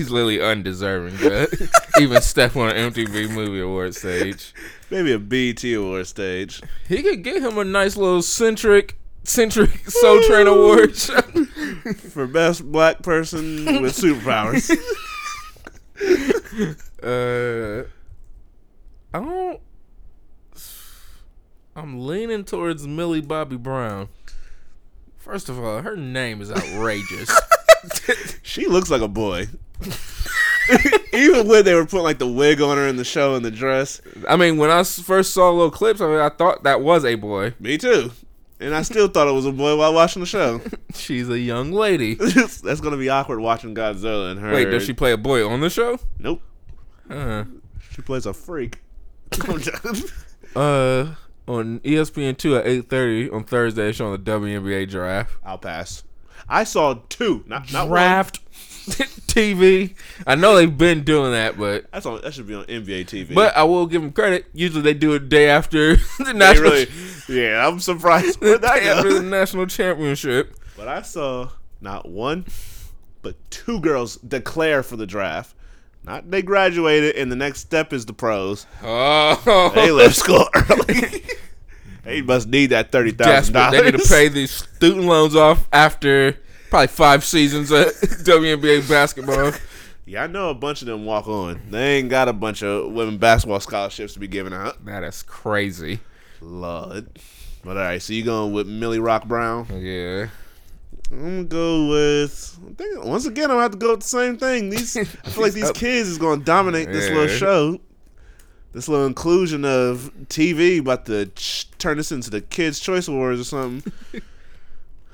He's 0.00 0.08
literally 0.08 0.40
undeserving, 0.40 1.18
but 1.22 1.52
even 2.00 2.22
step 2.22 2.56
on 2.56 2.70
an 2.70 2.90
MTV 2.90 3.34
Movie 3.34 3.60
Award 3.60 3.94
stage. 3.94 4.54
Maybe 4.88 5.12
a 5.12 5.18
BT 5.18 5.74
Award 5.74 6.06
stage. 6.06 6.62
He 6.88 7.02
could 7.02 7.22
get 7.22 7.42
him 7.42 7.58
a 7.58 7.64
nice 7.64 7.98
little 7.98 8.22
centric, 8.22 8.96
centric 9.24 9.90
Soul 9.90 10.22
Train 10.22 10.46
Award. 10.46 10.96
show. 10.96 11.20
For 12.14 12.26
Best 12.26 12.72
Black 12.72 13.02
Person 13.02 13.82
with 13.82 13.94
Superpowers. 13.94 14.70
uh, 17.02 17.86
I 19.12 19.20
don't. 19.20 19.60
I'm 21.76 22.06
leaning 22.06 22.44
towards 22.44 22.86
Millie 22.86 23.20
Bobby 23.20 23.58
Brown. 23.58 24.08
First 25.18 25.50
of 25.50 25.62
all, 25.62 25.82
her 25.82 25.94
name 25.94 26.40
is 26.40 26.50
outrageous. 26.50 27.38
she 28.40 28.66
looks 28.66 28.88
like 28.88 29.02
a 29.02 29.06
boy. 29.08 29.48
Even 31.12 31.48
when 31.48 31.64
they 31.64 31.74
were 31.74 31.84
putting 31.86 32.04
like 32.04 32.18
the 32.18 32.26
wig 32.28 32.60
on 32.60 32.76
her 32.76 32.86
in 32.86 32.96
the 32.96 33.04
show 33.04 33.34
and 33.34 33.44
the 33.44 33.50
dress. 33.50 34.00
I 34.28 34.36
mean, 34.36 34.56
when 34.56 34.70
I 34.70 34.82
first 34.84 35.34
saw 35.34 35.50
little 35.50 35.70
clips 35.70 36.00
of 36.00 36.10
it, 36.10 36.20
I 36.20 36.28
thought 36.28 36.62
that 36.62 36.80
was 36.80 37.04
a 37.04 37.16
boy. 37.16 37.54
Me 37.58 37.76
too. 37.76 38.12
And 38.60 38.74
I 38.74 38.82
still 38.82 39.08
thought 39.08 39.26
it 39.26 39.32
was 39.32 39.46
a 39.46 39.52
boy 39.52 39.74
while 39.76 39.94
watching 39.94 40.20
the 40.20 40.26
show. 40.26 40.60
She's 40.94 41.28
a 41.30 41.38
young 41.38 41.72
lady. 41.72 42.14
That's 42.14 42.80
gonna 42.80 42.98
be 42.98 43.08
awkward 43.08 43.40
watching 43.40 43.74
Godzilla 43.74 44.30
and 44.30 44.38
her. 44.40 44.52
Wait, 44.52 44.66
does 44.66 44.84
she 44.84 44.92
play 44.92 45.12
a 45.12 45.16
boy 45.16 45.48
on 45.48 45.60
the 45.60 45.70
show? 45.70 45.98
Nope. 46.18 46.42
Uh, 47.08 47.44
She 47.90 48.02
plays 48.02 48.26
a 48.26 48.34
freak. 48.34 48.80
Uh, 50.54 51.14
on 51.48 51.80
ESPN 51.80 52.36
two 52.36 52.56
at 52.56 52.66
eight 52.66 52.88
thirty 52.88 53.30
on 53.30 53.44
Thursday, 53.44 53.92
showing 53.92 54.12
the 54.22 54.30
WNBA 54.30 54.88
draft. 54.90 55.34
I'll 55.44 55.58
pass. 55.58 56.04
I 56.48 56.64
saw 56.64 57.00
two, 57.08 57.44
not 57.46 57.72
not 57.72 57.88
one. 57.88 57.90
Draft 57.98 58.40
TV. 59.30 59.94
I 60.26 60.34
know 60.34 60.56
they've 60.56 60.76
been 60.78 61.04
doing 61.04 61.32
that, 61.32 61.56
but 61.58 61.90
That's 61.92 62.04
on. 62.06 62.20
That 62.22 62.34
should 62.34 62.46
be 62.46 62.54
on 62.54 62.64
NBA 62.64 63.06
TV. 63.06 63.34
but 63.34 63.56
I 63.56 63.62
will 63.64 63.86
give 63.86 64.02
them 64.02 64.12
credit. 64.12 64.46
Usually 64.52 64.82
they 64.82 64.94
do 64.94 65.14
it 65.14 65.28
day 65.28 65.48
after 65.48 65.96
the 66.18 66.24
They 66.24 66.32
national, 66.32 66.70
really, 66.70 66.88
yeah, 67.28 67.66
I'm 67.66 67.80
surprised 67.80 68.40
the 68.40 68.46
where 68.50 68.58
that 68.58 68.80
day 68.80 68.88
after 68.88 69.12
the 69.14 69.22
national 69.22 69.66
championship. 69.66 70.54
But 70.76 70.88
I 70.88 71.02
saw 71.02 71.50
not 71.80 72.08
one, 72.08 72.44
but 73.22 73.36
two 73.50 73.80
girls 73.80 74.16
declare 74.16 74.82
for 74.82 74.96
the 74.96 75.06
draft. 75.06 75.54
Not 76.02 76.30
they 76.30 76.40
graduated, 76.42 77.16
and 77.16 77.30
the 77.30 77.36
next 77.36 77.60
step 77.60 77.92
is 77.92 78.06
the 78.06 78.14
pros. 78.14 78.66
Oh, 78.82 79.70
They 79.74 79.90
left 79.90 80.16
school 80.16 80.48
early. 80.54 81.22
they 82.04 82.22
must 82.22 82.48
need 82.48 82.66
that 82.70 82.90
thirty 82.90 83.10
thousand 83.12 83.52
desperate. 83.52 83.70
They 83.78 83.84
need 83.84 83.90
to 83.92 83.98
dollars. 83.98 84.08
pay 84.10 84.28
these 84.28 84.50
student 84.50 85.04
loans 85.06 85.36
off 85.36 85.68
after 85.72 86.38
probably 86.70 86.86
five 86.86 87.24
seasons 87.24 87.70
of 87.70 87.86
WNBA 87.86 88.88
basketball. 88.88 89.52
Yeah, 90.06 90.24
I 90.24 90.26
know 90.26 90.50
a 90.50 90.54
bunch 90.54 90.80
of 90.82 90.86
them 90.88 91.04
walk 91.04 91.28
on. 91.28 91.60
They 91.70 91.98
ain't 91.98 92.08
got 92.08 92.28
a 92.28 92.32
bunch 92.32 92.62
of 92.62 92.92
women 92.92 93.18
basketball 93.18 93.60
scholarships 93.60 94.14
to 94.14 94.18
be 94.18 94.28
giving 94.28 94.52
out. 94.52 94.84
That 94.84 95.04
is 95.04 95.22
crazy. 95.22 96.00
Lord. 96.40 97.18
But 97.62 97.76
all 97.76 97.82
right, 97.82 98.00
so 98.00 98.12
you 98.14 98.24
going 98.24 98.52
with 98.52 98.66
Millie 98.66 98.98
Rock 98.98 99.26
Brown? 99.26 99.66
Yeah. 99.70 100.28
I'm 101.12 101.18
gonna 101.20 101.44
go 101.44 101.88
with. 101.90 102.58
I 102.64 102.72
think 102.74 103.04
once 103.04 103.26
again, 103.26 103.44
I'm 103.44 103.56
gonna 103.56 103.62
have 103.62 103.72
to 103.72 103.78
go 103.78 103.90
with 103.90 104.00
the 104.00 104.08
same 104.08 104.36
thing. 104.36 104.70
These, 104.70 104.96
I 104.96 105.04
feel 105.04 105.42
like 105.42 105.52
these 105.52 105.72
kids 105.72 106.08
is 106.08 106.18
gonna 106.18 106.42
dominate 106.42 106.88
this 106.88 107.10
little 107.10 107.28
show. 107.28 107.80
This 108.72 108.88
little 108.88 109.06
inclusion 109.06 109.64
of 109.64 110.12
TV 110.28 110.78
about 110.78 111.06
to 111.06 111.26
ch- 111.34 111.68
turn 111.78 111.96
this 111.96 112.12
into 112.12 112.30
the 112.30 112.40
Kids 112.40 112.78
Choice 112.78 113.08
Awards 113.08 113.40
or 113.40 113.44
something. 113.44 113.92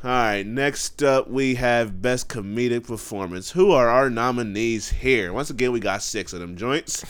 All 0.06 0.12
right, 0.12 0.46
next 0.46 1.02
up 1.02 1.28
we 1.28 1.56
have 1.56 2.00
Best 2.00 2.28
Comedic 2.28 2.86
Performance. 2.86 3.50
Who 3.50 3.72
are 3.72 3.88
our 3.88 4.08
nominees 4.08 4.88
here? 4.88 5.32
Once 5.32 5.50
again, 5.50 5.72
we 5.72 5.80
got 5.80 6.00
six 6.00 6.32
of 6.32 6.38
them 6.38 6.56
joints. 6.56 7.04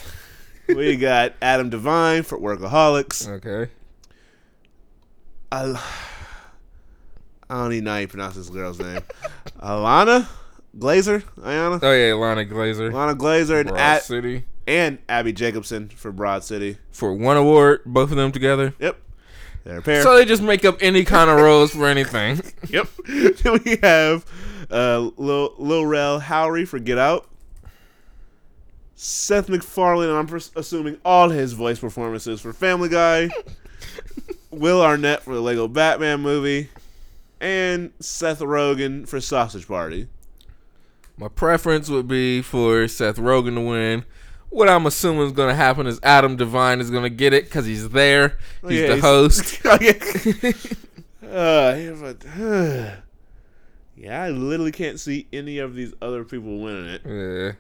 we 0.66 0.96
got 0.96 1.34
Adam 1.42 1.68
Devine 1.68 2.22
for 2.22 2.38
Workaholics. 2.38 3.28
Okay. 3.28 3.70
Al- 5.52 5.76
I 7.50 7.54
don't 7.58 7.72
even 7.74 7.84
know 7.84 7.92
how 7.92 7.98
you 7.98 8.08
pronounce 8.08 8.34
this 8.36 8.48
girl's 8.48 8.78
name. 8.78 9.02
Alana 9.60 10.26
Glazer, 10.78 11.22
Ayana, 11.40 11.78
Oh 11.82 11.92
yeah, 11.92 12.12
Alana 12.12 12.50
Glazer. 12.50 12.90
Alana 12.92 13.14
Glazer, 13.14 13.60
and, 13.60 13.68
Broad 13.68 13.78
At- 13.78 14.04
City 14.04 14.44
and 14.66 14.96
Abbi 15.06 15.32
Jacobson 15.32 15.90
for 15.90 16.12
Broad 16.12 16.44
City. 16.44 16.78
for 16.92 17.12
one 17.12 17.36
award, 17.36 17.82
both 17.84 18.10
of 18.10 18.16
them 18.16 18.32
together. 18.32 18.72
Yep, 18.78 18.98
they're 19.66 19.78
a 19.78 19.82
pair. 19.82 20.02
So 20.02 20.14
they 20.14 20.24
just 20.24 20.42
make 20.42 20.64
up 20.64 20.78
any 20.80 21.04
kind 21.04 21.28
of 21.28 21.40
roles 21.40 21.72
for 21.72 21.88
anything. 21.88 22.40
yep. 22.68 22.88
then 23.04 23.60
we 23.64 23.78
have 23.82 24.24
uh, 24.70 25.10
Lil, 25.16 25.54
Lil 25.58 25.84
Rel 25.84 26.20
Howery 26.20 26.66
for 26.68 26.78
Get 26.78 26.98
Out. 26.98 27.28
Seth 28.94 29.48
MacFarlane, 29.48 30.08
and 30.08 30.16
I'm 30.16 30.28
pers- 30.28 30.52
assuming 30.54 30.98
all 31.04 31.30
his 31.30 31.52
voice 31.52 31.80
performances 31.80 32.40
for 32.40 32.52
Family 32.52 32.88
Guy. 32.88 33.28
Will 34.52 34.80
Arnett 34.80 35.22
for 35.22 35.34
the 35.34 35.40
Lego 35.42 35.66
Batman 35.66 36.20
movie. 36.20 36.70
And 37.40 37.92
Seth 37.98 38.38
Rogen 38.38 39.06
for 39.06 39.20
Sausage 39.20 39.66
Party. 39.66 40.06
My 41.18 41.28
preference 41.28 41.90
would 41.90 42.06
be 42.06 42.40
for 42.40 42.86
Seth 42.86 43.16
Rogen 43.16 43.56
to 43.56 43.60
win. 43.62 44.04
What 44.50 44.68
I'm 44.68 44.86
assuming 44.86 45.26
is 45.26 45.32
going 45.32 45.48
to 45.50 45.54
happen 45.54 45.86
is 45.86 46.00
Adam 46.02 46.36
Devine 46.36 46.80
is 46.80 46.90
going 46.90 47.02
to 47.02 47.10
get 47.10 47.32
it 47.34 47.44
because 47.44 47.66
he's 47.66 47.88
there. 47.90 48.38
Oh, 48.62 48.68
He's 48.68 48.80
yeah, 48.80 48.86
the 48.86 48.94
he's- 48.94 49.04
host. 49.04 49.60
Oh, 49.64 49.78
yeah. 49.80 50.52
Uh, 51.26 51.74
yeah, 53.96 54.22
I 54.22 54.30
literally 54.30 54.70
can't 54.72 54.98
see 55.00 55.26
any 55.32 55.58
of 55.58 55.74
these 55.74 55.92
other 56.00 56.24
people 56.24 56.60
winning 56.60 56.86
it. 56.86 57.02
yeah. 57.04 57.52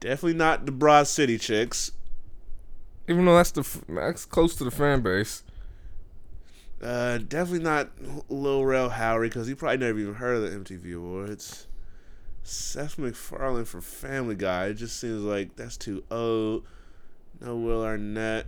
Definitely 0.00 0.34
not 0.38 0.64
the 0.64 0.72
Broad 0.72 1.06
City 1.08 1.36
chicks. 1.36 1.92
Even 3.08 3.24
though 3.26 3.34
that's 3.36 3.50
the 3.50 3.66
that's 3.88 4.24
close 4.24 4.54
to 4.56 4.64
the 4.64 4.70
fan 4.70 5.00
base. 5.02 5.42
Uh, 6.82 7.18
definitely 7.18 7.64
not 7.64 7.90
Lil 8.28 8.64
Rel 8.64 8.90
Howery 8.90 9.22
because 9.28 9.46
he 9.46 9.54
probably 9.54 9.78
never 9.78 9.98
even 9.98 10.14
heard 10.14 10.36
of 10.36 10.42
the 10.42 10.76
MTV 10.76 10.96
Awards. 10.96 11.66
Seth 12.44 12.98
MacFarlane 12.98 13.64
for 13.64 13.80
Family 13.80 14.34
Guy. 14.34 14.66
It 14.66 14.74
just 14.74 15.00
seems 15.00 15.22
like 15.22 15.56
that's 15.56 15.76
too 15.76 16.04
old. 16.10 16.64
No 17.40 17.56
Will 17.56 17.82
Arnett. 17.82 18.46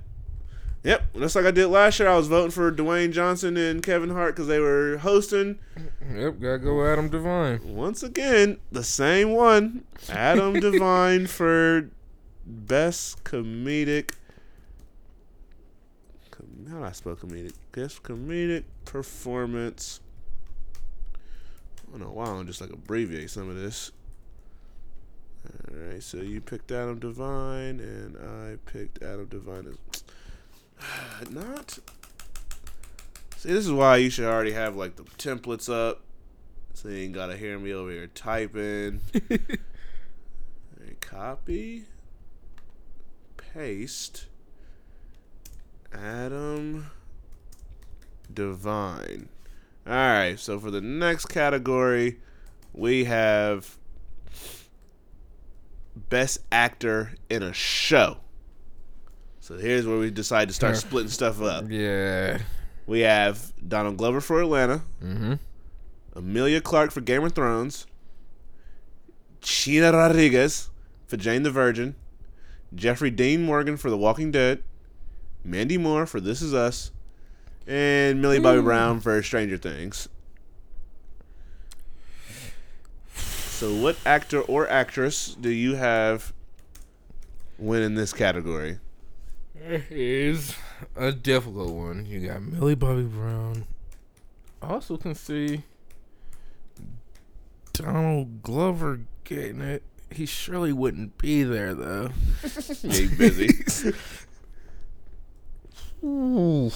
Yep, 0.85 1.17
just 1.17 1.35
like 1.35 1.47
I 1.47 1.51
did 1.51 1.67
last 1.67 1.99
year, 1.99 2.09
I 2.09 2.17
was 2.17 2.29
voting 2.29 2.53
for 2.53 2.71
Dwayne 2.71 3.11
Johnson 3.11 3.57
and 3.57 3.83
Kevin 3.83 4.11
Hart 4.11 4.37
because 4.37 4.47
they 4.47 4.61
were 4.61 4.99
hosting. 4.99 5.59
Yep, 6.15 6.39
gotta 6.41 6.59
go 6.59 6.87
Adam 6.87 7.09
Devine. 7.09 7.75
Once 7.75 8.05
again, 8.05 8.59
the 8.71 8.85
same 8.85 9.33
one. 9.33 9.83
Adam 10.09 10.53
Devine 10.61 11.27
for 11.27 11.91
best 12.47 13.25
comedic. 13.25 14.13
com- 16.31 16.67
How 16.71 16.79
do 16.79 16.85
I 16.85 16.93
spell 16.93 17.17
comedic? 17.17 17.55
Best 17.73 18.05
comedic 18.05 18.63
performance. 18.85 20.01
I 21.97 21.99
don't 21.99 22.09
know 22.09 22.15
why 22.15 22.25
I 22.25 22.35
don't 22.35 22.47
just 22.47 22.61
like 22.61 22.69
abbreviate 22.69 23.31
some 23.31 23.49
of 23.49 23.57
this. 23.57 23.91
Alright, 25.73 26.03
so 26.03 26.19
you 26.19 26.43
picked 26.43 26.71
Adam 26.71 26.99
Devine, 26.99 27.81
and 27.81 28.19
I 28.19 28.57
picked 28.71 29.03
Adam 29.03 29.25
Devine 29.25 29.69
as. 29.69 31.31
Not. 31.31 31.79
See, 33.39 33.49
this 33.49 33.65
is 33.65 33.73
why 33.73 33.97
you 33.97 34.11
should 34.11 34.27
already 34.27 34.53
have 34.53 34.77
like 34.77 34.97
the 34.97 35.05
templates 35.05 35.73
up. 35.73 36.03
So 36.75 36.91
you 36.91 36.99
ain't 36.99 37.15
gotta 37.15 37.35
hear 37.35 37.59
me 37.59 37.73
over 37.73 37.91
here 37.91 38.09
typing. 38.09 39.01
Copy. 41.01 41.85
Paste. 43.39 44.27
Adam 45.95 46.91
Devine. 48.31 49.31
Alright, 49.87 50.41
so 50.41 50.59
for 50.59 50.71
the 50.71 50.81
next 50.81 51.27
category, 51.27 52.19
we 52.73 53.05
have 53.05 53.77
Best 56.09 56.41
Actor 56.51 57.15
in 57.31 57.43
a 57.43 57.53
Show. 57.53 58.19
So 59.41 59.57
here's 59.57 59.87
where 59.87 59.99
we 59.99 60.11
decide 60.11 60.49
to 60.49 60.55
start 60.55 60.77
splitting 60.77 61.11
stuff 61.11 61.41
up. 61.41 61.67
Yeah. 61.69 62.39
We 62.87 63.01
have 63.01 63.53
Donald 63.67 63.97
Glover 63.97 64.21
for 64.21 64.41
Atlanta. 64.41 64.83
Mm-hmm. 65.03 65.35
Emilia 66.17 66.61
Clarke 66.61 66.91
for 66.91 67.01
Game 67.01 67.23
of 67.25 67.33
Thrones, 67.33 67.87
Gina 69.41 69.93
Rodriguez 69.93 70.71
for 71.07 71.17
Jane 71.17 71.43
the 71.43 71.51
Virgin, 71.51 71.95
Jeffrey 72.75 73.11
Dean 73.11 73.43
Morgan 73.45 73.77
for 73.77 73.91
The 73.91 73.97
Walking 73.97 74.31
Dead, 74.31 74.63
Mandy 75.45 75.79
Moore 75.79 76.07
for 76.07 76.21
This 76.21 76.43
Is 76.43 76.55
Us, 76.55 76.91
and 77.67 78.21
Millie 78.23 78.39
Bobby 78.39 78.61
mm. 78.61 78.65
Brown 78.65 79.01
for 79.01 79.23
Stranger 79.23 79.57
Things. 79.57 80.09
So, 83.15 83.75
what 83.75 83.97
actor 84.05 84.41
or 84.43 84.69
actress 84.69 85.35
do 85.41 85.49
you 85.49 85.77
have 85.77 86.33
win 87.59 87.83
in 87.83 87.95
this 87.95 88.13
category? 88.13 88.79
It 89.55 89.85
is 89.91 90.55
a 90.95 91.13
difficult 91.13 91.73
one. 91.73 92.05
You 92.07 92.27
got 92.27 92.43
Millie 92.43 92.75
Bobby 92.75 93.05
Brown. 93.05 93.67
I 94.63 94.69
also 94.69 94.97
can 94.97 95.15
see 95.15 95.63
Donald 97.73 98.43
Glover 98.43 99.01
getting 99.25 99.61
it. 99.61 99.83
He 100.11 100.27
surely 100.27 100.73
wouldn't 100.73 101.19
be 101.19 101.43
there 101.43 101.75
though. 101.75 102.11
Yeah, 102.83 102.93
he 102.93 103.09
busy. 103.09 103.93
Ooh. 106.05 106.71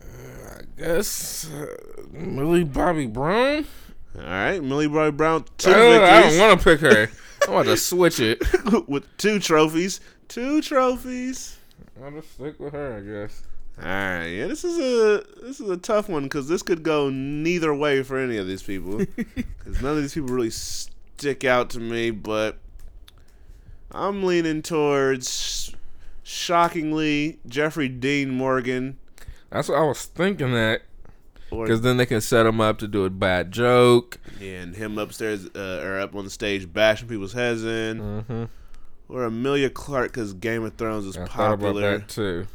Uh, 0.00 0.58
I 0.58 0.62
guess 0.82 1.50
uh, 1.50 1.66
Millie 2.12 2.64
Bobby 2.64 3.06
Brown. 3.06 3.66
All 4.16 4.22
right, 4.22 4.62
Millie 4.62 4.88
Bobby 4.88 5.16
Brown, 5.16 5.44
two 5.58 5.70
Uh, 5.70 5.74
I 5.74 6.22
don't 6.22 6.38
want 6.38 6.60
to 6.60 6.64
pick 6.64 6.80
her. 6.80 7.08
I 7.48 7.50
want 7.50 7.68
to 7.68 7.76
switch 7.76 8.20
it. 8.20 8.42
with 8.88 9.04
two 9.16 9.38
trophies. 9.38 10.00
Two 10.28 10.60
trophies. 10.62 11.58
I'm 11.96 12.10
gonna 12.10 12.22
stick 12.22 12.58
with 12.58 12.72
her, 12.72 12.96
I 12.96 13.00
guess. 13.00 13.42
All 13.78 13.84
right, 13.84 14.26
yeah, 14.26 14.46
this 14.46 14.64
is 14.64 14.78
a 14.78 15.24
this 15.42 15.60
is 15.60 15.70
a 15.70 15.76
tough 15.76 16.08
one 16.08 16.24
because 16.24 16.48
this 16.48 16.62
could 16.62 16.82
go 16.82 17.10
neither 17.10 17.74
way 17.74 18.02
for 18.02 18.18
any 18.18 18.36
of 18.36 18.46
these 18.46 18.62
people. 18.62 19.04
Because 19.64 19.80
none 19.80 19.92
of 19.92 20.02
these 20.02 20.14
people 20.14 20.34
really 20.34 20.50
stick 20.50 21.44
out 21.44 21.70
to 21.70 21.78
me, 21.78 22.10
but 22.10 22.58
I'm 23.92 24.24
leaning 24.24 24.60
towards 24.60 25.72
shockingly 26.24 27.38
Jeffrey 27.46 27.88
Dean 27.88 28.30
Morgan. 28.30 28.98
That's 29.52 29.68
what 29.68 29.78
I 29.78 29.82
was 29.84 30.04
thinking 30.04 30.52
that. 30.52 30.82
Because 31.50 31.82
then 31.82 31.98
they 31.98 32.06
can 32.06 32.22
set 32.22 32.46
him 32.46 32.62
up 32.62 32.78
to 32.78 32.88
do 32.88 33.04
a 33.04 33.10
bad 33.10 33.52
joke. 33.52 34.18
yeah, 34.40 34.60
and 34.62 34.74
him 34.74 34.96
upstairs 34.96 35.46
uh, 35.54 35.82
or 35.84 36.00
up 36.00 36.14
on 36.14 36.24
the 36.24 36.30
stage 36.30 36.72
bashing 36.72 37.08
people's 37.08 37.34
heads 37.34 37.62
in, 37.62 37.98
Mm-hmm. 38.00 38.44
or 39.10 39.24
Emilia 39.24 39.68
Clarke 39.68 40.12
because 40.12 40.32
Game 40.32 40.64
of 40.64 40.74
Thrones 40.76 41.04
is 41.04 41.16
I 41.18 41.26
thought 41.26 41.52
about 41.52 41.74
popular. 41.74 41.98
that 41.98 42.08
too. 42.08 42.46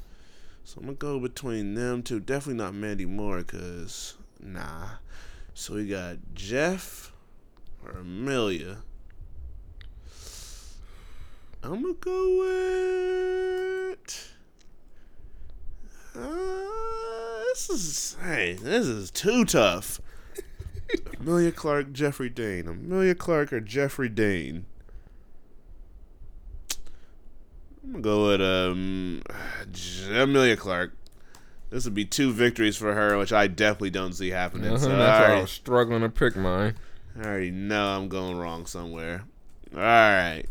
So 0.64 0.80
I'm 0.80 0.86
gonna 0.88 0.96
go 0.98 1.20
between 1.20 1.76
them 1.76 2.02
two. 2.02 2.20
Definitely 2.20 2.56
not 2.64 2.74
Mandy 2.74 3.06
Moore, 3.06 3.44
cause 3.44 4.16
nah. 4.40 4.88
So 5.54 5.76
we 5.76 5.88
got 5.88 6.18
Jeff 6.34 7.12
or 7.86 7.92
Amelia. 7.92 8.78
I'm 11.64 11.82
gonna 11.84 11.94
go 12.00 12.40
with. 12.40 14.34
Uh, 16.18 17.44
this 17.50 17.70
is 17.70 18.18
hey, 18.24 18.54
this 18.54 18.86
is 18.88 19.12
too 19.12 19.46
tough. 19.46 20.02
Emilia 21.20 21.52
Clarke, 21.52 21.92
Jeffrey 21.92 22.30
Dane. 22.30 22.68
Emilia 22.68 23.14
Clarke 23.16 23.52
or 23.54 23.60
Jeffrey 23.60 24.10
Dane. 24.10 24.66
I'm 27.84 27.92
gonna 27.94 28.02
go 28.02 28.28
with 28.30 28.42
um 28.42 29.22
Emilia 30.10 30.56
Clarke. 30.58 30.94
This 31.70 31.84
would 31.84 31.94
be 31.94 32.06
two 32.06 32.32
victories 32.32 32.78
for 32.78 32.94
her, 32.94 33.18
which 33.18 33.34
I 33.34 33.48
definitely 33.48 33.90
don't 33.90 34.14
see 34.14 34.30
happening. 34.30 34.70
Uh-huh, 34.70 34.78
So 34.78 34.90
that's 34.90 35.30
why 35.30 35.36
I 35.38 35.42
was 35.42 35.52
struggling 35.52 36.02
to 36.02 36.10
pick 36.10 36.38
mine. 36.38 36.76
I 37.20 37.26
already 37.26 37.52
know 37.52 37.88
I'm 37.88 38.08
going 38.08 38.38
wrong 38.38 38.66
somewhere. 38.66 39.24
All 39.74 39.80
right. 39.82 40.44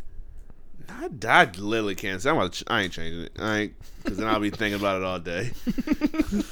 I, 0.88 1.08
I 1.26 1.44
literally 1.58 1.94
can't 1.94 2.20
say. 2.20 2.30
I'm 2.30 2.36
about 2.36 2.52
to 2.52 2.64
ch- 2.64 2.68
I 2.68 2.82
ain't 2.82 2.92
changing 2.92 3.22
it. 3.22 3.32
I 3.38 3.58
ain't 3.58 3.74
because 4.02 4.18
then 4.18 4.28
I'll 4.28 4.40
be 4.40 4.50
thinking 4.50 4.78
about 4.78 5.00
it 5.00 5.04
all 5.04 5.18
day. 5.18 5.52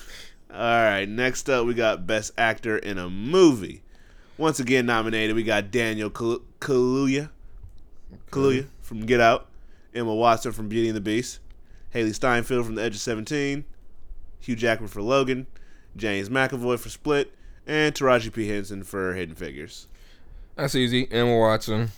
all 0.52 0.58
right. 0.58 1.08
Next 1.08 1.48
up, 1.48 1.66
we 1.66 1.74
got 1.74 2.06
Best 2.06 2.32
Actor 2.36 2.78
in 2.78 2.98
a 2.98 3.08
Movie. 3.08 3.82
Once 4.36 4.58
again 4.58 4.86
nominated, 4.86 5.36
we 5.36 5.44
got 5.44 5.70
Daniel 5.70 6.10
Kal- 6.10 6.42
Kaluuya, 6.60 7.30
Kaluuya 8.30 8.66
from 8.82 9.06
Get 9.06 9.20
Out, 9.20 9.46
Emma 9.94 10.12
Watson 10.14 10.52
from 10.52 10.68
Beauty 10.68 10.88
and 10.88 10.96
the 10.96 11.00
Beast, 11.00 11.38
Hailee 11.94 12.14
Steinfeld 12.14 12.66
from 12.66 12.74
The 12.74 12.82
Edge 12.82 12.96
of 12.96 13.00
Seventeen, 13.00 13.64
Hugh 14.40 14.56
Jackman 14.56 14.88
for 14.88 15.02
Logan, 15.02 15.46
James 15.96 16.28
McAvoy 16.28 16.78
for 16.78 16.88
Split, 16.88 17.32
and 17.66 17.94
Taraji 17.94 18.32
P 18.32 18.48
Henson 18.48 18.82
for 18.82 19.14
Hidden 19.14 19.36
Figures. 19.36 19.86
That's 20.56 20.74
easy. 20.74 21.08
Emma 21.10 21.36
Watson. 21.38 21.90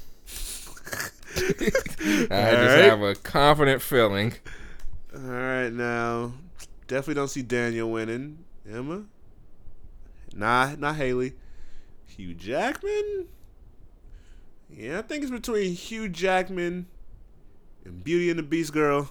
I 1.37 1.71
just 1.71 2.31
Alright. 2.33 2.85
have 2.85 3.03
a 3.03 3.15
confident 3.15 3.83
feeling. 3.83 4.35
All 5.15 5.21
right, 5.23 5.71
now 5.71 6.33
definitely 6.87 7.15
don't 7.15 7.29
see 7.29 7.43
Daniel 7.43 7.91
winning. 7.91 8.45
Emma, 8.71 9.05
nah, 10.35 10.75
not 10.79 10.97
Hailee. 10.97 11.35
Hugh 12.07 12.35
Jackman. 12.35 13.27
Yeah, 14.71 14.99
I 14.99 15.03
think 15.03 15.23
it's 15.23 15.31
between 15.31 15.73
Hugh 15.75 16.09
Jackman 16.09 16.87
and 17.85 18.03
Beauty 18.05 18.31
and 18.31 18.39
the 18.39 18.43
Beast 18.43 18.73
girl. 18.73 19.11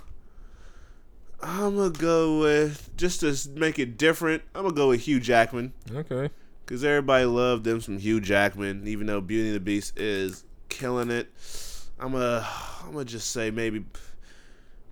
I'm 1.42 1.76
gonna 1.78 1.90
go 1.92 2.40
with 2.40 2.90
just 2.98 3.22
to 3.22 3.36
make 3.58 3.78
it 3.80 3.98
different. 3.98 4.44
I'm 4.54 4.64
gonna 4.64 4.76
go 4.76 4.90
with 4.90 5.02
Hugh 5.02 5.20
Jackman 5.20 5.74
Okay. 5.94 6.30
because 6.66 6.84
everybody 6.84 7.26
loved 7.26 7.64
them 7.64 7.80
some 7.82 7.98
Hugh 7.98 8.20
Jackman, 8.20 8.88
even 8.88 9.08
though 9.08 9.22
Beauty 9.22 9.48
and 9.50 9.56
the 9.56 9.60
Beast 9.62 9.98
is 9.98 10.44
killing 10.70 11.12
it. 11.12 11.32
I'm 12.00 12.12
gonna, 12.12 12.48
I'm 12.84 12.92
gonna 12.92 13.06
just 13.06 13.32
say 13.32 13.52
maybe 13.52 13.86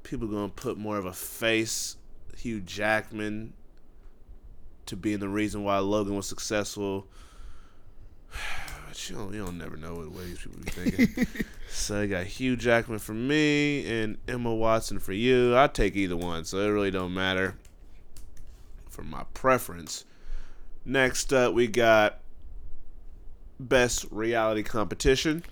people 0.04 0.28
gonna 0.28 0.50
put 0.50 0.78
more 0.78 0.98
of 0.98 1.06
a 1.06 1.14
face 1.14 1.98
Hugh 2.38 2.62
Jackman 2.62 3.54
to 4.86 4.96
being 4.96 5.20
the 5.20 5.30
reason 5.30 5.64
why 5.64 5.78
Logan 5.80 6.16
was 6.16 6.28
successful. 6.28 7.08
But 8.88 9.10
you 9.10 9.16
don't, 9.16 9.34
you 9.34 9.46
don't 9.46 9.58
never 9.58 9.78
know 9.78 9.96
what 9.96 10.12
ways 10.12 10.40
people 10.40 10.60
be 10.60 10.72
thinking. 10.72 11.28
so 11.70 12.02
I 12.02 12.08
got 12.08 12.26
Hugh 12.26 12.56
Jackman 12.56 13.00
for 13.00 13.14
me 13.14 13.86
and 13.88 14.18
Emma 14.28 14.54
Watson 14.54 15.00
for 15.00 15.14
you. 15.14 15.58
I 15.58 15.68
take 15.68 15.96
either 15.96 16.18
one, 16.18 16.46
so 16.46 16.58
it 16.60 16.68
really 16.68 16.92
don't 16.92 17.14
matter 17.14 17.56
for 18.90 19.04
my 19.04 19.24
preference. 19.34 20.06
Next 20.86 21.34
up, 21.34 21.54
we 21.54 21.68
got 21.68 22.20
best 23.60 24.06
reality 24.12 24.64
competition. 24.64 25.44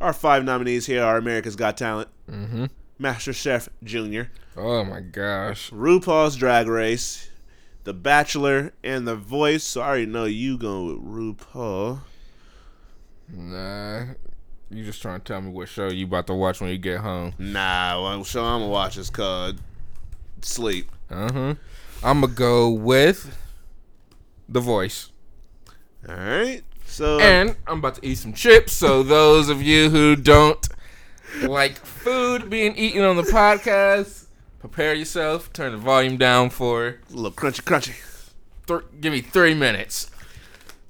Our 0.00 0.12
five 0.12 0.44
nominees 0.44 0.86
here 0.86 1.02
are 1.02 1.16
America's 1.16 1.56
Got 1.56 1.76
Talent, 1.76 2.08
Mm-hmm. 2.30 2.66
Master 2.98 3.32
Chef 3.32 3.68
Junior, 3.82 4.30
Oh 4.56 4.84
my 4.84 5.00
gosh. 5.00 5.70
RuPaul's 5.70 6.36
Drag 6.36 6.66
Race, 6.66 7.30
The 7.84 7.94
Bachelor, 7.94 8.72
and 8.82 9.06
The 9.06 9.14
Voice. 9.16 9.62
So 9.64 9.80
I 9.80 9.86
already 9.88 10.06
know 10.06 10.24
you 10.24 10.58
going 10.58 10.86
with 10.88 11.04
RuPaul. 11.38 12.00
Nah. 13.28 14.04
You 14.70 14.84
just 14.84 15.00
trying 15.00 15.20
to 15.20 15.24
tell 15.24 15.40
me 15.40 15.50
what 15.50 15.68
show 15.68 15.88
you 15.88 16.04
about 16.06 16.26
to 16.26 16.34
watch 16.34 16.60
when 16.60 16.70
you 16.70 16.78
get 16.78 16.98
home. 16.98 17.32
Nah, 17.38 18.02
well, 18.02 18.24
show 18.24 18.44
I'm 18.44 18.60
gonna 18.60 18.70
watch 18.70 18.96
is 18.98 19.08
called 19.10 19.60
Sleep. 20.42 20.90
Uh-huh. 21.10 21.54
I'm 22.02 22.20
gonna 22.20 22.32
go 22.32 22.68
with 22.70 23.36
The 24.48 24.60
Voice. 24.60 25.10
All 26.08 26.14
right. 26.14 26.62
So 26.98 27.20
And 27.20 27.54
I'm 27.68 27.78
about 27.78 27.94
to 27.94 28.04
eat 28.04 28.16
some 28.18 28.32
chips, 28.32 28.72
so 28.72 29.04
those 29.04 29.48
of 29.48 29.62
you 29.62 29.88
who 29.88 30.16
don't 30.16 30.66
like 31.42 31.76
food 31.76 32.50
being 32.50 32.74
eaten 32.76 33.04
on 33.04 33.14
the 33.14 33.22
podcast, 33.22 34.24
prepare 34.58 34.94
yourself. 34.94 35.52
Turn 35.52 35.70
the 35.70 35.78
volume 35.78 36.16
down 36.16 36.50
for 36.50 36.86
a 36.88 37.14
little 37.14 37.30
crunchy, 37.30 37.62
crunchy. 37.62 37.94
th- 38.66 38.80
give 39.00 39.12
me 39.12 39.20
three 39.20 39.54
minutes. 39.54 40.10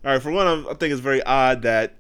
All 0.03 0.13
right. 0.13 0.23
For 0.23 0.31
one, 0.31 0.47
I'm- 0.47 0.67
I 0.71 0.73
think 0.73 0.93
it's 0.93 1.03
very 1.03 1.23
odd 1.25 1.61
that 1.63 1.97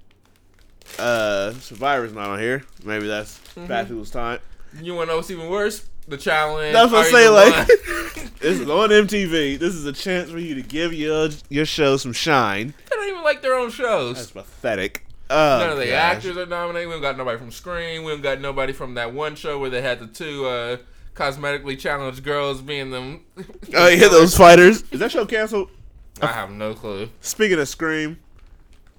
uh 0.98 1.52
Survivor's 1.60 2.14
not 2.14 2.30
on 2.30 2.39
here. 2.40 2.64
Maybe 2.82 3.06
that's 3.06 3.39
bad 3.56 3.89
people's 3.89 4.10
time. 4.10 4.39
You 4.80 4.94
wanna 4.94 5.10
know 5.10 5.16
what's 5.16 5.30
even 5.30 5.51
worse? 5.51 5.85
The 6.09 6.16
challenge. 6.16 6.72
That's 6.72 6.90
what 6.90 7.06
I'm 7.06 7.12
saying. 7.12 7.32
Like, 7.32 7.66
the 7.66 7.74
one- 8.22 8.30
this 8.40 8.60
is 8.60 8.68
on 8.70 8.89
MTV. 8.89 9.59
This 9.59 9.74
is 9.74 9.85
a 9.85 9.93
chance 9.93 10.30
for 10.30 10.39
you 10.39 10.55
to 10.55 10.62
give 10.62 10.93
your 10.94 11.28
your 11.48 11.66
show 11.66 11.97
some 11.97 12.12
shine. 12.12 12.72
they 12.90 12.97
don't 12.97 13.09
even 13.09 13.22
like 13.22 13.43
their 13.43 13.55
own 13.55 13.70
shows. 13.70 14.16
That's 14.16 14.30
pathetic. 14.30 15.05
Oh, 15.30 15.59
None 15.59 15.70
of 15.70 15.76
the 15.78 15.85
gosh. 15.86 15.93
actors 15.94 16.36
are 16.39 16.47
nominated. 16.47 16.89
We 16.89 16.94
don't 16.94 17.02
got 17.02 17.18
nobody 17.18 17.36
from 17.39 17.51
Scream. 17.51 18.05
We 18.05 18.12
don't 18.12 18.22
got 18.22 18.40
nobody 18.40 18.72
from 18.72 18.94
that 18.94 19.12
one 19.12 19.35
show 19.36 19.59
where 19.59 19.68
they 19.68 19.82
had 19.82 20.01
the 20.01 20.06
two 20.06 20.47
uh, 20.47 20.78
cosmetically 21.14 21.78
challenged 21.78 22.24
girls 22.24 22.62
being 22.62 22.90
them. 22.90 23.24
Oh, 23.74 23.89
yeah, 23.89 24.09
those 24.09 24.35
fighters. 24.35 24.82
Is 24.90 25.01
that 25.01 25.12
show 25.12 25.26
canceled? 25.26 25.68
I 26.22 26.28
have 26.28 26.51
no 26.51 26.72
clue. 26.72 27.10
Speaking 27.20 27.59
of 27.59 27.68
Scream, 27.68 28.18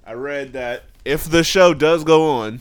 I 0.06 0.12
read 0.12 0.52
that 0.52 0.84
if 1.04 1.24
the 1.24 1.42
show 1.42 1.74
does 1.74 2.04
go 2.04 2.30
on, 2.30 2.60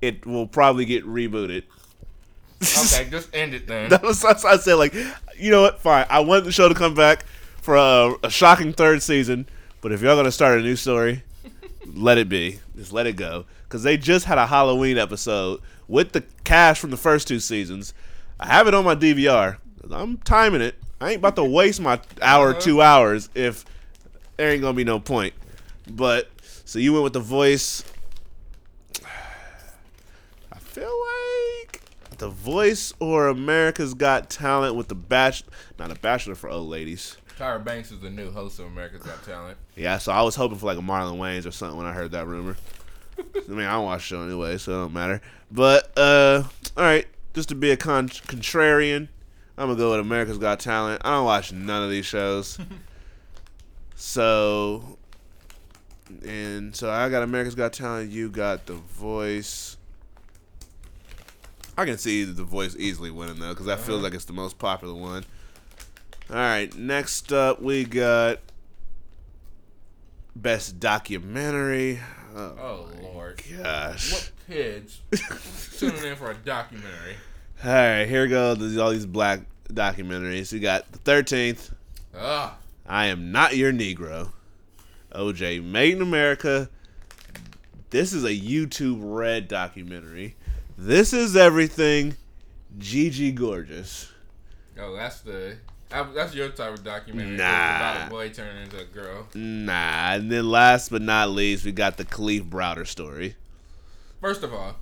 it 0.00 0.24
will 0.24 0.46
probably 0.46 0.86
get 0.86 1.04
rebooted. 1.06 1.64
Okay, 2.62 3.08
just 3.10 3.34
end 3.34 3.54
it 3.54 3.66
then. 3.66 3.90
that 3.90 4.02
was 4.02 4.20
that's 4.20 4.44
I 4.44 4.56
said 4.56 4.74
like, 4.74 4.94
you 5.36 5.50
know 5.50 5.62
what? 5.62 5.80
Fine. 5.80 6.06
I 6.10 6.20
want 6.20 6.44
the 6.44 6.52
show 6.52 6.68
to 6.68 6.74
come 6.74 6.94
back 6.94 7.24
for 7.60 7.76
a, 7.76 8.14
a 8.22 8.30
shocking 8.30 8.72
third 8.72 9.02
season, 9.02 9.46
But 9.80 9.92
if 9.92 10.02
y'all 10.02 10.16
gonna 10.16 10.32
start 10.32 10.58
a 10.58 10.62
new 10.62 10.76
story, 10.76 11.22
let 11.86 12.18
it 12.18 12.28
be. 12.28 12.60
Just 12.76 12.92
let 12.92 13.06
it 13.06 13.16
go. 13.16 13.44
Cause 13.68 13.82
they 13.82 13.98
just 13.98 14.24
had 14.24 14.38
a 14.38 14.46
Halloween 14.46 14.96
episode 14.96 15.60
with 15.86 16.12
the 16.12 16.24
cash 16.44 16.80
from 16.80 16.90
the 16.90 16.96
first 16.96 17.28
two 17.28 17.38
seasons. 17.38 17.92
I 18.40 18.46
have 18.46 18.66
it 18.66 18.74
on 18.74 18.84
my 18.84 18.94
DVR. 18.94 19.58
I'm 19.90 20.16
timing 20.18 20.62
it. 20.62 20.76
I 21.00 21.10
ain't 21.10 21.18
about 21.18 21.36
to 21.36 21.44
waste 21.44 21.80
my 21.80 22.00
hour, 22.22 22.50
uh-huh. 22.50 22.60
two 22.60 22.80
hours 22.80 23.28
if 23.34 23.64
there 24.36 24.50
ain't 24.50 24.62
gonna 24.62 24.74
be 24.74 24.84
no 24.84 24.98
point. 24.98 25.34
But 25.88 26.30
so 26.64 26.78
you 26.78 26.92
went 26.92 27.04
with 27.04 27.12
the 27.12 27.20
voice. 27.20 27.84
I 30.52 30.58
feel 30.58 30.84
like 30.84 31.17
the 32.18 32.28
voice 32.28 32.92
or 33.00 33.28
America's 33.28 33.94
Got 33.94 34.28
Talent 34.30 34.74
with 34.74 34.88
the 34.88 34.94
batch, 34.94 35.44
not 35.78 35.90
a 35.90 35.94
bachelor 35.94 36.34
for 36.34 36.50
old 36.50 36.68
ladies. 36.68 37.16
Tyra 37.38 37.64
Banks 37.64 37.92
is 37.92 38.00
the 38.00 38.10
new 38.10 38.30
host 38.32 38.58
of 38.58 38.66
America's 38.66 39.02
Got 39.02 39.24
Talent. 39.24 39.56
Yeah, 39.76 39.98
so 39.98 40.12
I 40.12 40.22
was 40.22 40.34
hoping 40.34 40.58
for 40.58 40.66
like 40.66 40.78
a 40.78 40.82
Marlon 40.82 41.18
Wayans 41.18 41.46
or 41.46 41.52
something 41.52 41.76
when 41.76 41.86
I 41.86 41.92
heard 41.92 42.10
that 42.10 42.26
rumor. 42.26 42.56
I 43.18 43.50
mean, 43.50 43.66
I 43.66 43.72
don't 43.72 43.84
watch 43.84 44.02
the 44.02 44.16
show 44.16 44.22
anyway, 44.22 44.58
so 44.58 44.72
it 44.72 44.76
don't 44.76 44.92
matter. 44.92 45.20
But 45.50 45.96
uh, 45.96 46.42
all 46.76 46.84
right, 46.84 47.06
just 47.34 47.48
to 47.50 47.54
be 47.54 47.70
a 47.70 47.76
con- 47.76 48.08
contrarian, 48.08 49.08
I'm 49.56 49.68
gonna 49.68 49.76
go 49.78 49.92
with 49.92 50.00
America's 50.00 50.38
Got 50.38 50.60
Talent. 50.60 51.02
I 51.04 51.12
don't 51.12 51.24
watch 51.24 51.52
none 51.52 51.82
of 51.82 51.90
these 51.90 52.06
shows, 52.06 52.58
so 53.94 54.98
and 56.24 56.74
so 56.74 56.90
I 56.90 57.08
got 57.08 57.22
America's 57.22 57.54
Got 57.54 57.72
Talent. 57.72 58.10
You 58.10 58.28
got 58.30 58.66
The 58.66 58.74
Voice. 58.74 59.77
I 61.78 61.84
can 61.84 61.96
see 61.96 62.24
The 62.24 62.42
Voice 62.42 62.74
easily 62.76 63.12
winning 63.12 63.38
though, 63.38 63.50
because 63.50 63.66
that 63.66 63.78
feels 63.78 64.02
like 64.02 64.12
it's 64.12 64.24
the 64.24 64.32
most 64.32 64.58
popular 64.58 64.94
one. 64.94 65.24
All 66.28 66.34
right, 66.36 66.76
next 66.76 67.32
up 67.32 67.62
we 67.62 67.84
got 67.84 68.40
best 70.34 70.80
documentary. 70.80 72.00
Oh, 72.34 72.54
Oh 72.60 72.88
Lord. 73.00 73.40
gosh! 73.62 74.12
What 74.12 74.30
kids 74.48 75.00
tuning 75.78 76.02
in 76.04 76.16
for 76.16 76.32
a 76.32 76.34
documentary? 76.34 77.14
All 77.64 77.70
right, 77.70 78.06
here 78.06 78.26
go 78.26 78.56
There's 78.56 78.76
all 78.76 78.90
these 78.90 79.06
black 79.06 79.42
documentaries. 79.72 80.52
We 80.52 80.58
got 80.58 80.90
the 80.90 80.98
Thirteenth. 80.98 81.72
Ugh. 82.12 82.52
I 82.88 83.06
am 83.06 83.30
not 83.30 83.56
your 83.56 83.72
Negro. 83.72 84.32
OJ 85.14 85.62
Made 85.62 85.94
in 85.94 86.02
America. 86.02 86.70
This 87.90 88.12
is 88.12 88.24
a 88.24 88.36
YouTube 88.36 88.98
Red 89.00 89.46
documentary. 89.46 90.34
This 90.80 91.12
is 91.12 91.36
everything. 91.36 92.16
Gigi 92.78 93.32
Gorgeous. 93.32 94.12
Oh, 94.78 94.94
that's 94.94 95.20
the 95.22 95.56
that's 95.90 96.34
your 96.34 96.50
type 96.50 96.74
of 96.74 96.84
documentary. 96.84 97.32
It's 97.34 97.40
Nah. 97.42 97.76
about 97.76 98.06
a 98.06 98.10
boy 98.10 98.28
turning 98.28 98.62
into 98.62 98.78
a 98.78 98.84
girl. 98.84 99.26
Nah. 99.34 100.12
And 100.14 100.30
then 100.30 100.48
last 100.48 100.90
but 100.92 101.02
not 101.02 101.30
least, 101.30 101.64
we 101.64 101.72
got 101.72 101.96
the 101.96 102.04
Kalief 102.04 102.48
Browder 102.48 102.86
story. 102.86 103.34
First 104.20 104.44
of 104.44 104.54
all, 104.54 104.76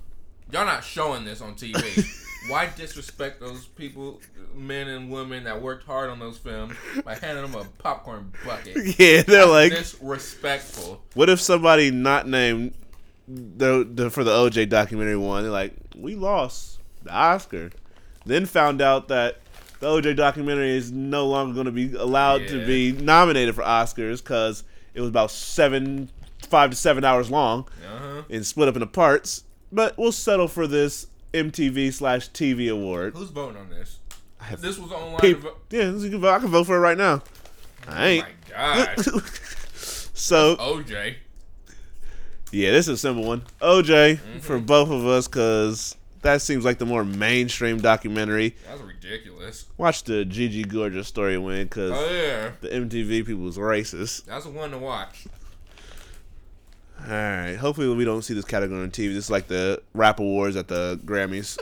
y'all 0.51 0.65
not 0.65 0.83
showing 0.83 1.25
this 1.25 1.41
on 1.41 1.55
TV. 1.55 2.05
Why 2.51 2.69
disrespect 2.77 3.39
those 3.39 3.65
people, 3.65 4.21
men 4.53 4.87
and 4.87 5.09
women 5.09 5.45
that 5.45 5.61
worked 5.61 5.85
hard 5.85 6.09
on 6.11 6.19
those 6.19 6.37
films 6.37 6.75
by 7.03 7.15
handing 7.15 7.51
them 7.51 7.59
a 7.59 7.65
popcorn 7.81 8.31
bucket? 8.45 8.77
Yeah, 8.99 9.23
they're 9.23 9.47
like, 9.47 9.71
disrespectful. 9.73 11.01
what 11.15 11.27
if 11.29 11.41
somebody 11.41 11.89
not 11.89 12.27
named 12.27 12.73
the, 13.27 13.87
the 13.91 14.09
for 14.11 14.23
the 14.23 14.31
OJ 14.31 14.69
documentary 14.69 15.17
one? 15.17 15.41
They're 15.43 15.51
like, 15.51 15.73
we 16.01 16.15
lost 16.15 16.79
the 17.03 17.11
Oscar. 17.13 17.71
Then 18.25 18.45
found 18.45 18.81
out 18.81 19.07
that 19.09 19.39
the 19.79 19.87
OJ 19.87 20.15
documentary 20.15 20.71
is 20.75 20.91
no 20.91 21.27
longer 21.27 21.53
going 21.53 21.65
to 21.67 21.71
be 21.71 21.93
allowed 21.95 22.47
to 22.47 22.65
be 22.65 22.91
nominated 22.91 23.55
for 23.55 23.61
Oscars 23.63 24.21
because 24.23 24.63
it 24.93 24.99
was 25.01 25.09
about 25.09 25.31
seven, 25.31 26.09
five 26.49 26.71
to 26.71 26.75
seven 26.75 27.03
hours 27.03 27.29
long 27.31 27.67
Uh 27.85 27.97
huh. 27.99 28.21
and 28.29 28.45
split 28.45 28.67
up 28.67 28.75
into 28.75 28.87
parts. 28.87 29.43
But 29.71 29.97
we'll 29.97 30.11
settle 30.11 30.47
for 30.47 30.65
this 30.67 31.07
MTV 31.33 31.93
slash 31.93 32.29
TV 32.31 32.71
award. 32.71 33.13
Who's 33.15 33.29
voting 33.29 33.57
on 33.57 33.69
this? 33.69 33.99
have 34.39 34.61
This 34.61 34.77
was 34.77 34.91
online. 34.91 35.19
To 35.21 35.35
vote. 35.35 35.59
yeah, 35.69 35.91
you 35.91 36.09
can 36.09 36.19
vote. 36.21 36.29
I 36.33 36.39
can 36.39 36.47
vote 36.49 36.65
for 36.65 36.75
it 36.77 36.79
right 36.79 36.97
now. 36.97 37.21
I 37.87 38.03
Oh 38.03 38.05
ain't. 38.07 38.25
my 38.49 38.85
gosh. 38.95 38.95
so 40.13 40.55
OJ. 40.57 41.15
Yeah, 42.51 42.71
this 42.71 42.87
is 42.87 42.93
a 42.93 42.97
simple 42.97 43.25
one. 43.25 43.41
OJ 43.61 44.17
Mm-hmm. 44.17 44.39
for 44.39 44.59
both 44.59 44.89
of 44.89 45.05
us 45.05 45.27
because 45.27 45.95
that 46.21 46.41
seems 46.41 46.63
like 46.65 46.77
the 46.77 46.85
more 46.85 47.03
mainstream 47.03 47.79
documentary. 47.79 48.55
That's 48.67 48.81
ridiculous. 48.81 49.65
Watch 49.77 50.03
the 50.03 50.23
Gigi 50.25 50.63
Gorgeous 50.63 51.07
story 51.07 51.37
win 51.37 51.65
because 51.65 51.91
Oh 51.93 52.09
yeah. 52.13 52.51
the 52.61 52.69
MTV 52.69 53.25
people 53.25 53.43
was 53.43 53.57
racist. 53.57 54.25
That's 54.25 54.45
the 54.45 54.51
one 54.51 54.71
to 54.71 54.77
watch. 54.77 55.25
All 56.99 57.11
right, 57.13 57.55
hopefully 57.55 57.93
we 57.95 58.05
don't 58.05 58.23
see 58.23 58.33
this 58.33 58.45
category 58.45 58.81
on 58.81 58.89
TV. 58.89 59.13
This 59.13 59.25
is 59.25 59.29
like 59.31 59.47
the 59.47 59.81
rap 59.93 60.19
awards 60.19 60.55
at 60.55 60.67
the 60.67 60.99
Grammys. 61.05 61.59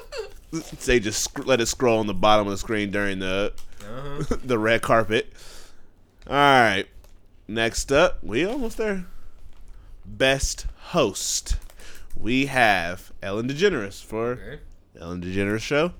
they 0.86 1.00
just 1.00 1.24
sc- 1.24 1.46
let 1.46 1.60
it 1.60 1.66
scroll 1.66 2.00
on 2.00 2.08
the 2.08 2.14
bottom 2.14 2.48
of 2.48 2.52
the 2.52 2.58
screen 2.58 2.90
during 2.92 3.20
the 3.20 3.52
Uh-huh. 3.82 4.38
the 4.44 4.58
red 4.58 4.82
carpet. 4.82 5.34
All 6.28 6.34
right, 6.36 6.86
next 7.48 7.92
up, 7.92 8.24
we 8.24 8.46
almost 8.46 8.78
there. 8.78 9.06
Best 10.06 10.68
host. 10.90 11.58
We 12.16 12.46
have 12.48 13.12
Ellen 13.22 13.48
DeGeneres 13.48 14.04
for 14.04 14.32
Okay. 14.34 14.60
Ellen 15.00 15.22
DeGeneres 15.22 15.62
Show. 15.62 15.94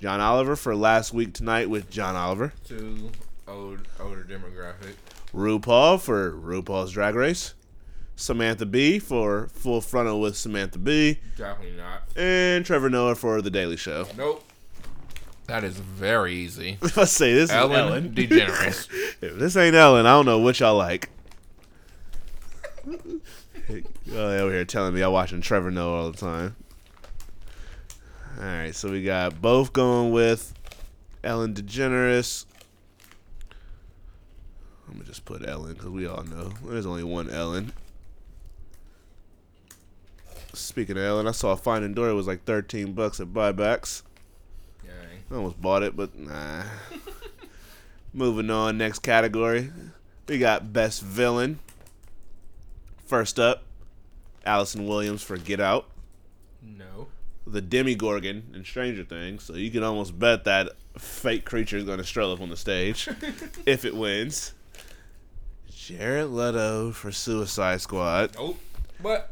John 0.00 0.20
Oliver 0.20 0.54
for 0.56 0.74
Last 0.76 1.12
Week 1.12 1.34
Tonight 1.34 1.68
with 1.68 1.90
John 1.90 2.14
Oliver. 2.16 2.52
Too 2.64 3.10
old, 3.46 3.80
older 4.00 4.24
demographic. 4.24 4.94
RuPaul 5.34 6.00
for 6.00 6.32
RuPaul's 6.32 6.92
Drag 6.92 7.14
Race. 7.14 7.54
Samantha 8.16 8.64
Bee 8.66 8.98
for 8.98 9.48
Full 9.52 9.80
Frontal 9.80 10.20
with 10.20 10.36
Samantha 10.36 10.78
Bee. 10.78 11.18
Definitely 11.36 11.76
not. 11.76 12.02
And 12.16 12.64
Trevor 12.64 12.90
Noah 12.90 13.14
for 13.14 13.42
The 13.42 13.50
Daily 13.50 13.76
Show. 13.76 14.06
Nope. 14.16 14.44
That 15.46 15.64
is 15.64 15.78
very 15.78 16.34
easy. 16.34 16.78
Let's 16.96 17.12
say 17.12 17.32
this 17.34 17.50
Ellen, 17.50 17.72
is 17.72 17.78
Ellen. 17.78 18.14
DeGeneres. 18.14 18.88
If 19.20 19.36
this 19.36 19.56
ain't 19.56 19.74
Ellen, 19.74 20.06
I 20.06 20.10
don't 20.10 20.26
know 20.26 20.38
what 20.38 20.58
y'all 20.60 20.76
like. 20.76 21.10
Y'all 23.68 24.16
over 24.16 24.50
here 24.50 24.64
telling 24.64 24.94
me 24.94 25.02
I'm 25.02 25.12
watching 25.12 25.42
Trevor 25.42 25.70
Noah 25.70 26.04
all 26.04 26.10
the 26.10 26.16
time. 26.16 26.56
All 28.38 28.44
right, 28.44 28.74
so 28.74 28.90
we 28.90 29.02
got 29.02 29.42
both 29.42 29.74
going 29.74 30.10
with 30.10 30.54
Ellen 31.22 31.52
DeGeneres. 31.52 32.46
I'm 34.86 34.94
gonna 34.94 35.04
just 35.04 35.26
put 35.26 35.46
Ellen 35.46 35.74
because 35.74 35.90
we 35.90 36.06
all 36.06 36.22
know 36.22 36.50
there's 36.64 36.86
only 36.86 37.04
one 37.04 37.28
Ellen. 37.28 37.72
Speaking 40.54 40.96
of 40.96 41.02
Ellen, 41.02 41.26
I 41.26 41.32
saw 41.32 41.52
a 41.52 41.56
Finding 41.56 41.92
Dory 41.92 42.14
was 42.14 42.26
like 42.26 42.44
13 42.44 42.94
bucks 42.94 43.20
at 43.20 43.28
buybacks. 43.28 44.02
Dang. 44.82 44.94
I 45.30 45.34
almost 45.34 45.60
bought 45.60 45.82
it, 45.82 45.94
but 45.94 46.16
nah. 46.16 46.62
Moving 48.14 48.48
on, 48.48 48.78
next 48.78 49.00
category. 49.00 49.70
We 50.26 50.38
got 50.38 50.72
Best 50.72 51.02
Villain. 51.02 51.58
First 53.08 53.40
up, 53.40 53.62
Allison 54.44 54.86
Williams 54.86 55.22
for 55.22 55.38
Get 55.38 55.60
Out. 55.60 55.86
No. 56.62 57.08
The 57.46 57.62
Demogorgon 57.62 58.50
in 58.54 58.66
Stranger 58.66 59.02
Things. 59.02 59.44
So 59.44 59.54
you 59.54 59.70
can 59.70 59.82
almost 59.82 60.18
bet 60.18 60.44
that 60.44 60.72
fake 60.98 61.46
creature 61.46 61.78
is 61.78 61.84
going 61.84 61.96
to 61.96 62.04
stroll 62.04 62.34
up 62.34 62.42
on 62.42 62.50
the 62.50 62.56
stage 62.56 63.08
if 63.66 63.86
it 63.86 63.96
wins. 63.96 64.52
Jared 65.70 66.28
Leto 66.28 66.92
for 66.92 67.10
Suicide 67.10 67.80
Squad. 67.80 68.34
Nope. 68.34 68.58
But. 69.02 69.30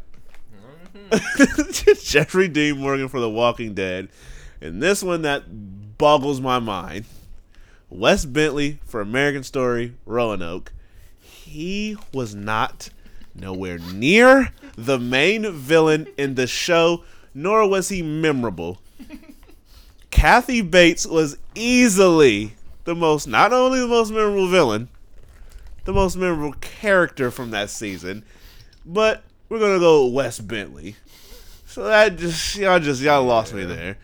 Jeffrey 2.03 2.48
Dean 2.48 2.78
Morgan 2.78 3.09
for 3.09 3.20
The 3.20 3.28
Walking 3.28 3.74
Dead. 3.74 4.09
And 4.62 4.82
this 4.82 5.03
one 5.03 5.20
that 5.20 5.98
boggles 5.98 6.40
my 6.40 6.61
mind. 6.61 7.05
Wes 7.90 8.24
Bentley 8.24 8.78
for 8.86 9.03
American 9.03 9.43
Story, 9.43 9.93
Roanoke. 10.07 10.73
He 11.20 11.98
was 12.15 12.35
not 12.35 12.89
nowhere 13.38 13.78
near 13.78 14.52
the 14.76 14.98
main 14.98 15.50
villain 15.52 16.06
in 16.16 16.34
the 16.34 16.46
show, 16.46 17.04
nor 17.34 17.68
was 17.68 17.88
he 17.88 18.02
memorable. 18.02 18.78
Kathy 20.10 20.62
Bates 20.62 21.06
was 21.06 21.36
easily 21.54 22.54
the 22.84 22.94
most, 22.94 23.26
not 23.26 23.52
only 23.52 23.80
the 23.80 23.86
most 23.86 24.10
memorable 24.10 24.48
villain, 24.48 24.88
the 25.84 25.92
most 25.92 26.16
memorable 26.16 26.56
character 26.60 27.30
from 27.30 27.50
that 27.50 27.70
season, 27.70 28.24
but 28.84 29.22
we're 29.48 29.58
gonna 29.58 29.78
go 29.78 30.04
with 30.06 30.14
Wes 30.14 30.38
Bentley. 30.38 30.96
So 31.66 31.84
that 31.84 32.16
just 32.16 32.56
y'all 32.56 32.80
just 32.80 33.02
y'all 33.02 33.24
lost 33.24 33.52
me 33.52 33.64
there. 33.64 33.98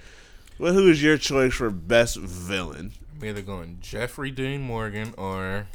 Well, 0.59 0.74
who 0.74 0.90
is 0.90 1.02
your 1.02 1.16
choice 1.16 1.54
for 1.54 1.70
best 1.70 2.16
villain? 2.16 2.92
I'm 3.16 3.24
either 3.24 3.42
going 3.42 3.78
Jeffrey 3.80 4.30
Dean 4.30 4.62
Morgan 4.62 5.14
or. 5.16 5.66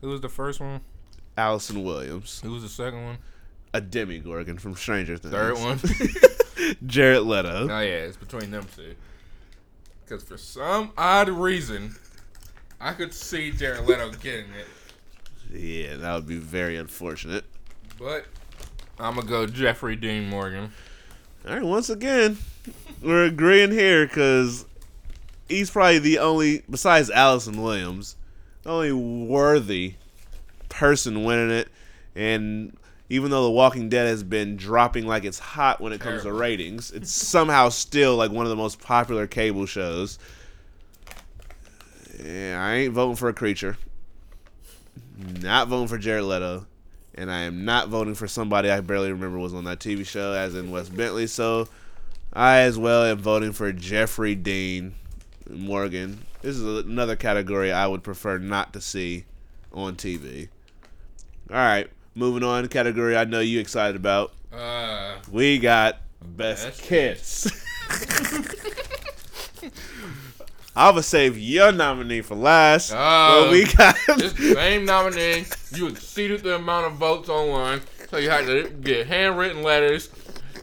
Who 0.00 0.08
was 0.08 0.22
the 0.22 0.30
first 0.30 0.60
one? 0.60 0.80
Allison 1.40 1.82
Williams, 1.82 2.40
Who 2.44 2.52
was 2.52 2.62
the 2.62 2.68
second 2.68 3.02
one? 3.04 3.18
a 3.72 3.80
Demogorgon 3.80 4.58
from 4.58 4.74
Stranger 4.74 5.16
Things. 5.16 5.32
Third 5.32 5.56
one? 5.56 5.80
Jared 6.86 7.22
Leto. 7.22 7.68
Oh 7.70 7.80
yeah, 7.80 8.04
it's 8.04 8.16
between 8.16 8.50
them 8.50 8.66
two. 8.76 8.94
Because 10.04 10.22
for 10.22 10.36
some 10.36 10.90
odd 10.98 11.28
reason, 11.30 11.94
I 12.80 12.92
could 12.92 13.14
see 13.14 13.52
Jared 13.52 13.86
Leto 13.86 14.10
getting 14.12 14.50
it. 14.52 14.66
Yeah, 15.52 15.96
that 15.96 16.14
would 16.14 16.26
be 16.26 16.36
very 16.36 16.76
unfortunate. 16.76 17.44
But 17.98 18.26
I'm 18.98 19.14
gonna 19.14 19.26
go 19.26 19.46
Jeffrey 19.46 19.96
Dean 19.96 20.28
Morgan. 20.28 20.72
All 21.48 21.54
right, 21.54 21.62
once 21.62 21.88
again, 21.88 22.36
we're 23.02 23.24
agreeing 23.24 23.70
here 23.70 24.06
because 24.06 24.66
he's 25.48 25.70
probably 25.70 26.00
the 26.00 26.18
only, 26.18 26.64
besides 26.68 27.08
Allison 27.08 27.62
Williams, 27.62 28.16
the 28.62 28.70
only 28.70 28.92
worthy 28.92 29.94
person 30.80 31.24
winning 31.24 31.50
it. 31.50 31.68
And 32.16 32.74
even 33.10 33.30
though 33.30 33.44
The 33.44 33.50
Walking 33.50 33.90
Dead 33.90 34.06
has 34.06 34.22
been 34.22 34.56
dropping 34.56 35.06
like 35.06 35.24
it's 35.24 35.38
hot 35.38 35.78
when 35.78 35.92
it 35.92 36.00
comes 36.00 36.22
to 36.22 36.32
ratings, 36.32 36.90
it's 36.90 37.12
somehow 37.28 37.68
still 37.68 38.16
like 38.16 38.30
one 38.30 38.46
of 38.46 38.50
the 38.50 38.56
most 38.56 38.80
popular 38.80 39.26
cable 39.26 39.66
shows. 39.66 40.18
Yeah, 42.18 42.58
I 42.58 42.76
ain't 42.76 42.94
voting 42.94 43.16
for 43.16 43.28
a 43.28 43.34
creature. 43.34 43.76
Not 45.42 45.68
voting 45.68 45.88
for 45.88 45.98
Jared 45.98 46.24
Leto. 46.24 46.66
And 47.14 47.30
I 47.30 47.40
am 47.40 47.66
not 47.66 47.88
voting 47.88 48.14
for 48.14 48.26
somebody 48.26 48.70
I 48.70 48.80
barely 48.80 49.12
remember 49.12 49.38
was 49.38 49.52
on 49.52 49.64
that 49.64 49.80
TV 49.80 50.06
show, 50.06 50.32
as 50.32 50.54
in 50.54 50.70
Wes 50.70 50.88
Bentley. 50.88 51.26
So 51.26 51.68
I 52.32 52.60
as 52.60 52.78
well 52.78 53.04
am 53.04 53.18
voting 53.18 53.52
for 53.52 53.70
Jeffrey 53.70 54.34
Dean 54.34 54.94
Morgan. 55.50 56.24
This 56.40 56.56
is 56.56 56.86
another 56.86 57.16
category 57.16 57.70
I 57.70 57.86
would 57.86 58.02
prefer 58.02 58.38
not 58.38 58.72
to 58.72 58.80
see 58.80 59.26
on 59.72 59.96
TV. 59.96 60.48
All 61.50 61.56
right, 61.56 61.90
moving 62.14 62.42
on. 62.44 62.68
Category 62.68 63.16
I 63.16 63.24
know 63.24 63.40
you 63.40 63.58
excited 63.60 63.96
about. 63.96 64.32
Uh, 64.52 65.16
We 65.30 65.58
got 65.58 65.98
best, 66.22 66.66
Best 66.66 66.82
kiss. 66.82 67.46
I'm 70.76 70.92
gonna 70.92 71.02
save 71.02 71.36
your 71.36 71.72
nominee 71.72 72.20
for 72.22 72.36
last. 72.36 72.92
But 72.92 73.50
we 73.50 73.64
got 73.64 73.96
this 74.16 74.32
same 74.54 74.84
nominee, 74.84 75.44
you 75.74 75.88
exceeded 75.88 76.42
the 76.42 76.54
amount 76.56 76.86
of 76.86 76.92
votes 76.94 77.28
online, 77.28 77.80
so 78.08 78.16
you 78.18 78.30
had 78.30 78.46
to 78.46 78.70
get 78.70 79.06
handwritten 79.08 79.62
letters. 79.62 80.08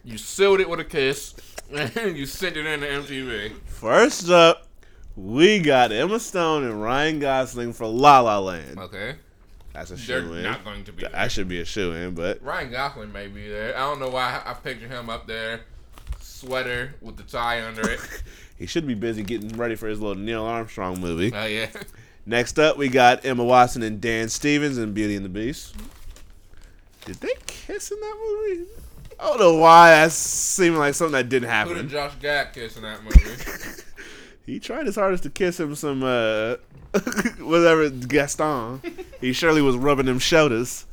You 0.05 0.18
sealed 0.18 0.61
it 0.61 0.69
with 0.69 0.80
a 0.80 0.85
kiss, 0.85 1.35
and 1.73 2.18
you 2.18 2.26
sent 2.26 2.55
it 2.55 2.65
in 2.65 2.80
to 2.80 2.88
MTV. 2.88 3.51
first 3.65 4.30
up. 4.30 4.64
We 5.18 5.59
got 5.59 5.91
Emma 5.91 6.19
Stone 6.19 6.64
and 6.64 6.81
Ryan 6.81 7.19
Gosling 7.19 7.73
for 7.73 7.88
La 7.88 8.19
La 8.22 8.38
Land. 8.39 8.77
Okay, 8.80 9.15
That's 9.78 9.91
a 9.91 9.98
shoe 9.98 10.34
in. 10.34 10.41
not 10.41 10.64
going 10.66 10.84
to 10.86 10.91
be. 10.91 11.04
There. 11.04 11.30
Should 11.30 11.48
be 11.48 11.62
a 11.62 11.66
shoe 11.66 11.91
in, 11.91 12.16
but 12.16 12.41
Ryan 12.41 12.72
Gosling 12.72 13.12
may 13.12 13.28
be 13.28 13.48
there. 13.48 13.78
I 13.78 13.82
don't 13.82 13.99
know 13.99 14.10
why 14.10 14.41
I 14.44 14.56
picture 14.56 14.88
him 14.88 15.08
up 15.08 15.28
there, 15.28 15.62
sweater 16.20 16.95
with 16.99 17.16
the 17.18 17.22
tie 17.22 17.64
under 17.64 17.88
it. 17.88 17.99
he 18.58 18.66
should 18.66 18.88
be 18.88 18.95
busy 18.95 19.22
getting 19.22 19.56
ready 19.56 19.76
for 19.76 19.88
his 19.88 20.02
little 20.02 20.20
Neil 20.20 20.44
Armstrong 20.44 20.99
movie. 20.99 21.32
Oh 21.32 21.45
yeah. 21.45 21.70
Next 22.26 22.58
up, 22.58 22.78
we 22.78 22.90
got 22.90 23.24
Emma 23.24 23.44
Watson 23.44 23.84
and 23.84 24.02
Dan 24.02 24.30
Stevens 24.30 24.80
in 24.80 24.94
Beauty 24.94 25.16
and 25.16 25.24
the 25.24 25.30
Beast. 25.30 25.76
Did 27.06 27.18
they 27.18 27.36
kiss 27.45 27.91
in 27.91 27.99
that 27.99 28.18
movie? 28.20 28.66
I 29.20 29.28
don't 29.28 29.40
know 29.40 29.58
why 29.58 29.91
that 29.91 30.12
seemed 30.12 30.78
like 30.78 30.95
something 30.95 31.14
that 31.14 31.30
didn't 31.30 31.49
Who 31.49 31.70
did 31.70 31.76
happen. 31.76 31.90
Josh 31.90 32.14
Gad 32.20 32.52
kiss 32.52 32.78
in 32.78 32.82
that 32.82 33.04
movie? 33.04 33.20
He 34.48 34.62
tried 34.62 34.86
his 34.86 34.95
hardest 34.95 35.24
to 35.24 35.30
kiss 35.30 35.60
him 35.60 35.76
some, 35.76 36.04
uh, 36.04 36.56
whatever, 37.39 37.89
Gaston. 37.89 38.81
He 39.22 39.34
surely 39.34 39.61
was 39.61 39.76
rubbing 39.76 40.05
them 40.05 40.19
shoulders. 40.19 40.85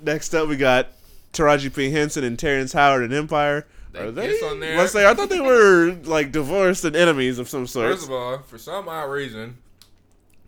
Next 0.00 0.34
up, 0.34 0.48
we 0.48 0.56
got 0.56 0.88
Taraji 1.32 1.74
P. 1.74 1.90
Henson 1.90 2.24
and 2.24 2.38
Terrence 2.38 2.72
Howard 2.72 3.02
in 3.02 3.12
Empire. 3.12 3.66
They 3.92 4.00
Are 4.00 4.10
they? 4.10 4.38
on 4.40 4.60
there? 4.60 4.76
Let's 4.76 4.92
say, 4.92 5.08
I 5.08 5.14
thought 5.14 5.30
they 5.30 5.40
were, 5.40 5.96
like, 6.04 6.30
divorced 6.30 6.84
and 6.84 6.94
enemies 6.94 7.38
of 7.38 7.48
some 7.48 7.66
sort. 7.66 7.90
First 7.92 8.04
of 8.06 8.12
all, 8.12 8.38
for 8.38 8.58
some 8.58 8.88
odd 8.88 9.10
reason, 9.10 9.56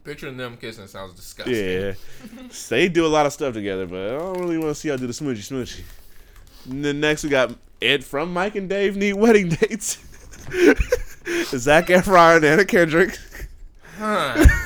picturing 0.04 0.36
them 0.36 0.56
kissing 0.56 0.86
sounds 0.86 1.14
disgusting. 1.14 1.54
Yeah. 1.54 1.92
they 2.68 2.88
do 2.88 3.06
a 3.06 3.08
lot 3.08 3.26
of 3.26 3.32
stuff 3.32 3.54
together, 3.54 3.86
but 3.86 4.14
I 4.14 4.18
don't 4.18 4.38
really 4.38 4.58
want 4.58 4.70
to 4.70 4.74
see 4.74 4.88
y'all 4.88 4.98
do 4.98 5.06
the 5.06 5.12
smoochy 5.12 5.38
smoochy. 5.38 5.82
And 6.70 6.84
then 6.84 7.00
next 7.00 7.24
we 7.24 7.30
got 7.30 7.54
Ed 7.80 8.04
from 8.04 8.32
Mike 8.32 8.54
and 8.56 8.68
Dave 8.68 8.96
need 8.96 9.14
wedding 9.14 9.48
dates. 9.60 9.96
Zac 11.46 11.86
Efron 11.86 12.36
and 12.36 12.44
Anna 12.44 12.64
Kendrick. 12.64 13.18
Huh. 14.00 14.46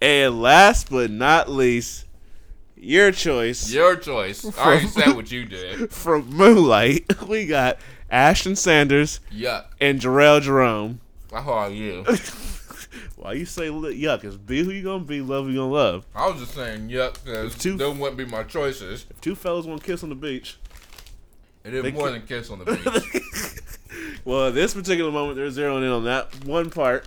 And 0.00 0.42
last 0.42 0.90
but 0.90 1.12
not 1.12 1.48
least, 1.48 2.06
your 2.76 3.12
choice 3.12 3.72
Your 3.72 3.94
choice. 3.94 4.44
I 4.58 4.64
already 4.64 4.88
said 4.88 5.14
what 5.14 5.30
you 5.30 5.44
did. 5.44 5.90
from 5.92 6.28
Moonlight. 6.28 7.04
We 7.28 7.46
got 7.46 7.78
Ashton 8.10 8.56
Sanders 8.56 9.20
Yuck. 9.32 9.66
and 9.80 10.00
Jharrel 10.00 10.42
Jerome. 10.42 11.00
How 11.30 11.52
are 11.52 11.70
you? 11.70 12.04
Why 13.14 13.34
you 13.34 13.46
say 13.46 13.68
yuck? 13.68 14.24
Is 14.24 14.36
be 14.36 14.64
who 14.64 14.72
you 14.72 14.82
gonna 14.82 15.04
be, 15.04 15.20
love 15.20 15.44
who 15.44 15.52
you 15.52 15.58
gonna 15.58 15.72
love. 15.72 16.04
I 16.16 16.28
was 16.28 16.40
just 16.40 16.54
saying 16.54 16.88
yuck 16.88 17.22
because 17.24 17.54
Two- 17.56 17.76
those 17.76 17.96
wouldn't 17.96 18.18
be 18.18 18.24
my 18.26 18.42
choices. 18.42 19.06
If 19.08 19.20
two 19.20 19.36
fellas 19.36 19.66
want 19.66 19.82
to 19.82 19.86
kiss 19.86 20.02
on 20.02 20.08
the 20.08 20.16
beach, 20.16 20.58
It 21.64 21.70
They 21.80 21.92
more 21.92 22.08
ki- 22.08 22.14
than 22.14 22.26
kiss 22.26 22.50
on 22.50 22.58
the 22.58 22.64
beach. 22.64 24.18
Well, 24.24 24.48
at 24.48 24.54
this 24.54 24.74
particular 24.74 25.12
moment, 25.12 25.36
they're 25.36 25.46
zeroing 25.46 25.84
in 25.84 25.90
on 25.90 26.04
that 26.04 26.44
one 26.44 26.70
part. 26.70 27.06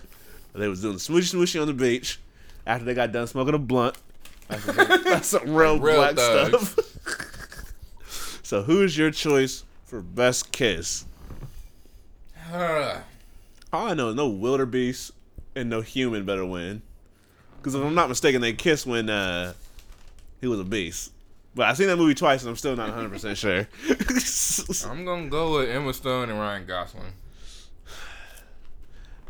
They 0.56 0.68
was 0.68 0.82
doing 0.82 0.96
smooshy 0.96 1.34
smooshy 1.34 1.60
on 1.60 1.66
the 1.66 1.74
beach 1.74 2.18
after 2.66 2.84
they 2.84 2.94
got 2.94 3.12
done 3.12 3.26
smoking 3.26 3.54
a 3.54 3.58
blunt. 3.58 3.96
That's 4.48 5.28
some, 5.28 5.54
real, 5.54 5.78
Real 5.78 5.96
black 5.96 6.14
thugs. 6.16 6.68
stuff. 6.70 8.40
so, 8.42 8.62
who 8.62 8.82
is 8.82 8.96
your 8.96 9.10
choice 9.10 9.64
for 9.84 10.00
best 10.00 10.52
kiss? 10.52 11.04
All 12.52 13.02
I 13.72 13.94
know 13.94 14.10
is 14.10 14.14
no 14.14 14.28
wildebeest 14.28 15.12
and 15.54 15.68
no 15.68 15.80
human 15.80 16.24
better 16.24 16.46
win. 16.46 16.82
Because 17.58 17.74
if 17.74 17.82
I'm 17.82 17.94
not 17.94 18.08
mistaken, 18.08 18.40
they 18.40 18.52
kissed 18.52 18.86
when 18.86 19.10
uh, 19.10 19.52
he 20.40 20.46
was 20.46 20.60
a 20.60 20.64
beast. 20.64 21.12
But 21.54 21.66
I've 21.66 21.76
seen 21.76 21.88
that 21.88 21.96
movie 21.96 22.14
twice 22.14 22.42
and 22.42 22.50
I'm 22.50 22.56
still 22.56 22.76
not 22.76 22.90
100% 22.94 23.36
sure. 23.36 23.66
I'm 24.90 25.04
gonna 25.04 25.28
go 25.28 25.58
with 25.58 25.68
Emma 25.70 25.92
Stone 25.92 26.30
and 26.30 26.38
Ryan 26.38 26.66
Gosling. 26.66 27.12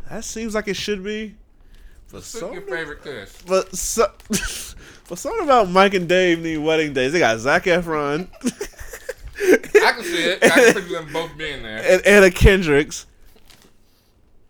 That 0.08 0.24
seems 0.24 0.54
like 0.54 0.68
it 0.68 0.76
should 0.76 1.02
be. 1.02 1.34
But 2.12 2.22
some, 2.22 2.52
your 2.52 2.62
favorite 2.62 3.02
kiss. 3.02 3.42
but, 3.46 3.74
so, 3.74 4.06
but 5.08 5.18
something 5.18 5.42
about 5.44 5.68
Mike 5.68 5.94
and 5.94 6.08
Dave 6.08 6.40
need 6.40 6.58
wedding 6.58 6.92
days. 6.92 7.12
They 7.12 7.18
got 7.18 7.40
Zac 7.40 7.64
Efron 7.64 8.28
I 9.38 9.92
can 9.92 10.02
see 10.02 10.24
it. 10.24 10.44
I 10.44 10.48
can 10.48 10.82
see 10.82 10.92
them 10.94 11.12
both 11.12 11.36
being 11.36 11.62
there. 11.62 11.82
and 11.84 12.06
Anna 12.06 12.30
Kendricks. 12.30 13.06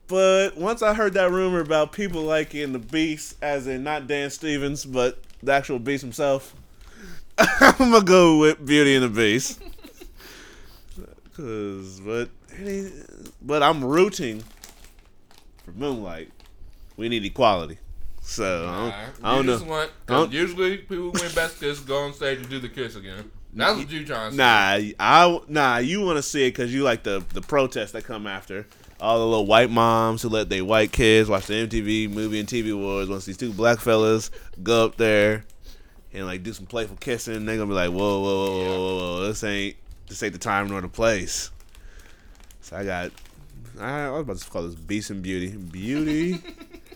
But 0.08 0.56
once 0.56 0.82
I 0.82 0.94
heard 0.94 1.14
that 1.14 1.32
rumor 1.32 1.60
about 1.60 1.92
people 1.92 2.22
liking 2.22 2.72
the 2.72 2.78
Beast, 2.78 3.36
as 3.42 3.66
in 3.66 3.82
not 3.82 4.06
Dan 4.06 4.30
Stevens, 4.30 4.84
but 4.84 5.18
the 5.42 5.52
actual 5.52 5.80
Beast 5.80 6.02
himself, 6.02 6.54
I'm 7.38 7.90
gonna 7.90 8.04
go 8.04 8.38
with 8.38 8.64
Beauty 8.64 8.94
and 8.94 9.04
the 9.04 9.08
Beast. 9.08 9.60
Cause, 11.36 12.00
but, 12.00 12.30
but 13.42 13.62
I'm 13.62 13.84
rooting 13.84 14.42
for 15.66 15.72
Moonlight. 15.72 16.30
We 16.97 17.10
need 17.10 17.24
equality. 17.24 17.78
So 18.22 18.66
I 18.66 18.80
don't. 18.80 19.24
I 19.24 19.36
don't 19.36 19.47
know. 19.47 19.70
want, 19.70 19.90
don't- 20.06 20.32
usually 20.32 20.78
people 20.78 21.10
win 21.10 21.34
best 21.34 21.60
kiss 21.60 21.80
go 21.80 21.98
on 21.98 22.14
stage 22.14 22.38
and 22.38 22.48
do 22.48 22.59
the 22.59 22.68
kiss 22.68 22.97
again. 22.97 23.30
That's 23.52 23.78
what 23.78 23.90
you 23.90 24.05
trying 24.05 24.30
to 24.32 24.36
say. 24.36 24.94
Nah, 24.94 24.94
I 24.98 25.40
nah. 25.48 25.78
You 25.78 26.02
want 26.02 26.16
to 26.16 26.22
see 26.22 26.47
it 26.47 26.51
because 26.51 26.72
you 26.72 26.82
like 26.82 27.02
the 27.02 27.24
the 27.32 27.40
protests 27.40 27.93
that 27.93 28.05
come 28.05 28.26
after 28.26 28.66
all 29.01 29.18
the 29.18 29.26
little 29.26 29.47
white 29.47 29.70
moms 29.70 30.22
who 30.22 30.28
let 30.28 30.48
their 30.48 30.64
white 30.64 30.93
kids 30.93 31.28
watch 31.28 31.47
the 31.47 31.55
MTV 31.55 32.10
movie 32.10 32.40
and 32.40 32.48
TV 32.48 32.72
awards. 32.72 33.10
Once 33.10 33.24
these 33.24 33.36
two 33.36 33.52
black 33.52 33.78
fellas 33.78 34.30
go 34.62 34.86
up 34.86 34.97
there 34.97 35.44
and 36.12 36.26
like 36.26 36.43
do 36.43 36.52
some 36.52 36.66
playful 36.66 36.97
kissing, 36.97 37.44
they're 37.44 37.56
gonna 37.56 37.68
be 37.68 37.74
like, 37.74 37.90
whoa, 37.90 38.20
whoa, 38.20 38.22
whoa, 38.22 38.59
whoa, 38.59 38.78
whoa, 38.78 38.97
whoa, 39.18 39.26
this 39.26 39.44
ain't 39.44 39.76
this 40.09 40.22
ain't 40.22 40.32
the 40.32 40.38
time 40.38 40.68
nor 40.68 40.80
the 40.80 40.88
place. 40.88 41.51
So 42.60 42.76
I 42.76 42.84
got. 42.84 43.12
I 43.80 44.08
was 44.10 44.22
about 44.22 44.38
to 44.38 44.50
call 44.50 44.62
this 44.62 44.74
Beast 44.74 45.10
and 45.10 45.22
Beauty, 45.22 45.56
Beauty 45.56 46.38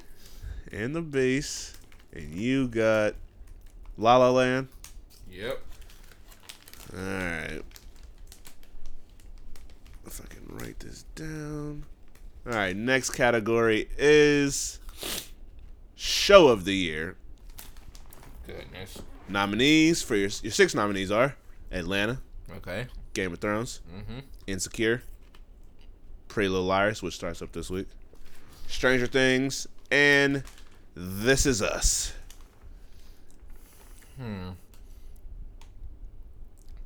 and 0.73 0.94
the 0.94 1.02
Beast, 1.02 1.77
and 2.12 2.35
you 2.35 2.69
got 2.69 3.15
La 3.98 4.16
La 4.16 4.31
Land. 4.31 4.69
Yep. 5.31 5.61
All 6.97 6.98
right. 7.05 7.61
If 10.07 10.20
I 10.20 10.27
can 10.35 10.47
write 10.59 10.81
this 10.81 11.05
down. 11.15 11.85
All 12.47 12.52
right, 12.55 12.74
next 12.74 13.11
category 13.11 13.89
is 13.98 14.81
show 15.94 16.48
of 16.48 16.65
the 16.65 16.74
year. 16.74 17.16
Goodness. 18.47 19.02
Nominees 19.28 20.02
for 20.02 20.16
your 20.16 20.31
your 20.43 20.51
six 20.51 20.74
nominees 20.74 21.11
are 21.11 21.36
Atlanta, 21.70 22.19
Okay. 22.57 22.86
Game 23.15 23.32
of 23.35 23.39
Thrones, 23.40 23.81
Mm-hmm. 23.94 24.20
Insecure, 24.47 25.02
Pretty 26.31 26.48
Little 26.48 26.66
Liars, 26.66 27.02
which 27.02 27.15
starts 27.15 27.43
up 27.43 27.51
this 27.51 27.69
week, 27.69 27.89
Stranger 28.69 29.09
Things, 29.09 29.66
and 29.90 30.44
This 30.94 31.44
Is 31.44 31.61
Us. 31.61 32.12
Hmm. 34.16 34.51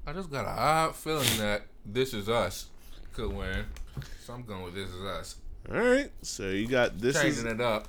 I 0.06 0.14
just 0.14 0.30
got 0.30 0.46
a 0.46 0.48
odd 0.48 0.96
feeling 0.96 1.28
that 1.36 1.66
This 1.84 2.14
Is 2.14 2.28
Us 2.28 2.66
could 3.12 3.32
win. 3.32 3.66
So 4.24 4.32
I'm 4.32 4.44
going 4.44 4.62
with 4.62 4.74
This 4.74 4.88
Is 4.88 5.04
Us. 5.04 5.36
All 5.70 5.78
right, 5.78 6.10
so 6.22 6.48
you 6.48 6.66
got 6.66 6.98
this 6.98 7.16
is 7.16 7.36
Changing 7.36 7.46
it 7.46 7.60
up. 7.60 7.88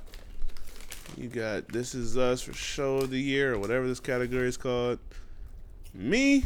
You 1.18 1.30
got 1.30 1.70
This 1.70 1.96
Is 1.96 2.18
Us 2.18 2.42
for 2.42 2.52
Show 2.52 2.98
of 2.98 3.12
the 3.12 3.20
Year 3.20 3.54
or 3.54 3.60
whatever 3.60 3.88
this 3.88 4.02
category 4.02 4.50
is 4.50 4.58
called. 4.58 5.00
Me, 5.94 6.44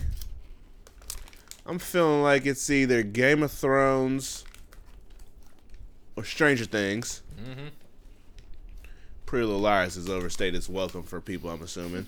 I'm 1.65 1.79
feeling 1.79 2.21
like 2.21 2.45
it's 2.45 2.69
either 2.69 3.01
Game 3.01 3.41
of 3.41 3.51
Thrones 3.51 4.45
or 6.19 6.25
Stranger 6.25 6.65
Things. 6.65 7.21
Mm-hmm. 7.41 7.67
Pretty 9.25 9.45
Little 9.45 9.61
Liars 9.61 9.95
has 9.95 10.09
overstayed 10.09 10.53
its 10.53 10.67
welcome 10.67 11.03
for 11.03 11.21
people, 11.21 11.49
I'm 11.49 11.61
assuming. 11.61 12.05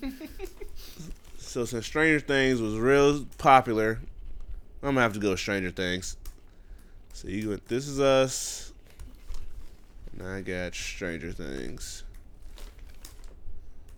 so 1.37 1.63
since 1.63 1.85
Stranger 1.85 2.19
Things 2.19 2.61
was 2.61 2.75
real 2.75 3.25
popular, 3.37 3.99
I'm 4.83 4.89
gonna 4.89 5.01
have 5.01 5.13
to 5.13 5.19
go 5.19 5.29
with 5.29 5.39
Stranger 5.39 5.71
Things. 5.71 6.17
So 7.13 7.29
you 7.29 7.49
went 7.49 7.65
This 7.67 7.87
Is 7.87 8.01
Us. 8.01 8.73
And 10.11 10.27
I 10.27 10.41
got 10.41 10.75
Stranger 10.75 11.31
Things. 11.31 12.03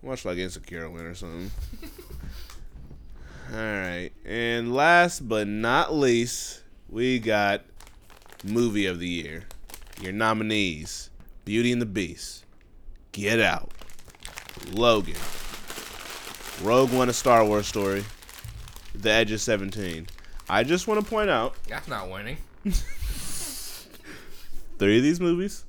Much 0.00 0.24
like 0.24 0.38
Insecure 0.38 0.88
win 0.90 1.06
or 1.06 1.14
something. 1.16 1.50
Alright. 3.52 4.12
And 4.24 4.72
last 4.72 5.28
but 5.28 5.48
not 5.48 5.92
least, 5.92 6.62
we 6.88 7.18
got 7.18 7.62
Movie 8.44 8.86
of 8.86 9.00
the 9.00 9.08
Year. 9.08 9.44
Your 10.00 10.12
nominees 10.12 11.10
Beauty 11.44 11.72
and 11.72 11.82
the 11.82 11.86
Beast, 11.86 12.44
Get 13.12 13.38
Out, 13.38 13.70
Logan, 14.72 15.16
Rogue 16.62 16.92
One, 16.92 17.08
a 17.08 17.12
Star 17.12 17.44
Wars 17.44 17.66
story, 17.66 18.04
The 18.94 19.10
Edge 19.10 19.30
of 19.32 19.40
17. 19.40 20.06
I 20.48 20.64
just 20.64 20.88
want 20.88 21.04
to 21.04 21.06
point 21.06 21.28
out 21.30 21.54
That's 21.68 21.88
not 21.88 22.10
winning. 22.10 22.38
three 24.78 24.96
of 24.96 25.02
these 25.02 25.20
movies 25.20 25.64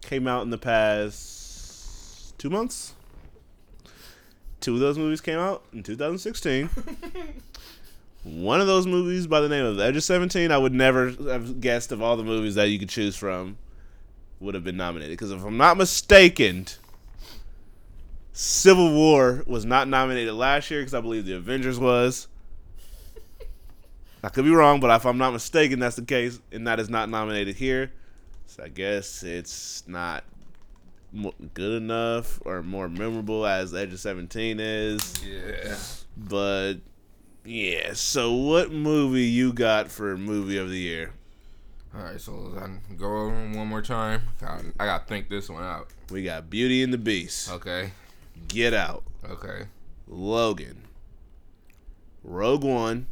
came 0.00 0.26
out 0.28 0.42
in 0.42 0.50
the 0.50 0.58
past 0.58 2.38
two 2.38 2.50
months. 2.50 2.94
Two 4.60 4.74
of 4.74 4.80
those 4.80 4.98
movies 4.98 5.20
came 5.20 5.38
out 5.38 5.64
in 5.72 5.82
2016. 5.82 6.70
One 8.22 8.60
of 8.60 8.66
those 8.66 8.86
movies, 8.86 9.26
by 9.26 9.40
the 9.40 9.48
name 9.48 9.64
of 9.64 9.76
The 9.76 9.84
Edge 9.84 9.96
of 9.96 10.04
17, 10.04 10.50
I 10.50 10.58
would 10.58 10.74
never 10.74 11.10
have 11.28 11.60
guessed 11.60 11.90
of 11.90 12.02
all 12.02 12.16
the 12.16 12.22
movies 12.22 12.54
that 12.56 12.68
you 12.68 12.78
could 12.78 12.90
choose 12.90 13.16
from, 13.16 13.56
would 14.40 14.54
have 14.54 14.64
been 14.64 14.76
nominated. 14.76 15.12
Because 15.12 15.32
if 15.32 15.42
I'm 15.42 15.56
not 15.56 15.78
mistaken, 15.78 16.66
Civil 18.32 18.92
War 18.92 19.42
was 19.46 19.64
not 19.64 19.88
nominated 19.88 20.34
last 20.34 20.70
year 20.70 20.80
because 20.80 20.94
I 20.94 21.00
believe 21.00 21.24
The 21.24 21.36
Avengers 21.36 21.78
was. 21.78 22.28
I 24.22 24.28
could 24.28 24.44
be 24.44 24.50
wrong, 24.50 24.80
but 24.80 24.94
if 24.94 25.06
I'm 25.06 25.16
not 25.16 25.32
mistaken, 25.32 25.78
that's 25.78 25.96
the 25.96 26.02
case, 26.02 26.40
and 26.52 26.66
that 26.66 26.78
is 26.78 26.90
not 26.90 27.08
nominated 27.08 27.56
here. 27.56 27.90
So 28.46 28.64
I 28.64 28.68
guess 28.68 29.22
it's 29.22 29.82
not 29.86 30.24
good 31.54 31.82
enough 31.82 32.38
or 32.44 32.62
more 32.62 32.88
memorable 32.88 33.46
as 33.46 33.74
Edge 33.74 33.94
of 33.94 34.00
Seventeen 34.00 34.60
is. 34.60 35.14
Yeah. 35.24 35.76
But 36.16 36.74
yeah, 37.44 37.92
so 37.94 38.32
what 38.32 38.70
movie 38.72 39.24
you 39.24 39.52
got 39.52 39.88
for 39.90 40.16
movie 40.16 40.58
of 40.58 40.68
the 40.70 40.78
year? 40.78 41.12
All 41.94 42.02
right, 42.02 42.20
so 42.20 42.52
I 42.56 42.94
go 42.94 43.06
over 43.06 43.30
one 43.52 43.66
more 43.66 43.82
time. 43.82 44.22
God, 44.40 44.64
I 44.78 44.86
gotta 44.86 45.04
think 45.06 45.28
this 45.28 45.48
one 45.48 45.62
out. 45.64 45.88
We 46.10 46.22
got 46.22 46.48
Beauty 46.50 46.82
and 46.82 46.92
the 46.92 46.98
Beast, 46.98 47.50
Okay. 47.50 47.92
Get 48.48 48.72
Out, 48.74 49.02
Okay. 49.28 49.64
Logan, 50.08 50.82
Rogue 52.24 52.64
One, 52.64 53.06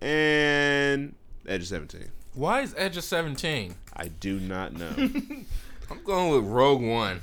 and 0.00 1.14
Edge 1.46 1.62
of 1.62 1.66
Seventeen. 1.68 2.10
Why 2.34 2.62
is 2.62 2.74
Edge 2.78 2.96
of 2.96 3.04
17? 3.04 3.74
I 3.94 4.08
do 4.08 4.40
not 4.40 4.72
know. 4.72 4.90
I'm 5.90 6.02
going 6.04 6.32
with 6.34 6.50
Rogue 6.50 6.80
One. 6.80 7.20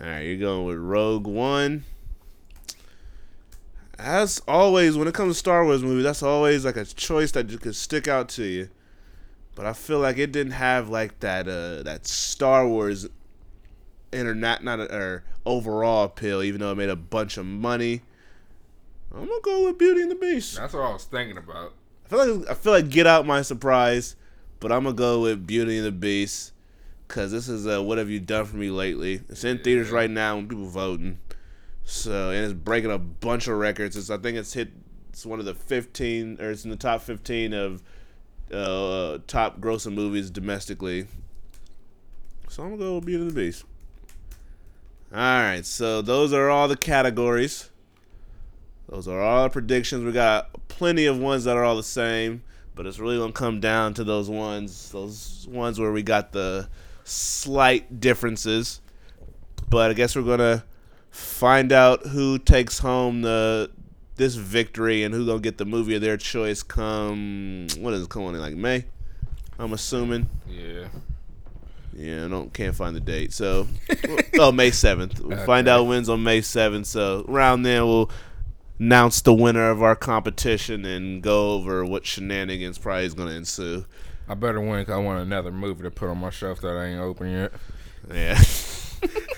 All 0.00 0.06
right, 0.08 0.22
you're 0.22 0.38
going 0.38 0.66
with 0.66 0.78
Rogue 0.78 1.26
One. 1.26 1.84
As 4.00 4.40
always, 4.48 4.96
when 4.96 5.08
it 5.08 5.14
comes 5.14 5.34
to 5.34 5.38
Star 5.38 5.64
Wars 5.64 5.82
movies, 5.82 6.04
that's 6.04 6.22
always 6.22 6.64
like 6.64 6.76
a 6.76 6.86
choice 6.86 7.32
that 7.32 7.60
could 7.60 7.76
stick 7.76 8.08
out 8.08 8.30
to 8.30 8.44
you. 8.44 8.68
But 9.54 9.66
I 9.66 9.74
feel 9.74 9.98
like 9.98 10.16
it 10.16 10.32
didn't 10.32 10.52
have 10.52 10.88
like 10.88 11.20
that 11.20 11.46
uh 11.46 11.82
that 11.82 12.06
Star 12.06 12.66
Wars 12.66 13.08
internet 14.10 14.64
not 14.64 14.80
or 14.80 15.24
overall 15.44 16.04
appeal, 16.04 16.42
even 16.42 16.60
though 16.60 16.72
it 16.72 16.76
made 16.76 16.88
a 16.88 16.96
bunch 16.96 17.36
of 17.36 17.44
money. 17.44 18.00
I'm 19.12 19.26
gonna 19.26 19.40
go 19.42 19.64
with 19.66 19.76
Beauty 19.76 20.02
and 20.02 20.10
the 20.10 20.14
Beast. 20.14 20.56
That's 20.56 20.72
what 20.72 20.82
I 20.82 20.92
was 20.92 21.04
thinking 21.04 21.36
about. 21.36 21.74
I 22.06 22.08
feel 22.08 22.34
like 22.36 22.50
I 22.50 22.54
feel 22.54 22.72
like 22.72 22.88
Get 22.88 23.06
Out 23.06 23.26
my 23.26 23.42
surprise, 23.42 24.16
but 24.60 24.72
I'm 24.72 24.84
gonna 24.84 24.96
go 24.96 25.20
with 25.20 25.46
Beauty 25.46 25.76
and 25.76 25.86
the 25.86 25.92
Beast 25.92 26.52
because 27.06 27.32
this 27.32 27.48
is 27.48 27.66
uh, 27.66 27.82
what 27.82 27.98
have 27.98 28.08
you 28.08 28.20
done 28.20 28.46
for 28.46 28.56
me 28.56 28.70
lately? 28.70 29.20
It's 29.28 29.44
in 29.44 29.58
theaters 29.58 29.90
right 29.90 30.10
now 30.10 30.36
when 30.36 30.48
people 30.48 30.68
voting, 30.68 31.18
so 31.90 32.30
and 32.30 32.44
it's 32.44 32.52
breaking 32.52 32.92
a 32.92 32.98
bunch 32.98 33.48
of 33.48 33.58
records. 33.58 33.96
It's 33.96 34.10
I 34.10 34.16
think 34.16 34.38
it's 34.38 34.52
hit 34.52 34.70
it's 35.08 35.26
one 35.26 35.40
of 35.40 35.44
the 35.44 35.54
15 35.54 36.40
or 36.40 36.52
it's 36.52 36.64
in 36.64 36.70
the 36.70 36.76
top 36.76 37.02
15 37.02 37.52
of 37.52 37.82
uh, 38.52 39.18
top 39.26 39.60
grossing 39.60 39.94
movies 39.94 40.30
domestically. 40.30 41.06
So 42.48 42.62
I'm 42.62 42.70
gonna 42.70 42.82
go 42.82 43.00
Beauty 43.00 43.22
and 43.22 43.30
the 43.30 43.34
Beast. 43.34 43.64
All 45.12 45.18
right, 45.18 45.66
so 45.66 46.00
those 46.02 46.32
are 46.32 46.48
all 46.48 46.68
the 46.68 46.76
categories. 46.76 47.70
Those 48.88 49.08
are 49.08 49.20
all 49.20 49.44
the 49.44 49.50
predictions. 49.50 50.04
We 50.04 50.12
got 50.12 50.68
plenty 50.68 51.06
of 51.06 51.18
ones 51.18 51.44
that 51.44 51.56
are 51.56 51.64
all 51.64 51.76
the 51.76 51.82
same, 51.82 52.42
but 52.76 52.86
it's 52.86 53.00
really 53.00 53.18
gonna 53.18 53.32
come 53.32 53.58
down 53.58 53.94
to 53.94 54.04
those 54.04 54.30
ones, 54.30 54.92
those 54.92 55.48
ones 55.50 55.80
where 55.80 55.90
we 55.90 56.04
got 56.04 56.30
the 56.30 56.68
slight 57.02 57.98
differences. 57.98 58.80
But 59.68 59.90
I 59.90 59.94
guess 59.94 60.14
we're 60.14 60.22
gonna 60.22 60.64
find 61.10 61.72
out 61.72 62.06
who 62.06 62.38
takes 62.38 62.78
home 62.78 63.22
the 63.22 63.70
this 64.16 64.34
victory 64.34 65.02
and 65.02 65.14
who 65.14 65.24
gonna 65.26 65.40
get 65.40 65.56
the 65.58 65.64
movie 65.64 65.94
of 65.94 66.02
their 66.02 66.16
choice. 66.16 66.62
Come 66.62 67.66
what 67.78 67.94
is 67.94 68.02
it 68.04 68.08
coming 68.10 68.34
in 68.34 68.40
like 68.40 68.54
May? 68.54 68.84
I'm 69.58 69.72
assuming. 69.72 70.26
Yeah. 70.48 70.88
Yeah, 71.92 72.24
I 72.24 72.28
don't 72.28 72.52
can't 72.54 72.74
find 72.74 72.94
the 72.94 73.00
date. 73.00 73.32
So, 73.32 73.66
oh, 74.38 74.52
May 74.52 74.70
seventh. 74.70 75.20
We'll 75.20 75.36
find 75.44 75.68
out 75.68 75.84
wins 75.84 76.08
on 76.08 76.22
May 76.22 76.40
seventh. 76.40 76.86
So 76.86 77.24
around 77.28 77.62
then 77.62 77.84
we'll 77.84 78.10
announce 78.78 79.20
the 79.20 79.34
winner 79.34 79.70
of 79.70 79.82
our 79.82 79.96
competition 79.96 80.84
and 80.86 81.22
go 81.22 81.52
over 81.52 81.84
what 81.84 82.06
shenanigans 82.06 82.78
probably 82.78 83.04
is 83.04 83.12
going 83.14 83.28
to 83.28 83.34
ensue. 83.34 83.84
I 84.28 84.34
better 84.34 84.60
win 84.60 84.84
'cause 84.84 84.94
I 84.94 84.98
want 84.98 85.20
another 85.20 85.50
movie 85.50 85.82
to 85.82 85.90
put 85.90 86.08
on 86.08 86.18
my 86.18 86.30
shelf 86.30 86.60
that 86.60 86.76
I 86.76 86.86
ain't 86.86 87.00
open 87.00 87.30
yet. 87.30 87.52
Yeah. 88.10 88.40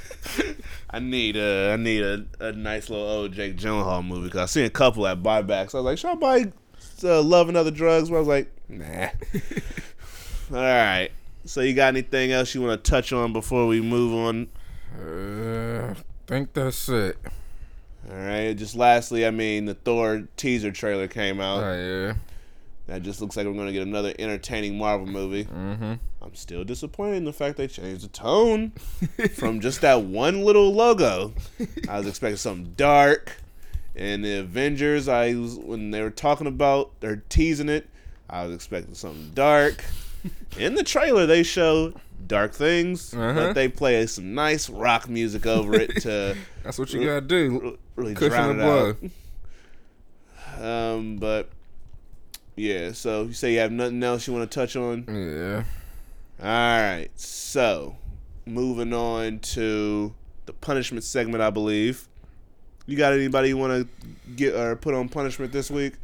I 0.93 0.99
need 0.99 1.37
a 1.37 1.73
I 1.73 1.77
need 1.77 2.03
a, 2.03 2.27
a 2.41 2.53
nice 2.53 2.91
little 2.91 3.07
old 3.07 3.33
Jake 3.33 3.57
Gyllenhaal 3.57 4.07
movie 4.07 4.25
because 4.25 4.41
I 4.41 4.47
seen 4.47 4.65
a 4.65 4.71
couple 4.71 5.07
at 5.07 5.23
buybacks. 5.23 5.75
I 5.75 5.79
was 5.79 5.85
like, 5.85 5.99
should 5.99 6.11
I 6.11 6.15
buy 6.15 6.53
uh, 7.05 7.23
Love 7.23 7.49
and 7.49 7.57
Other 7.57 7.71
Drugs? 7.71 8.11
But 8.11 8.17
I 8.17 8.19
was 8.19 8.29
like, 8.29 8.51
nah. 8.69 9.09
All 10.57 10.63
right. 10.63 11.11
So 11.45 11.63
you 11.63 11.75
got 11.75 11.89
anything 11.89 12.31
else 12.33 12.55
you 12.55 12.61
want 12.63 12.85
to 12.85 12.91
touch 12.91 13.13
on 13.13 13.33
before 13.33 13.67
we 13.67 13.81
move 13.81 14.15
on? 14.15 14.49
Uh, 15.01 15.95
think 16.27 16.53
that's 16.53 16.89
it. 16.89 17.17
All 18.11 18.17
right. 18.17 18.55
Just 18.55 18.77
lastly, 18.77 19.27
I 19.27 19.31
mean, 19.31 19.65
the 19.65 19.75
Thor 19.75 20.29
teaser 20.37 20.71
trailer 20.71 21.09
came 21.09 21.41
out. 21.41 21.63
Oh 21.65 21.75
yeah. 21.75 22.15
That 22.93 23.03
just 23.03 23.23
looks 23.23 23.39
like 23.39 23.47
we're 23.47 23.55
gonna 23.55 23.73
get 23.73 23.87
another 23.87 24.13
entertaining 24.19 24.77
Marvel 24.77 25.07
movie. 25.07 25.47
Mm-hmm. 25.47 25.95
I'm 26.21 26.35
still 26.35 26.63
disappointed 26.63 27.17
in 27.17 27.25
the 27.25 27.33
fact 27.33 27.57
they 27.57 27.67
changed 27.67 28.05
the 28.05 28.09
tone 28.09 28.73
from 29.35 29.61
just 29.61 29.81
that 29.81 30.03
one 30.03 30.43
little 30.45 30.75
logo. 30.75 31.33
I 31.89 31.97
was 31.97 32.07
expecting 32.07 32.37
something 32.37 32.75
dark. 32.77 33.37
And 33.97 34.23
the 34.23 34.41
Avengers, 34.41 35.09
I 35.09 35.33
was 35.35 35.55
when 35.57 35.91
they 35.91 36.03
were 36.03 36.11
talking 36.11 36.47
about 36.47 36.91
or 37.03 37.23
teasing 37.31 37.71
it, 37.71 37.89
I 38.29 38.45
was 38.45 38.55
expecting 38.55 38.95
something 38.95 39.31
dark. 39.35 39.83
In 40.59 40.75
the 40.75 40.85
trailer, 40.85 41.25
they 41.25 41.43
show 41.43 41.95
dark 42.27 42.53
things, 42.53 43.15
Uh-huh. 43.15 43.33
but 43.33 43.53
they 43.55 43.69
play 43.69 44.07
some 44.07 44.35
nice 44.35 44.69
rock 44.69 45.09
music 45.09 45.47
over 45.47 45.75
it 45.77 46.03
to 46.03 46.37
That's 46.63 46.79
what 46.79 46.93
you 46.93 47.07
gotta 47.07 47.23
do. 47.23 47.79
really 47.97 48.13
Cushion 48.15 48.31
drown 48.33 48.57
the 48.59 48.65
it 48.65 48.69
out. 48.69 48.97
blow. 50.61 50.97
Um, 50.97 51.17
but 51.17 51.49
yeah, 52.57 52.93
so 52.93 53.25
you 53.25 53.33
say 53.33 53.55
you 53.55 53.59
have 53.61 53.73
nothing 53.73 54.03
else 54.03 54.27
you 54.27 54.33
want 54.33 54.51
to 54.51 54.55
touch 54.55 54.77
on? 54.77 55.05
Yeah. 55.09 55.65
All 56.41 56.49
right, 56.49 57.09
so 57.15 57.97
moving 58.47 58.93
on 58.93 59.39
to 59.39 60.15
the 60.47 60.53
punishment 60.53 61.05
segment, 61.05 61.43
I 61.43 61.51
believe. 61.51 62.09
You 62.87 62.97
got 62.97 63.13
anybody 63.13 63.49
you 63.49 63.57
want 63.57 63.89
to 63.89 64.09
get 64.35 64.55
or 64.55 64.75
put 64.77 64.95
on 64.95 65.09
punishment 65.09 65.53
this 65.53 65.71
week? 65.71 65.95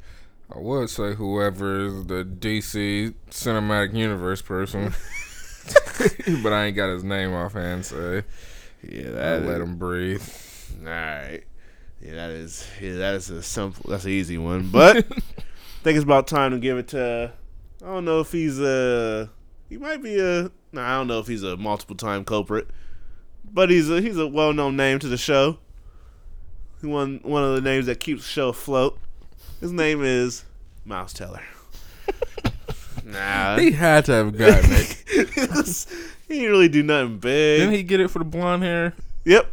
I 0.55 0.59
would 0.59 0.89
say 0.89 1.15
whoever 1.15 1.87
is 1.87 2.07
the 2.07 2.25
DC 2.25 3.15
Cinematic 3.31 3.95
Universe 3.95 4.41
person, 4.41 4.95
but 6.43 6.53
I 6.53 6.67
ain't 6.67 6.77
got 6.77 6.89
his 6.89 7.05
name 7.05 7.35
offhand, 7.35 7.85
so 7.85 8.23
Yeah, 8.83 9.11
that 9.11 9.45
let 9.45 9.61
him 9.61 9.77
breathe. 9.77 10.23
All 10.81 10.87
right. 10.87 11.43
Yeah, 12.01 12.15
that 12.15 12.31
is 12.31 12.67
yeah, 12.81 12.95
that 12.95 13.15
is 13.17 13.29
a 13.29 13.43
simple. 13.43 13.91
That's 13.91 14.05
an 14.05 14.13
easy 14.13 14.39
one, 14.39 14.69
but 14.69 15.05
think 15.83 15.97
it's 15.97 16.05
about 16.05 16.27
time 16.27 16.53
to 16.53 16.59
give 16.59 16.79
it 16.79 16.89
to. 16.89 17.33
I 17.83 17.87
don't 17.87 18.05
know 18.05 18.21
if 18.21 18.33
he's 18.33 18.61
a. 18.61 19.31
He 19.69 19.77
might 19.77 20.03
be 20.03 20.19
a. 20.19 20.51
No, 20.73 20.83
I 20.83 20.97
don't 20.97 21.07
know 21.09 21.19
if 21.19 21.27
he's 21.27 21.43
a 21.43 21.57
multiple 21.57 21.97
time 21.97 22.25
culprit, 22.25 22.69
but 23.45 23.71
he's 23.71 23.89
a 23.91 24.01
he's 24.01 24.19
a 24.19 24.27
well 24.27 24.53
known 24.53 24.77
name 24.77 24.99
to 24.99 25.09
the 25.09 25.17
show. 25.17 25.59
He 26.81 26.87
one 26.87 27.21
one 27.23 27.43
of 27.43 27.55
the 27.55 27.61
names 27.61 27.87
that 27.87 28.01
keeps 28.01 28.23
the 28.23 28.29
show 28.29 28.49
afloat. 28.49 28.99
His 29.61 29.73
name 29.73 30.05
is 30.05 30.45
Miles 30.85 31.13
Teller. 31.13 31.43
nah, 33.05 33.59
He 33.59 33.73
had 33.73 34.05
to 34.07 34.13
have 34.13 34.37
gotten 34.37 34.71
it. 34.73 35.05
he 36.29 36.35
didn't 36.35 36.51
really 36.51 36.69
do 36.69 36.83
nothing 36.83 37.19
big. 37.19 37.61
Didn't 37.61 37.75
he 37.75 37.83
get 37.83 38.01
it 38.01 38.09
for 38.11 38.21
the 38.21 38.25
blonde 38.25 38.63
hair? 38.63 38.95
Yep. 39.25 39.51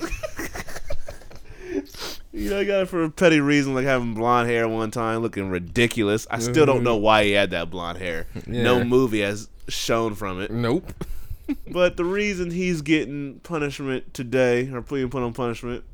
you 2.36 2.50
know, 2.50 2.60
he 2.60 2.66
got 2.66 2.82
it 2.82 2.86
for 2.86 3.02
a 3.02 3.10
petty 3.10 3.40
reason, 3.40 3.74
like 3.74 3.86
having 3.86 4.12
blonde 4.12 4.48
hair 4.48 4.68
one 4.68 4.90
time, 4.90 5.20
looking 5.20 5.48
ridiculous. 5.48 6.26
I 6.30 6.38
still 6.38 6.66
don't 6.66 6.82
know 6.82 6.96
mm-hmm. 6.96 7.04
why 7.04 7.24
he 7.24 7.32
had 7.32 7.50
that 7.50 7.70
blonde 7.70 7.98
hair. 7.98 8.26
No 8.46 8.84
movie 8.84 9.22
has 9.22 9.48
shown 9.68 10.14
from 10.14 10.40
it. 10.40 10.50
Nope. 10.50 10.92
But 11.70 11.96
the 11.96 12.04
reason 12.04 12.50
he's 12.50 12.82
getting 12.82 13.38
punishment 13.44 14.12
today, 14.12 14.68
or 14.68 14.80
being 14.80 15.08
put 15.10 15.22
on 15.22 15.32
punishment, 15.32 15.84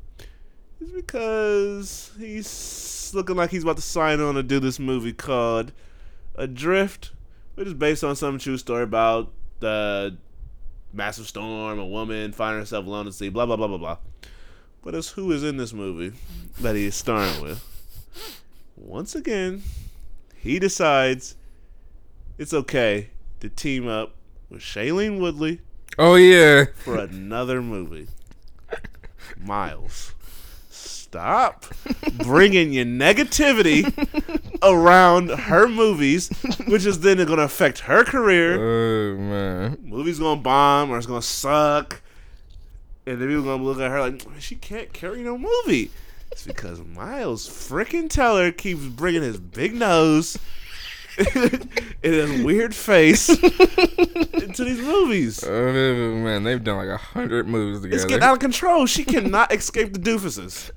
is 0.81 0.89
because 0.89 2.11
he's 2.17 3.11
looking 3.13 3.35
like 3.35 3.51
he's 3.51 3.61
about 3.61 3.75
to 3.75 3.83
sign 3.83 4.19
on 4.19 4.33
to 4.33 4.41
do 4.41 4.59
this 4.59 4.79
movie 4.79 5.13
called 5.13 5.71
Adrift, 6.33 7.11
which 7.53 7.67
is 7.67 7.75
based 7.75 8.03
on 8.03 8.15
some 8.15 8.39
true 8.39 8.57
story 8.57 8.81
about 8.81 9.31
the 9.59 10.17
massive 10.91 11.27
storm, 11.27 11.77
a 11.77 11.85
woman 11.85 12.31
finding 12.31 12.59
herself 12.59 12.87
alone 12.87 13.05
at 13.05 13.13
sea, 13.13 13.29
blah 13.29 13.45
blah 13.45 13.55
blah 13.55 13.67
blah 13.67 13.77
blah. 13.77 13.97
But 14.83 14.95
it's 14.95 15.11
who 15.11 15.31
is 15.31 15.43
in 15.43 15.57
this 15.57 15.73
movie 15.73 16.15
that 16.59 16.75
he 16.75 16.85
is 16.85 16.95
starring 16.95 17.41
with. 17.41 17.63
Once 18.75 19.15
again, 19.15 19.63
he 20.35 20.59
decides 20.59 21.35
it's 22.37 22.53
okay 22.53 23.09
to 23.39 23.49
team 23.49 23.87
up 23.87 24.13
with 24.49 24.61
Shailene 24.61 25.19
Woodley 25.19 25.61
Oh 25.97 26.15
yeah. 26.15 26.65
for 26.83 26.97
another 26.97 27.61
movie. 27.61 28.07
Miles, 29.39 30.13
stop 30.69 31.65
bringing 32.23 32.73
your 32.73 32.85
negativity 32.85 33.83
around 34.61 35.29
her 35.29 35.67
movies, 35.67 36.29
which 36.67 36.85
is 36.85 36.99
then 37.01 37.17
going 37.17 37.37
to 37.37 37.43
affect 37.43 37.79
her 37.79 38.03
career. 38.03 38.55
Oh 38.59 39.17
man. 39.17 39.77
Movie's 39.81 40.19
going 40.19 40.39
to 40.39 40.43
bomb 40.43 40.91
or 40.91 40.97
it's 40.97 41.07
going 41.07 41.21
to 41.21 41.27
suck. 41.27 42.01
And 43.05 43.19
then 43.19 43.27
people 43.27 43.43
going 43.43 43.59
to 43.59 43.65
look 43.65 43.79
at 43.79 43.91
her 43.91 43.99
like, 43.99 44.25
she 44.39 44.55
can't 44.55 44.93
carry 44.93 45.21
no 45.23 45.37
movie. 45.37 45.91
It's 46.31 46.47
because 46.47 46.81
Miles 46.81 47.47
freaking 47.47 48.09
Teller 48.09 48.51
keeps 48.51 48.85
bringing 48.85 49.21
his 49.21 49.39
big 49.39 49.75
nose 49.75 50.37
and 51.35 51.69
his 52.01 52.43
weird 52.43 52.73
face 52.73 53.29
into 53.29 54.63
these 54.63 54.81
movies. 54.81 55.43
Oh 55.43 55.71
man, 56.15 56.43
they've 56.43 56.63
done 56.63 56.77
like 56.77 56.87
a 56.87 56.97
hundred 56.97 57.47
movies 57.47 57.81
together. 57.81 57.95
It's 57.95 58.05
getting 58.05 58.23
out 58.23 58.33
of 58.33 58.39
control. 58.39 58.87
She 58.87 59.03
cannot 59.03 59.53
escape 59.53 59.93
the 59.93 59.99
doofuses. 59.99 60.71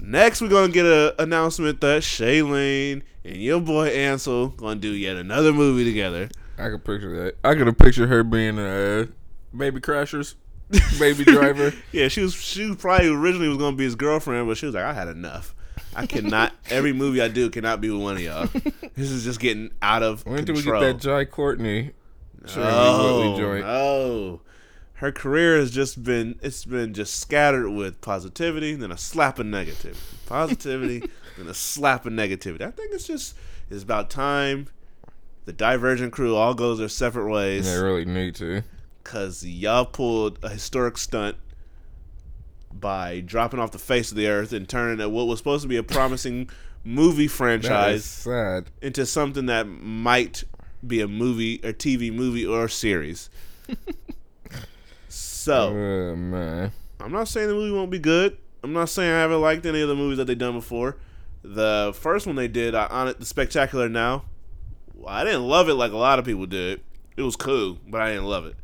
Next, 0.00 0.40
we're 0.40 0.48
gonna 0.48 0.72
get 0.72 0.84
an 0.84 1.12
announcement 1.20 1.80
that 1.82 2.02
Shailene 2.02 3.02
and 3.24 3.36
your 3.36 3.60
boy 3.60 3.88
Ansel 3.88 4.48
gonna 4.48 4.80
do 4.80 4.90
yet 4.90 5.16
another 5.16 5.52
movie 5.52 5.84
together. 5.84 6.28
I 6.58 6.70
could 6.70 6.84
picture 6.84 7.24
that. 7.24 7.36
I 7.44 7.54
could 7.54 7.68
have 7.68 7.78
pictured 7.78 8.08
her 8.08 8.24
being 8.24 8.58
uh, 8.58 9.06
Baby 9.56 9.80
Crashers, 9.80 10.34
Baby 10.98 11.24
Driver. 11.24 11.72
Yeah, 11.92 12.08
she 12.08 12.20
was 12.22 12.34
she 12.34 12.74
probably 12.74 13.08
originally 13.08 13.48
was 13.48 13.58
gonna 13.58 13.76
be 13.76 13.84
his 13.84 13.94
girlfriend, 13.94 14.46
but 14.48 14.56
she 14.58 14.66
was 14.66 14.74
like, 14.74 14.84
I 14.84 14.92
had 14.92 15.08
enough. 15.08 15.54
I 15.96 16.06
cannot. 16.06 16.52
every 16.70 16.92
movie 16.92 17.20
I 17.22 17.28
do 17.28 17.48
cannot 17.50 17.80
be 17.80 17.90
with 17.90 18.02
one 18.02 18.16
of 18.16 18.22
y'all. 18.22 18.46
This 18.94 19.10
is 19.10 19.24
just 19.24 19.40
getting 19.40 19.70
out 19.80 20.02
of 20.02 20.24
When 20.26 20.44
did 20.44 20.54
we 20.56 20.62
get 20.62 20.78
that 20.80 20.98
Jai 20.98 21.24
Courtney? 21.24 21.92
Shirley 22.46 22.66
Oh, 22.70 23.30
Woodley 23.30 23.42
joint? 23.42 23.64
no. 23.66 24.40
Her 24.94 25.12
career 25.12 25.56
has 25.58 25.70
just 25.70 26.02
been 26.02 26.38
it's 26.42 26.64
been 26.64 26.92
just 26.92 27.18
scattered 27.20 27.70
with 27.70 28.00
positivity, 28.00 28.74
then 28.74 28.90
a 28.92 28.98
slap 28.98 29.38
of 29.38 29.46
negativity. 29.46 29.96
Positivity, 30.26 31.08
then 31.38 31.46
a 31.48 31.54
slap 31.54 32.04
of 32.04 32.12
negativity. 32.12 32.62
I 32.62 32.70
think 32.72 32.92
it's 32.92 33.06
just 33.06 33.34
it's 33.70 33.82
about 33.82 34.10
time 34.10 34.68
the 35.46 35.52
Divergent 35.52 36.12
crew 36.12 36.34
all 36.36 36.52
goes 36.52 36.78
their 36.78 36.88
separate 36.88 37.30
ways 37.30 37.64
They 37.72 37.80
really 37.82 38.04
need 38.04 38.34
to. 38.36 38.62
Because 39.08 39.42
y'all 39.42 39.86
pulled 39.86 40.38
a 40.44 40.50
historic 40.50 40.98
stunt 40.98 41.34
by 42.70 43.20
dropping 43.20 43.58
off 43.58 43.70
the 43.70 43.78
face 43.78 44.10
of 44.10 44.18
the 44.18 44.28
earth 44.28 44.52
and 44.52 44.68
turning 44.68 44.98
what 45.10 45.26
was 45.26 45.38
supposed 45.38 45.62
to 45.62 45.68
be 45.68 45.78
a 45.78 45.82
promising 45.82 46.50
movie 46.84 47.26
franchise 47.26 48.26
into 48.82 49.06
something 49.06 49.46
that 49.46 49.66
might 49.66 50.44
be 50.86 51.00
a 51.00 51.08
movie 51.08 51.58
or 51.64 51.72
TV 51.72 52.12
movie 52.12 52.46
or 52.46 52.68
series. 52.68 53.30
so 55.08 55.68
Oh 55.70 56.16
man. 56.16 56.70
I'm 57.00 57.12
not 57.12 57.28
saying 57.28 57.48
the 57.48 57.54
movie 57.54 57.74
won't 57.74 57.90
be 57.90 57.98
good. 57.98 58.36
I'm 58.62 58.74
not 58.74 58.90
saying 58.90 59.10
I 59.10 59.20
haven't 59.20 59.40
liked 59.40 59.64
any 59.64 59.80
of 59.80 59.88
the 59.88 59.96
movies 59.96 60.18
that 60.18 60.26
they've 60.26 60.36
done 60.36 60.52
before. 60.52 60.96
The 61.42 61.94
first 61.98 62.26
one 62.26 62.36
they 62.36 62.48
did, 62.48 62.74
I 62.74 62.86
on 62.88 63.08
it, 63.08 63.20
the 63.20 63.24
Spectacular 63.24 63.88
Now. 63.88 64.24
I 65.06 65.24
didn't 65.24 65.44
love 65.48 65.70
it 65.70 65.74
like 65.74 65.92
a 65.92 65.96
lot 65.96 66.18
of 66.18 66.26
people 66.26 66.44
did. 66.44 66.82
It 67.16 67.22
was 67.22 67.36
cool, 67.36 67.78
but 67.88 68.02
I 68.02 68.10
didn't 68.10 68.26
love 68.26 68.44
it. 68.44 68.56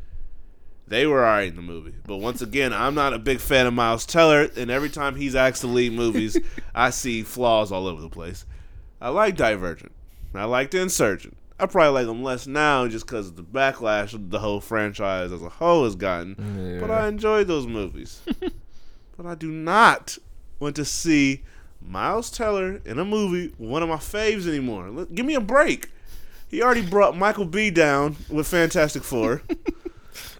They 0.86 1.06
were 1.06 1.24
alright 1.24 1.48
in 1.48 1.56
the 1.56 1.62
movie, 1.62 1.94
but 2.06 2.18
once 2.18 2.42
again, 2.42 2.72
I'm 2.72 2.94
not 2.94 3.14
a 3.14 3.18
big 3.18 3.40
fan 3.40 3.66
of 3.66 3.72
Miles 3.72 4.04
Teller, 4.04 4.50
and 4.56 4.70
every 4.70 4.90
time 4.90 5.16
he's 5.16 5.34
asked 5.34 5.62
to 5.62 5.66
lead 5.66 5.92
movies, 5.94 6.38
I 6.74 6.90
see 6.90 7.22
flaws 7.22 7.72
all 7.72 7.86
over 7.86 8.02
the 8.02 8.10
place. 8.10 8.44
I 9.00 9.08
like 9.08 9.36
Divergent. 9.36 9.92
I 10.34 10.44
like 10.44 10.70
The 10.70 10.82
Insurgent. 10.82 11.36
I 11.58 11.66
probably 11.66 11.92
like 11.92 12.06
them 12.06 12.22
less 12.22 12.46
now 12.46 12.88
just 12.88 13.06
because 13.06 13.28
of 13.28 13.36
the 13.36 13.42
backlash 13.42 14.12
of 14.12 14.30
the 14.30 14.40
whole 14.40 14.60
franchise 14.60 15.30
as 15.32 15.40
a 15.42 15.48
whole 15.48 15.84
has 15.84 15.94
gotten. 15.94 16.78
But 16.80 16.90
I 16.90 17.06
enjoyed 17.08 17.46
those 17.46 17.66
movies. 17.66 18.20
but 19.16 19.24
I 19.24 19.36
do 19.36 19.50
not 19.50 20.18
want 20.58 20.74
to 20.76 20.84
see 20.84 21.44
Miles 21.80 22.30
Teller 22.30 22.80
in 22.84 22.98
a 22.98 23.04
movie, 23.04 23.54
one 23.56 23.82
of 23.82 23.88
my 23.88 23.96
faves 23.96 24.48
anymore. 24.48 25.06
Give 25.06 25.24
me 25.24 25.34
a 25.34 25.40
break. 25.40 25.90
He 26.48 26.62
already 26.62 26.84
brought 26.84 27.16
Michael 27.16 27.44
B 27.44 27.70
down 27.70 28.16
with 28.28 28.46
Fantastic 28.48 29.04
Four. 29.04 29.42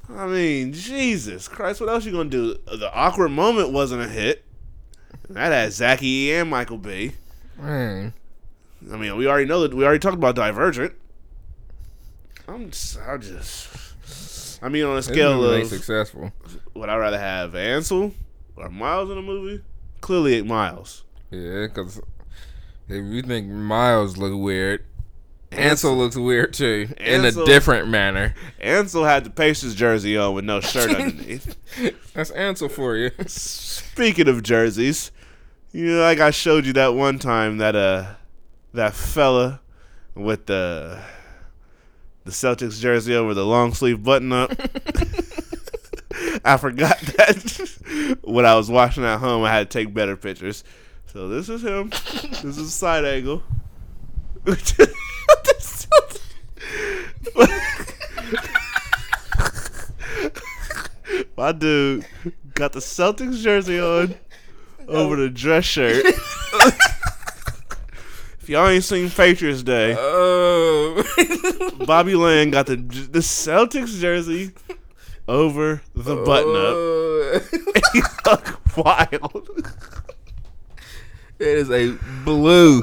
I 0.08 0.26
mean, 0.26 0.72
Jesus 0.72 1.48
Christ, 1.48 1.80
what 1.80 1.88
else 1.88 2.04
you 2.04 2.12
gonna 2.12 2.28
do? 2.28 2.56
The 2.66 2.90
awkward 2.92 3.30
moment 3.30 3.72
wasn't 3.72 4.02
a 4.02 4.08
hit. 4.08 4.44
That 5.30 5.52
had 5.52 5.72
Zachy 5.72 6.06
e. 6.06 6.34
and 6.34 6.50
Michael 6.50 6.78
B. 6.78 7.12
Man. 7.58 8.12
I 8.92 8.96
mean, 8.96 9.16
we 9.16 9.26
already 9.26 9.46
know 9.46 9.62
that 9.62 9.72
we 9.72 9.84
already 9.84 9.98
talked 9.98 10.16
about 10.16 10.34
Divergent. 10.34 10.92
I'm 12.46 12.70
just, 12.70 12.98
I 13.00 13.16
just, 13.16 14.62
I 14.62 14.68
mean, 14.68 14.84
on 14.84 14.98
a 14.98 15.02
scale 15.02 15.42
of 15.42 15.66
successful. 15.66 16.30
would 16.74 16.90
I 16.90 16.96
rather 16.96 17.18
have 17.18 17.54
Ansel 17.54 18.12
or 18.56 18.68
Miles 18.68 19.10
in 19.10 19.16
a 19.16 19.22
movie? 19.22 19.62
Clearly, 20.02 20.42
Miles. 20.42 21.04
Yeah, 21.30 21.66
because 21.66 22.02
if 22.88 23.04
you 23.04 23.22
think 23.22 23.48
Miles 23.48 24.18
look 24.18 24.38
weird, 24.38 24.84
Ansel 25.56 25.96
looks 25.96 26.16
weird 26.16 26.52
too, 26.52 26.88
in 26.98 27.24
a 27.24 27.32
different 27.32 27.88
manner. 27.88 28.34
Ansel 28.60 29.04
had 29.04 29.24
the 29.24 29.30
Pacers 29.30 29.74
jersey 29.74 30.16
on 30.16 30.34
with 30.34 30.44
no 30.44 30.60
shirt 30.60 30.90
underneath. 30.94 31.56
That's 32.12 32.30
Ansel 32.30 32.68
for 32.68 32.96
you. 32.96 33.10
Speaking 33.26 34.28
of 34.28 34.42
jerseys, 34.42 35.10
you 35.72 35.86
know, 35.86 36.00
like 36.00 36.20
I 36.20 36.30
showed 36.30 36.66
you 36.66 36.72
that 36.74 36.94
one 36.94 37.18
time 37.18 37.58
that 37.58 37.74
uh 37.76 38.14
that 38.72 38.94
fella 38.94 39.60
with 40.14 40.46
the 40.46 41.00
the 42.24 42.30
Celtics 42.30 42.80
jersey 42.80 43.14
over 43.14 43.34
the 43.34 43.44
long 43.44 43.74
sleeve 43.74 44.02
button 44.02 44.32
up. 44.32 44.52
I 46.44 46.56
forgot 46.56 46.98
that 47.00 48.18
when 48.22 48.46
I 48.46 48.54
was 48.54 48.70
watching 48.70 49.04
at 49.04 49.18
home, 49.18 49.44
I 49.44 49.52
had 49.52 49.70
to 49.70 49.78
take 49.78 49.94
better 49.94 50.16
pictures. 50.16 50.64
So 51.06 51.28
this 51.28 51.48
is 51.48 51.62
him. 51.62 51.90
This 51.90 52.44
is 52.44 52.58
a 52.58 52.70
side 52.70 53.04
angle. 53.04 53.42
My 61.36 61.52
dude 61.52 62.06
got 62.54 62.72
the 62.72 62.80
Celtics 62.80 63.42
jersey 63.42 63.78
on 63.80 64.14
over 64.88 65.16
the 65.16 65.28
dress 65.28 65.64
shirt. 65.64 66.04
if 68.40 68.48
y'all 68.48 68.68
ain't 68.68 68.84
seen 68.84 69.10
Patriots 69.10 69.62
Day, 69.62 69.94
Oh, 69.98 71.02
Bobby 71.86 72.14
Land 72.14 72.52
got 72.52 72.66
the 72.66 72.76
the 72.76 73.18
Celtics 73.20 73.98
jersey 73.98 74.52
over 75.26 75.82
the 75.94 76.16
button 76.16 76.50
up. 76.50 76.56
Oh. 76.56 77.32
up. 77.36 77.42
He 77.92 78.00
look 78.26 78.76
wild. 78.76 79.48
it 81.38 81.46
is 81.46 81.70
a 81.70 81.92
blue 82.24 82.82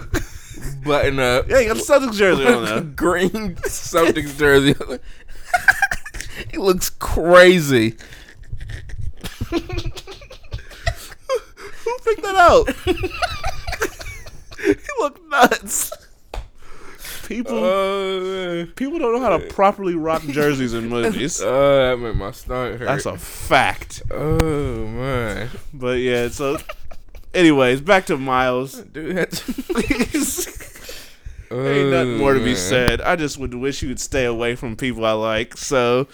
button 0.83 1.19
up. 1.19 1.47
Yeah, 1.49 1.59
he 1.61 1.65
got 1.67 1.77
the 1.77 1.83
Celtics 1.83 2.15
jersey 2.15 2.45
on 2.45 2.65
there. 2.65 2.81
Green 2.95 3.55
Celtics 3.55 4.37
jersey. 4.37 4.75
he 6.51 6.57
looks 6.57 6.89
crazy. 6.89 7.95
Who 9.49 9.59
picked 12.05 12.21
that 12.23 12.35
out? 12.35 12.69
he 14.61 14.75
looked 14.99 15.21
nuts. 15.29 15.91
people 17.27 17.57
Oh, 17.57 18.65
people 18.75 18.99
don't 18.99 19.13
know 19.13 19.21
how 19.21 19.37
to 19.37 19.47
properly 19.47 19.95
rock 19.95 20.21
jerseys 20.23 20.73
in 20.73 20.85
uh, 20.85 20.89
movies. 20.89 21.41
oh, 21.41 21.89
that 21.89 21.97
made 22.01 22.15
my 22.15 22.31
stomach 22.31 22.79
hurt. 22.79 22.85
That's 22.85 23.05
a 23.05 23.17
fact. 23.17 24.03
oh 24.11 24.87
man, 24.87 25.49
But 25.73 25.99
yeah, 25.99 26.29
so 26.29 26.57
anyways, 27.33 27.81
back 27.81 28.05
to 28.07 28.17
Miles. 28.17 28.75
dude. 28.75 29.29
Ain't 31.51 31.89
nothing 31.89 32.15
oh, 32.15 32.17
more 32.17 32.33
to 32.33 32.39
be 32.39 32.51
Oh, 32.51 32.55
said. 32.55 33.01
I 33.01 33.15
just 33.15 33.37
would 33.37 33.53
wish 33.53 33.81
you 33.81 33.89
would 33.89 33.99
stay 33.99 34.25
away 34.25 34.55
from 34.55 34.75
people 34.75 35.03
I 35.05 35.11
like. 35.11 35.57
So, 35.57 36.07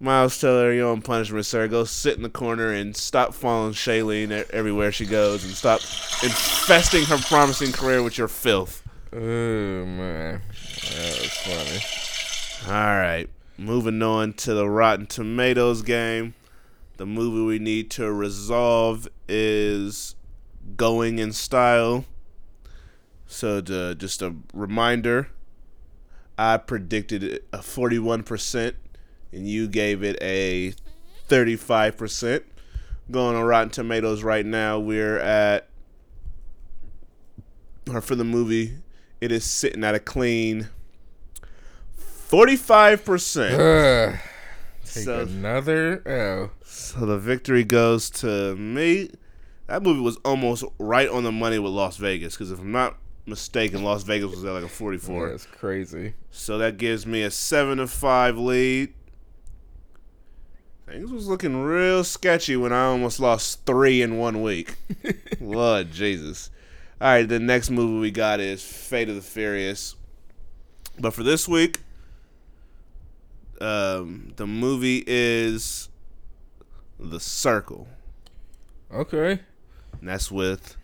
Miles 0.00 0.40
Teller, 0.40 0.72
you're 0.72 0.90
on 0.90 1.00
punishment, 1.02 1.46
sir. 1.46 1.68
Go 1.68 1.84
sit 1.84 2.16
in 2.16 2.22
the 2.22 2.28
corner 2.28 2.72
and 2.72 2.96
stop 2.96 3.32
following 3.32 3.72
Shailene 3.72 4.50
everywhere 4.50 4.90
she 4.90 5.06
goes 5.06 5.44
and 5.44 5.52
stop 5.52 5.80
infesting 6.24 7.04
her 7.04 7.18
promising 7.18 7.70
career 7.70 8.02
with 8.02 8.18
your 8.18 8.28
filth. 8.28 8.82
Oh 9.12 9.18
man, 9.18 10.42
that 10.92 11.18
was 11.18 12.62
funny. 12.64 12.72
All 12.74 12.96
right, 12.96 13.28
moving 13.58 14.02
on 14.02 14.32
to 14.34 14.54
the 14.54 14.68
Rotten 14.68 15.06
Tomatoes 15.06 15.82
game. 15.82 16.34
The 16.96 17.06
movie 17.06 17.44
we 17.44 17.58
need 17.58 17.90
to 17.92 18.12
resolve 18.12 19.08
is 19.28 20.14
Going 20.76 21.18
in 21.18 21.32
Style. 21.32 22.04
So, 23.32 23.60
to, 23.60 23.94
just 23.94 24.22
a 24.22 24.34
reminder, 24.52 25.28
I 26.36 26.56
predicted 26.56 27.40
a 27.52 27.58
41%, 27.58 28.74
and 29.32 29.48
you 29.48 29.68
gave 29.68 30.02
it 30.02 30.18
a 30.20 30.74
35%. 31.28 32.42
Going 33.08 33.36
on 33.36 33.44
Rotten 33.44 33.70
Tomatoes 33.70 34.24
right 34.24 34.44
now, 34.44 34.80
we're 34.80 35.18
at, 35.18 35.68
or 37.88 38.00
for 38.00 38.16
the 38.16 38.24
movie, 38.24 38.78
it 39.20 39.30
is 39.30 39.44
sitting 39.44 39.84
at 39.84 39.94
a 39.94 40.00
clean 40.00 40.68
45%. 42.28 43.52
Ugh. 44.12 44.18
Take 44.84 45.04
So- 45.04 45.20
another 45.20 46.02
L. 46.04 46.50
So 46.64 47.06
the 47.06 47.18
victory 47.18 47.62
goes 47.62 48.10
to 48.10 48.56
me. 48.56 49.10
That 49.68 49.84
movie 49.84 50.00
was 50.00 50.16
almost 50.24 50.64
right 50.80 51.08
on 51.08 51.22
the 51.22 51.30
money 51.32 51.60
with 51.60 51.72
Las 51.72 51.96
Vegas 51.96 52.34
because 52.34 52.50
if 52.50 52.58
I'm 52.58 52.72
not 52.72 52.96
mistaken, 53.26 53.82
Las 53.82 54.02
Vegas 54.02 54.30
was 54.30 54.44
at 54.44 54.52
like 54.52 54.64
a 54.64 54.68
44. 54.68 55.30
That's 55.30 55.46
crazy. 55.46 56.14
So 56.30 56.58
that 56.58 56.76
gives 56.76 57.06
me 57.06 57.22
a 57.22 57.30
seven 57.30 57.78
to 57.78 57.86
five 57.86 58.36
lead. 58.38 58.94
Things 60.86 61.12
was 61.12 61.28
looking 61.28 61.62
real 61.62 62.02
sketchy 62.02 62.56
when 62.56 62.72
I 62.72 62.86
almost 62.86 63.20
lost 63.20 63.64
three 63.64 64.02
in 64.02 64.18
one 64.18 64.42
week. 64.42 64.74
Lord 65.40 65.92
Jesus. 65.92 66.50
All 67.00 67.08
right, 67.08 67.28
the 67.28 67.38
next 67.38 67.70
movie 67.70 68.00
we 68.00 68.10
got 68.10 68.40
is 68.40 68.62
Fate 68.62 69.08
of 69.08 69.14
the 69.14 69.22
Furious. 69.22 69.94
But 70.98 71.14
for 71.14 71.22
this 71.22 71.48
week, 71.48 71.78
um, 73.60 74.32
the 74.36 74.46
movie 74.46 75.04
is 75.06 75.88
The 76.98 77.20
Circle. 77.20 77.86
Okay. 78.92 79.40
And 80.00 80.08
that's 80.08 80.30
with 80.30 80.76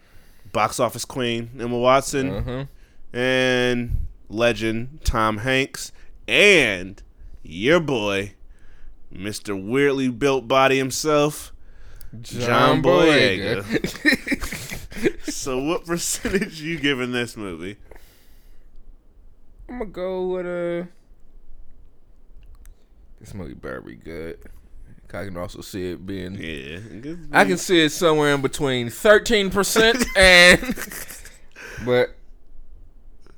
box 0.56 0.80
office 0.80 1.04
queen 1.04 1.50
Emma 1.60 1.76
Watson 1.76 2.42
huh. 2.42 2.64
and 3.12 4.06
legend 4.30 5.00
Tom 5.04 5.36
Hanks 5.36 5.92
and 6.26 7.02
your 7.42 7.78
boy, 7.78 8.32
Mr. 9.12 9.54
Weirdly 9.54 10.08
Built 10.08 10.48
Body 10.48 10.78
himself, 10.78 11.52
John 12.22 12.82
Boyega. 12.82 13.64
so 15.30 15.62
what 15.62 15.84
percentage 15.84 16.62
you 16.62 16.80
giving 16.80 17.12
this 17.12 17.36
movie? 17.36 17.76
I'm 19.68 19.80
gonna 19.80 19.90
go 19.90 20.26
with 20.28 20.46
a. 20.46 20.88
This 23.20 23.34
movie 23.34 23.52
better 23.52 23.82
be 23.82 23.96
good. 23.96 24.38
I 25.14 25.24
can 25.24 25.36
also 25.36 25.60
see 25.60 25.90
it 25.90 26.06
being. 26.06 26.34
Yeah. 26.34 27.14
I 27.32 27.44
can 27.44 27.58
see 27.58 27.84
it 27.84 27.90
somewhere 27.90 28.34
in 28.34 28.42
between 28.42 28.90
thirteen 28.90 29.50
percent 29.50 30.04
and. 30.16 30.62
But 31.84 32.16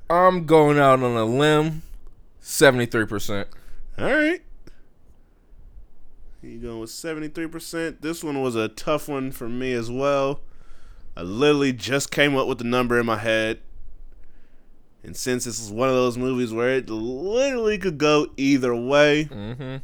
I'm 0.09 0.45
going 0.45 0.79
out 0.79 1.03
on 1.03 1.15
a 1.15 1.25
limb. 1.25 1.81
Seventy-three 2.39 3.05
percent. 3.05 3.47
All 3.97 4.05
right. 4.05 4.41
You 6.41 6.57
going 6.59 6.79
with 6.79 6.89
73%. 6.89 7.99
This 7.99 8.23
one 8.23 8.41
was 8.41 8.55
a 8.55 8.69
tough 8.69 9.09
one 9.09 9.31
for 9.33 9.49
me 9.49 9.73
as 9.73 9.91
well. 9.91 10.39
I 11.17 11.21
literally 11.23 11.73
just 11.73 12.11
came 12.11 12.37
up 12.37 12.47
with 12.47 12.59
the 12.59 12.63
number 12.63 12.97
in 12.97 13.05
my 13.05 13.17
head. 13.17 13.59
And 15.03 15.17
since 15.17 15.43
this 15.43 15.59
is 15.59 15.69
one 15.69 15.89
of 15.89 15.95
those 15.95 16.17
movies 16.17 16.53
where 16.53 16.69
it 16.69 16.89
literally 16.89 17.77
could 17.77 17.97
go 17.97 18.27
either 18.37 18.73
way, 18.73 19.25
Mm-hmm. 19.25 19.77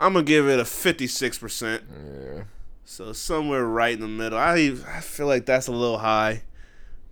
I'm 0.00 0.12
going 0.12 0.24
to 0.24 0.28
give 0.28 0.48
it 0.48 0.58
a 0.60 0.64
56%. 0.64 1.82
Yeah. 2.36 2.44
So 2.84 3.12
somewhere 3.12 3.64
right 3.66 3.92
in 3.94 4.00
the 4.00 4.08
middle. 4.08 4.38
I, 4.38 4.74
I 4.86 5.00
feel 5.00 5.26
like 5.26 5.44
that's 5.46 5.66
a 5.66 5.72
little 5.72 5.98
high, 5.98 6.42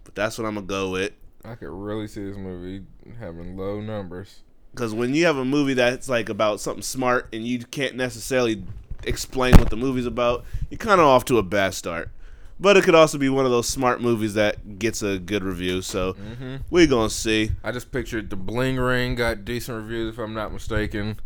but 0.05 0.15
that's 0.15 0.39
what 0.39 0.47
I'm 0.47 0.55
going 0.55 0.67
to 0.67 0.71
go 0.73 0.91
with. 0.91 1.13
I 1.45 1.55
could 1.55 1.69
really 1.71 2.07
see 2.09 2.25
this 2.25 2.37
movie 2.37 2.85
having 3.21 3.57
low 3.57 3.81
numbers. 3.81 4.41
Because 4.73 4.93
when 4.95 5.15
you 5.15 5.27
have 5.27 5.37
a 5.37 5.45
movie 5.45 5.75
that's 5.75 6.09
like 6.09 6.29
about 6.29 6.61
something 6.61 6.83
smart 6.83 7.29
and 7.33 7.47
you 7.47 7.61
can't 7.61 7.95
necessarily 7.95 8.63
explain 9.05 9.55
what 9.59 9.71
the 9.71 9.77
movie's 9.77 10.07
about, 10.07 10.45
you're 10.71 10.79
kind 10.79 11.01
of 11.01 11.07
off 11.07 11.25
to 11.27 11.39
a 11.39 11.43
bad 11.43 11.75
start. 11.75 12.11
But 12.59 12.77
it 12.79 12.85
could 12.85 12.95
also 12.95 13.19
be 13.19 13.29
one 13.29 13.45
of 13.45 13.51
those 13.51 13.69
smart 13.69 14.01
movies 14.01 14.35
that 14.35 14.79
gets 14.79 15.03
a 15.03 15.19
good 15.19 15.45
review. 15.45 15.83
So 15.83 16.15
Mm-hmm. 16.15 16.57
we're 16.71 16.87
gonna 16.87 17.11
see. 17.11 17.53
I 17.63 17.71
just 17.71 17.93
pictured 17.93 18.31
the 18.31 18.37
Bling 18.37 18.77
Ring 18.79 19.15
got 19.15 19.45
decent 19.45 19.77
reviews, 19.77 20.15
if 20.15 20.19
I'm 20.19 20.33
not 20.35 20.53
mistaken. 20.53 21.21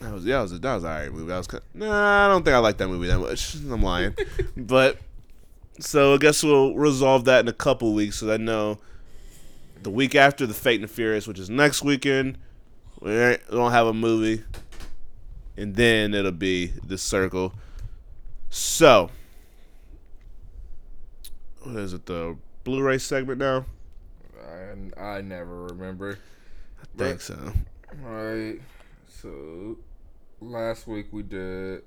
That 0.00 0.12
was 0.12 0.24
that 0.24 0.40
was 0.40 0.52
a, 0.52 0.58
that 0.58 0.74
was 0.74 0.84
an 0.84 0.90
alright 0.90 1.12
movie. 1.12 1.26
That 1.26 1.38
was 1.38 1.46
kind 1.46 1.62
nah. 1.74 2.26
I 2.26 2.28
don't 2.28 2.44
think 2.44 2.54
I 2.54 2.58
like 2.58 2.78
that 2.78 2.88
movie 2.88 3.08
that 3.08 3.18
much. 3.18 3.54
I'm 3.70 3.82
lying. 3.82 4.14
but 4.56 4.98
so 5.80 6.14
I 6.14 6.18
guess 6.18 6.42
we'll 6.42 6.74
resolve 6.74 7.24
that 7.24 7.40
in 7.40 7.48
a 7.48 7.52
couple 7.52 7.92
weeks. 7.94 8.18
So 8.18 8.32
I 8.32 8.36
know 8.36 8.78
the 9.82 9.90
week 9.90 10.14
after 10.14 10.46
the 10.46 10.54
Fate 10.54 10.76
and 10.76 10.84
the 10.84 10.88
Furious, 10.88 11.26
which 11.26 11.38
is 11.38 11.50
next 11.50 11.82
weekend, 11.82 12.38
we 13.00 13.10
don't 13.50 13.72
have 13.72 13.86
a 13.86 13.94
movie, 13.94 14.44
and 15.56 15.74
then 15.74 16.14
it'll 16.14 16.32
be 16.32 16.66
the 16.84 16.98
Circle. 16.98 17.54
So 18.50 19.10
what 21.62 21.76
is 21.76 21.92
it? 21.92 22.06
The 22.06 22.36
Blu-ray 22.64 22.98
segment 22.98 23.38
now. 23.38 23.66
I, 24.96 25.00
I 25.00 25.20
never 25.20 25.64
remember. 25.64 26.18
I 26.82 26.98
think 26.98 27.20
so. 27.20 27.52
Alright, 28.04 28.60
so 29.08 29.76
last 30.40 30.86
week 30.86 31.06
we 31.12 31.22
did 31.22 31.82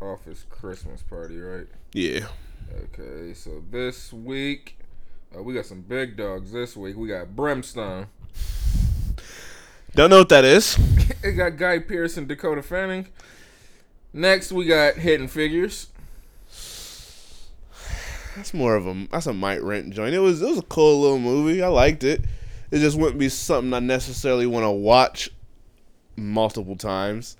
Office 0.00 0.44
Christmas 0.48 1.02
Party, 1.02 1.40
right? 1.40 1.66
Yeah. 1.92 2.26
Okay, 2.84 3.34
so 3.34 3.62
this 3.70 4.12
week 4.12 4.78
uh, 5.36 5.42
we 5.42 5.54
got 5.54 5.66
some 5.66 5.80
big 5.82 6.16
dogs. 6.16 6.52
This 6.52 6.76
week 6.76 6.96
we 6.96 7.08
got 7.08 7.34
Brimstone. 7.34 8.06
Don't 9.94 10.10
know 10.10 10.18
what 10.18 10.28
that 10.30 10.44
is. 10.44 10.78
It 11.22 11.32
got 11.32 11.56
Guy 11.56 11.78
Pearce 11.78 12.18
and 12.18 12.28
Dakota 12.28 12.62
Fanning. 12.62 13.06
Next 14.12 14.52
we 14.52 14.66
got 14.66 14.96
Hidden 14.96 15.28
Figures. 15.28 15.88
That's 18.36 18.52
more 18.52 18.74
of 18.74 18.86
a 18.86 19.06
that's 19.10 19.26
a 19.26 19.32
might 19.32 19.62
rent 19.62 19.94
joint. 19.94 20.14
It 20.14 20.18
was 20.18 20.42
it 20.42 20.48
was 20.48 20.58
a 20.58 20.62
cool 20.62 21.00
little 21.00 21.18
movie. 21.18 21.62
I 21.62 21.68
liked 21.68 22.04
it. 22.04 22.22
It 22.70 22.80
just 22.80 22.98
wouldn't 22.98 23.18
be 23.18 23.30
something 23.30 23.72
I 23.72 23.78
necessarily 23.78 24.46
want 24.46 24.64
to 24.64 24.70
watch 24.70 25.30
multiple 26.16 26.76
times. 26.76 27.38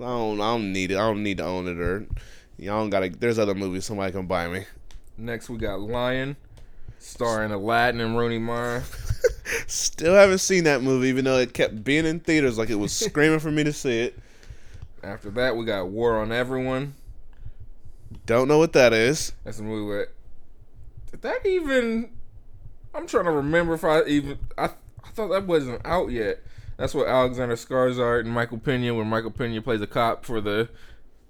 I 0.00 0.04
don't 0.04 0.40
I 0.40 0.52
don't 0.52 0.72
need 0.72 0.92
it. 0.92 0.96
I 0.96 1.00
don't 1.00 1.22
need 1.22 1.38
to 1.38 1.44
own 1.44 1.66
it 1.66 1.78
or 1.78 2.06
y'all 2.56 2.80
don't 2.80 2.90
gotta. 2.90 3.08
There's 3.08 3.38
other 3.38 3.54
movies 3.54 3.84
somebody 3.84 4.12
can 4.12 4.26
buy 4.26 4.48
me. 4.48 4.64
Next 5.16 5.48
we 5.48 5.58
got 5.58 5.80
Lion, 5.80 6.36
starring 6.98 7.50
Aladdin 7.50 8.00
and 8.00 8.16
Rooney 8.16 8.38
Mara. 8.38 8.82
Still 9.66 10.14
haven't 10.14 10.38
seen 10.38 10.64
that 10.64 10.82
movie, 10.82 11.08
even 11.08 11.24
though 11.24 11.38
it 11.38 11.52
kept 11.54 11.82
being 11.82 12.06
in 12.06 12.20
theaters 12.20 12.58
like 12.58 12.70
it 12.70 12.76
was 12.76 12.92
screaming 13.06 13.40
for 13.40 13.50
me 13.50 13.64
to 13.64 13.72
see 13.72 14.00
it. 14.00 14.18
After 15.02 15.30
that 15.30 15.56
we 15.56 15.64
got 15.64 15.88
War 15.88 16.18
on 16.18 16.32
Everyone. 16.32 16.94
Don't 18.24 18.48
know 18.48 18.58
what 18.58 18.72
that 18.72 18.92
is. 18.92 19.32
That's 19.44 19.58
a 19.58 19.62
movie 19.62 19.86
with. 19.86 20.08
Did 21.10 21.22
that 21.22 21.44
even? 21.44 22.10
I'm 22.94 23.06
trying 23.06 23.24
to 23.24 23.32
remember 23.32 23.74
if 23.74 23.84
I 23.84 24.04
even. 24.04 24.38
I 24.56 24.70
I 25.04 25.10
thought 25.10 25.28
that 25.28 25.46
wasn't 25.46 25.84
out 25.84 26.10
yet. 26.10 26.40
That's 26.78 26.94
what 26.94 27.08
Alexander 27.08 27.56
Skarsgård 27.56 28.20
and 28.20 28.30
Michael 28.30 28.58
Pena, 28.58 28.94
where 28.94 29.04
Michael 29.04 29.32
Pena 29.32 29.60
plays 29.60 29.82
a 29.82 29.86
cop 29.86 30.24
for 30.24 30.40
the. 30.40 30.70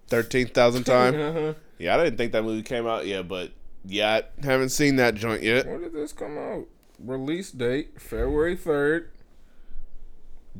Thirteen 0.06 0.46
thousand 0.46 0.84
time. 0.84 1.14
Uh-huh. 1.20 1.54
Yeah, 1.78 1.94
I 1.96 2.04
didn't 2.04 2.16
think 2.16 2.32
that 2.32 2.42
movie 2.42 2.62
came 2.62 2.86
out 2.86 3.06
yet, 3.06 3.28
but 3.28 3.52
yeah, 3.84 4.20
I 4.42 4.46
haven't 4.46 4.70
seen 4.70 4.96
that 4.96 5.14
joint 5.14 5.42
yet. 5.42 5.66
When 5.66 5.80
did 5.82 5.92
this 5.92 6.12
come 6.12 6.36
out? 6.36 6.66
Release 6.98 7.50
date 7.50 8.00
February 8.00 8.56
third. 8.56 9.10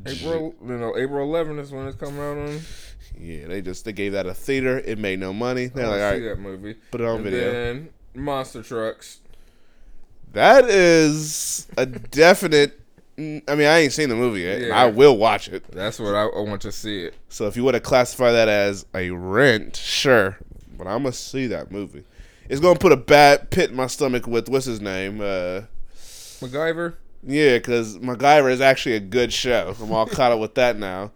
April, 0.05 0.55
you 0.65 0.77
know, 0.77 0.95
April 0.95 1.27
11th 1.27 1.59
is 1.59 1.71
when 1.71 1.87
it's 1.87 1.97
coming 1.97 2.21
out 2.21 2.37
on. 2.37 2.61
Yeah, 3.19 3.47
they 3.47 3.61
just 3.61 3.83
they 3.85 3.91
gave 3.91 4.13
that 4.13 4.25
a 4.27 4.33
theater. 4.33 4.79
It 4.79 4.97
made 4.97 5.19
no 5.19 5.33
money. 5.33 5.67
They're 5.67 5.85
I 5.85 5.89
like, 5.89 6.01
all 6.01 6.11
right, 6.11 6.23
that 6.23 6.39
movie. 6.39 6.75
put 6.91 7.01
it 7.01 7.07
on 7.07 7.15
and 7.15 7.23
video. 7.25 7.51
Then 7.51 7.89
Monster 8.13 8.63
Trucks. 8.63 9.19
That 10.31 10.65
is 10.69 11.67
a 11.75 11.85
definite 11.85 12.78
I 13.19 13.55
mean, 13.55 13.67
I 13.67 13.79
ain't 13.79 13.91
seen 13.93 14.07
the 14.07 14.15
movie 14.15 14.41
yet. 14.41 14.61
Yeah. 14.61 14.81
I 14.81 14.85
will 14.85 15.17
watch 15.17 15.49
it. 15.49 15.69
That's 15.71 15.99
what 15.99 16.15
I, 16.15 16.23
I 16.23 16.39
want 16.39 16.61
to 16.61 16.71
see 16.71 17.03
it. 17.03 17.15
So 17.27 17.47
if 17.47 17.57
you 17.57 17.63
want 17.63 17.75
to 17.75 17.81
classify 17.81 18.31
that 18.31 18.47
as 18.47 18.85
a 18.95 19.09
rent, 19.09 19.75
sure. 19.75 20.37
But 20.77 20.87
I'm 20.87 21.03
gonna 21.03 21.11
see 21.11 21.47
that 21.47 21.71
movie. 21.71 22.05
It's 22.47 22.61
gonna 22.61 22.79
put 22.79 22.93
a 22.93 22.97
bad 22.97 23.49
pit 23.49 23.71
in 23.71 23.75
my 23.75 23.87
stomach 23.87 24.25
with 24.25 24.47
what's 24.47 24.65
his 24.65 24.79
name. 24.79 25.19
Uh, 25.19 25.63
MacGyver. 26.39 26.95
yeah, 27.23 27.57
because 27.57 27.97
MacGyver 27.97 28.49
is 28.49 28.61
actually 28.61 28.95
a 28.95 29.01
good 29.01 29.33
show. 29.33 29.75
I'm 29.81 29.91
all 29.91 30.05
caught 30.05 30.31
up 30.31 30.39
with 30.39 30.55
that 30.55 30.77
now. 30.77 31.11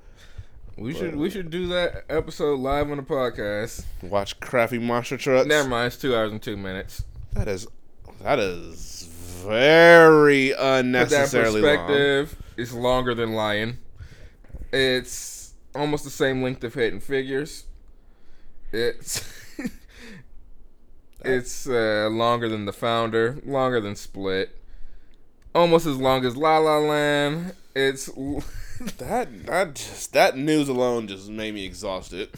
We 0.78 0.94
should 0.94 1.16
we 1.16 1.30
should 1.30 1.50
do 1.52 1.68
that 1.68 2.04
episode 2.10 2.60
live 2.60 2.90
on 2.92 2.98
the 2.98 3.04
podcast. 3.04 3.86
Watch 4.02 4.40
crappy 4.40 4.80
monster 4.80 5.16
trucks. 5.18 5.48
Never 5.48 5.70
mind, 5.70 5.88
it's 5.88 5.98
two 5.98 6.16
hours 6.16 6.32
and 6.32 6.42
two 6.42 6.58
minutes. 6.58 7.04
That 7.34 7.48
is 7.48 7.68
that 8.22 8.40
is 8.40 9.10
very 9.44 10.50
Put 10.50 10.58
that 10.58 10.80
unnecessarily 10.86 11.62
long. 11.62 12.28
it's 12.58 12.74
longer 12.74 13.14
than 13.14 13.34
Lion. 13.34 13.80
It's 14.72 15.54
almost 15.76 16.04
the 16.04 16.10
same 16.10 16.42
length 16.42 16.64
of 16.64 16.74
Hidden 16.74 17.00
Figures. 17.00 17.66
It's 18.72 19.24
it's 21.26 21.68
uh, 21.68 22.10
longer 22.12 22.50
than 22.50 22.66
The 22.66 22.74
Founder, 22.74 23.40
longer 23.46 23.80
than 23.80 23.96
Split, 23.96 24.58
almost 25.54 25.86
as 25.86 25.98
long 25.98 26.26
as 26.26 26.36
La 26.36 26.58
La 26.58 26.80
Land. 26.80 27.54
It's 27.76 28.10
That 28.98 29.46
that 29.46 29.76
just 29.76 30.14
that 30.14 30.36
news 30.38 30.68
alone 30.68 31.08
just 31.08 31.30
made 31.30 31.54
me 31.54 31.66
exhausted. 31.66 32.30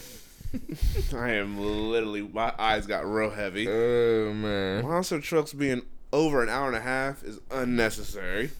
I 1.14 1.32
am 1.32 1.58
literally 1.58 2.22
my 2.22 2.52
eyes 2.58 2.86
got 2.86 3.06
real 3.10 3.30
heavy. 3.30 3.66
oh 3.68 4.32
man, 4.32 4.84
Monster 4.84 5.20
trucks 5.20 5.52
being 5.52 5.82
over 6.16 6.42
an 6.42 6.48
hour 6.48 6.66
and 6.68 6.76
a 6.76 6.80
half 6.80 7.22
is 7.22 7.38
unnecessary. 7.50 8.50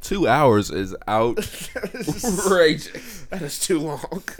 two 0.00 0.26
hours 0.26 0.70
is 0.70 0.94
outrageous. 1.08 2.22
that 3.30 3.42
is 3.42 3.60
too 3.60 3.78
long. 3.78 4.22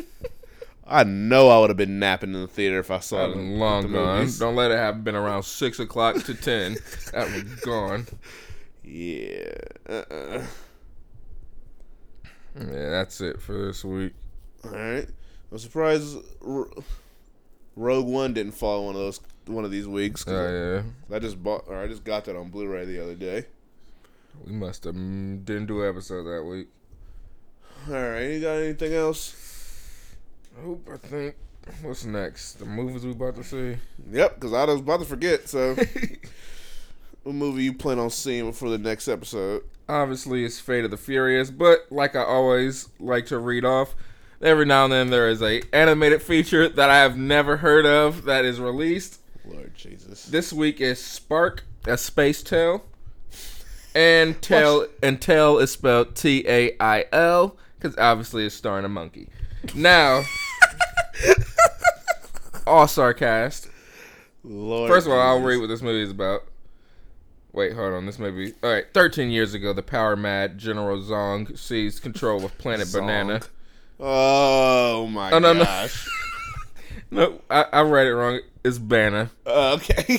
I 0.87 1.05
know 1.05 1.49
I 1.49 1.61
would 1.61 1.71
have 1.71 1.77
been 1.77 1.99
napping 2.01 2.35
in 2.35 2.41
the 2.43 2.49
theater 2.49 2.81
if 2.81 2.91
I 2.91 2.99
saw 2.99 3.31
it. 3.31 3.37
long 3.37 3.93
gone. 3.93 4.19
movies. 4.19 4.39
Don't 4.39 4.57
let 4.57 4.71
it 4.73 4.77
have 4.79 5.05
been 5.05 5.15
around 5.15 5.45
six 5.45 5.79
o'clock 5.79 6.17
to 6.25 6.35
ten. 6.35 6.77
that 7.13 7.31
was 7.33 7.45
gone. 7.61 8.07
Yeah. 8.85 9.53
Uh-uh. 9.89 10.43
Yeah, 12.59 12.91
that's 12.91 13.21
it 13.21 13.41
for 13.41 13.67
this 13.67 13.85
week. 13.85 14.13
All 14.65 14.73
right. 14.73 15.09
I'm 15.51 15.59
surprised 15.59 16.17
R- 16.47 16.69
Rogue 17.77 18.07
One 18.09 18.35
didn't 18.35 18.53
fall 18.53 18.87
one 18.87 18.97
of 18.97 19.01
those 19.01 19.21
one 19.47 19.65
of 19.65 19.71
these 19.71 19.87
weeks. 19.89 20.25
'cause 20.25 20.35
Oh 20.35 20.83
yeah, 21.11 21.17
I 21.17 21.19
just 21.19 21.43
bought 21.43 21.65
or 21.69 21.77
I 21.77 21.87
just 21.87 22.05
got 22.05 22.25
that 22.27 22.37
on 22.37 22.49
Blu-ray 22.51 22.85
the 22.85 23.03
other 23.03 23.15
day. 23.15 23.47
we 24.47 24.53
must 24.53 24.85
have 24.85 24.95
mm, 24.95 25.45
didn't 25.45 25.67
do 25.67 25.83
an 25.83 25.89
episode 25.89 26.25
that 26.25 26.43
week. 26.45 26.69
All 27.89 27.95
right. 27.95 28.23
You 28.31 28.41
got 28.41 28.53
anything 28.55 28.95
else? 28.95 29.35
Hope 30.63 30.89
I 30.93 30.97
think. 30.97 31.35
What's 31.83 32.05
next? 32.05 32.55
The 32.55 32.65
movies 32.65 33.05
we 33.05 33.13
about 33.13 33.37
to 33.37 33.45
see. 33.45 33.77
Yep. 34.11 34.35
Because 34.37 34.53
I 34.53 34.65
was 34.65 34.81
about 34.81 35.01
to 35.01 35.07
forget. 35.07 35.49
So, 35.49 35.77
what 37.23 37.35
movie 37.35 37.65
you 37.65 37.73
plan 37.75 37.99
on 37.99 38.11
seeing 38.11 38.47
before 38.47 38.71
the 38.71 38.79
next 38.79 39.09
episode? 39.09 39.63
Obviously, 39.89 40.45
it's 40.45 40.59
Fate 40.61 40.85
of 40.85 40.91
the 40.91 40.97
Furious, 40.97 41.51
but 41.51 41.87
like 41.91 42.15
I 42.17 42.23
always 42.25 42.89
like 42.99 43.27
to 43.27 43.39
read 43.39 43.65
off, 43.65 43.95
every 44.41 44.65
now 44.65 44.85
and 44.85 44.93
then 44.93 45.11
there 45.11 45.29
is 45.29 45.43
a 45.43 45.63
animated 45.73 46.23
feature 46.23 46.69
that 46.69 46.89
I 46.91 46.97
have 46.99 47.17
never 47.17 47.59
heard 47.59 47.85
of 47.87 48.25
that 48.25 48.45
is 48.45 48.59
released. 48.61 49.19
Lord 49.45 49.75
Jesus. 49.75 50.25
This 50.27 50.53
week 50.53 50.81
is 50.81 51.03
Spark, 51.03 51.65
a 51.87 51.97
space 51.97 52.43
tail. 52.43 52.85
And 53.95 54.41
tail 54.41 54.87
and 55.03 55.21
tail 55.21 55.59
is 55.59 55.71
spelled 55.73 56.15
T 56.17 56.45
A 56.49 56.75
I 56.81 57.05
L 57.13 57.57
because 57.79 57.97
obviously 57.99 58.47
it's 58.47 58.55
starring 58.55 58.85
a 58.87 58.89
monkey. 58.89 59.29
Now, 59.75 60.23
all 62.67 62.87
sarcast. 62.87 63.69
Lord. 64.45 64.91
First 64.91 65.07
of 65.07 65.13
all, 65.13 65.21
I'll 65.21 65.41
read 65.41 65.59
what 65.59 65.67
this 65.69 65.83
movie 65.83 66.03
is 66.03 66.11
about. 66.11 66.45
Wait, 67.53 67.75
hold 67.75 67.93
on. 67.93 68.07
This 68.07 68.19
may 68.19 68.31
be 68.31 68.55
all 68.63 68.71
right. 68.73 68.87
Thirteen 68.95 69.31
years 69.31 69.53
ago, 69.53 69.73
the 69.75 69.83
power 69.83 70.17
mad 70.17 70.57
General 70.59 70.99
Zhong 70.99 71.57
seized 71.59 72.03
control 72.03 72.45
of 72.45 72.57
Planet 72.59 72.87
Zong. 72.89 73.01
Banana. 73.01 73.41
Oh 74.01 75.07
my 75.09 75.31
Oh, 75.33 75.39
no. 75.39 75.53
gosh. 75.55 76.07
No, 76.07 76.13
I, 77.51 77.67
I 77.73 77.81
read 77.83 78.07
it 78.07 78.15
wrong. 78.15 78.41
It's 78.65 78.79
Banna. 78.79 79.31
Uh, 79.47 79.75
okay. 79.75 80.19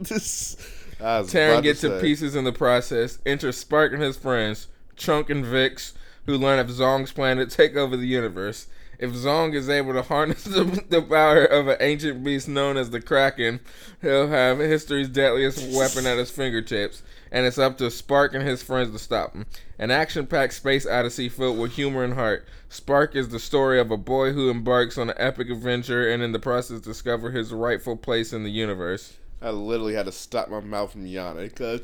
This. 0.00 0.56
Was 1.00 1.30
Tearing 1.30 1.66
about 1.66 1.76
to 1.76 2.00
pieces 2.00 2.34
in 2.34 2.44
the 2.44 2.52
process. 2.52 3.18
Enter 3.26 3.52
Spark 3.52 3.92
and 3.92 4.02
his 4.02 4.16
friends, 4.16 4.68
Chunk 4.96 5.28
and 5.28 5.44
Vix, 5.44 5.92
who 6.24 6.38
learn 6.38 6.58
of 6.58 6.68
Zhong's 6.68 7.12
plan 7.12 7.36
to 7.36 7.46
take 7.46 7.76
over 7.76 7.96
the 7.96 8.06
universe. 8.06 8.68
If 8.98 9.10
Zong 9.12 9.54
is 9.54 9.68
able 9.68 9.92
to 9.92 10.02
harness 10.02 10.44
the, 10.44 10.84
the 10.88 11.02
power 11.02 11.44
of 11.44 11.68
an 11.68 11.76
ancient 11.80 12.22
beast 12.22 12.48
known 12.48 12.76
as 12.76 12.90
the 12.90 13.00
Kraken, 13.00 13.60
he'll 14.00 14.28
have 14.28 14.58
history's 14.58 15.08
deadliest 15.08 15.76
weapon 15.76 16.06
at 16.06 16.18
his 16.18 16.30
fingertips, 16.30 17.02
and 17.34 17.44
it's 17.44 17.58
up 17.58 17.76
to 17.78 17.90
Spark 17.90 18.32
and 18.32 18.46
his 18.46 18.62
friends 18.62 18.92
to 18.92 18.98
stop 18.98 19.34
him. 19.34 19.44
An 19.78 19.90
action-packed 19.90 20.54
space 20.54 20.86
odyssey 20.86 21.28
filled 21.28 21.58
with 21.58 21.72
humor 21.72 22.04
and 22.04 22.14
heart. 22.14 22.46
Spark 22.68 23.16
is 23.16 23.28
the 23.28 23.40
story 23.40 23.80
of 23.80 23.90
a 23.90 23.96
boy 23.96 24.32
who 24.32 24.48
embarks 24.48 24.96
on 24.96 25.10
an 25.10 25.16
epic 25.18 25.50
adventure 25.50 26.08
and 26.08 26.22
in 26.22 26.30
the 26.30 26.38
process 26.38 26.80
discover 26.80 27.32
his 27.32 27.52
rightful 27.52 27.96
place 27.96 28.32
in 28.32 28.44
the 28.44 28.50
universe. 28.50 29.16
I 29.42 29.50
literally 29.50 29.94
had 29.94 30.06
to 30.06 30.12
stop 30.12 30.48
my 30.48 30.60
mouth 30.60 30.92
from 30.92 31.06
yawning 31.06 31.48
because 31.48 31.80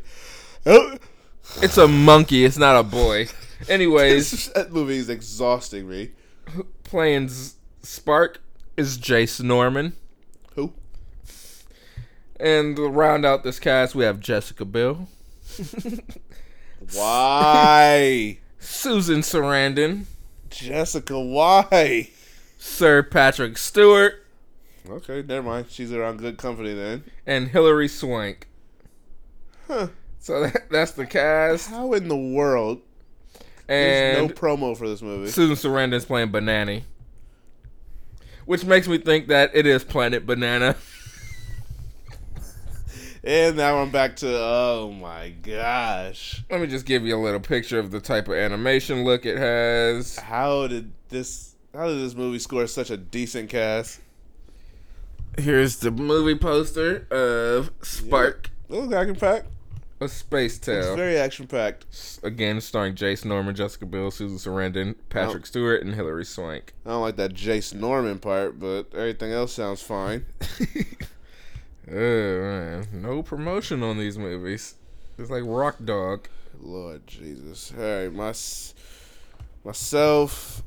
It's 1.63 1.79
a 1.79 1.89
monkey, 1.89 2.45
it's 2.45 2.57
not 2.57 2.79
a 2.79 2.85
boy. 2.85 3.27
Anyways, 3.69 4.53
that 4.55 4.73
movie 4.73 4.99
is 4.99 5.09
exhausting 5.11 5.89
me. 5.89 6.13
playing 6.85 7.29
Z- 7.29 7.57
Spark 7.83 8.41
is 8.77 8.99
Jace 8.99 9.43
Norman. 9.43 9.95
Who? 10.55 10.73
And 12.39 12.77
to 12.77 12.89
round 12.89 13.27
out 13.27 13.43
this 13.43 13.59
cast, 13.59 13.95
we 13.95 14.05
have 14.05 14.21
Jessica 14.21 14.65
Biel, 14.65 15.09
Why? 16.95 18.39
Susan 18.59 19.21
Sarandon, 19.21 20.05
Jessica, 20.51 21.19
why? 21.19 22.11
Sir 22.59 23.03
Patrick 23.03 23.57
Stewart, 23.59 24.25
Okay, 24.89 25.23
never 25.23 25.47
mind. 25.47 25.67
She's 25.71 25.93
around 25.93 26.19
good 26.19 26.37
company 26.39 26.75
then. 26.75 27.05
and 27.27 27.49
Hilary 27.49 27.89
Swank. 27.89 28.49
Huh. 29.69 29.89
So 30.19 30.43
that, 30.43 30.69
that's 30.71 30.93
the 30.93 31.07
cast. 31.07 31.71
How 31.71 31.93
in 31.93 32.09
the 32.09 32.17
world? 32.17 32.81
There's 33.67 34.19
And 34.19 34.29
no 34.29 34.35
promo 34.35 34.77
for 34.77 34.89
this 34.89 35.01
movie. 35.01 35.31
Susan 35.31 35.55
Sarandon's 35.57 36.05
playing 36.05 36.31
Banani. 36.33 36.83
Which 38.47 38.65
makes 38.65 38.89
me 38.89 38.99
think 38.99 39.29
that 39.29 39.53
it 39.55 39.65
is 39.67 39.85
Planet 39.85 40.27
Banana. 40.27 40.77
And 43.23 43.57
now 43.57 43.79
I'm 43.79 43.91
back 43.91 44.17
to 44.17 44.29
oh 44.39 44.95
my 44.99 45.31
gosh. 45.43 46.43
Let 46.51 46.61
me 46.61 46.67
just 46.67 46.87
give 46.87 47.05
you 47.05 47.17
a 47.17 47.21
little 47.23 47.41
picture 47.41 47.79
of 47.79 47.91
the 47.91 48.01
type 48.01 48.29
of 48.29 48.35
animation 48.35 49.05
look 49.05 49.27
it 49.27 49.37
has. 49.37 50.17
How 50.19 50.67
did 50.67 50.93
this 51.11 51.55
how 51.75 51.87
did 51.89 51.99
this 52.01 52.15
movie 52.15 52.39
score 52.39 52.67
such 52.67 52.91
a 52.91 52.97
decent 52.97 53.51
cast? 53.51 54.01
Here's 55.39 55.77
the 55.77 55.91
movie 55.91 56.35
poster 56.37 57.07
of 57.11 57.71
Spark, 57.83 58.51
Little 58.69 58.93
action 58.95 59.15
packed. 59.17 59.47
a 60.01 60.09
space 60.09 60.59
Tale. 60.59 60.79
It's 60.79 60.97
very 60.97 61.17
action 61.19 61.47
packed. 61.47 61.87
Again, 62.25 62.61
starring 62.61 62.95
Jace 62.95 63.25
Norman, 63.25 63.55
Jessica 63.55 63.87
Biel, 63.87 64.11
Susan 64.11 64.39
Sarandon, 64.39 64.97
Patrick 65.09 65.43
Oh. 65.43 65.47
Stewart, 65.47 65.83
and 65.83 65.95
Hilary 65.95 66.25
Swank. 66.25 66.73
I 66.85 66.91
don't 66.91 67.03
like 67.03 67.17
that 67.17 67.33
Jace 67.35 67.73
Norman 67.75 68.19
part, 68.19 68.59
but 68.59 68.87
everything 68.95 69.31
else 69.33 69.53
sounds 69.53 69.83
fine. 69.83 70.27
Man, 71.91 72.87
no 72.93 73.23
promotion 73.23 73.83
on 73.83 73.99
these 73.99 74.17
movies. 74.17 74.77
It's 75.19 75.31
like 75.31 75.43
Rock 75.45 75.77
Dog. 75.85 76.29
Lord 76.61 77.07
Jesus. 77.07 77.73
Alright, 77.77 78.13
my 78.13 78.33
myself 79.65 80.63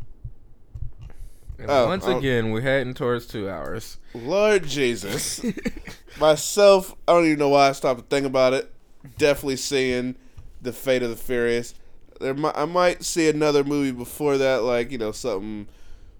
And 1.57 1.69
Oh, 1.69 1.87
once 1.87 2.05
oh. 2.05 2.17
again, 2.17 2.51
we're 2.51 2.61
heading 2.61 2.93
towards 2.93 3.25
two 3.25 3.49
hours. 3.49 3.97
Lord 4.13 4.65
Jesus. 4.65 5.43
Myself, 6.19 6.93
I 7.07 7.13
don't 7.13 7.25
even 7.25 7.39
know 7.39 7.49
why 7.49 7.69
I 7.69 7.71
stopped 7.71 8.01
to 8.01 8.05
think 8.07 8.25
about 8.25 8.53
it. 8.53 8.71
Definitely 9.17 9.55
seeing 9.57 10.15
the 10.61 10.73
Fate 10.73 11.03
of 11.03 11.09
the 11.09 11.15
Furious. 11.15 11.73
There, 12.19 12.33
mi- 12.33 12.51
I 12.53 12.65
might 12.65 13.03
see 13.03 13.29
another 13.29 13.63
movie 13.63 13.91
before 13.91 14.37
that, 14.37 14.63
like 14.63 14.91
you 14.91 14.97
know 14.97 15.11
something, 15.11 15.67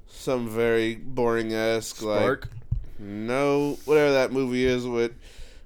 something 0.07 0.49
very 0.53 0.95
boring 0.95 1.53
esque, 1.53 2.01
like 2.01 2.19
Spark. 2.19 2.49
No, 3.03 3.77
whatever 3.85 4.11
that 4.13 4.31
movie 4.31 4.65
is 4.65 4.85
with 4.87 5.11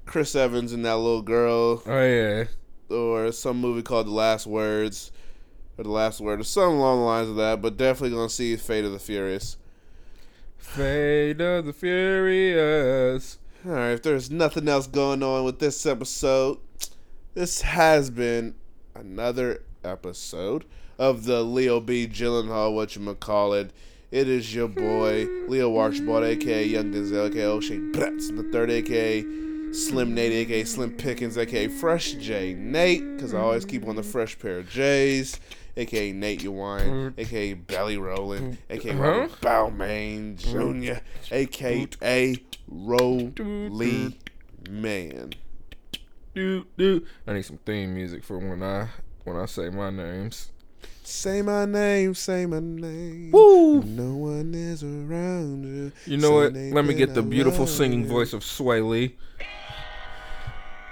Chris 0.06 0.36
Evans 0.36 0.74
and 0.74 0.86
that 0.86 0.98
little 0.98 1.22
girl, 1.22 1.82
Oh 1.86 2.04
yeah. 2.04 2.46
or 2.90 3.32
some 3.32 3.60
movie 3.62 3.82
called 3.82 4.08
The 4.08 4.12
Last 4.12 4.48
Words, 4.48 5.12
or 5.78 5.84
The 5.84 5.92
Last 5.92 6.20
Word, 6.22 6.40
or 6.40 6.44
something 6.44 6.78
along 6.80 7.00
the 7.00 7.06
lines 7.06 7.30
of 7.30 7.36
that. 7.38 7.62
But 7.62 7.78
definitely 7.78 8.16
gonna 8.16 8.30
see 8.30 8.56
Fate 8.56 8.86
of 8.86 8.92
the 8.92 9.00
Furious. 9.00 9.58
Fate 10.58 11.40
of 11.42 11.66
the 11.66 11.74
Furious. 11.74 13.38
All 13.66 13.72
right, 13.72 13.92
if 13.92 14.04
there's 14.04 14.30
nothing 14.32 14.68
else 14.68 14.88
going 14.88 15.24
on 15.24 15.44
with 15.44 15.60
this 15.60 15.86
episode, 15.86 16.58
this 17.34 17.62
has 17.62 18.10
been 18.10 18.56
another 18.96 19.64
episode 19.84 20.66
of 20.98 21.26
the 21.26 21.44
Leo 21.44 21.80
B. 21.80 22.08
Gyllenhaal, 22.08 22.74
whatchamacallit. 22.74 23.66
It 23.66 23.72
is 24.12 24.54
your 24.54 24.68
boy, 24.68 25.28
Leo 25.48 25.76
Archibald, 25.78 26.24
aka 26.24 26.66
Young 26.66 26.94
Denzel, 26.94 27.28
aka 27.30 27.46
O'Shea 27.46 27.78
Bratz, 27.78 28.36
the 28.36 28.44
third, 28.44 28.70
aka 28.72 29.22
Slim 29.74 30.14
Nate, 30.16 30.32
aka 30.32 30.64
Slim 30.64 30.92
Pickens, 30.92 31.38
aka 31.38 31.68
Fresh 31.68 32.14
J 32.14 32.54
Nate, 32.54 33.04
because 33.16 33.34
I 33.34 33.40
always 33.40 33.66
keep 33.66 33.86
on 33.86 33.96
the 33.96 34.04
fresh 34.04 34.40
pair 34.40 34.60
of 34.60 34.70
J's, 34.70 35.40
aka 35.76 36.14
Nate 36.14 36.48
Wine, 36.48 37.14
aka 37.18 37.54
Belly 37.54 37.98
Rollin', 37.98 38.58
aka 38.70 38.96
Robert 38.96 39.32
Balmain 39.42 40.38
Jr., 40.38 41.02
aka 41.32 42.38
Roly 42.70 44.18
Man. 44.70 45.34
I 46.36 47.34
need 47.34 47.46
some 47.46 47.58
theme 47.66 47.94
music 47.94 48.24
for 48.24 48.38
when 48.38 48.64
I 48.64 48.88
when 49.26 49.36
I 49.36 49.46
say 49.48 49.70
my 49.70 49.90
names. 49.90 50.52
Say 51.10 51.42
my 51.42 51.64
name, 51.64 52.14
say 52.16 52.46
my 52.46 52.60
name. 52.60 53.32
Woo! 53.32 53.82
No 53.82 54.16
one 54.16 54.54
is 54.54 54.84
around 54.84 55.64
you. 55.64 55.94
You 56.06 56.18
know 56.18 56.50
Say 56.50 56.70
what? 56.70 56.76
Let 56.76 56.84
me 56.84 56.96
get 56.96 57.14
the 57.14 57.22
I 57.22 57.26
beautiful 57.26 57.66
singing 57.66 58.02
you. 58.02 58.08
voice 58.08 58.34
of 58.34 58.42
Swae 58.42 58.86
Lee. 58.86 59.16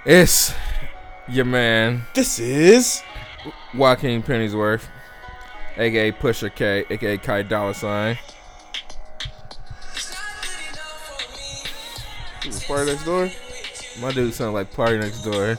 It's 0.06 0.54
your 1.28 1.44
man, 1.44 2.00
This 2.14 2.38
is 2.38 3.02
Joaquin 3.74 4.22
Pennyworth, 4.22 4.88
aka 5.76 6.12
Pusha 6.12 6.52
K, 6.54 6.86
aka 6.88 7.18
Kai 7.18 7.42
Dollar 7.42 7.74
Sign. 7.74 8.16
Party 12.66 12.90
Next 12.90 13.04
Door. 13.04 13.30
My 14.00 14.12
dude 14.12 14.32
sound 14.32 14.54
like 14.54 14.72
Party 14.72 14.96
Next 14.96 15.20
Door. 15.24 15.58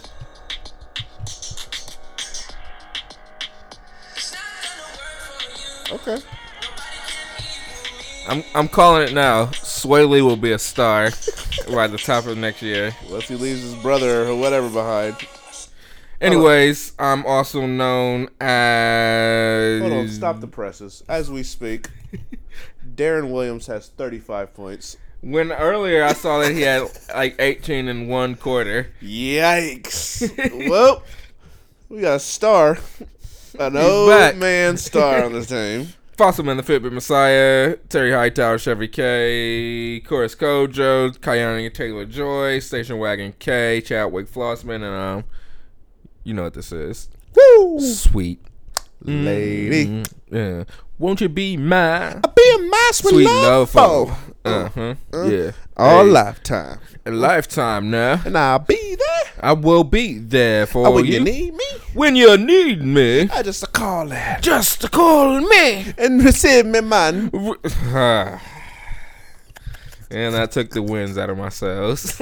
Okay. 5.92 6.18
I'm 8.28 8.44
I'm 8.54 8.68
calling 8.68 9.04
it 9.08 9.14
now. 9.14 9.48
Swae 9.48 10.08
Lee 10.08 10.22
will 10.22 10.36
be 10.36 10.52
a 10.52 10.60
star 10.60 11.12
by 11.72 11.88
the 11.88 11.98
top 11.98 12.26
of 12.26 12.38
next 12.38 12.62
year. 12.62 12.94
Unless 13.08 13.30
he 13.30 13.36
leaves 13.36 13.62
his 13.62 13.76
brother 13.76 14.28
or 14.28 14.36
whatever 14.36 14.70
behind. 14.70 15.16
Anyways, 16.20 16.94
I'm 16.98 17.26
also 17.26 17.66
known 17.68 18.30
as. 18.42 19.82
Hold 19.82 19.94
on, 19.94 20.08
stop 20.10 20.40
the 20.40 20.48
presses. 20.48 21.04
As 21.08 21.30
we 21.30 21.44
speak, 21.44 21.90
Darren 22.96 23.32
Williams 23.32 23.68
has 23.68 23.90
35 23.90 24.54
points. 24.54 24.98
When 25.22 25.52
earlier 25.52 26.04
I 26.04 26.14
saw 26.14 26.40
that 26.40 26.54
he 26.54 26.62
had 26.62 26.88
like 27.14 27.36
18 27.40 27.88
in 27.88 28.08
one 28.08 28.36
quarter. 28.36 28.92
Yikes. 29.02 30.70
well, 30.70 31.04
we 31.88 32.02
got 32.02 32.16
a 32.16 32.20
star. 32.20 32.80
An 33.60 33.74
back. 33.74 33.84
old 33.84 34.38
man 34.40 34.78
star 34.78 35.24
on 35.24 35.34
the 35.34 35.46
team. 35.46 35.94
Fossilman 36.18 36.58
the 36.58 36.64
Fitbit 36.64 36.92
Messiah, 36.92 37.76
Terry 37.90 38.12
Hightower, 38.12 38.58
Chevy 38.58 38.88
K, 38.88 40.00
Chorus 40.00 40.34
Kojo, 40.34 41.16
Kayani 41.20 41.72
Taylor 41.72 42.06
Joy, 42.06 42.58
Station 42.58 42.98
Wagon 42.98 43.36
K, 43.38 43.82
Chadwick 43.82 44.28
Flossman, 44.28 44.78
and 44.78 44.86
um, 44.86 45.24
you 46.24 46.34
know 46.34 46.44
what 46.44 46.56
this 46.56 46.72
is. 46.72 47.08
Woo! 47.36 47.80
Sweet 47.80 48.40
Lady. 49.02 49.86
Mm, 49.86 50.14
yeah. 50.32 50.64
Won't 51.00 51.22
you 51.22 51.30
be 51.30 51.58
my 51.58 52.14
Be 52.36 52.56
a 52.56 52.60
mouse 52.70 53.04
with 53.04 53.14
sweet 53.14 53.26
love 53.26 53.74
love 53.76 54.08
for 54.08 54.16
for? 54.16 54.18
Uh. 54.46 54.96
Yeah. 55.26 55.52
all 55.76 56.06
Hey, 56.06 56.10
lifetime. 56.12 56.80
A 57.06 57.12
lifetime 57.12 57.90
now. 57.92 58.22
And 58.26 58.38
I'll 58.38 58.60
be 58.60 58.96
there 58.96 59.32
I 59.42 59.54
will 59.54 59.84
be 59.84 60.18
there 60.18 60.66
for 60.66 60.88
Oh, 60.88 60.92
when 60.92 61.06
you, 61.06 61.14
you 61.16 61.20
need 61.20 61.54
me. 61.54 61.66
when 61.94 62.16
you 62.16 62.36
need 62.38 62.82
me. 62.84 63.30
I 63.30 63.44
just 63.44 63.72
call 63.74 64.08
that. 64.08 64.42
Just 64.42 64.82
to 64.82 64.90
call 64.90 65.40
me. 65.42 65.94
And 65.98 66.24
receive 66.24 66.66
me, 66.66 66.82
man. 66.82 67.30
and 70.10 70.36
I 70.36 70.46
took 70.48 70.72
the 70.72 70.82
winds 70.82 71.18
out 71.18 71.30
of 71.30 71.38
my 71.38 71.50
sails. 71.50 72.20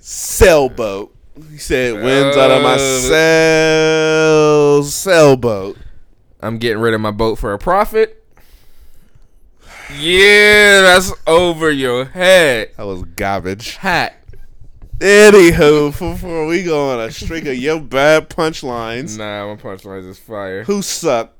Sailboat. 0.00 1.14
He 1.50 1.58
said, 1.58 1.94
winds 1.94 2.36
out 2.36 2.50
of 2.50 2.62
my 2.62 2.74
Uh, 2.74 3.00
sails. 3.00 4.94
Sailboat. 4.94 5.76
I'm 6.44 6.58
getting 6.58 6.78
rid 6.78 6.94
of 6.94 7.00
my 7.00 7.10
boat 7.10 7.38
for 7.38 7.52
a 7.52 7.58
profit. 7.58 8.20
Yeah, 9.92 10.82
that's 10.82 11.12
over 11.26 11.70
your 11.70 12.06
head. 12.06 12.70
That 12.76 12.86
was 12.86 13.02
garbage. 13.16 13.76
Hat. 13.76 14.16
Anywho, 14.98 15.90
before 15.98 16.46
we 16.46 16.62
go 16.62 16.90
on 16.90 17.00
a 17.00 17.10
streak 17.10 17.46
of 17.46 17.56
your 17.56 17.80
bad 17.80 18.30
punchlines, 18.30 19.18
Nah, 19.18 19.54
my 19.54 19.60
punchlines 19.60 20.08
is 20.08 20.18
fire. 20.18 20.64
who 20.64 20.82
suck? 20.82 21.32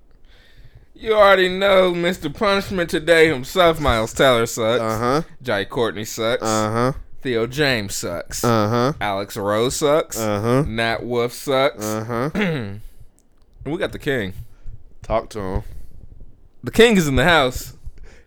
You 0.95 1.15
already 1.15 1.49
know 1.49 1.93
Mr. 1.93 2.35
Punishment 2.35 2.91
today 2.91 3.29
himself, 3.29 3.81
Miles 3.81 4.13
Teller 4.13 4.47
sucks. 4.47 4.81
Uh 4.81 4.99
huh. 4.99 5.23
Jai 5.43 5.65
Courtney 5.65 6.05
sucks. 6.05 6.43
Uh 6.43 6.71
huh. 6.71 6.93
Theo 7.23 7.47
James 7.47 7.95
sucks. 7.95 8.45
Uh 8.45 8.69
huh. 8.69 8.93
Alex 9.01 9.37
Rose 9.37 9.77
sucks. 9.77 10.19
Uh 10.19 10.41
huh. 10.41 10.63
Nat 10.67 11.03
Wolff 11.05 11.33
sucks. 11.33 11.85
Uh 11.85 12.05
huh. 12.05 12.31
and 12.35 12.81
we 13.65 13.77
got 13.79 13.93
the 13.93 13.99
king. 13.99 14.35
Talk 15.05 15.29
to 15.31 15.39
him. 15.41 15.63
The 16.63 16.71
king 16.71 16.97
is 16.97 17.07
in 17.07 17.17
the 17.17 17.25
house. 17.25 17.77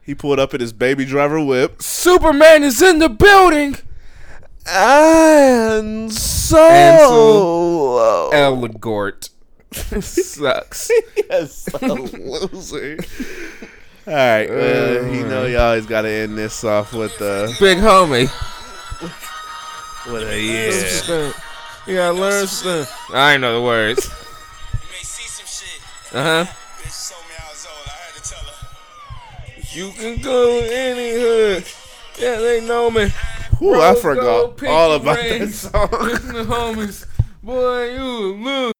He 0.02 0.14
pulled 0.16 0.40
up 0.40 0.54
in 0.54 0.62
his 0.62 0.72
baby 0.74 1.06
driver 1.06 1.44
whip. 1.44 1.82
Superman 1.82 2.64
is 2.64 2.82
in 2.82 3.00
the 3.00 3.10
building. 3.10 3.76
And 4.70 6.14
so. 6.14 6.70
Ansel. 6.70 8.32
Elgort 8.32 9.30
sucks. 10.04 10.92
yes, 11.30 11.68
a 11.74 11.86
loser. 11.88 12.98
All 14.06 14.14
right, 14.14 14.50
uh, 14.50 15.02
you 15.12 15.26
know 15.28 15.46
you 15.46 15.58
always 15.58 15.86
got 15.86 16.04
to 16.04 16.10
end 16.10 16.38
this 16.38 16.64
off 16.64 16.94
with 16.94 17.22
uh, 17.22 17.48
Big 17.60 17.80
homie. 17.80 18.30
with 20.10 20.24
a 20.30 20.40
yeah. 20.40 21.34
You 21.86 21.96
gotta 21.96 22.18
learn 22.18 22.48
something. 22.48 22.94
I 23.14 23.34
ain't 23.34 23.42
know 23.42 23.56
the 23.60 23.62
words. 23.66 24.06
You 24.06 24.80
may 24.92 25.04
see 25.04 25.28
some 25.28 25.46
shit. 25.46 26.16
Uh 26.16 26.46
huh. 26.46 26.54
You 29.78 29.92
can 29.92 30.20
go 30.24 30.60
any 30.60 31.12
hood. 31.12 31.64
Yeah, 32.18 32.38
they 32.38 32.66
know 32.66 32.90
me. 32.90 33.12
Ooh, 33.62 33.80
I 33.80 33.94
forgot 33.94 34.64
all 34.66 34.94
about 34.94 35.18
that 35.18 35.50
song. 35.54 35.90
Listen 36.02 36.34
homies. 36.48 37.06
Boy, 37.44 37.94
you 37.94 38.34
look. 38.38 38.77